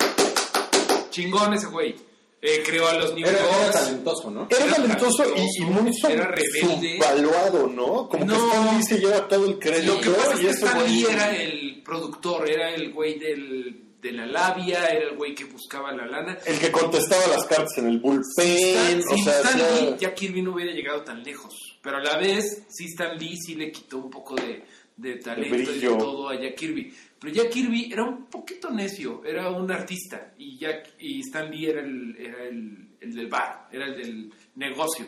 Chingón 1.11 1.55
ese 1.55 1.67
güey. 1.67 1.95
Eh, 2.43 2.63
creó 2.65 2.89
a 2.89 2.95
los 2.95 3.15
New 3.15 3.27
Era, 3.29 3.39
era 3.39 3.71
talentoso, 3.71 4.31
¿no? 4.31 4.47
era 4.51 4.65
Era 4.65 4.75
talentoso 4.77 5.25
y, 5.37 5.63
y 5.63 5.65
muy 5.67 5.93
sub- 5.93 6.11
era 6.11 6.27
rebelde. 6.29 6.97
subvaluado, 6.99 7.67
¿no? 7.67 8.09
Como 8.09 8.25
No. 8.25 8.33
que 8.35 8.47
Stan 8.47 8.77
Lee 8.79 8.83
se 8.85 8.99
lleva 8.99 9.29
todo 9.29 9.45
el 9.47 9.59
crédito. 9.59 9.95
Lo 9.95 10.01
que 10.01 10.09
pasa 10.11 10.33
es 10.35 10.41
que 10.41 10.49
ese 10.49 10.65
Stan 10.65 10.81
güey- 10.81 10.87
Lee 10.89 11.07
era 11.11 11.37
el 11.37 11.83
productor, 11.85 12.49
era 12.49 12.71
el 12.75 12.93
güey 12.95 13.19
del, 13.19 13.83
de 14.01 14.13
la 14.13 14.27
labia, 14.27 14.87
era 14.87 15.11
el 15.11 15.17
güey 15.17 15.35
que 15.35 15.45
buscaba 15.45 15.93
la 15.93 16.07
lana. 16.07 16.39
el 16.47 16.59
que 16.59 16.73
contestaba 16.73 17.27
las 17.29 17.45
cartas 17.47 17.79
en 17.79 17.89
el 17.89 17.99
bullpen. 17.99 19.01
Stan, 19.01 19.01
o 19.11 19.23
sea, 19.23 19.41
Stan 19.41 19.59
Lee, 19.59 19.97
Jack 19.99 20.15
Kirby 20.15 20.43
no 20.43 20.55
hubiera 20.55 20.73
llegado 20.73 21.03
tan 21.03 21.23
lejos. 21.23 21.79
Pero 21.83 21.99
a 21.99 22.01
la 22.01 22.17
vez, 22.17 22.65
sí, 22.69 22.87
Stan 22.87 23.17
Lee 23.19 23.37
sí 23.37 23.55
le 23.55 23.71
quitó 23.71 23.99
un 23.99 24.11
poco 24.11 24.35
de, 24.37 24.65
de 24.97 25.17
talento 25.17 25.73
y 25.73 25.81
de 25.81 25.89
todo 25.89 26.29
a 26.29 26.41
Jack 26.41 26.57
Kirby. 26.57 26.95
Pero 27.21 27.35
Jack 27.35 27.51
Kirby 27.51 27.93
era 27.93 28.05
un 28.05 28.27
poquito 28.27 28.71
necio, 28.71 29.23
era 29.25 29.51
un 29.51 29.71
artista. 29.71 30.33
Y, 30.39 30.57
Jack, 30.59 30.95
y 30.99 31.21
Stan 31.21 31.51
Lee 31.51 31.67
era, 31.67 31.83
el, 31.83 32.17
era 32.19 32.45
el, 32.45 32.89
el 33.01 33.15
del 33.15 33.27
bar, 33.27 33.69
era 33.71 33.87
el 33.87 33.97
del 33.97 34.33
negocio. 34.57 35.07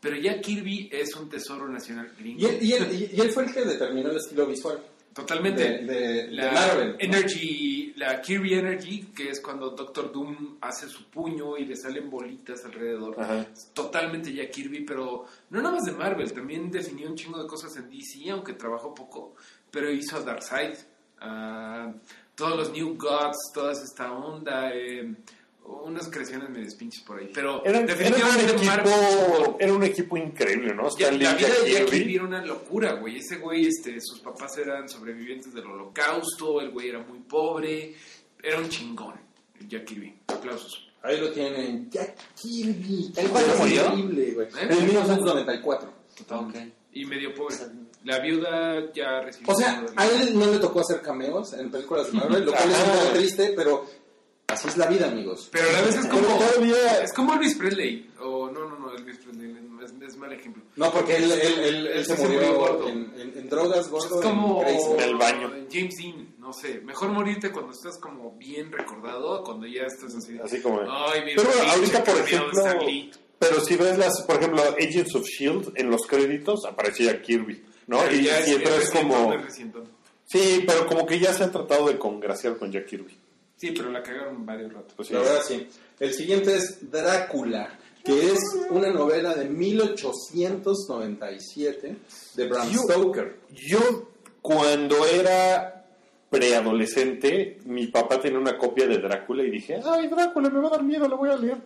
Pero 0.00 0.16
Jack 0.16 0.40
Kirby 0.40 0.90
es 0.90 1.14
un 1.14 1.28
tesoro 1.28 1.68
nacional 1.68 2.12
gringo. 2.18 2.40
Y 2.40 2.46
él, 2.46 2.58
y, 2.60 2.72
él, 2.72 3.10
y 3.14 3.20
él 3.20 3.30
fue 3.30 3.44
el 3.44 3.54
que 3.54 3.64
determinó 3.64 4.10
el 4.10 4.16
estilo 4.16 4.46
visual. 4.46 4.82
Totalmente. 5.14 5.62
De- 5.62 5.78
de- 5.84 6.26
de 6.26 6.28
la 6.32 6.52
Marvel. 6.52 6.96
Energy, 6.98 7.92
la 7.96 8.20
Kirby 8.20 8.54
Energy, 8.54 9.06
que 9.14 9.28
es 9.30 9.40
cuando 9.40 9.70
Doctor 9.70 10.10
Doom 10.12 10.56
hace 10.60 10.88
su 10.88 11.04
puño 11.10 11.56
y 11.58 11.64
le 11.66 11.76
salen 11.76 12.08
bolitas 12.08 12.64
alrededor. 12.64 13.20
Ajá. 13.20 13.46
Totalmente 13.74 14.32
ya 14.32 14.48
Kirby, 14.50 14.84
pero 14.84 15.26
no 15.50 15.60
nada 15.60 15.74
más 15.74 15.84
de 15.84 15.92
Marvel, 15.92 16.32
también 16.32 16.70
definió 16.70 17.08
un 17.08 17.14
chingo 17.16 17.42
de 17.42 17.46
cosas 17.48 17.76
en 17.76 17.90
DC, 17.90 18.30
aunque 18.30 18.54
trabajó 18.54 18.94
poco, 18.94 19.34
pero 19.70 19.90
hizo 19.90 20.16
a 20.16 20.20
Darkseid, 20.20 20.74
a 21.20 21.92
todos 22.34 22.56
los 22.56 22.72
New 22.72 22.96
Gods, 22.96 23.52
toda 23.52 23.72
esta 23.72 24.12
onda, 24.12 24.70
eh, 24.74 25.14
unas 25.64 26.08
creaciones 26.08 26.50
medio 26.50 26.68
pinches 26.76 27.02
por 27.02 27.18
ahí, 27.18 27.30
pero 27.32 27.64
Era, 27.64 27.70
era 27.70 27.80
un 27.80 27.86
definitivamente 27.86 28.64
Marvel... 28.64 28.92
equipo, 28.92 29.56
era 29.60 29.72
un 29.72 29.82
equipo 29.82 30.16
increíble, 30.16 30.74
¿no? 30.74 30.88
Ya, 30.96 31.10
la 31.10 31.34
vida 31.34 31.48
de 31.48 31.72
Jack 31.72 31.84
Kirby. 31.84 31.98
Kirby 31.98 32.14
era 32.16 32.24
una 32.24 32.44
locura, 32.44 32.92
güey. 32.94 33.18
Ese 33.18 33.36
güey, 33.36 33.66
este, 33.66 34.00
sus 34.00 34.20
papás 34.20 34.56
eran 34.58 34.88
sobrevivientes 34.88 35.52
del 35.52 35.66
holocausto, 35.66 36.60
el 36.60 36.70
güey 36.70 36.88
era 36.88 37.00
muy 37.00 37.18
pobre, 37.20 37.94
era 38.42 38.58
un 38.58 38.68
chingón, 38.68 39.14
el 39.60 39.68
Jack 39.68 39.84
Kirby. 39.84 40.14
Aplausos. 40.28 40.88
Ahí 41.02 41.20
lo 41.20 41.30
tienen. 41.32 41.90
Jack 41.90 42.16
Kirby. 42.40 43.12
¿El 43.16 43.28
cuándo 43.28 43.54
murió? 43.56 43.86
increíble, 43.86 44.32
güey. 44.34 44.46
¿Eh? 44.48 44.68
En 44.70 44.84
1994. 44.86 45.92
Totalmente. 46.16 46.72
Y 46.92 47.04
medio 47.06 47.34
pobre. 47.34 47.56
La 48.04 48.18
viuda 48.18 48.92
ya 48.92 49.20
recibió... 49.20 49.52
O 49.52 49.56
sea, 49.56 49.84
a 49.96 50.06
él 50.06 50.38
no 50.38 50.46
le 50.50 50.58
tocó 50.58 50.80
hacer 50.80 51.00
cameos 51.00 51.52
en 51.54 51.70
películas 51.70 52.06
de 52.06 52.18
Marvel, 52.18 52.44
lo 52.44 52.52
cual 52.52 52.70
es 52.70 52.78
un 52.78 52.84
poco 52.84 53.12
triste, 53.14 53.52
pero 53.56 53.86
así 54.52 54.68
es 54.68 54.76
la 54.76 54.86
vida, 54.86 55.08
amigos. 55.08 55.48
Pero 55.50 55.68
a 55.68 55.72
la 55.72 55.82
vez 55.82 55.96
es 55.96 56.06
como... 56.06 56.26
Es 57.02 57.12
como 57.12 57.34
Elvis 57.34 57.56
Presley. 57.56 58.10
O 58.20 58.50
no, 58.50 58.68
no, 58.68 58.78
no, 58.78 58.94
Elvis 58.94 59.18
Presley 59.18 59.56
es, 59.84 59.92
es 60.08 60.16
mal 60.16 60.32
ejemplo. 60.32 60.62
No, 60.76 60.92
porque 60.92 61.16
él, 61.16 61.30
él, 61.32 61.58
él, 61.58 61.86
él 61.88 62.06
se 62.06 62.16
Se 62.16 62.22
murió 62.22 62.40
murió 62.40 62.54
gordo. 62.58 62.88
en, 62.88 63.12
en- 63.18 63.32
en 63.38 63.48
drogas, 63.48 63.88
gordo, 63.88 64.06
Es 64.20 64.22
como 64.26 64.62
en 64.64 65.00
el 65.00 65.16
baño. 65.16 65.50
James 65.70 65.94
Dean, 65.98 66.34
no 66.38 66.52
sé. 66.52 66.80
Mejor 66.84 67.10
morirte 67.10 67.50
cuando 67.50 67.72
estás 67.72 67.98
como 67.98 68.32
bien 68.38 68.70
recordado, 68.70 69.42
cuando 69.42 69.66
ya 69.66 69.82
estás 69.82 70.14
así. 70.14 70.38
Así 70.42 70.60
como... 70.60 70.80
Ay, 70.88 71.22
pero 71.34 71.48
pinche 71.50 71.68
ahorita, 71.70 72.04
por 72.04 72.16
ejemplo... 72.18 72.62
Pero 73.38 73.60
si 73.60 73.74
ves 73.74 73.98
las, 73.98 74.22
por 74.22 74.36
ejemplo, 74.36 74.62
Agents 74.62 75.16
of 75.16 75.22
S.H.I.E.L.D. 75.22 75.72
en 75.80 75.90
los 75.90 76.02
créditos, 76.06 76.64
aparece 76.64 77.04
Jack 77.06 77.22
Kirby, 77.22 77.60
¿no? 77.88 77.98
Pero 77.98 78.14
y 78.14 78.24
siempre 78.44 78.76
es, 78.76 78.90
como... 78.90 79.32
es 79.34 79.42
recientón. 79.42 79.82
Sí, 80.26 80.62
pero 80.64 80.86
como 80.86 81.04
que 81.04 81.18
ya 81.18 81.34
se 81.34 81.42
han 81.42 81.50
tratado 81.50 81.88
de 81.88 81.98
congraciar 81.98 82.56
con 82.56 82.70
Jack 82.70 82.86
Kirby. 82.86 83.18
Sí, 83.62 83.70
pero 83.76 83.90
la 83.92 84.02
cagaron 84.02 84.44
varios 84.44 84.72
ratos. 84.72 84.92
Pues 84.96 85.06
sí. 85.06 85.14
La 85.14 85.20
verdad, 85.20 85.40
sí. 85.46 85.68
El 86.00 86.12
siguiente 86.12 86.56
es 86.56 86.90
Drácula. 86.90 87.78
que 88.04 88.32
es 88.32 88.40
una 88.70 88.90
novela 88.90 89.32
de 89.36 89.48
1897 89.48 91.96
de 92.34 92.46
Bram 92.48 92.68
Yo- 92.70 92.80
Stoker. 92.82 93.38
Yo, 93.52 94.08
cuando 94.40 95.06
era 95.06 95.84
preadolescente, 96.28 97.58
mi 97.66 97.86
papá 97.86 98.18
tenía 98.20 98.40
una 98.40 98.58
copia 98.58 98.88
de 98.88 98.98
Drácula 98.98 99.44
y 99.44 99.50
dije, 99.52 99.78
ay, 99.84 100.08
Drácula, 100.08 100.50
me 100.50 100.58
va 100.60 100.66
a 100.66 100.70
dar 100.72 100.82
miedo, 100.82 101.06
la 101.06 101.14
voy 101.14 101.30
a 101.30 101.36
leer. 101.36 101.58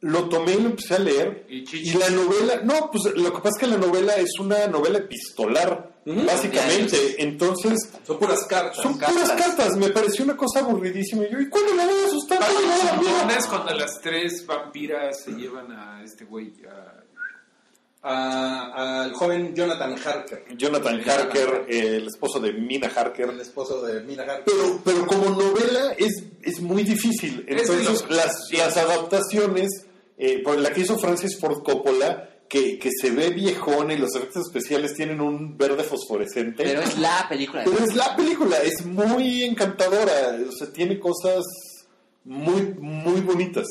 Lo 0.00 0.28
tomé 0.28 0.52
y 0.54 0.60
lo 0.60 0.68
empecé 0.70 0.96
a 0.96 0.98
leer. 0.98 1.46
Y 1.48 1.94
la 1.94 2.10
novela, 2.10 2.60
no, 2.64 2.90
pues 2.90 3.04
lo 3.16 3.32
que 3.32 3.38
pasa 3.38 3.50
es 3.56 3.60
que 3.60 3.66
la 3.68 3.76
novela 3.78 4.16
es 4.16 4.38
una 4.40 4.66
novela 4.66 4.98
epistolar, 4.98 5.91
Básicamente. 6.04 7.22
Entonces, 7.22 7.88
Son 8.06 8.18
puras 8.18 8.44
cartas. 8.48 8.76
son 8.82 8.98
cartas. 8.98 9.12
puras 9.22 9.32
cartas. 9.46 9.76
Me 9.76 9.90
pareció 9.90 10.24
una 10.24 10.36
cosa 10.36 10.60
aburridísima. 10.60 11.24
Y 11.24 11.32
yo, 11.32 11.40
¿y 11.40 11.48
cuándo 11.48 11.74
me 11.74 11.84
voy 11.86 12.02
a 12.02 12.06
asustar? 12.06 12.38
¿Cuándo 12.38 13.34
es 13.38 13.46
cuando 13.46 13.72
las 13.74 14.00
tres 14.00 14.44
vampiras 14.46 15.22
se 15.24 15.32
llevan 15.32 15.70
a 15.72 16.02
este 16.04 16.24
güey. 16.24 16.52
a- 16.68 16.98
A- 18.04 19.02
Al 19.04 19.12
joven 19.12 19.54
Jonathan 19.54 19.94
Harker, 19.96 20.44
Jonathan 20.56 21.00
Harker, 21.08 21.66
el 21.68 22.08
esposo 22.08 22.40
de 22.40 22.52
Mina 22.52 22.88
Harker. 22.88 23.28
el 23.28 23.40
esposo 23.40 23.80
de 23.82 24.00
Mina 24.00 24.24
Harker. 24.24 24.44
Pero, 24.44 24.80
pero 24.84 25.06
como 25.06 25.30
novela 25.30 25.92
es, 25.96 26.24
es 26.42 26.60
muy 26.60 26.82
difícil. 26.82 27.44
Es 27.46 27.60
Entonces, 27.70 28.04
las, 28.10 28.32
las 28.50 28.76
adaptaciones, 28.76 29.86
eh, 30.18 30.42
por 30.42 30.58
la 30.58 30.72
que 30.72 30.80
hizo 30.80 30.98
Francis 30.98 31.38
Ford 31.38 31.62
Coppola, 31.62 32.28
que, 32.52 32.78
que 32.78 32.90
se 33.00 33.10
ve 33.10 33.30
viejona 33.30 33.94
y 33.94 33.96
los 33.96 34.14
efectos 34.14 34.46
especiales 34.46 34.92
tienen 34.94 35.22
un 35.22 35.56
verde 35.56 35.84
fosforescente. 35.84 36.62
Pero 36.64 36.82
es 36.82 36.98
la 36.98 37.24
película. 37.26 37.64
Pero 37.64 37.78
es 37.82 37.96
la 37.96 38.14
película, 38.14 38.58
es 38.58 38.84
muy 38.84 39.42
encantadora. 39.44 40.36
O 40.46 40.52
sea, 40.52 40.70
tiene 40.70 41.00
cosas 41.00 41.42
muy, 42.24 42.74
muy 42.78 43.22
bonitas. 43.22 43.64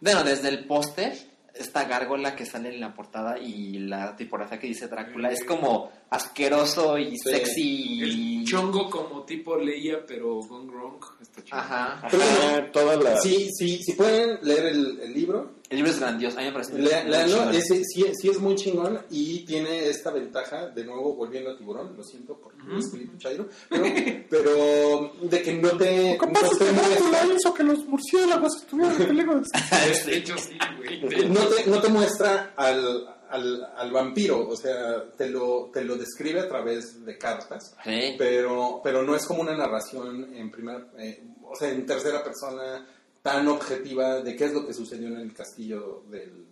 Bueno, 0.00 0.24
desde 0.24 0.48
el 0.48 0.64
póster, 0.64 1.12
esta 1.54 1.84
gárgola 1.84 2.34
que 2.34 2.46
sale 2.46 2.70
en 2.70 2.80
la 2.80 2.94
portada 2.94 3.38
y 3.38 3.78
la 3.80 4.16
tipografía 4.16 4.58
que 4.58 4.68
dice 4.68 4.88
Drácula 4.88 5.30
es 5.30 5.44
como 5.44 5.92
asqueroso 6.08 6.96
y 6.96 7.18
Sí. 7.18 7.30
sexy. 7.30 8.00
El 8.02 8.44
chongo 8.46 8.88
como 8.88 9.22
tipo 9.24 9.56
leía, 9.58 9.98
pero 10.06 10.36
gone 10.40 10.70
wrong. 10.72 11.04
Está 11.20 11.44
chido. 11.44 11.58
Ajá. 11.58 12.00
Ajá, 12.02 12.72
toda 12.72 12.96
la... 12.96 13.20
Sí, 13.20 13.50
sí, 13.52 13.80
si 13.84 13.92
pueden 13.92 14.38
leer 14.42 14.66
el, 14.66 15.00
el 15.00 15.12
libro, 15.12 15.56
El 15.70 15.78
libro 15.78 15.92
es 15.92 15.98
grandioso. 15.98 16.36
A 16.38 16.40
mí 16.42 16.46
me 16.48 16.52
parece 16.52 16.72
chingón. 16.72 17.54
ese 17.54 17.82
sí, 17.84 18.04
sí 18.20 18.28
es 18.28 18.38
muy 18.38 18.54
chingón 18.54 19.00
y 19.10 19.44
tiene 19.46 19.88
esta 19.88 20.10
ventaja, 20.10 20.68
de 20.68 20.84
nuevo 20.84 21.14
volviendo 21.14 21.50
a 21.50 21.56
tiburón, 21.56 21.96
lo 21.96 22.02
siento 22.04 22.38
porque 22.38 22.58
es 22.78 22.90
Felipe 22.90 23.16
Chairo, 23.18 23.48
pero, 23.70 23.84
pero 24.28 25.12
de 25.22 25.42
que 25.42 25.54
no 25.54 25.70
te, 25.76 26.18
no 26.20 26.32
pasa 26.32 26.46
es 26.46 26.58
te 26.58 27.34
hizo 27.34 27.54
que 27.54 27.62
los 27.62 27.78
murciélagos 27.86 28.56
estuvieran 28.56 29.00
en 29.00 29.08
peligro. 29.08 29.40
De 30.06 30.16
hecho, 30.18 30.36
sí, 30.38 30.58
güey. 30.76 31.28
No 31.30 31.40
te, 31.46 31.66
no 31.70 31.80
te 31.80 31.88
muestra 31.88 32.52
al, 32.56 33.08
al, 33.30 33.64
al 33.76 33.90
vampiro, 33.90 34.46
o 34.46 34.56
sea, 34.56 35.10
te 35.16 35.28
lo, 35.30 35.70
te 35.72 35.82
lo 35.82 35.96
describe 35.96 36.40
a 36.40 36.48
través 36.48 37.04
de 37.04 37.16
cartas, 37.18 37.74
Sí. 37.82 38.14
pero, 38.18 38.80
pero 38.84 39.02
no 39.02 39.16
es 39.16 39.24
como 39.24 39.40
una 39.40 39.56
narración 39.56 40.34
en 40.34 40.50
primera, 40.50 40.86
eh, 40.98 41.24
o 41.42 41.56
sea, 41.56 41.70
en 41.70 41.84
tercera 41.86 42.22
persona 42.22 42.86
tan 43.24 43.48
objetiva 43.48 44.20
de 44.20 44.36
qué 44.36 44.44
es 44.44 44.52
lo 44.52 44.66
que 44.66 44.74
sucedió 44.74 45.08
en 45.08 45.16
el 45.16 45.32
castillo 45.32 46.02
del, 46.10 46.44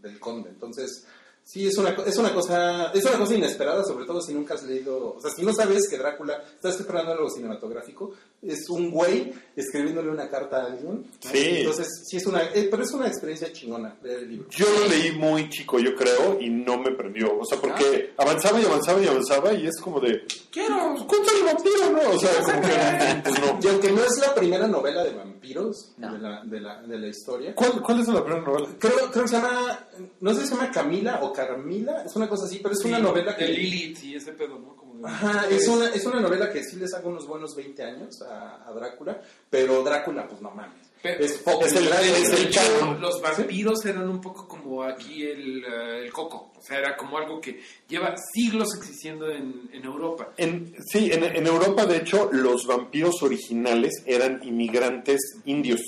del, 0.00 0.20
conde. 0.20 0.50
Entonces, 0.50 1.04
sí, 1.42 1.66
es 1.66 1.76
una, 1.78 1.90
es 2.06 2.16
una 2.16 2.32
cosa 2.32 2.92
es 2.92 3.04
una 3.04 3.18
cosa 3.18 3.34
inesperada, 3.34 3.82
sobre 3.84 4.04
todo 4.06 4.22
si 4.22 4.32
nunca 4.32 4.54
has 4.54 4.62
leído, 4.62 5.16
o 5.16 5.20
sea, 5.20 5.32
si 5.32 5.42
no 5.42 5.52
sabes 5.52 5.88
que 5.90 5.98
Drácula, 5.98 6.40
estás 6.54 6.78
esperando 6.78 7.10
algo 7.10 7.28
cinematográfico, 7.28 8.12
es 8.42 8.68
un 8.68 8.90
güey 8.90 9.32
escribiéndole 9.54 10.10
una 10.10 10.28
carta 10.28 10.62
a 10.62 10.66
alguien. 10.66 10.84
¿no? 10.84 11.04
Sí. 11.20 11.58
Entonces, 11.58 11.88
sí 12.08 12.16
es 12.16 12.26
una, 12.26 12.42
eh, 12.42 12.68
pero 12.70 12.82
es 12.82 12.90
una 12.92 13.06
experiencia 13.06 13.52
chingona 13.52 13.96
leer 14.02 14.20
el 14.20 14.30
libro. 14.30 14.48
Yo 14.50 14.66
lo 14.68 14.88
leí 14.88 15.12
muy 15.12 15.48
chico, 15.48 15.78
yo 15.78 15.94
creo, 15.94 16.38
y 16.40 16.50
no 16.50 16.78
me 16.78 16.90
prendió. 16.92 17.38
O 17.38 17.44
sea, 17.44 17.58
porque 17.60 18.12
avanzaba 18.16 18.60
y 18.60 18.64
avanzaba 18.64 19.00
y 19.02 19.06
avanzaba 19.06 19.52
y 19.52 19.66
es 19.66 19.80
como 19.80 20.00
de... 20.00 20.24
quiero. 20.50 20.76
¿Cuánto 21.06 21.30
el 21.36 21.44
vampiro, 21.44 21.90
no? 21.92 22.10
O 22.10 22.18
sea, 22.18 22.30
como 22.42 22.60
que... 22.62 22.72
Pues 23.22 23.38
no. 23.40 23.58
Y 23.62 23.68
aunque 23.68 23.92
no 23.92 24.02
es 24.02 24.18
la 24.18 24.34
primera 24.34 24.66
novela 24.66 25.04
de 25.04 25.12
vampiros 25.12 25.92
No. 25.98 26.12
de, 26.12 26.18
la, 26.18 26.42
de, 26.44 26.60
la, 26.60 26.82
de 26.82 26.98
la 26.98 27.06
historia, 27.06 27.54
¿Cuál, 27.54 27.80
¿Cuál 27.82 28.00
es 28.00 28.08
la 28.08 28.24
primera 28.24 28.44
novela? 28.44 28.68
Creo, 28.78 29.10
creo 29.12 29.22
que 29.24 29.28
se 29.28 29.36
llama, 29.36 29.86
no 30.20 30.34
sé 30.34 30.40
si 30.40 30.48
se 30.48 30.54
llama 30.56 30.70
Camila 30.70 31.20
o 31.22 31.32
Carmila, 31.32 32.02
es 32.04 32.16
una 32.16 32.28
cosa 32.28 32.46
así, 32.46 32.58
pero 32.60 32.74
es 32.74 32.84
una 32.84 32.98
novela 32.98 33.36
que... 33.36 33.44
De 33.44 33.52
Lilith 33.52 34.02
y 34.04 34.16
ese 34.16 34.32
pedo, 34.32 34.58
¿no? 34.58 34.81
Ajá, 35.04 35.46
es 35.50 35.66
una, 35.68 35.88
es 35.88 36.04
una 36.06 36.20
novela 36.20 36.50
que 36.52 36.62
sí 36.64 36.76
le 36.76 36.86
saca 36.88 37.08
unos 37.08 37.26
buenos 37.26 37.54
20 37.56 37.82
años 37.82 38.22
a, 38.22 38.64
a 38.68 38.72
Drácula, 38.72 39.20
pero 39.50 39.82
Drácula, 39.82 40.26
pues 40.28 40.40
no 40.40 40.50
mames. 40.50 40.88
Pero- 41.02 41.24
es 41.66 41.72
el- 41.74 41.88
es 42.22 42.32
el 42.32 42.46
hecho, 42.46 42.60
los 43.00 43.20
vampiros 43.20 43.84
eran 43.86 44.08
un 44.08 44.20
poco 44.20 44.46
como 44.46 44.84
aquí 44.84 45.24
el, 45.24 45.64
eh, 45.64 46.04
el 46.04 46.12
coco. 46.12 46.52
O 46.56 46.62
sea, 46.62 46.78
era 46.78 46.96
como 46.96 47.18
algo 47.18 47.40
que 47.40 47.60
lleva 47.88 48.14
siglos 48.32 48.68
existiendo 48.76 49.28
en, 49.28 49.68
en 49.72 49.84
Europa. 49.84 50.28
En, 50.36 50.72
sí, 50.86 51.10
en, 51.12 51.24
en 51.24 51.44
Europa, 51.46 51.86
de 51.86 51.96
hecho, 51.96 52.28
los 52.32 52.66
vampiros 52.68 53.20
originales 53.22 54.02
eran 54.06 54.40
inmigrantes 54.44 55.18
indios 55.44 55.80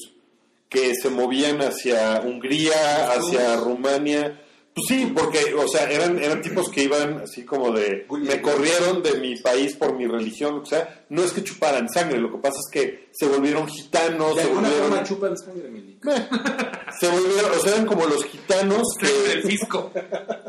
que 0.69 0.97
se 0.97 1.09
movían 1.11 1.61
hacia 1.63 2.21
Hungría, 2.21 3.13
hacia 3.13 3.55
Rumania. 3.59 4.41
Pues 4.75 4.87
sí, 4.89 5.13
porque, 5.15 5.55
o 5.55 5.69
sea, 5.69 5.89
eran, 5.89 6.19
eran 6.19 6.43
tipos 6.43 6.69
que 6.69 6.83
iban 6.83 7.19
así 7.23 7.45
como 7.45 7.71
de, 7.71 8.07
me 8.11 8.43
corrieron 8.43 9.05
de 9.05 9.21
mi 9.21 9.37
país 9.37 9.77
por 9.77 9.97
mi 9.97 10.05
religión, 10.09 10.59
o 10.59 10.67
sea, 10.67 11.05
no 11.11 11.23
es 11.23 11.33
que 11.33 11.45
chuparan 11.45 11.89
sangre, 11.89 12.19
lo 12.19 12.33
que 12.33 12.39
pasa 12.39 12.57
es 12.59 12.73
que 12.73 13.09
se 13.13 13.29
volvieron 13.29 13.69
gitanos, 13.69 14.35
De 14.35 14.43
se 14.43 14.49
alguna 14.49 14.69
volvieron, 14.69 14.89
forma 14.91 15.05
chupan 15.05 15.39
sangre, 15.39 15.69
Mili. 15.69 15.97
se 17.01 17.09
volvieron, 17.09 17.51
o 17.53 17.61
sea, 17.61 17.73
eran 17.73 17.87
como 17.87 18.05
los 18.07 18.25
gitanos 18.25 18.83
que, 18.99 19.33
El 19.35 19.43
fisco. 19.45 19.93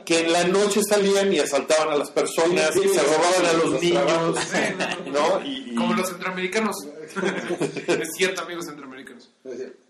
que 0.04 0.22
en 0.22 0.34
la 0.34 0.44
noche 0.46 0.82
salían 0.82 1.32
y 1.32 1.38
asaltaban 1.38 1.90
a 1.94 1.96
las 1.98 2.10
personas 2.10 2.72
Sí, 2.74 2.82
y 2.84 2.90
se 2.90 3.04
robaban 3.04 3.46
a 3.46 3.54
los, 3.54 3.70
los 3.74 3.82
niños, 3.84 4.04
trabajos. 4.06 4.40
¿no? 5.14 5.46
Y, 5.46 5.70
y- 5.72 5.76
Como 5.76 5.94
los 5.94 6.10
centroamericanos. 6.10 6.76
es 7.88 8.08
cierto, 8.18 8.42
amigos 8.42 8.66
centroamericanos. 8.66 9.30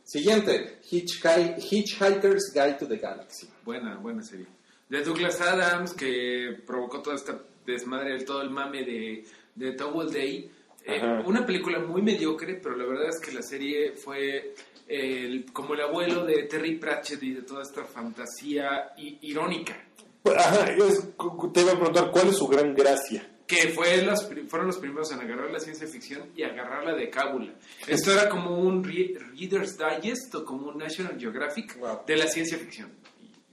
Siguiente, 0.06 0.78
Hitchhi- 0.90 1.56
Hitchhiker's 1.58 2.52
Guide 2.54 2.76
to 2.80 2.88
the 2.88 2.98
Galaxy. 2.98 3.50
Buena, 3.66 3.96
buena 3.98 4.22
serie. 4.22 4.46
De 4.88 5.02
Douglas 5.04 5.42
Adams, 5.42 5.94
que 5.94 6.58
provocó 6.66 7.02
toda 7.02 7.16
esta 7.16 7.40
desmadre, 7.66 8.24
todo 8.24 8.44
el 8.44 8.52
mame 8.52 8.84
de, 8.84 9.26
de 9.56 9.72
Towel 9.74 10.12
Day. 10.12 10.50
Eh, 10.86 11.02
una 11.26 11.44
película 11.44 11.80
muy 11.80 12.04
mediocre, 12.04 12.60
pero 12.62 12.76
la 12.78 12.86
verdad 12.86 13.10
es 13.10 13.20
que 13.20 13.32
la 13.34 13.42
serie 13.42 13.94
fue 13.94 14.54
el- 14.88 15.52
como 15.52 15.74
el 15.74 15.82
abuelo 15.82 16.24
de 16.24 16.44
Terry 16.44 16.78
Pratchett 16.78 17.24
y 17.24 17.34
de 17.34 17.42
toda 17.42 17.64
esta 17.64 17.84
fantasía 17.84 18.92
irónica. 18.98 19.76
Ajá, 20.24 20.72
es- 20.72 21.08
te 21.52 21.62
iba 21.62 21.72
a 21.72 21.76
preguntar 21.76 22.12
cuál 22.12 22.28
es 22.28 22.38
su 22.38 22.48
gran 22.48 22.76
gracia. 22.76 23.28
Que 23.48 23.70
fue 23.70 24.04
pri- 24.30 24.48
fueron 24.48 24.68
los 24.68 24.78
primeros 24.78 25.12
en 25.12 25.20
agarrar 25.20 25.52
la 25.52 25.60
ciencia 25.60 25.88
ficción 25.88 26.24
y 26.36 26.42
agarrarla 26.44 26.94
de 26.96 27.10
cábula. 27.12 27.54
Esto 27.86 28.12
era 28.12 28.28
como 28.28 28.58
un 28.60 28.84
Re- 28.84 29.14
Reader's 29.34 29.78
Digest 29.78 30.34
o 30.36 30.44
como 30.46 30.70
un 30.70 30.78
National 30.80 31.16
Geographic 31.20 31.78
Wow. 31.80 32.00
de 32.08 32.18
la 32.18 32.28
ciencia 32.28 32.58
ficción. 32.58 32.92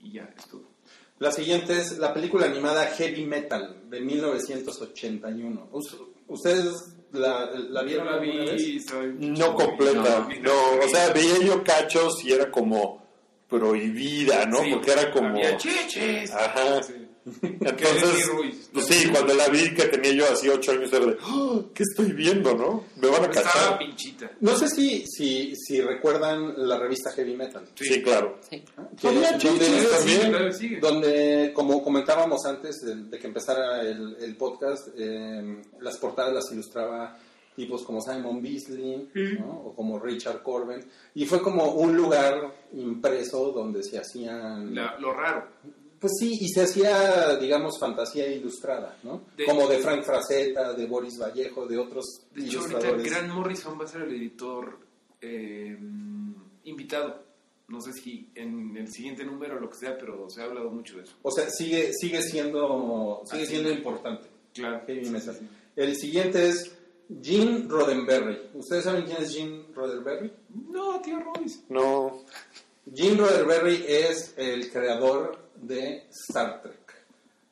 Y, 0.01 0.09
y 0.09 0.13
ya, 0.13 0.29
estuvo. 0.37 0.71
La 1.19 1.31
siguiente 1.31 1.79
es 1.79 1.99
la 1.99 2.13
película 2.15 2.47
animada 2.47 2.87
Heavy 2.87 3.27
Metal 3.27 3.83
de 3.91 4.01
1981. 4.01 5.69
Us- 5.73 5.97
¿Ustedes 6.27 6.95
la, 7.13 7.51
la 7.51 7.83
vieron 7.83 8.07
Yo 8.07 8.11
la 8.13 8.19
vez? 8.19 8.57
vi, 8.67 8.81
soy- 8.81 9.15
No 9.19 9.55
completa. 9.55 10.21
vi- 10.21 10.41
No, 10.41 10.53
o 10.83 10.89
sea, 10.89 11.13
veía 11.13 11.39
yo 11.45 11.63
cachos 11.63 12.25
y 12.25 12.33
era 12.33 12.51
como 12.51 13.03
prohibida, 13.49 14.47
¿no? 14.47 14.63
Sí, 14.63 14.71
Porque 14.73 14.91
era 14.93 15.11
como... 15.13 15.29
Había 15.29 15.57
chiches. 15.59 16.31
Ajá. 16.33 16.83
Sí. 16.83 17.02
Entonces, 17.43 18.31
pues 18.73 18.87
sí, 18.87 19.09
cuando 19.11 19.35
la 19.35 19.49
vi 19.49 19.73
que 19.75 19.85
tenía 19.85 20.13
yo 20.13 20.25
así 20.33 20.49
ocho 20.49 20.73
años 20.73 20.93
era 20.93 21.07
de, 21.07 21.17
"Ah, 21.23 21.61
¿qué 21.73 21.83
estoy 21.85 22.13
viendo, 22.13 22.55
no? 22.55 22.85
Me 22.97 23.09
van 23.09 23.25
a 23.25 23.27
Estaba 23.29 23.47
cachar. 23.51 23.79
pinchita. 23.79 24.31
No 24.41 24.57
sé 24.57 24.69
si, 24.69 25.05
si, 25.07 25.55
si 25.57 25.81
recuerdan 25.81 26.55
la 26.69 26.79
revista 26.79 27.13
Heavy 27.13 27.37
Metal. 27.37 27.65
Sí, 27.75 28.03
claro. 28.03 28.39
Sí. 28.51 28.63
Que- 29.01 29.09
Había 29.09 29.33
donde, 29.39 29.87
también. 29.87 30.53
Sigue. 30.53 30.81
donde, 30.81 31.53
como 31.55 31.83
comentábamos 31.83 32.45
antes 32.45 32.81
de, 32.83 32.97
de 33.05 33.19
que 33.19 33.27
empezara 33.29 33.83
el, 33.83 34.17
el 34.21 34.37
podcast, 34.37 34.89
eh, 34.99 35.63
las 35.81 35.97
portadas 35.99 36.35
las 36.35 36.53
ilustraba 36.53 37.17
tipos 37.55 37.83
como 37.83 38.01
Simon 38.01 38.41
Beasley 38.43 39.11
¿no? 39.39 39.51
o 39.67 39.75
como 39.77 39.99
Richard 40.01 40.43
Corben. 40.43 40.85
Y 41.15 41.27
fue 41.27 41.43
como 41.43 41.73
un 41.75 41.95
lugar 41.95 42.53
impreso 42.73 43.53
donde 43.53 43.83
se 43.83 43.99
hacían... 43.99 44.75
La- 44.75 44.99
lo 44.99 45.13
raro. 45.13 45.49
Pues 46.03 46.13
sí, 46.19 46.37
y 46.41 46.49
se 46.49 46.63
hacía, 46.63 47.37
digamos, 47.37 47.79
fantasía 47.79 48.27
ilustrada, 48.27 48.99
¿no? 49.05 49.23
De- 49.37 49.45
como 49.47 49.67
de 49.69 49.79
Frank 49.79 50.03
Frazetta, 50.05 50.75
de 50.75 50.85
Boris 50.87 51.17
Vallejo, 51.19 51.65
de 51.67 51.79
otros 51.79 52.05
De 52.35 52.45
hecho, 52.45 52.61
ahorita. 52.61 52.91
Grant 52.99 53.33
Morrison 53.33 53.81
va 53.81 53.85
a 53.85 53.89
ser 53.89 54.03
el 54.03 54.15
editor 54.17 54.79
eh, 55.21 55.79
invitado. 56.65 57.23
No 57.69 57.81
sé 57.81 57.93
si 57.93 58.29
en 58.35 58.77
el 58.77 58.93
siguiente 58.93 59.25
número 59.25 59.57
o 59.57 59.61
lo 59.61 59.71
que 59.71 59.79
sea, 59.79 59.97
pero 59.97 60.29
se 60.29 60.43
ha 60.43 60.45
hablado 60.45 60.69
mucho 60.71 60.97
de 60.97 61.05
eso. 61.05 61.15
O 61.23 61.31
sea, 61.31 61.49
sigue, 61.49 61.93
sigue 61.95 62.21
siendo, 62.21 63.23
sigue 63.25 63.45
Así 63.45 63.53
siendo 63.53 63.71
es. 63.71 63.77
importante. 63.79 64.29
Claro. 64.53 64.83
Heavy 64.87 65.09
metal. 65.09 65.39
El 65.77 65.97
siguiente 65.97 66.49
es 66.49 66.71
Gene 67.23 67.65
Roddenberry. 67.69 68.51
¿Ustedes 68.55 68.85
saben 68.85 69.05
quién 69.05 69.23
es 69.23 69.35
Gene 69.35 69.65
Roddenberry? 69.73 70.31
No, 70.69 71.01
tío 71.01 71.19
Royce. 71.21 71.61
No. 71.71 72.25
Gene 72.93 73.17
Roddenberry 73.17 73.85
es 73.89 74.35
el 74.37 74.71
creador 74.71 75.39
de 75.63 76.07
Star 76.29 76.61
Trek. 76.63 76.75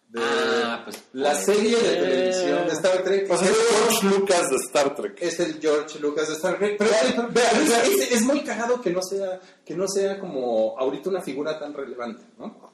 De 0.09 0.21
Ah, 0.23 0.83
pues, 0.85 1.01
la 1.13 1.35
serie 1.37 1.77
de 1.77 1.97
televisión 1.97 2.67
de 2.67 2.73
Star 2.73 3.03
Trek. 3.05 3.31
O 3.31 3.37
sea, 3.37 3.49
es, 3.49 3.57
George 3.57 4.07
Lucas 4.19 4.51
de 4.51 4.57
Star 4.57 4.95
Trek. 4.97 5.17
es 5.23 5.41
el 5.41 5.61
George 5.61 5.99
Lucas 6.01 6.29
de 6.29 6.35
Star 6.35 6.59
Trek. 6.59 6.77
Pero, 6.79 6.91
pero- 7.15 7.29
pero 7.33 7.63
es, 7.63 7.89
es- 8.01 8.13
es 8.13 8.23
muy 8.23 8.41
cagado 8.43 8.81
que 8.81 8.91
no 8.91 9.01
sea 9.03 9.41
que 9.65 9.75
no 9.75 9.87
sea 9.89 10.19
como 10.19 10.77
ahorita 10.79 11.11
una 11.11 11.23
figura 11.23 11.59
tan 11.59 11.73
relevante, 11.75 12.25
¿no? 12.39 12.71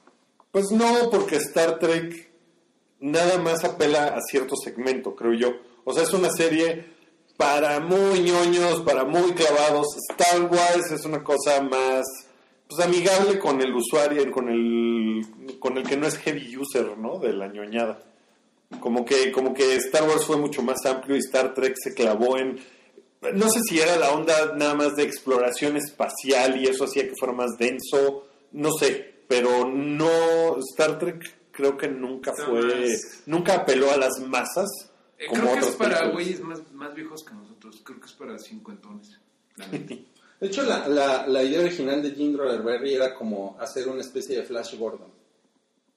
Pues 0.51 0.71
no, 0.71 1.09
porque 1.11 1.35
Star 1.35 1.77
Trek 1.77 2.31
nada 2.99 3.37
más 3.37 3.63
apela 3.63 4.07
a 4.07 4.21
cierto 4.21 4.55
segmento, 4.55 5.15
creo 5.15 5.33
yo. 5.33 5.49
O 5.85 5.93
sea, 5.93 6.03
es 6.03 6.13
una 6.13 6.31
serie 6.31 6.87
para 7.37 7.79
muy 7.79 8.21
ñoños, 8.21 8.81
para 8.81 9.03
muy 9.05 9.33
clavados. 9.33 9.85
Star 10.09 10.41
Wars 10.51 10.91
es 10.91 11.05
una 11.05 11.23
cosa 11.23 11.61
más 11.61 12.03
pues 12.67 12.85
amigable 12.85 13.39
con 13.39 13.61
el 13.61 13.73
usuario, 13.73 14.29
con 14.31 14.49
el 14.49 15.57
con 15.59 15.77
el 15.77 15.83
que 15.87 15.97
no 15.97 16.07
es 16.07 16.17
heavy 16.17 16.57
user, 16.57 16.97
¿no? 16.97 17.17
De 17.19 17.33
la 17.33 17.47
ñoñada. 17.47 18.03
Como 18.79 19.05
que 19.05 19.31
como 19.31 19.53
que 19.53 19.75
Star 19.75 20.03
Wars 20.07 20.25
fue 20.25 20.37
mucho 20.37 20.61
más 20.61 20.85
amplio 20.85 21.15
y 21.15 21.19
Star 21.19 21.53
Trek 21.53 21.75
se 21.81 21.93
clavó 21.93 22.37
en 22.37 22.59
no 23.33 23.49
sé 23.49 23.61
si 23.67 23.79
era 23.79 23.97
la 23.97 24.11
onda 24.11 24.53
nada 24.55 24.75
más 24.75 24.95
de 24.95 25.03
exploración 25.03 25.75
espacial 25.77 26.61
y 26.61 26.67
eso 26.67 26.83
hacía 26.85 27.07
que 27.07 27.15
fuera 27.17 27.33
más 27.33 27.57
denso, 27.57 28.27
no 28.51 28.71
sé, 28.73 29.21
pero 29.27 29.67
no 29.67 30.57
Star 30.59 30.99
Trek 30.99 31.35
creo 31.51 31.75
que 31.77 31.87
nunca 31.87 32.33
fue, 32.33 32.61
más- 32.61 33.23
nunca 33.25 33.55
apeló 33.55 33.91
a 33.91 33.97
las 33.97 34.19
masas 34.19 34.69
Eh, 35.17 35.25
como 35.27 35.41
creo 35.43 35.53
que 35.55 35.59
es 35.61 35.75
para 35.75 36.07
güeyes 36.09 36.41
más, 36.41 36.71
más 36.73 36.93
viejos 36.93 37.23
que 37.23 37.33
nosotros. 37.33 37.81
Creo 37.83 37.99
que 37.99 38.05
es 38.05 38.13
para 38.13 38.37
cincuentones. 38.37 39.19
De 40.39 40.47
hecho, 40.47 40.63
la, 40.63 40.87
la, 40.87 41.25
la 41.27 41.43
idea 41.43 41.61
original 41.61 42.01
de 42.01 42.11
Gene 42.11 42.37
Roddenberry 42.37 42.93
era 42.93 43.13
como 43.15 43.57
hacer 43.59 43.87
una 43.87 44.01
especie 44.01 44.37
de 44.37 44.43
Flash 44.43 44.75
Gordon 44.77 45.11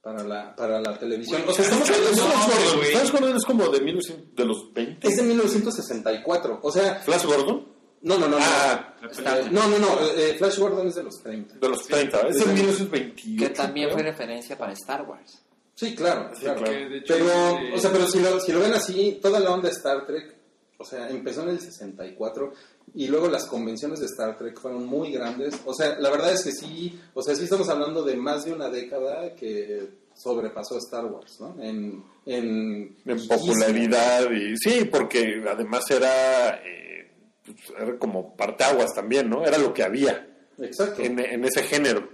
para 0.00 0.24
la, 0.24 0.56
para 0.56 0.80
la 0.80 0.98
televisión. 0.98 1.42
O 1.46 1.52
sea, 1.52 1.64
estamos 1.64 1.86
Flash 1.88 1.98
hablando- 1.98 2.22
Gordon, 2.24 2.76
güey. 2.78 2.90
Flash 2.92 3.10
Gordon 3.12 3.36
es 3.36 3.44
como 3.44 3.68
de, 3.68 3.80
1900 3.82 4.34
de 4.36 4.44
los 4.46 4.72
20. 4.72 5.06
es 5.08 5.16
de 5.16 5.22
1964. 5.24 6.60
O 6.62 6.72
sea, 6.72 6.94
Flash 6.96 7.24
Gordon 7.26 7.66
no, 8.02 8.16
no, 8.18 8.28
no. 8.28 8.38
no. 8.38 8.44
Ah, 8.46 8.94
Eh, 9.02 9.48
no, 9.50 9.68
no, 9.68 9.78
no. 9.78 9.88
eh, 10.16 10.34
Flash 10.38 10.58
Gordon 10.58 10.88
es 10.88 10.94
de 10.94 11.02
los 11.02 11.22
30. 11.22 11.56
de 11.56 11.68
los 11.68 11.86
30, 11.86 12.20
es 12.28 12.38
sí. 12.38 12.44
de 12.44 12.52
1928. 12.54 13.44
Que 13.44 13.50
también 13.54 13.88
creo. 13.88 13.98
fue 13.98 14.02
referencia 14.10 14.56
para 14.56 14.72
Star 14.72 15.02
Wars. 15.02 15.42
Sí, 15.74 15.94
claro, 15.94 16.30
claro. 16.38 16.62
claro. 16.62 16.88
De 16.90 16.98
hecho, 16.98 17.14
Pero, 17.14 17.28
eh, 17.28 17.72
o 17.74 17.78
sea, 17.78 17.90
pero 17.92 18.06
si 18.08 18.20
lo, 18.20 18.40
si 18.40 18.52
lo 18.52 18.60
ven 18.60 18.72
así, 18.72 19.18
toda 19.20 19.38
la 19.40 19.50
onda 19.50 19.68
de 19.68 19.74
Star 19.74 20.06
Trek, 20.06 20.34
o 20.78 20.84
sea, 20.84 21.08
empezó 21.10 21.42
en 21.42 21.50
el 21.50 21.60
64 21.60 22.52
y 22.94 23.08
luego 23.08 23.28
las 23.28 23.46
convenciones 23.46 24.00
de 24.00 24.06
Star 24.06 24.36
Trek 24.36 24.58
fueron 24.60 24.86
muy 24.86 25.12
grandes. 25.12 25.54
O 25.64 25.74
sea, 25.74 25.98
la 25.98 26.10
verdad 26.10 26.32
es 26.32 26.42
que 26.44 26.52
sí, 26.52 26.98
o 27.14 27.22
sea, 27.22 27.34
sí 27.34 27.44
estamos 27.44 27.68
hablando 27.68 28.02
de 28.02 28.16
más 28.16 28.44
de 28.44 28.52
una 28.52 28.68
década 28.68 29.34
que 29.34 29.88
sobrepasó 30.14 30.76
Star 30.78 31.06
Wars, 31.06 31.40
¿no? 31.40 31.56
En, 31.62 32.02
en, 32.26 32.96
en 33.04 33.26
popularidad 33.26 34.30
y 34.30 34.56
sí, 34.56 34.84
porque 34.84 35.42
además 35.48 35.90
era, 35.90 36.60
eh, 36.64 37.10
pues, 37.44 37.58
era 37.78 37.98
como 37.98 38.36
parteaguas 38.36 38.94
también, 38.94 39.30
¿no? 39.30 39.44
Era 39.44 39.58
lo 39.58 39.72
que 39.72 39.82
había 39.82 40.28
Exacto. 40.58 41.02
en, 41.02 41.18
en 41.18 41.44
ese 41.44 41.62
género. 41.62 42.08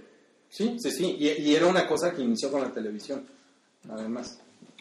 Sí, 0.49 0.77
sí, 0.79 0.91
sí. 0.91 1.17
Y, 1.19 1.27
y 1.41 1.55
era 1.55 1.67
una 1.67 1.87
cosa 1.87 2.13
que 2.13 2.21
inició 2.21 2.49
con 2.51 2.61
la 2.61 2.71
televisión, 2.71 3.25
además. 3.89 4.39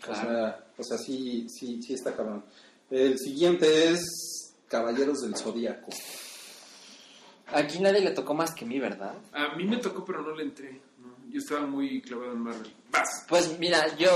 O 0.08 0.14
sea, 0.14 0.64
o 0.78 0.82
sea 0.84 0.98
sí, 0.98 1.46
sí, 1.48 1.82
sí 1.82 1.94
está 1.94 2.14
cabrón. 2.14 2.44
El 2.90 3.18
siguiente 3.18 3.88
es 3.90 4.45
Caballeros 4.68 5.20
del 5.22 5.36
Zodíaco. 5.36 5.90
Aquí 7.52 7.78
nadie 7.78 8.00
le 8.00 8.10
tocó 8.10 8.34
más 8.34 8.52
que 8.52 8.64
mí, 8.64 8.78
¿verdad? 8.80 9.14
A 9.32 9.54
mí 9.56 9.64
me 9.64 9.76
tocó, 9.76 10.04
pero 10.04 10.22
no 10.22 10.34
le 10.34 10.42
entré. 10.42 10.80
¿no? 10.98 11.14
Yo 11.30 11.38
estaba 11.38 11.66
muy 11.66 12.00
clavado 12.02 12.32
en 12.32 12.40
Marvel. 12.40 12.74
Vas. 12.90 13.08
Pues 13.28 13.58
mira, 13.58 13.96
yo 13.96 14.10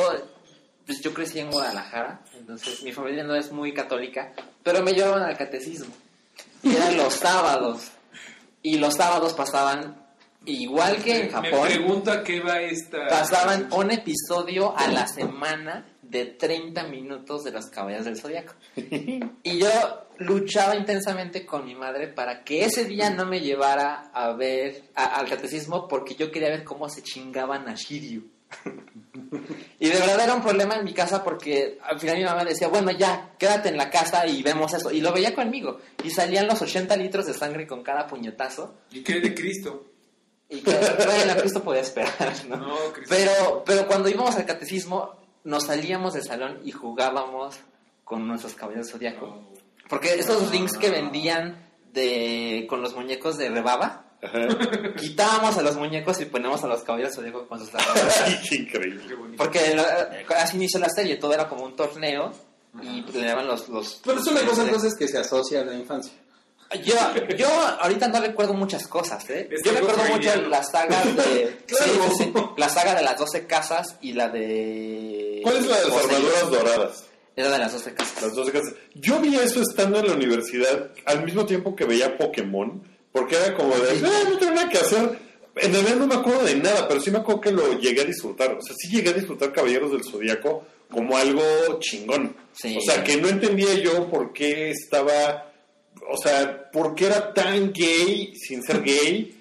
pues 0.86 1.00
yo 1.02 1.14
crecí 1.14 1.38
en 1.38 1.50
Guadalajara, 1.52 2.20
entonces 2.34 2.82
mi 2.82 2.90
familia 2.90 3.22
no 3.22 3.36
es 3.36 3.52
muy 3.52 3.72
católica, 3.72 4.32
pero 4.64 4.82
me 4.82 4.92
llevaban 4.92 5.22
al 5.22 5.36
catecismo. 5.36 5.94
Y 6.64 6.74
eran 6.74 6.96
los 6.96 7.14
sábados. 7.20 7.92
Y 8.62 8.78
los 8.78 8.94
sábados 8.94 9.32
pasaban 9.34 10.04
igual 10.46 11.00
que 11.02 11.16
en 11.20 11.26
Me 11.26 11.32
Japón. 11.32 11.68
pregunto 11.68 12.10
a 12.10 12.24
qué 12.24 12.40
va 12.40 12.60
esta... 12.60 13.06
Pasaban 13.08 13.68
un 13.72 13.90
episodio 13.92 14.76
a 14.76 14.88
la 14.88 15.06
semana 15.06 15.86
de 16.10 16.26
30 16.26 16.84
minutos 16.88 17.44
de 17.44 17.52
los 17.52 17.66
Caballeros 17.66 18.04
del 18.06 18.18
Zodiaco. 18.20 18.54
Y 19.42 19.58
yo 19.58 19.68
luchaba 20.18 20.76
intensamente 20.76 21.46
con 21.46 21.64
mi 21.64 21.74
madre 21.74 22.08
para 22.08 22.44
que 22.44 22.64
ese 22.64 22.84
día 22.84 23.08
no 23.10 23.24
me 23.26 23.40
llevara 23.40 24.10
a 24.12 24.32
ver 24.34 24.82
a- 24.94 25.16
al 25.16 25.28
catecismo 25.28 25.88
porque 25.88 26.14
yo 26.14 26.30
quería 26.30 26.48
ver 26.50 26.64
cómo 26.64 26.88
se 26.88 27.02
chingaban 27.02 27.68
a 27.68 27.74
Shiryu. 27.74 28.24
Y 29.78 29.88
de 29.88 29.94
verdad 29.98 30.20
era 30.24 30.34
un 30.34 30.42
problema 30.42 30.74
en 30.74 30.84
mi 30.84 30.92
casa 30.92 31.22
porque 31.24 31.78
al 31.82 31.98
final 32.00 32.18
mi 32.18 32.24
mamá 32.24 32.44
decía, 32.44 32.68
bueno, 32.68 32.90
ya, 32.90 33.30
quédate 33.38 33.68
en 33.70 33.76
la 33.76 33.88
casa 33.88 34.26
y 34.26 34.42
vemos 34.42 34.74
eso. 34.74 34.90
Y 34.90 35.00
lo 35.00 35.12
veía 35.12 35.34
conmigo. 35.34 35.78
Y 36.04 36.10
salían 36.10 36.46
los 36.48 36.60
80 36.60 36.96
litros 36.96 37.26
de 37.26 37.34
sangre 37.34 37.66
con 37.66 37.82
cada 37.82 38.06
puñetazo. 38.06 38.74
¿Y 38.90 39.02
qué 39.02 39.20
de 39.20 39.34
Cristo? 39.34 39.86
Y 40.48 40.60
que, 40.62 40.70
bueno, 40.72 41.34
Cristo 41.40 41.62
podía 41.62 41.80
esperar, 41.82 42.12
¿no? 42.48 42.56
No, 42.56 42.76
Cristo. 42.92 43.14
Pero, 43.16 43.62
pero 43.64 43.86
cuando 43.86 44.08
íbamos 44.08 44.34
al 44.34 44.44
catecismo, 44.44 45.19
nos 45.44 45.66
salíamos 45.66 46.14
del 46.14 46.24
salón 46.24 46.60
y 46.64 46.72
jugábamos 46.72 47.56
con 48.04 48.26
nuestros 48.26 48.54
caballeros 48.54 48.86
del 48.88 48.92
zodiaco. 48.94 49.42
Porque 49.88 50.14
esos 50.14 50.50
rings 50.50 50.76
que 50.78 50.90
vendían 50.90 51.68
de 51.92 52.66
con 52.68 52.80
los 52.82 52.94
muñecos 52.94 53.36
de 53.38 53.50
rebaba, 53.50 54.04
Ajá. 54.22 54.48
quitábamos 54.98 55.56
a 55.58 55.62
los 55.62 55.76
muñecos 55.76 56.20
y 56.20 56.26
poníamos 56.26 56.62
a 56.62 56.66
los 56.68 56.82
caballeros 56.82 57.16
del 57.16 57.24
zodiaco 57.24 57.48
con 57.48 57.58
sus. 57.58 57.70
Ay, 57.74 58.40
qué 58.48 58.56
increíble. 58.56 59.02
Porque 59.36 59.74
lo- 59.74 60.34
así 60.36 60.56
inició 60.56 60.78
la 60.80 60.88
serie, 60.90 61.16
todo 61.16 61.32
era 61.32 61.48
como 61.48 61.64
un 61.64 61.74
torneo 61.74 62.32
y 62.82 63.02
le 63.02 63.26
daban 63.26 63.48
los... 63.48 63.68
los 63.68 64.00
Pero 64.04 64.20
es 64.20 64.26
una 64.28 64.42
cosa 64.42 64.62
entonces 64.64 64.94
que 64.96 65.08
se 65.08 65.18
asocia 65.18 65.62
a 65.62 65.64
la 65.64 65.74
infancia. 65.74 66.12
Yo, 66.84 66.94
yo 67.36 67.48
ahorita 67.80 68.08
no 68.08 68.20
recuerdo 68.20 68.54
muchas 68.54 68.86
cosas, 68.86 69.28
¿eh? 69.30 69.48
Es 69.50 69.62
Yo 69.64 69.72
recuerdo 69.72 69.98
mucho 70.04 70.30
freudiano. 70.30 70.48
la 70.48 70.62
saga 70.62 71.02
de... 71.02 71.58
Claro. 71.66 71.84
sí, 72.16 72.24
sí, 72.24 72.24
sí. 72.24 72.32
la 72.56 72.68
saga 72.68 72.94
de 72.94 73.02
las 73.02 73.18
12 73.18 73.46
casas 73.46 73.96
y 74.00 74.12
la 74.12 74.28
de... 74.28 75.40
¿Cuál 75.42 75.56
es 75.56 75.66
la 75.66 75.80
de 75.80 75.88
las 75.88 75.96
armaduras 76.04 76.50
doradas? 76.50 77.04
Era 77.36 77.50
de 77.50 77.58
las 77.58 77.72
12 77.72 77.94
casas. 77.94 78.22
Las 78.22 78.34
dos 78.34 78.50
casas. 78.50 78.74
Yo 78.94 79.18
vi 79.20 79.34
eso 79.36 79.62
estando 79.62 79.98
en 80.00 80.08
la 80.08 80.12
universidad 80.14 80.90
al 81.06 81.24
mismo 81.24 81.46
tiempo 81.46 81.74
que 81.74 81.84
veía 81.86 82.16
Pokémon, 82.18 82.82
porque 83.12 83.36
era 83.36 83.54
como 83.56 83.74
de, 83.76 84.00
"Ah, 84.04 84.28
no 84.30 84.38
tengo 84.38 84.52
nada 84.52 84.68
que 84.68 84.78
hacer. 84.78 85.18
En 85.56 85.72
realidad 85.72 85.96
no 85.96 86.06
me 86.06 86.14
acuerdo 86.16 86.44
de 86.44 86.54
nada, 86.56 86.86
pero 86.86 87.00
sí 87.00 87.10
me 87.10 87.18
acuerdo 87.18 87.40
que 87.40 87.52
lo 87.52 87.78
llegué 87.78 88.02
a 88.02 88.04
disfrutar. 88.04 88.52
O 88.56 88.62
sea, 88.62 88.74
sí 88.78 88.88
llegué 88.88 89.10
a 89.10 89.14
disfrutar 89.14 89.52
Caballeros 89.52 89.90
del 89.92 90.04
Zodíaco 90.04 90.64
como 90.90 91.16
algo 91.16 91.42
chingón. 91.80 92.36
Sí. 92.52 92.76
O 92.76 92.80
sea, 92.80 93.02
que 93.02 93.16
no 93.16 93.28
entendía 93.28 93.72
yo 93.74 94.08
por 94.10 94.32
qué 94.32 94.70
estaba, 94.70 95.49
o 96.12 96.16
sea, 96.16 96.70
por 96.70 96.94
qué 96.94 97.06
era 97.06 97.32
tan 97.34 97.72
gay 97.72 98.34
sin 98.36 98.62
ser 98.62 98.82
gay. 98.82 99.36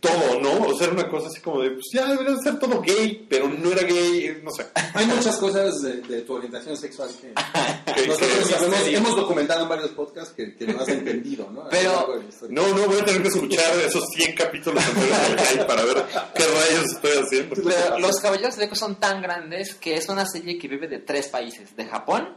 Todo, 0.00 0.40
¿no? 0.40 0.66
O 0.66 0.74
sea, 0.76 0.88
era 0.88 0.94
una 0.96 1.08
cosa 1.08 1.28
así 1.28 1.40
como 1.40 1.60
de, 1.62 1.70
pues 1.70 1.84
ya 1.92 2.06
debería 2.06 2.34
ser 2.42 2.58
todo 2.58 2.80
gay, 2.80 3.24
pero 3.30 3.46
no 3.48 3.70
era 3.70 3.82
gay, 3.86 4.40
no 4.42 4.50
sé. 4.50 4.66
Hay 4.94 5.06
muchas 5.06 5.36
cosas 5.36 5.80
de, 5.82 6.00
de 6.00 6.22
tu 6.22 6.34
orientación 6.34 6.76
sexual 6.76 7.10
que 7.20 7.32
Que- 7.94 8.06
nosotros 8.08 8.38
que- 8.38 8.44
sabemos, 8.54 8.80
hemos 8.88 9.14
documentado 9.14 9.62
en 9.62 9.68
varios 9.68 9.90
podcasts 9.90 10.34
que, 10.34 10.56
que 10.56 10.66
no 10.66 10.80
has 10.80 10.88
entendido, 10.88 11.48
¿no? 11.52 11.68
Pero- 11.70 12.18
de. 12.40 12.48
No, 12.52 12.66
no, 12.74 12.86
voy 12.88 12.98
a 12.98 13.04
tener 13.04 13.22
que 13.22 13.28
escuchar 13.28 13.78
esos 13.86 14.02
100 14.16 14.34
capítulos 14.34 14.82
anteriores 14.84 15.64
para 15.64 15.84
ver 15.84 15.96
qué 16.34 16.42
rayos 16.44 16.84
estoy 16.96 17.22
haciendo. 17.22 17.54
Pero 17.62 17.98
los 18.00 18.18
Caballeros 18.20 18.54
Zodíaco 18.56 18.74
son 18.74 18.96
tan 18.98 19.22
grandes 19.22 19.76
que 19.76 19.94
es 19.94 20.08
una 20.08 20.26
serie 20.26 20.58
que 20.58 20.66
vive 20.66 20.88
de 20.88 20.98
tres 20.98 21.28
países, 21.28 21.76
de 21.76 21.84
Japón, 21.86 22.36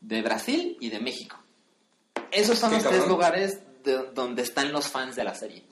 de 0.00 0.22
Brasil 0.22 0.78
y 0.80 0.88
de 0.88 1.00
México. 1.00 1.36
Esos 2.34 2.58
son 2.58 2.72
los 2.72 2.82
cabrón. 2.82 3.00
tres 3.00 3.08
lugares 3.10 3.58
de- 3.84 4.10
donde 4.14 4.42
están 4.42 4.72
los 4.72 4.88
fans 4.88 5.16
de 5.16 5.24
la 5.24 5.34
serie. 5.34 5.62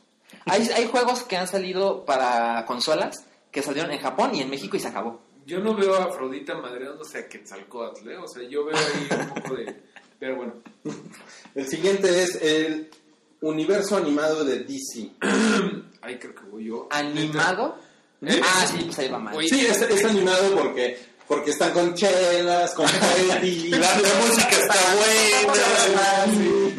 Hay, 0.47 0.69
hay 0.75 0.87
juegos 0.89 1.23
que 1.25 1.37
han 1.37 1.47
salido 1.47 2.05
para 2.05 2.65
consolas 2.67 3.25
que 3.51 3.63
salieron 3.63 3.91
en 3.93 3.99
Japón 4.01 4.35
y 4.35 4.41
en 4.41 4.51
México 4.51 4.77
y 4.77 4.81
se 4.81 4.89
acabó. 4.89 5.21
Yo 5.45 5.59
no 5.61 5.75
veo 5.75 5.95
a 5.97 6.05
Afrodita 6.05 6.55
madreándose 6.57 7.19
a 7.19 7.29
Quetzalcóatl, 7.29 8.09
¿eh? 8.09 8.17
O 8.17 8.27
sea, 8.29 8.43
yo 8.49 8.65
veo 8.65 8.77
ahí 8.77 9.09
un 9.21 9.35
poco 9.35 9.55
de... 9.57 9.83
Pero 10.19 10.37
bueno. 10.37 10.55
El 11.55 11.67
siguiente 11.69 12.23
es 12.23 12.37
el 12.41 12.89
universo 13.41 13.97
animado 13.97 14.45
de 14.45 14.61
DC. 14.61 15.11
Ahí 16.01 16.19
creo 16.19 16.35
que 16.35 16.43
voy 16.51 16.65
yo. 16.67 16.87
¿Animado? 16.91 17.77
¿Eh? 18.23 18.41
Ah, 18.43 18.65
sí, 18.67 18.83
pues 18.85 18.99
ahí 19.01 19.09
va 19.09 19.19
mal. 19.19 19.37
Sí, 19.49 19.67
es, 19.67 19.83
es 19.83 20.05
animado 20.05 20.55
porque, 20.57 20.97
porque 21.27 21.51
están 21.51 21.73
con 21.73 21.95
chelas, 21.95 22.75
con 22.75 22.87
la 22.87 22.93
música 23.41 24.51
está 24.51 24.75
buena. 24.97 26.73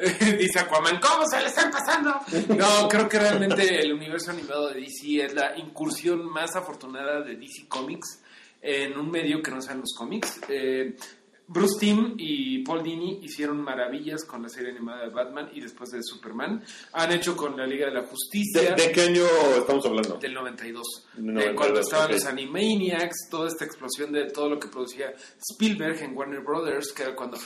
Dice 0.38 0.58
Aquaman, 0.58 0.98
¿cómo 0.98 1.26
se 1.30 1.40
le 1.40 1.48
están 1.48 1.70
pasando? 1.70 2.14
No, 2.56 2.88
creo 2.88 3.08
que 3.08 3.18
realmente 3.18 3.80
el 3.80 3.92
universo 3.92 4.30
animado 4.30 4.68
de 4.68 4.80
DC 4.80 5.24
es 5.24 5.34
la 5.34 5.56
incursión 5.58 6.24
más 6.24 6.56
afortunada 6.56 7.20
de 7.20 7.36
DC 7.36 7.68
Comics 7.68 8.20
en 8.62 8.98
un 8.98 9.10
medio 9.10 9.42
que 9.42 9.50
no 9.50 9.60
sean 9.60 9.80
los 9.80 9.94
cómics. 9.96 10.40
Eh, 10.48 10.94
Bruce 11.52 11.80
Timm 11.80 12.14
y 12.16 12.62
Paul 12.62 12.82
Dini 12.84 13.18
hicieron 13.24 13.60
maravillas 13.60 14.24
con 14.24 14.40
la 14.42 14.48
serie 14.48 14.70
animada 14.70 15.02
de 15.02 15.10
Batman 15.10 15.50
y 15.52 15.60
después 15.60 15.90
de 15.90 16.00
Superman. 16.00 16.62
Han 16.92 17.10
hecho 17.12 17.36
con 17.36 17.56
la 17.56 17.66
Liga 17.66 17.86
de 17.86 17.92
la 17.94 18.04
Justicia. 18.04 18.74
¿De, 18.76 18.84
de 18.86 18.92
qué 18.92 19.02
año 19.02 19.24
estamos 19.58 19.84
hablando? 19.84 20.16
Del 20.18 20.32
92. 20.32 20.86
Del 21.14 21.26
De 21.26 21.32
92, 21.32 21.56
cuando 21.56 21.80
estaban 21.80 22.12
los 22.12 22.24
Animaniacs, 22.24 23.28
toda 23.28 23.48
esta 23.48 23.64
explosión 23.64 24.12
de 24.12 24.30
todo 24.30 24.48
lo 24.48 24.60
que 24.60 24.68
producía 24.68 25.12
Spielberg 25.50 26.00
en 26.02 26.16
Warner 26.16 26.40
Brothers, 26.40 26.92
que 26.92 27.02
era 27.02 27.16
cuando. 27.16 27.36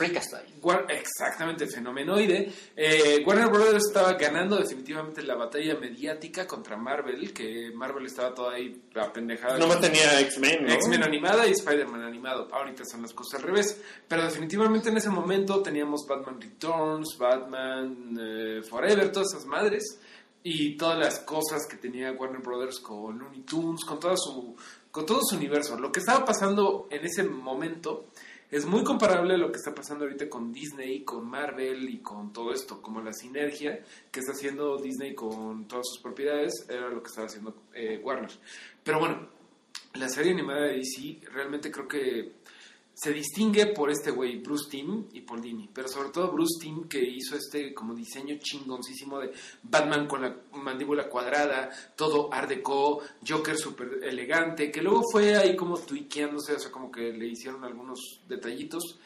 War- 0.61 0.85
exactamente, 0.89 1.63
el 1.63 1.71
fenomenoide. 1.71 2.51
Eh, 2.75 3.23
Warner 3.25 3.47
Brothers 3.49 3.87
estaba 3.87 4.13
ganando 4.13 4.57
definitivamente 4.57 5.23
la 5.23 5.33
batalla 5.35 5.75
mediática 5.79 6.45
contra 6.45 6.77
Marvel, 6.77 7.33
que 7.33 7.71
Marvel 7.73 8.05
estaba 8.05 8.33
toda 8.35 8.53
ahí 8.53 8.81
apendejada. 8.95 9.57
Nomás 9.57 9.81
tenía 9.81 10.19
X-Men, 10.21 10.65
¿no? 10.65 10.73
X-Men 10.73 11.03
animada 11.03 11.47
y 11.47 11.51
Spider-Man 11.51 12.03
animado. 12.03 12.47
Ahorita 12.51 12.83
son 12.85 13.01
las 13.01 13.13
cosas 13.13 13.39
al 13.41 13.47
revés. 13.47 13.81
Pero 14.07 14.23
definitivamente 14.23 14.89
en 14.89 14.97
ese 14.97 15.09
momento 15.09 15.61
teníamos 15.61 16.05
Batman 16.07 16.39
Returns, 16.39 17.17
Batman 17.17 18.17
eh, 18.19 18.61
Forever, 18.63 19.11
todas 19.11 19.33
esas 19.33 19.45
madres. 19.45 19.99
Y 20.47 20.77
todas 20.77 20.99
las 20.99 21.19
cosas 21.21 21.65
que 21.67 21.77
tenía 21.77 22.11
Warner 22.11 22.39
Brothers 22.39 22.79
con 22.79 23.17
Looney 23.17 23.41
Tunes, 23.41 23.83
con, 23.83 23.99
toda 23.99 24.15
su, 24.15 24.55
con 24.91 25.03
todo 25.03 25.21
su 25.23 25.35
universo. 25.35 25.75
Lo 25.79 25.91
que 25.91 26.01
estaba 26.01 26.23
pasando 26.23 26.87
en 26.91 27.03
ese 27.03 27.23
momento 27.23 28.09
es 28.51 28.65
muy 28.65 28.83
comparable 28.83 29.33
a 29.33 29.37
lo 29.37 29.51
que 29.51 29.57
está 29.57 29.73
pasando 29.73 30.05
ahorita 30.05 30.29
con 30.29 30.53
Disney, 30.53 31.03
con 31.03 31.27
Marvel 31.27 31.89
y 31.89 31.97
con 31.97 32.31
todo 32.31 32.53
esto, 32.53 32.81
como 32.81 33.01
la 33.01 33.11
sinergia 33.11 33.83
que 34.11 34.19
está 34.19 34.33
haciendo 34.33 34.77
Disney 34.77 35.15
con 35.15 35.67
todas 35.67 35.85
sus 35.91 36.01
propiedades, 36.01 36.53
era 36.69 36.89
lo 36.89 37.01
que 37.01 37.07
estaba 37.09 37.27
haciendo 37.27 37.63
eh, 37.73 37.99
Warner. 38.03 38.31
Pero 38.83 38.99
bueno, 38.99 39.27
la 39.95 40.09
serie 40.09 40.31
animada 40.31 40.67
de 40.67 40.77
DC 40.77 41.21
realmente 41.33 41.71
creo 41.71 41.87
que 41.87 42.33
se 42.95 43.11
distingue 43.11 43.67
por 43.67 43.91
este 43.91 44.09
güey, 44.09 44.37
Bruce 44.39 44.69
Timm 44.69 45.07
y 45.11 45.19
Paul 45.21 45.41
Dini, 45.41 45.69
pero 45.71 45.89
sobre 45.89 46.09
todo 46.09 46.31
Bruce 46.31 46.57
Timm 46.61 46.87
que 46.87 46.99
hizo 46.99 47.35
este 47.35 47.73
como 47.73 47.93
diseño 47.93 48.37
chingoncísimo 48.39 49.19
de 49.19 49.31
Batman 49.63 50.07
con 50.07 50.21
la 50.21 50.33
mandíbula 50.53 51.09
cuadrada, 51.09 51.69
todo 51.97 52.33
art 52.33 52.47
deco, 52.49 53.01
Joker 53.27 53.57
súper 53.57 53.99
elegante, 54.01 54.71
que 54.71 54.81
luego 54.81 55.03
fue 55.11 55.35
ahí 55.35 55.57
como 55.57 55.77
tweakeándose, 55.77 56.53
o 56.53 56.59
sea, 56.59 56.71
como 56.71 56.89
que 56.89 57.11
le 57.11 57.27
hicieron 57.27 57.65
algunos 57.65 58.21
detallitos, 58.29 58.97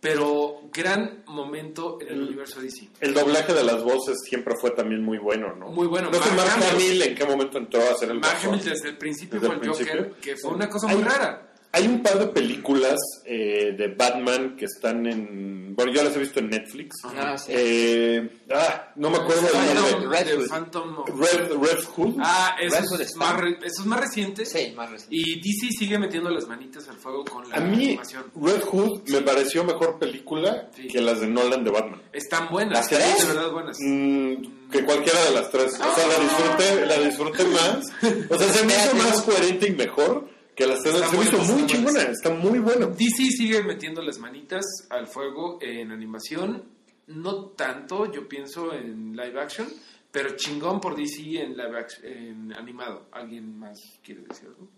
pero 0.00 0.60
gran 0.72 1.24
momento 1.26 1.98
en 2.00 2.08
el 2.08 2.22
universo 2.22 2.60
DC. 2.60 2.88
El 3.00 3.14
doblaje 3.14 3.52
de 3.52 3.64
las 3.64 3.82
voces 3.82 4.18
siempre 4.28 4.54
fue 4.60 4.70
también 4.72 5.02
muy 5.02 5.18
bueno, 5.18 5.56
¿no? 5.56 5.70
Muy 5.70 5.86
bueno. 5.88 6.10
No 6.10 6.22
sé 6.22 6.30
Mark 6.36 6.50
Hamill. 6.70 7.02
En 7.02 7.14
qué 7.16 7.24
momento 7.24 7.58
entró 7.58 7.80
a 7.82 7.92
hacer 7.92 8.10
el 8.10 8.20
Mark. 8.20 8.38
Hamill 8.44 8.62
desde 8.62 8.90
el 8.90 8.98
principio 8.98 9.40
Desde 9.40 9.54
fue 9.54 9.56
el 9.56 9.62
el 9.62 9.68
Joker, 9.70 9.86
principio. 9.86 10.20
que 10.20 10.36
fue 10.36 10.50
una 10.52 10.68
cosa 10.68 10.86
muy 10.86 11.02
rara. 11.02 11.47
Hay 11.70 11.86
un 11.86 12.02
par 12.02 12.18
de 12.18 12.26
películas 12.28 12.96
eh, 13.26 13.74
de 13.76 13.88
Batman 13.88 14.56
que 14.56 14.64
están 14.64 15.06
en... 15.06 15.76
Bueno, 15.76 15.92
yo 15.92 16.02
las 16.02 16.16
he 16.16 16.18
visto 16.18 16.40
en 16.40 16.48
Netflix. 16.48 16.96
Ah, 17.04 17.36
sí. 17.36 17.52
Eh, 17.54 18.40
ah, 18.52 18.90
no 18.96 19.10
me 19.10 19.18
acuerdo 19.18 19.42
del 19.42 19.50
Phantom, 19.52 20.00
nombre. 20.00 20.18
Red 20.24 20.36
Hood. 20.38 20.48
Phantom 20.48 20.96
Red, 21.06 21.52
Red 21.52 21.84
Hood. 21.84 22.14
Ah, 22.20 22.56
eso 22.60 22.96
es, 22.98 23.14
más, 23.16 23.36
re- 23.38 23.58
eso 23.62 23.82
es 23.82 23.86
más 23.86 24.00
reciente. 24.00 24.46
Sí, 24.46 24.72
más 24.74 24.90
reciente. 24.90 25.14
Y 25.14 25.36
DC 25.40 25.68
sigue 25.78 25.98
metiendo 25.98 26.30
las 26.30 26.48
manitas 26.48 26.88
al 26.88 26.96
fuego 26.96 27.24
con 27.26 27.48
la 27.48 27.56
A 27.56 27.60
mí, 27.60 27.84
animación. 27.84 28.24
Red 28.34 28.62
Hood 28.62 29.08
me 29.10 29.20
pareció 29.20 29.62
mejor 29.62 29.98
película 29.98 30.70
Sí. 30.74 30.88
que 30.88 31.00
las 31.02 31.20
de 31.20 31.28
Nolan 31.28 31.62
de 31.64 31.70
Batman. 31.70 32.02
Están 32.12 32.48
buenas, 32.50 32.78
¿Las 32.78 32.88
tres? 32.88 33.28
de 33.28 33.34
verdad 33.34 33.52
buenas. 33.52 33.76
Mm, 33.78 34.70
que 34.72 34.84
cualquiera 34.84 35.22
de 35.26 35.30
las 35.32 35.50
tres. 35.50 35.74
O 35.74 35.94
sea, 35.94 36.06
la 36.08 36.18
disfruté, 36.18 36.86
la 36.86 36.98
disfruté 36.98 37.44
más. 37.52 37.86
O 38.30 38.38
sea, 38.38 38.48
se 38.52 38.64
me 38.64 38.72
hizo 38.72 38.96
más 38.96 39.20
coherente 39.22 39.68
y 39.68 39.72
mejor 39.72 40.28
que 40.58 40.66
las 40.66 40.82
tres. 40.82 40.94
Está 40.96 41.08
Se 41.08 41.16
hizo 41.22 41.38
muy 41.54 41.66
chingona, 41.66 42.02
está 42.02 42.30
muy 42.34 42.58
bueno. 42.58 42.88
DC 42.88 43.24
sigue 43.30 43.62
metiendo 43.62 44.02
las 44.02 44.18
manitas 44.18 44.64
al 44.90 45.06
fuego 45.06 45.58
en 45.62 45.90
animación. 45.92 46.64
No 47.06 47.46
tanto, 47.46 48.12
yo 48.12 48.28
pienso, 48.28 48.74
en 48.74 49.12
live 49.16 49.40
action, 49.40 49.66
pero 50.10 50.36
chingón 50.36 50.80
por 50.80 50.94
DC 50.96 51.22
en 51.40 51.56
live 51.56 51.78
action, 51.78 52.04
en 52.12 52.52
animado. 52.54 53.06
¿Alguien 53.12 53.58
más 53.58 53.80
quiere 54.04 54.22
decir 54.22 54.48
algo? 54.48 54.68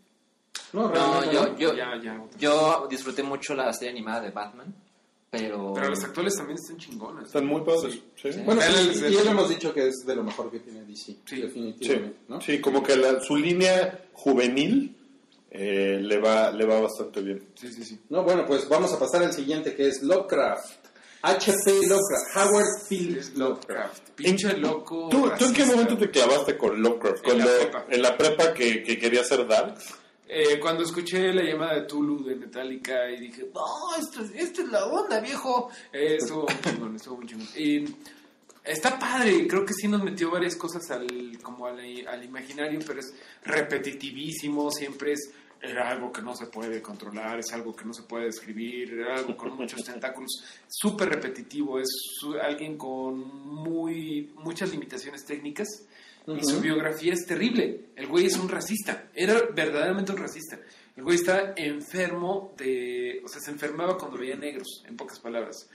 No, 0.72 0.82
No, 0.82 0.88
realmente 1.20 1.34
yo, 1.34 1.42
no. 1.46 1.58
yo, 1.58 1.74
Ya, 1.74 2.00
ya, 2.00 2.22
yo 2.38 2.86
disfruté 2.88 3.22
mucho 3.24 3.54
la 3.54 3.72
serie 3.72 3.90
animada 3.90 4.20
de 4.20 4.30
Batman, 4.30 4.72
pero... 5.28 5.72
Pero 5.74 5.88
las 5.90 6.04
actuales 6.04 6.36
también 6.36 6.58
están 6.62 6.76
chingonas. 6.76 7.24
Están 7.26 7.46
muy 7.46 7.62
padres. 7.62 7.94
Sí, 8.14 8.32
sí. 8.32 8.40
Bueno, 8.44 8.60
sí, 8.62 9.02
y 9.08 9.12
ya 9.14 9.24
lo 9.24 9.30
hemos 9.30 9.48
dicho 9.48 9.74
que 9.74 9.88
es 9.88 9.96
de 10.06 10.14
lo 10.14 10.22
mejor 10.22 10.50
que 10.52 10.60
tiene 10.60 10.84
DC, 10.84 11.16
Sí. 11.24 11.40
definitivamente, 11.40 12.18
¿no? 12.28 12.40
Sí, 12.40 12.60
como 12.60 12.82
que 12.84 12.96
la- 12.96 13.20
su 13.20 13.34
línea 13.36 14.04
juvenil 14.12 14.96
eh, 15.50 15.98
le, 16.00 16.18
va, 16.18 16.50
le 16.52 16.64
va 16.64 16.80
bastante 16.80 17.20
bien. 17.22 17.48
Sí, 17.54 17.72
sí, 17.72 17.84
sí. 17.84 18.00
No, 18.08 18.22
bueno, 18.22 18.44
pues 18.46 18.68
vamos 18.68 18.92
a 18.92 18.98
pasar 18.98 19.22
al 19.22 19.32
siguiente 19.32 19.74
que 19.74 19.88
es 19.88 20.02
Lovecraft. 20.02 20.78
H.P. 21.22 21.86
Lovecraft, 21.86 22.36
Howard 22.36 22.66
Phillips 22.88 23.34
Lovecraft. 23.36 24.10
Pinche 24.14 24.56
loco. 24.56 25.08
¿Tú, 25.10 25.30
¿Tú 25.38 25.44
en 25.46 25.52
qué 25.52 25.66
momento 25.66 25.98
te 25.98 26.08
clavaste 26.10 26.56
con 26.56 26.80
Lovecraft? 26.80 27.26
En 27.28 27.38
la 27.38 27.44
prepa. 27.44 27.84
en 27.90 28.02
la 28.02 28.16
prepa 28.16 28.54
que, 28.54 28.82
que 28.82 28.98
quería 28.98 29.22
ser 29.22 29.46
Dark. 29.46 29.74
Eh, 30.26 30.58
cuando 30.60 30.84
escuché 30.84 31.32
la 31.34 31.42
llamada 31.42 31.74
de 31.74 31.82
Tulu 31.86 32.24
de 32.24 32.36
Metallica 32.36 33.10
y 33.10 33.20
dije, 33.20 33.50
no, 33.52 33.64
esto, 33.98 34.22
es- 34.22 34.30
esto 34.34 34.62
es 34.62 34.68
la 34.68 34.86
onda, 34.86 35.20
viejo. 35.20 35.68
Eh, 35.92 36.16
estuvo 36.20 36.42
muy 36.46 36.60
chingón, 36.62 36.96
estuvo 36.96 37.16
muy 37.16 37.26
chingón. 37.26 37.48
Y 37.56 37.84
está 38.64 38.98
padre, 38.98 39.46
creo 39.46 39.64
que 39.64 39.74
sí 39.74 39.88
nos 39.88 40.02
metió 40.02 40.30
varias 40.30 40.56
cosas 40.56 40.90
al, 40.90 41.38
como 41.42 41.66
al, 41.66 41.78
al 42.06 42.24
imaginario, 42.24 42.80
pero 42.86 43.00
es 43.00 43.12
repetitivísimo, 43.44 44.70
siempre 44.70 45.12
es, 45.12 45.30
era 45.62 45.90
algo 45.90 46.10
que 46.12 46.22
no 46.22 46.34
se 46.34 46.46
puede 46.46 46.80
controlar, 46.82 47.38
es 47.38 47.52
algo 47.52 47.74
que 47.74 47.84
no 47.84 47.92
se 47.94 48.02
puede 48.02 48.26
describir, 48.26 48.94
era 48.94 49.16
algo 49.16 49.36
con 49.36 49.56
muchos 49.56 49.82
tentáculos, 49.84 50.42
súper 50.68 51.08
repetitivo, 51.08 51.78
es 51.78 51.88
su- 52.18 52.34
alguien 52.34 52.76
con 52.76 53.18
muy, 53.18 54.32
muchas 54.36 54.70
limitaciones 54.70 55.24
técnicas. 55.24 55.68
Y 56.26 56.44
su 56.44 56.60
biografía 56.60 57.14
es 57.14 57.26
terrible. 57.26 57.86
El 57.96 58.06
güey 58.06 58.26
es 58.26 58.36
un 58.36 58.48
racista. 58.48 59.08
Era 59.14 59.40
verdaderamente 59.52 60.12
un 60.12 60.18
racista. 60.18 60.60
El 60.96 61.04
güey 61.04 61.16
está 61.16 61.54
enfermo 61.56 62.54
de... 62.56 63.22
O 63.24 63.28
sea, 63.28 63.40
se 63.40 63.50
enfermaba 63.50 63.96
cuando 63.96 64.18
veía 64.18 64.36
negros, 64.36 64.82
en 64.86 64.96
pocas 64.96 65.18
palabras. 65.18 65.68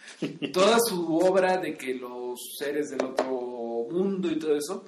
Toda 0.54 0.78
su 0.80 1.18
obra 1.18 1.58
de 1.58 1.76
que 1.76 1.96
los 1.96 2.40
seres 2.58 2.90
del 2.90 3.04
otro 3.06 3.88
mundo 3.90 4.30
y 4.30 4.38
todo 4.38 4.56
eso 4.56 4.86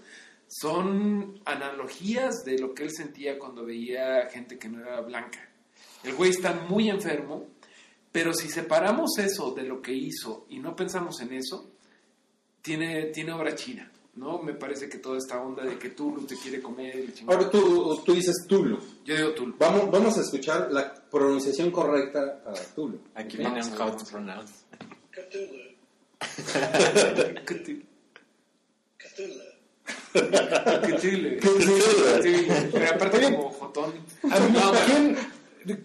son 0.47 1.41
analogías 1.45 2.43
de 2.45 2.57
lo 2.59 2.73
que 2.73 2.83
él 2.83 2.91
sentía 2.91 3.37
cuando 3.37 3.65
veía 3.65 4.27
gente 4.29 4.57
que 4.57 4.69
no 4.69 4.81
era 4.81 5.01
blanca. 5.01 5.49
El 6.03 6.13
güey 6.15 6.31
está 6.31 6.53
muy 6.53 6.89
enfermo, 6.89 7.47
pero 8.11 8.33
si 8.33 8.49
separamos 8.49 9.17
eso 9.17 9.51
de 9.51 9.63
lo 9.63 9.81
que 9.81 9.93
hizo 9.93 10.45
y 10.49 10.59
no 10.59 10.75
pensamos 10.75 11.19
en 11.21 11.33
eso, 11.33 11.69
tiene, 12.61 13.05
tiene 13.07 13.33
obra 13.33 13.55
china, 13.55 13.91
¿no? 14.17 14.41
Me 14.41 14.53
parece 14.53 14.89
que 14.89 14.97
toda 14.97 15.17
esta 15.17 15.41
onda 15.41 15.63
de 15.63 15.77
que 15.77 15.89
Tulu 15.89 16.25
te 16.25 16.35
quiere 16.35 16.61
comer. 16.61 17.13
Ahora 17.27 17.49
tú, 17.49 18.01
tú 18.03 18.13
dices 18.13 18.45
Tulu. 18.47 18.79
Yo 19.05 19.15
digo 19.15 19.31
Tulu. 19.31 19.55
Vamos, 19.57 19.89
vamos 19.91 20.17
a 20.17 20.21
escuchar 20.21 20.69
la 20.71 20.93
pronunciación 20.93 21.71
correcta 21.71 22.41
para 22.43 22.59
Tulu. 22.59 22.99
Aquí 23.15 23.37
viene 23.37 23.63
un 23.63 23.81
how 23.81 23.95
to 23.95 24.05
pronounce. 24.05 24.53
Cthulhu. 25.11 25.77
Cthulhu. 27.45 27.83
Cthulhu. 28.97 29.43
Cthulhu. 31.39 31.75
Pero 32.71 32.89
aparte 32.89 33.21
como 33.21 33.49
jotón. 33.51 33.93
A 34.29 34.39
mí, 34.39 34.59
¿quién? 34.85 35.17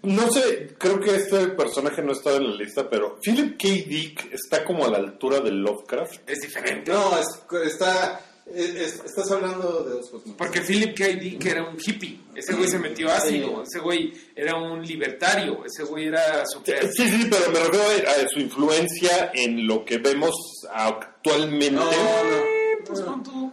No 0.03 0.31
sé, 0.31 0.75
creo 0.77 0.99
que 0.99 1.15
este 1.15 1.47
personaje 1.49 2.01
no 2.01 2.13
está 2.13 2.35
en 2.35 2.51
la 2.51 2.55
lista, 2.55 2.89
pero 2.89 3.17
Philip 3.21 3.57
K. 3.59 3.67
Dick 3.67 4.33
está 4.33 4.63
como 4.63 4.85
a 4.85 4.89
la 4.89 4.97
altura 4.97 5.39
de 5.39 5.51
Lovecraft. 5.51 6.29
Es 6.29 6.39
diferente. 6.41 6.91
No, 6.91 7.17
es- 7.17 7.41
está, 7.65 8.21
es- 8.53 9.01
estás 9.05 9.31
hablando 9.31 9.83
de 9.83 9.91
dos 9.95 10.09
cosas. 10.09 10.29
Porque 10.37 10.61
Philip 10.61 10.97
K. 10.97 11.07
Dick 11.07 11.45
era 11.45 11.63
un 11.69 11.77
hippie. 11.77 12.19
Ese 12.35 12.53
güey 12.53 12.67
se 12.67 12.79
metió 12.79 13.09
ácido. 13.11 13.63
Ese 13.63 13.79
güey 13.79 14.13
era 14.35 14.55
un 14.55 14.81
libertario. 14.83 15.63
Ese 15.65 15.83
güey 15.83 16.07
era 16.07 16.43
super... 16.45 16.89
Sí, 16.91 17.07
sí, 17.09 17.27
pero 17.29 17.51
me 17.51 17.59
refiero 17.59 18.07
a, 18.09 18.11
a 18.11 18.27
su 18.27 18.39
influencia 18.39 19.31
en 19.33 19.67
lo 19.67 19.85
que 19.85 19.97
vemos 19.99 20.33
actualmente. 20.71 21.71
No, 21.71 21.85
no. 21.85 22.43
Pues 22.85 23.01
con 23.01 23.23
tu... 23.23 23.51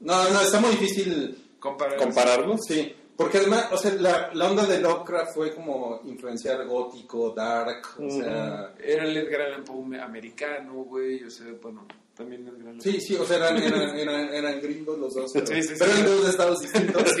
No, 0.00 0.30
no, 0.30 0.40
está 0.40 0.60
muy 0.60 0.70
difícil 0.70 1.42
Comparar. 1.58 1.96
Compararlos. 1.96 2.60
Sí, 2.68 2.94
porque 3.16 3.38
además, 3.38 3.68
o 3.72 3.78
sea, 3.78 3.94
la, 3.94 4.30
la 4.34 4.50
onda 4.50 4.66
de 4.66 4.80
Lovecraft 4.80 5.34
fue 5.34 5.54
como 5.54 6.00
influenciar 6.04 6.66
gótico, 6.66 7.30
dark, 7.30 7.82
o 7.98 8.10
sea... 8.10 8.74
Era 8.78 9.04
el 9.04 9.16
Edgar 9.16 9.40
Allan 9.42 9.64
Poe 9.64 9.98
americano, 10.00 10.74
güey. 10.84 11.24
O 11.24 11.30
sea, 11.30 11.46
bueno, 11.62 11.86
también 12.14 12.46
Edgar 12.46 12.68
Allan 12.68 12.80
Sí, 12.80 13.00
sí, 13.00 13.16
o 13.16 13.24
sea, 13.24 13.36
eran, 13.38 13.56
eran, 13.62 13.96
eran, 13.98 14.34
eran 14.34 14.60
gringos 14.60 14.98
los 14.98 15.14
dos, 15.14 15.30
pero, 15.32 15.46
Sí, 15.46 15.62
sí, 15.62 15.68
sí. 15.68 15.74
pero 15.78 15.92
eran 15.92 16.04
de 16.04 16.10
dos 16.10 16.28
estados 16.28 16.60
distintos. 16.60 17.02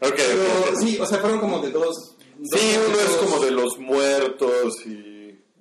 Ok, 0.00 0.16
Pero 0.16 0.76
sí, 0.80 0.98
o 1.00 1.06
sea, 1.06 1.18
fueron 1.18 1.38
como 1.40 1.60
de 1.60 1.70
dos... 1.70 2.16
dos 2.38 2.60
Sí, 2.60 2.76
uno 2.86 2.96
es 2.98 3.16
como 3.16 3.44
de 3.44 3.50
los 3.52 3.78
muertos 3.78 4.74
y 4.86 5.13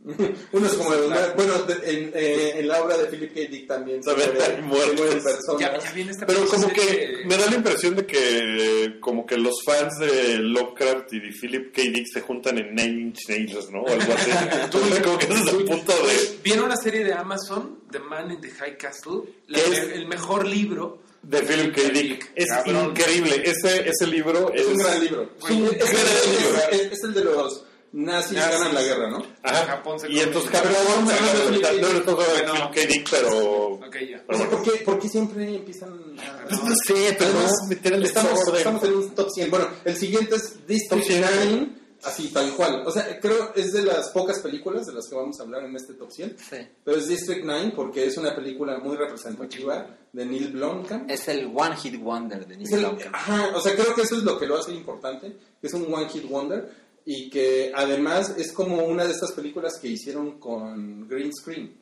Uno 0.51 0.67
es 0.67 0.73
como 0.73 0.89
bueno, 0.89 1.53
en, 1.85 2.11
eh, 2.13 2.59
en 2.59 2.67
la 2.67 2.83
obra 2.83 2.97
de 2.97 3.05
Philip 3.05 3.33
K. 3.33 3.39
Dick 3.49 3.67
también 3.67 4.03
se 4.03 4.11
muere- 4.13 4.41
hay 4.43 4.61
muertos. 4.61 4.89
se 4.89 4.95
mueren 5.03 5.23
personas. 5.23 5.61
Ya, 5.61 5.79
ya 5.79 5.91
viene 5.93 6.11
esta 6.11 6.25
Pero 6.25 6.45
como 6.45 6.67
que 6.73 6.81
de- 6.85 7.25
me 7.25 7.37
da 7.37 7.45
la 7.49 7.55
impresión 7.55 7.95
de 7.95 8.05
que 8.05 8.97
como 8.99 9.25
que 9.25 9.37
los 9.37 9.63
fans 9.65 9.97
de 9.99 10.39
Lovecraft 10.39 11.13
y 11.13 11.19
de 11.21 11.31
Philip 11.31 11.73
K. 11.73 11.81
Dick 11.83 12.07
se 12.13 12.19
juntan 12.21 12.57
en 12.57 12.75
Nine 12.75 13.01
Inch 13.01 13.19
Nails, 13.29 13.69
¿no? 13.71 13.81
O 13.83 13.87
algo 13.89 14.13
así. 14.13 14.31
Entonces 14.63 14.99
como 15.01 15.17
que 15.17 15.25
es 15.25 15.31
el 15.53 15.63
punto 15.65 15.93
de, 15.93 16.37
Viene 16.43 16.61
una 16.63 16.75
serie 16.75 17.05
de 17.05 17.13
Amazon, 17.13 17.79
The 17.89 17.99
Man 17.99 18.31
in 18.31 18.41
the 18.41 18.49
High 18.49 18.77
Castle, 18.77 19.21
la- 19.47 19.59
¿Qué 19.59 19.71
es? 19.71 19.79
el 19.93 20.07
mejor 20.07 20.45
libro. 20.45 20.99
de 21.21 21.39
Philip 21.43 21.73
K. 21.73 21.81
Dick. 21.93 22.31
Es 22.35 22.47
Cabrón. 22.49 22.89
increíble. 22.89 23.41
Ese, 23.45 23.87
ese 23.89 24.05
libro 24.07 24.51
Es 24.53 24.65
un 24.65 24.77
gran 24.77 24.99
libro. 25.01 25.29
Es 25.41 25.49
un 25.49 25.63
Es, 25.67 25.71
gran 25.71 25.79
libro. 25.79 26.57
es- 26.71 26.81
es- 26.81 26.91
es 26.91 27.03
el 27.05 27.13
de 27.13 27.23
los 27.23 27.65
nazis 27.93 28.37
Nazis. 28.37 28.57
ganan 28.57 28.73
la 28.73 28.81
guerra, 28.81 29.09
¿no? 29.09 29.25
Ajá. 29.43 29.65
Japón 29.65 29.99
se 29.99 30.11
y 30.11 30.19
entonces. 30.19 30.51
Japón 30.51 31.05
no. 31.05 32.71
Dick, 32.73 33.07
pero... 33.09 33.67
Ok, 33.73 33.95
ya. 34.09 34.23
pero 34.27 34.27
O 34.27 34.35
sea, 34.35 34.47
bueno. 34.47 34.49
¿por, 34.49 34.63
qué, 34.63 34.71
por 34.83 34.99
qué 34.99 35.09
siempre 35.09 35.55
empiezan 35.55 35.93
a... 36.19 36.47
Pues 36.47 36.63
no 36.63 36.75
sé, 36.85 37.15
pero 37.17 37.31
no 37.33 37.47
meter 37.69 37.93
el 37.93 38.03
estamos, 38.03 38.31
desorden. 38.31 38.57
estamos 38.57 38.83
en 38.83 38.93
un 38.95 39.15
top 39.15 39.29
100. 39.29 39.49
Bueno, 39.51 39.67
el 39.85 39.95
siguiente 39.95 40.35
es 40.35 40.67
District 40.67 40.89
Top 40.89 41.03
100. 41.03 41.21
9, 41.21 41.69
así, 42.03 42.27
tal 42.29 42.53
cual. 42.55 42.83
O 42.85 42.91
sea, 42.91 43.19
creo 43.19 43.53
es 43.55 43.71
de 43.73 43.83
las 43.83 44.09
pocas 44.09 44.39
películas 44.39 44.85
de 44.85 44.93
las 44.93 45.07
que 45.07 45.15
vamos 45.15 45.39
a 45.39 45.43
hablar 45.43 45.63
en 45.63 45.75
este 45.75 45.93
top 45.93 46.11
100. 46.11 46.37
Sí. 46.37 46.57
Pero 46.83 46.97
es 46.97 47.07
District 47.07 47.43
9 47.45 47.73
porque 47.75 48.05
es 48.05 48.17
una 48.17 48.35
película 48.35 48.79
muy 48.79 48.97
representativa 48.97 49.87
de 50.11 50.25
Neil 50.25 50.49
Blomkamp. 50.49 51.09
Es 51.09 51.27
el 51.27 51.51
One 51.53 51.75
Hit 51.77 51.99
Wonder 52.01 52.45
de 52.45 52.57
Neil 52.57 52.69
Blomkamp. 52.69 53.15
ajá, 53.15 53.51
o 53.55 53.61
sea, 53.61 53.75
creo 53.75 53.95
que 53.95 54.01
eso 54.01 54.15
es 54.15 54.23
lo 54.23 54.37
que 54.37 54.45
lo 54.47 54.57
hace 54.57 54.71
importante, 54.71 55.35
que 55.59 55.67
es 55.67 55.73
un 55.73 55.91
One 55.93 56.09
Hit 56.09 56.27
Wonder 56.29 56.82
y 57.05 57.29
que 57.29 57.71
además 57.75 58.35
es 58.37 58.51
como 58.53 58.83
una 58.85 59.03
de 59.05 59.11
estas 59.11 59.31
películas 59.33 59.77
que 59.81 59.89
hicieron 59.89 60.39
con 60.39 61.07
green 61.07 61.31
screen 61.33 61.75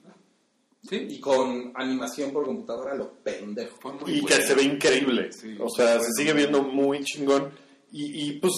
y 0.92 1.20
con 1.20 1.72
animación 1.76 2.32
por 2.32 2.46
computadora, 2.46 2.96
lo 2.96 3.12
pendejo. 3.24 4.00
Y 4.08 4.26
que 4.26 4.34
se 4.42 4.56
ve 4.56 4.64
increíble. 4.64 5.32
Sí. 5.32 5.56
o 5.60 5.70
sea, 5.70 6.00
se 6.00 6.12
sigue 6.18 6.34
viendo 6.34 6.64
muy 6.64 7.04
chingón. 7.04 7.52
Y, 7.92 8.30
y, 8.30 8.32
pues, 8.40 8.54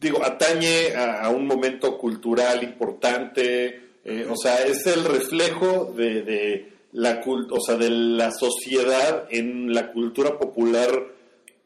digo, 0.00 0.24
atañe 0.24 0.94
a, 0.96 1.22
a 1.22 1.30
un 1.30 1.46
momento 1.46 1.96
cultural 1.98 2.64
importante. 2.64 3.80
eh, 4.04 4.26
o 4.28 4.36
sea, 4.36 4.64
es 4.66 4.84
el 4.88 5.04
reflejo 5.04 5.92
de, 5.96 6.22
de 6.22 6.72
la 6.92 7.22
cul- 7.22 7.46
o 7.50 7.60
sea, 7.60 7.76
de 7.76 7.90
la 7.90 8.32
sociedad 8.32 9.28
en 9.30 9.72
la 9.72 9.92
cultura 9.92 10.36
popular 10.38 10.90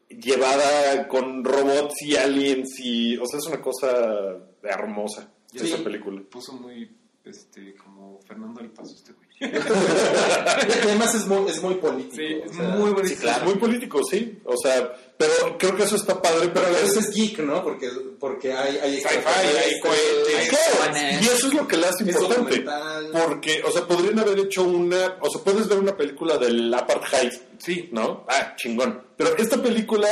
llevada 0.09 1.07
con 1.07 1.43
robots 1.43 2.01
y 2.01 2.15
aliens 2.15 2.79
y 2.79 3.17
o 3.17 3.25
sea 3.25 3.39
es 3.39 3.45
una 3.47 3.61
cosa 3.61 4.37
hermosa 4.63 5.31
Sí. 5.51 5.59
esa 5.71 5.83
película 5.83 6.21
Puso 6.29 6.53
muy, 6.53 6.89
este, 7.23 7.73
como 7.75 8.19
Fernando 8.27 8.61
del 8.61 8.69
Paso 8.71 8.93
este 8.95 9.13
güey. 9.13 9.26
Además 10.83 11.13
es 11.15 11.25
muy, 11.27 11.49
es 11.49 11.61
muy 11.61 11.75
político. 11.75 12.15
Sí, 12.15 12.33
o 12.41 12.45
es 12.45 12.55
sea, 12.55 12.67
muy 12.69 12.89
bonito. 12.91 13.07
Sí, 13.07 13.15
claro. 13.15 13.45
muy 13.45 13.55
político 13.55 14.01
sí 14.09 14.39
o 14.43 14.55
sea 14.57 14.93
pero 15.17 15.57
creo 15.57 15.75
que 15.75 15.83
eso 15.83 15.95
está 15.95 16.21
padre 16.21 16.49
pero 16.53 16.65
Pero 16.65 16.77
a 16.77 16.81
veces 16.81 16.97
es 16.97 17.13
geek, 17.15 17.39
¿no? 17.39 17.63
Porque, 17.63 17.89
porque 18.19 18.53
hay, 18.53 18.77
hay 18.77 18.97
Sci-fi, 18.97 19.17
hay 19.17 19.79
cohetes. 19.79 20.49
Claro, 20.49 20.97
y 21.21 21.25
eso 21.25 21.47
es 21.47 21.53
lo 21.55 21.67
que 21.67 21.77
la 21.77 21.89
hace 21.89 22.03
importante. 22.03 22.63
Porque, 23.11 23.63
o 23.63 23.71
sea, 23.71 23.87
podrían 23.87 24.19
haber 24.19 24.37
hecho 24.39 24.63
una. 24.63 25.17
O 25.21 25.29
sea, 25.29 25.41
puedes 25.43 25.67
ver 25.67 25.79
una 25.79 25.97
película 25.97 26.37
del 26.37 26.71
apartheid, 26.73 27.31
Sí. 27.57 27.89
¿no? 27.91 28.25
Ah, 28.29 28.53
chingón. 28.55 29.07
Pero 29.17 29.35
esta 29.37 29.57
película 29.61 30.07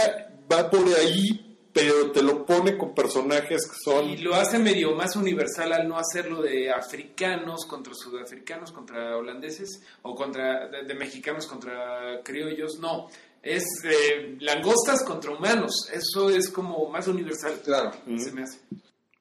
va 0.51 0.69
por 0.71 0.83
ahí, 0.99 1.44
pero 1.75 2.09
te 2.09 2.23
lo 2.23 2.45
pone 2.45 2.77
con 2.77 2.95
personajes 2.95 3.67
que 3.67 3.75
son. 3.83 4.05
Y 4.09 4.17
lo 4.19 4.33
hace 4.33 4.57
medio 4.57 4.95
más 4.95 5.17
universal 5.17 5.73
al 5.73 5.89
no 5.89 5.97
hacerlo 5.97 6.41
de 6.41 6.71
africanos 6.71 7.65
contra 7.65 7.93
sudafricanos, 7.93 8.71
contra 8.71 9.17
holandeses, 9.17 9.81
o 10.01 10.15
contra 10.15 10.69
de, 10.69 10.83
de 10.85 10.93
mexicanos 10.93 11.45
contra 11.45 12.21
criollos. 12.23 12.79
No, 12.79 13.07
es 13.43 13.65
eh, 13.83 14.37
langostas 14.39 15.03
contra 15.03 15.31
humanos. 15.31 15.89
Eso 15.91 16.29
es 16.29 16.49
como 16.49 16.89
más 16.89 17.09
universal. 17.09 17.59
Claro. 17.61 17.91
Se 18.19 18.31
me 18.31 18.43
hace. 18.43 18.59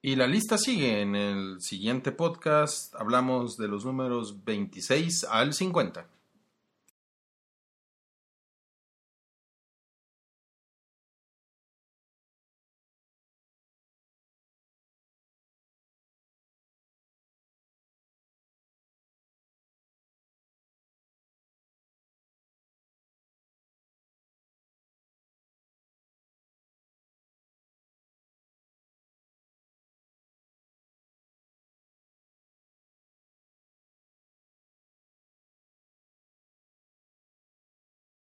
Y 0.01 0.15
la 0.15 0.29
lista 0.29 0.57
sigue. 0.57 1.01
En 1.01 1.17
el 1.17 1.57
siguiente 1.61 2.13
podcast 2.13 2.95
hablamos 2.95 3.57
de 3.57 3.67
los 3.67 3.85
números 3.85 4.45
26 4.45 5.25
al 5.25 5.55
50. 5.55 6.07